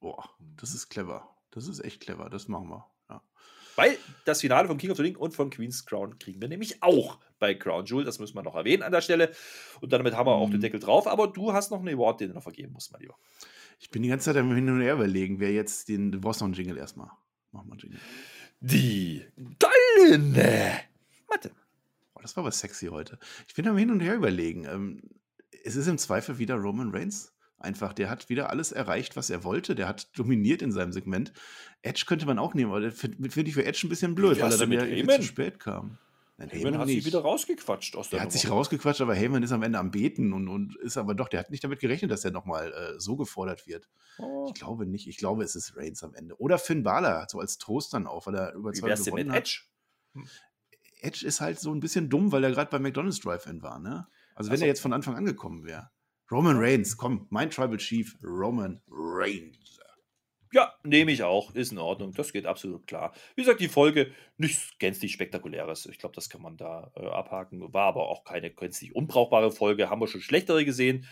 Boah, 0.00 0.28
das 0.56 0.74
ist 0.74 0.88
clever. 0.88 1.28
Das 1.50 1.68
ist 1.68 1.80
echt 1.84 2.00
clever. 2.00 2.28
Das 2.28 2.48
machen 2.48 2.68
wir. 2.68 2.86
Ja. 3.08 3.22
Weil 3.76 3.96
das 4.24 4.40
Finale 4.40 4.66
von 4.68 4.78
King 4.78 4.90
of 4.90 4.96
the 4.96 5.02
Ring 5.02 5.16
und 5.16 5.34
von 5.34 5.50
Queen's 5.50 5.84
Crown 5.84 6.18
kriegen 6.18 6.40
wir 6.40 6.48
nämlich 6.48 6.82
auch 6.82 7.18
bei 7.38 7.54
Crown 7.54 7.84
Jewel. 7.84 8.04
Das 8.04 8.18
müssen 8.18 8.34
wir 8.34 8.42
noch 8.42 8.54
erwähnen 8.54 8.82
an 8.82 8.92
der 8.92 9.00
Stelle. 9.00 9.32
Und 9.80 9.92
damit 9.92 10.14
haben 10.14 10.26
wir 10.26 10.32
auch 10.32 10.48
den 10.48 10.56
mhm. 10.56 10.62
Deckel 10.62 10.80
drauf. 10.80 11.06
Aber 11.06 11.28
du 11.28 11.52
hast 11.52 11.70
noch 11.70 11.78
einen 11.78 11.94
Award, 11.94 12.20
den 12.20 12.28
du 12.28 12.34
noch 12.34 12.42
vergeben 12.42 12.72
musst, 12.72 12.92
mein 12.92 13.02
Lieber. 13.02 13.16
Ich 13.78 13.90
bin 13.90 14.02
die 14.02 14.08
ganze 14.08 14.26
Zeit 14.26 14.36
am 14.36 14.54
Hin 14.54 14.68
und 14.70 14.80
Her 14.80 14.94
überlegen, 14.94 15.40
wer 15.40 15.52
jetzt 15.52 15.88
den. 15.88 16.12
Du 16.12 16.20
brauchst 16.20 16.40
noch 16.40 16.46
einen 16.46 16.54
Jingle 16.54 16.78
erstmal. 16.78 17.10
Mach 17.52 17.64
mal 17.64 17.72
einen 17.72 17.80
Jingle. 17.80 18.00
Die 18.60 19.24
goldene 19.36 20.80
Matte. 21.28 21.50
Oh, 22.14 22.20
das 22.20 22.36
war 22.36 22.44
aber 22.44 22.52
sexy 22.52 22.86
heute. 22.86 23.18
Ich 23.48 23.54
bin 23.54 23.66
am 23.66 23.76
Hin 23.76 23.90
und 23.90 24.00
Her 24.00 24.14
überlegen. 24.14 24.66
Ähm, 24.66 25.02
es 25.64 25.76
ist 25.76 25.86
im 25.86 25.98
Zweifel 25.98 26.38
wieder 26.38 26.56
Roman 26.56 26.90
Reigns. 26.90 27.32
Einfach, 27.58 27.92
der 27.92 28.10
hat 28.10 28.28
wieder 28.28 28.50
alles 28.50 28.72
erreicht, 28.72 29.14
was 29.16 29.30
er 29.30 29.44
wollte. 29.44 29.76
Der 29.76 29.86
hat 29.86 30.08
dominiert 30.18 30.62
in 30.62 30.72
seinem 30.72 30.92
Segment. 30.92 31.32
Edge 31.82 32.04
könnte 32.06 32.26
man 32.26 32.38
auch 32.40 32.54
nehmen, 32.54 32.72
aber 32.72 32.90
finde 32.90 33.30
find 33.30 33.48
ich 33.48 33.54
für 33.54 33.64
Edge 33.64 33.86
ein 33.86 33.88
bisschen 33.88 34.16
blöd, 34.16 34.40
weil 34.40 34.50
er 34.50 34.58
dann 34.58 34.72
ja 34.72 35.16
zu 35.16 35.22
spät 35.22 35.60
kam. 35.60 35.98
Nein, 36.38 36.48
Heyman, 36.48 36.64
Heyman 36.64 36.80
hat 36.80 36.88
sich 36.88 37.04
wieder 37.04 37.20
rausgequatscht 37.20 37.94
aus 37.94 38.10
der 38.10 38.18
Er 38.18 38.24
hat 38.24 38.32
sich 38.32 38.50
rausgequatscht, 38.50 39.00
aber 39.00 39.14
Heyman 39.14 39.44
ist 39.44 39.52
am 39.52 39.62
Ende 39.62 39.78
am 39.78 39.92
Beten 39.92 40.32
und, 40.32 40.48
und 40.48 40.74
ist 40.76 40.96
aber 40.96 41.14
doch, 41.14 41.28
der 41.28 41.38
hat 41.38 41.50
nicht 41.50 41.62
damit 41.62 41.78
gerechnet, 41.78 42.10
dass 42.10 42.24
er 42.24 42.32
nochmal 42.32 42.72
äh, 42.72 42.98
so 42.98 43.16
gefordert 43.16 43.66
wird. 43.68 43.88
Oh. 44.18 44.46
Ich 44.48 44.54
glaube 44.54 44.86
nicht. 44.86 45.06
Ich 45.06 45.18
glaube, 45.18 45.44
es 45.44 45.54
ist 45.54 45.76
Reigns 45.76 46.02
am 46.02 46.14
Ende. 46.14 46.40
Oder 46.40 46.58
Finn 46.58 46.82
Balor, 46.82 47.26
so 47.28 47.38
als 47.38 47.58
Trost 47.58 47.94
dann 47.94 48.08
auch, 48.08 48.26
weil 48.26 48.34
er 48.34 48.54
überzeugt 48.54 49.04
gewonnen 49.04 49.28
mit 49.28 49.36
Edge? 49.36 49.62
Hm. 50.14 50.26
Edge 51.00 51.26
ist 51.26 51.40
halt 51.40 51.60
so 51.60 51.72
ein 51.72 51.80
bisschen 51.80 52.08
dumm, 52.08 52.32
weil 52.32 52.42
er 52.42 52.50
gerade 52.50 52.70
bei 52.70 52.78
McDonald's 52.78 53.20
Drive-In 53.20 53.62
war, 53.62 53.78
ne? 53.78 54.08
Also 54.34 54.48
wenn 54.48 54.54
also, 54.54 54.64
er 54.64 54.68
jetzt 54.68 54.80
von 54.80 54.92
Anfang 54.92 55.16
an 55.16 55.24
gekommen 55.24 55.64
wäre. 55.64 55.90
Roman 56.30 56.56
Reigns, 56.58 56.96
komm, 56.96 57.26
mein 57.30 57.50
Tribal 57.50 57.76
Chief, 57.76 58.16
Roman 58.22 58.80
Reigns. 58.88 59.78
Ja, 60.52 60.74
nehme 60.82 61.12
ich 61.12 61.22
auch. 61.22 61.54
Ist 61.54 61.72
in 61.72 61.78
Ordnung. 61.78 62.12
Das 62.12 62.32
geht 62.32 62.44
absolut 62.44 62.86
klar. 62.86 63.14
Wie 63.34 63.42
gesagt, 63.42 63.60
die 63.60 63.68
Folge 63.68 64.12
nichts 64.36 64.72
gänzlich 64.78 65.12
Spektakuläres. 65.12 65.86
Ich 65.86 65.98
glaube, 65.98 66.14
das 66.14 66.28
kann 66.28 66.42
man 66.42 66.58
da 66.58 66.92
äh, 66.94 67.06
abhaken. 67.06 67.72
War 67.72 67.86
aber 67.86 68.08
auch 68.08 68.22
keine 68.24 68.50
gänzlich 68.50 68.94
unbrauchbare 68.94 69.50
Folge. 69.50 69.88
Haben 69.88 70.02
wir 70.02 70.08
schon 70.08 70.20
schlechtere 70.20 70.66
gesehen. 70.66 71.06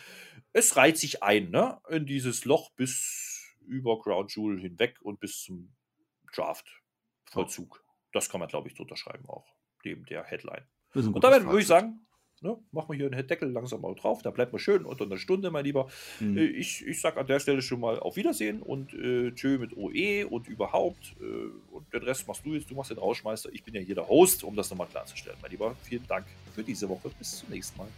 Es 0.52 0.76
reiht 0.76 0.98
sich 0.98 1.22
ein, 1.22 1.50
ne? 1.50 1.80
In 1.88 2.04
dieses 2.04 2.44
Loch 2.44 2.70
bis 2.72 3.56
über 3.66 3.98
Ground 3.98 4.34
Jewel 4.36 4.60
hinweg 4.60 4.98
und 5.00 5.20
bis 5.20 5.42
zum 5.42 5.72
Draft-Vollzug. 6.34 7.82
Das 8.12 8.28
kann 8.28 8.40
man, 8.40 8.48
glaube 8.48 8.68
ich, 8.68 8.74
drunter 8.74 8.96
schreiben 8.96 9.26
auch. 9.28 9.46
Neben 9.84 10.04
der 10.04 10.24
Headline. 10.24 10.66
Und 10.92 11.24
damit 11.24 11.44
würde 11.44 11.60
ich 11.60 11.66
sagen, 11.66 12.06
Ne, 12.42 12.56
machen 12.72 12.88
wir 12.88 12.96
hier 12.96 13.10
den 13.10 13.26
Deckel 13.26 13.50
langsam 13.50 13.82
mal 13.82 13.94
drauf. 13.94 14.22
Da 14.22 14.30
bleibt 14.30 14.52
man 14.52 14.58
schön 14.58 14.86
unter 14.86 15.04
einer 15.04 15.18
Stunde, 15.18 15.50
mein 15.50 15.64
Lieber. 15.64 15.88
Mhm. 16.20 16.38
Äh, 16.38 16.44
ich, 16.44 16.86
ich 16.86 16.98
sag 16.98 17.18
an 17.18 17.26
der 17.26 17.38
Stelle 17.38 17.60
schon 17.60 17.80
mal 17.80 17.98
auf 18.00 18.16
Wiedersehen 18.16 18.62
und 18.62 18.94
äh, 18.94 19.30
tschö 19.32 19.58
mit 19.58 19.76
OE 19.76 20.24
und 20.26 20.48
überhaupt. 20.48 21.16
Äh, 21.20 21.74
und 21.74 21.92
den 21.92 22.02
Rest 22.02 22.26
machst 22.26 22.46
du 22.46 22.54
jetzt. 22.54 22.70
Du 22.70 22.74
machst 22.74 22.90
den 22.90 22.98
Rauschmeister. 22.98 23.50
Ich 23.52 23.62
bin 23.62 23.74
ja 23.74 23.80
hier 23.82 23.94
der 23.94 24.08
Host, 24.08 24.42
um 24.42 24.56
das 24.56 24.70
nochmal 24.70 24.86
klarzustellen, 24.86 25.36
mein 25.42 25.50
Lieber. 25.50 25.76
Vielen 25.82 26.06
Dank 26.06 26.24
für 26.54 26.62
diese 26.62 26.88
Woche. 26.88 27.10
Bis 27.18 27.40
zum 27.40 27.50
nächsten 27.50 27.76
Mal. 27.76 27.88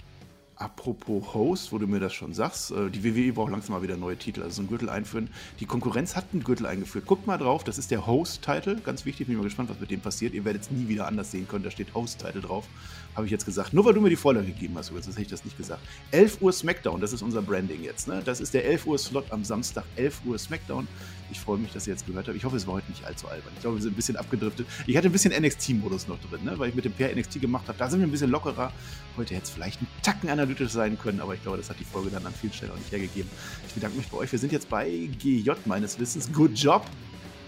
Apropos 0.56 1.34
Host, 1.34 1.72
wo 1.72 1.78
du 1.78 1.86
mir 1.86 1.98
das 1.98 2.12
schon 2.12 2.34
sagst, 2.34 2.70
äh, 2.70 2.90
die 2.90 3.02
WWE 3.02 3.32
braucht 3.32 3.50
langsam 3.50 3.74
mal 3.74 3.82
wieder 3.82 3.96
neue 3.96 4.16
Titel, 4.16 4.42
also 4.42 4.56
so 4.56 4.62
einen 4.62 4.68
Gürtel 4.68 4.90
einführen. 4.90 5.28
Die 5.60 5.66
Konkurrenz 5.66 6.14
hat 6.14 6.26
einen 6.32 6.44
Gürtel 6.44 6.66
eingeführt. 6.66 7.06
Guckt 7.06 7.26
mal 7.26 7.38
drauf, 7.38 7.64
das 7.64 7.78
ist 7.78 7.90
der 7.90 8.06
Host-Title. 8.06 8.76
Ganz 8.84 9.04
wichtig, 9.04 9.26
bin 9.26 9.34
ich 9.34 9.38
mal 9.38 9.44
gespannt, 9.44 9.70
was 9.70 9.80
mit 9.80 9.90
dem 9.90 10.00
passiert. 10.00 10.34
Ihr 10.34 10.44
werdet 10.44 10.62
es 10.62 10.70
nie 10.70 10.88
wieder 10.88 11.06
anders 11.06 11.30
sehen 11.30 11.48
können, 11.48 11.64
da 11.64 11.70
steht 11.70 11.94
Host-Title 11.94 12.42
drauf. 12.42 12.68
Habe 13.14 13.26
ich 13.26 13.32
jetzt 13.32 13.44
gesagt. 13.44 13.74
Nur 13.74 13.84
weil 13.84 13.92
du 13.92 14.00
mir 14.00 14.08
die 14.08 14.16
Vorlage 14.16 14.46
gegeben 14.46 14.74
hast, 14.76 14.86
sonst 14.86 15.06
hätte 15.06 15.22
ich 15.22 15.28
das 15.28 15.44
nicht 15.44 15.58
gesagt. 15.58 15.82
11 16.12 16.40
Uhr 16.40 16.52
Smackdown, 16.52 17.00
das 17.00 17.12
ist 17.12 17.22
unser 17.22 17.42
Branding 17.42 17.82
jetzt. 17.82 18.08
Ne? 18.08 18.22
Das 18.24 18.40
ist 18.40 18.54
der 18.54 18.64
11 18.64 18.86
Uhr 18.86 18.98
Slot 18.98 19.30
am 19.30 19.44
Samstag, 19.44 19.84
11 19.96 20.22
Uhr 20.24 20.38
Smackdown. 20.38 20.88
Ich 21.30 21.40
freue 21.40 21.58
mich, 21.58 21.72
dass 21.72 21.86
ihr 21.86 21.92
jetzt 21.92 22.06
gehört 22.06 22.28
habt. 22.28 22.36
Ich 22.36 22.44
hoffe, 22.44 22.56
es 22.56 22.66
war 22.66 22.74
heute 22.74 22.90
nicht 22.90 23.04
allzu 23.04 23.28
albern. 23.28 23.52
Ich 23.54 23.60
glaube, 23.60 23.76
wir 23.76 23.82
sind 23.82 23.92
ein 23.92 23.96
bisschen 23.96 24.16
abgedriftet. 24.16 24.66
Ich 24.86 24.96
hatte 24.96 25.08
ein 25.08 25.12
bisschen 25.12 25.32
NXT-Modus 25.32 26.08
noch 26.08 26.18
drin, 26.20 26.44
ne? 26.44 26.58
weil 26.58 26.70
ich 26.70 26.74
mit 26.74 26.84
dem 26.84 26.92
Pair 26.92 27.14
NXT 27.14 27.40
gemacht 27.40 27.68
habe. 27.68 27.78
Da 27.78 27.90
sind 27.90 28.00
wir 28.00 28.06
ein 28.06 28.10
bisschen 28.10 28.30
lockerer. 28.30 28.72
Heute 29.16 29.34
hätte 29.34 29.44
es 29.44 29.50
vielleicht 29.50 29.82
ein 29.82 29.86
Tacken 30.02 30.30
analytisch 30.30 30.72
sein 30.72 30.98
können, 30.98 31.20
aber 31.20 31.34
ich 31.34 31.42
glaube, 31.42 31.58
das 31.58 31.68
hat 31.68 31.78
die 31.80 31.84
Folge 31.84 32.10
dann 32.10 32.24
an 32.26 32.32
vielen 32.32 32.52
Stellen 32.52 32.72
auch 32.72 32.78
nicht 32.78 32.92
hergegeben. 32.92 33.30
Ich 33.66 33.74
bedanke 33.74 33.96
mich 33.96 34.08
bei 34.08 34.18
euch. 34.18 34.32
Wir 34.32 34.38
sind 34.38 34.52
jetzt 34.52 34.68
bei 34.68 35.08
GJ 35.18 35.50
meines 35.66 35.98
Wissens. 35.98 36.32
Good 36.32 36.58
job! 36.58 36.86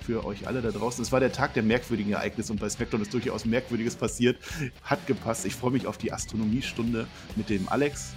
Für 0.04 0.24
euch 0.24 0.46
alle 0.46 0.60
da 0.60 0.70
draußen. 0.70 1.02
Es 1.02 1.12
war 1.12 1.20
der 1.20 1.32
Tag 1.32 1.54
der 1.54 1.62
merkwürdigen 1.62 2.12
Ereignisse 2.12 2.52
und 2.52 2.60
bei 2.60 2.68
Spectrum 2.68 3.02
ist 3.02 3.12
durchaus 3.12 3.44
Merkwürdiges 3.44 3.96
passiert. 3.96 4.36
Hat 4.82 5.06
gepasst. 5.06 5.46
Ich 5.46 5.54
freue 5.54 5.70
mich 5.70 5.86
auf 5.86 5.98
die 5.98 6.12
Astronomiestunde 6.12 7.06
mit 7.36 7.48
dem 7.48 7.68
Alex 7.68 8.14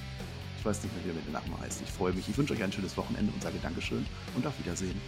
Ich 0.60 0.66
weiß 0.66 0.84
nicht 0.84 0.94
mehr, 0.96 1.06
wie 1.06 1.10
er 1.10 1.16
mit 1.16 1.26
der 1.26 1.34
Nachname 1.34 1.62
heißt. 1.62 1.82
Ich 1.84 1.92
freue 1.92 2.14
mich. 2.14 2.28
Ich 2.28 2.38
wünsche 2.38 2.54
euch 2.54 2.64
ein 2.64 2.72
schönes 2.72 2.98
Wochenende 2.98 3.32
und 3.34 3.42
sage 3.42 3.58
Dankeschön 3.62 4.06
und 4.36 4.46
auf 4.46 4.54
Wiedersehen. 4.60 5.00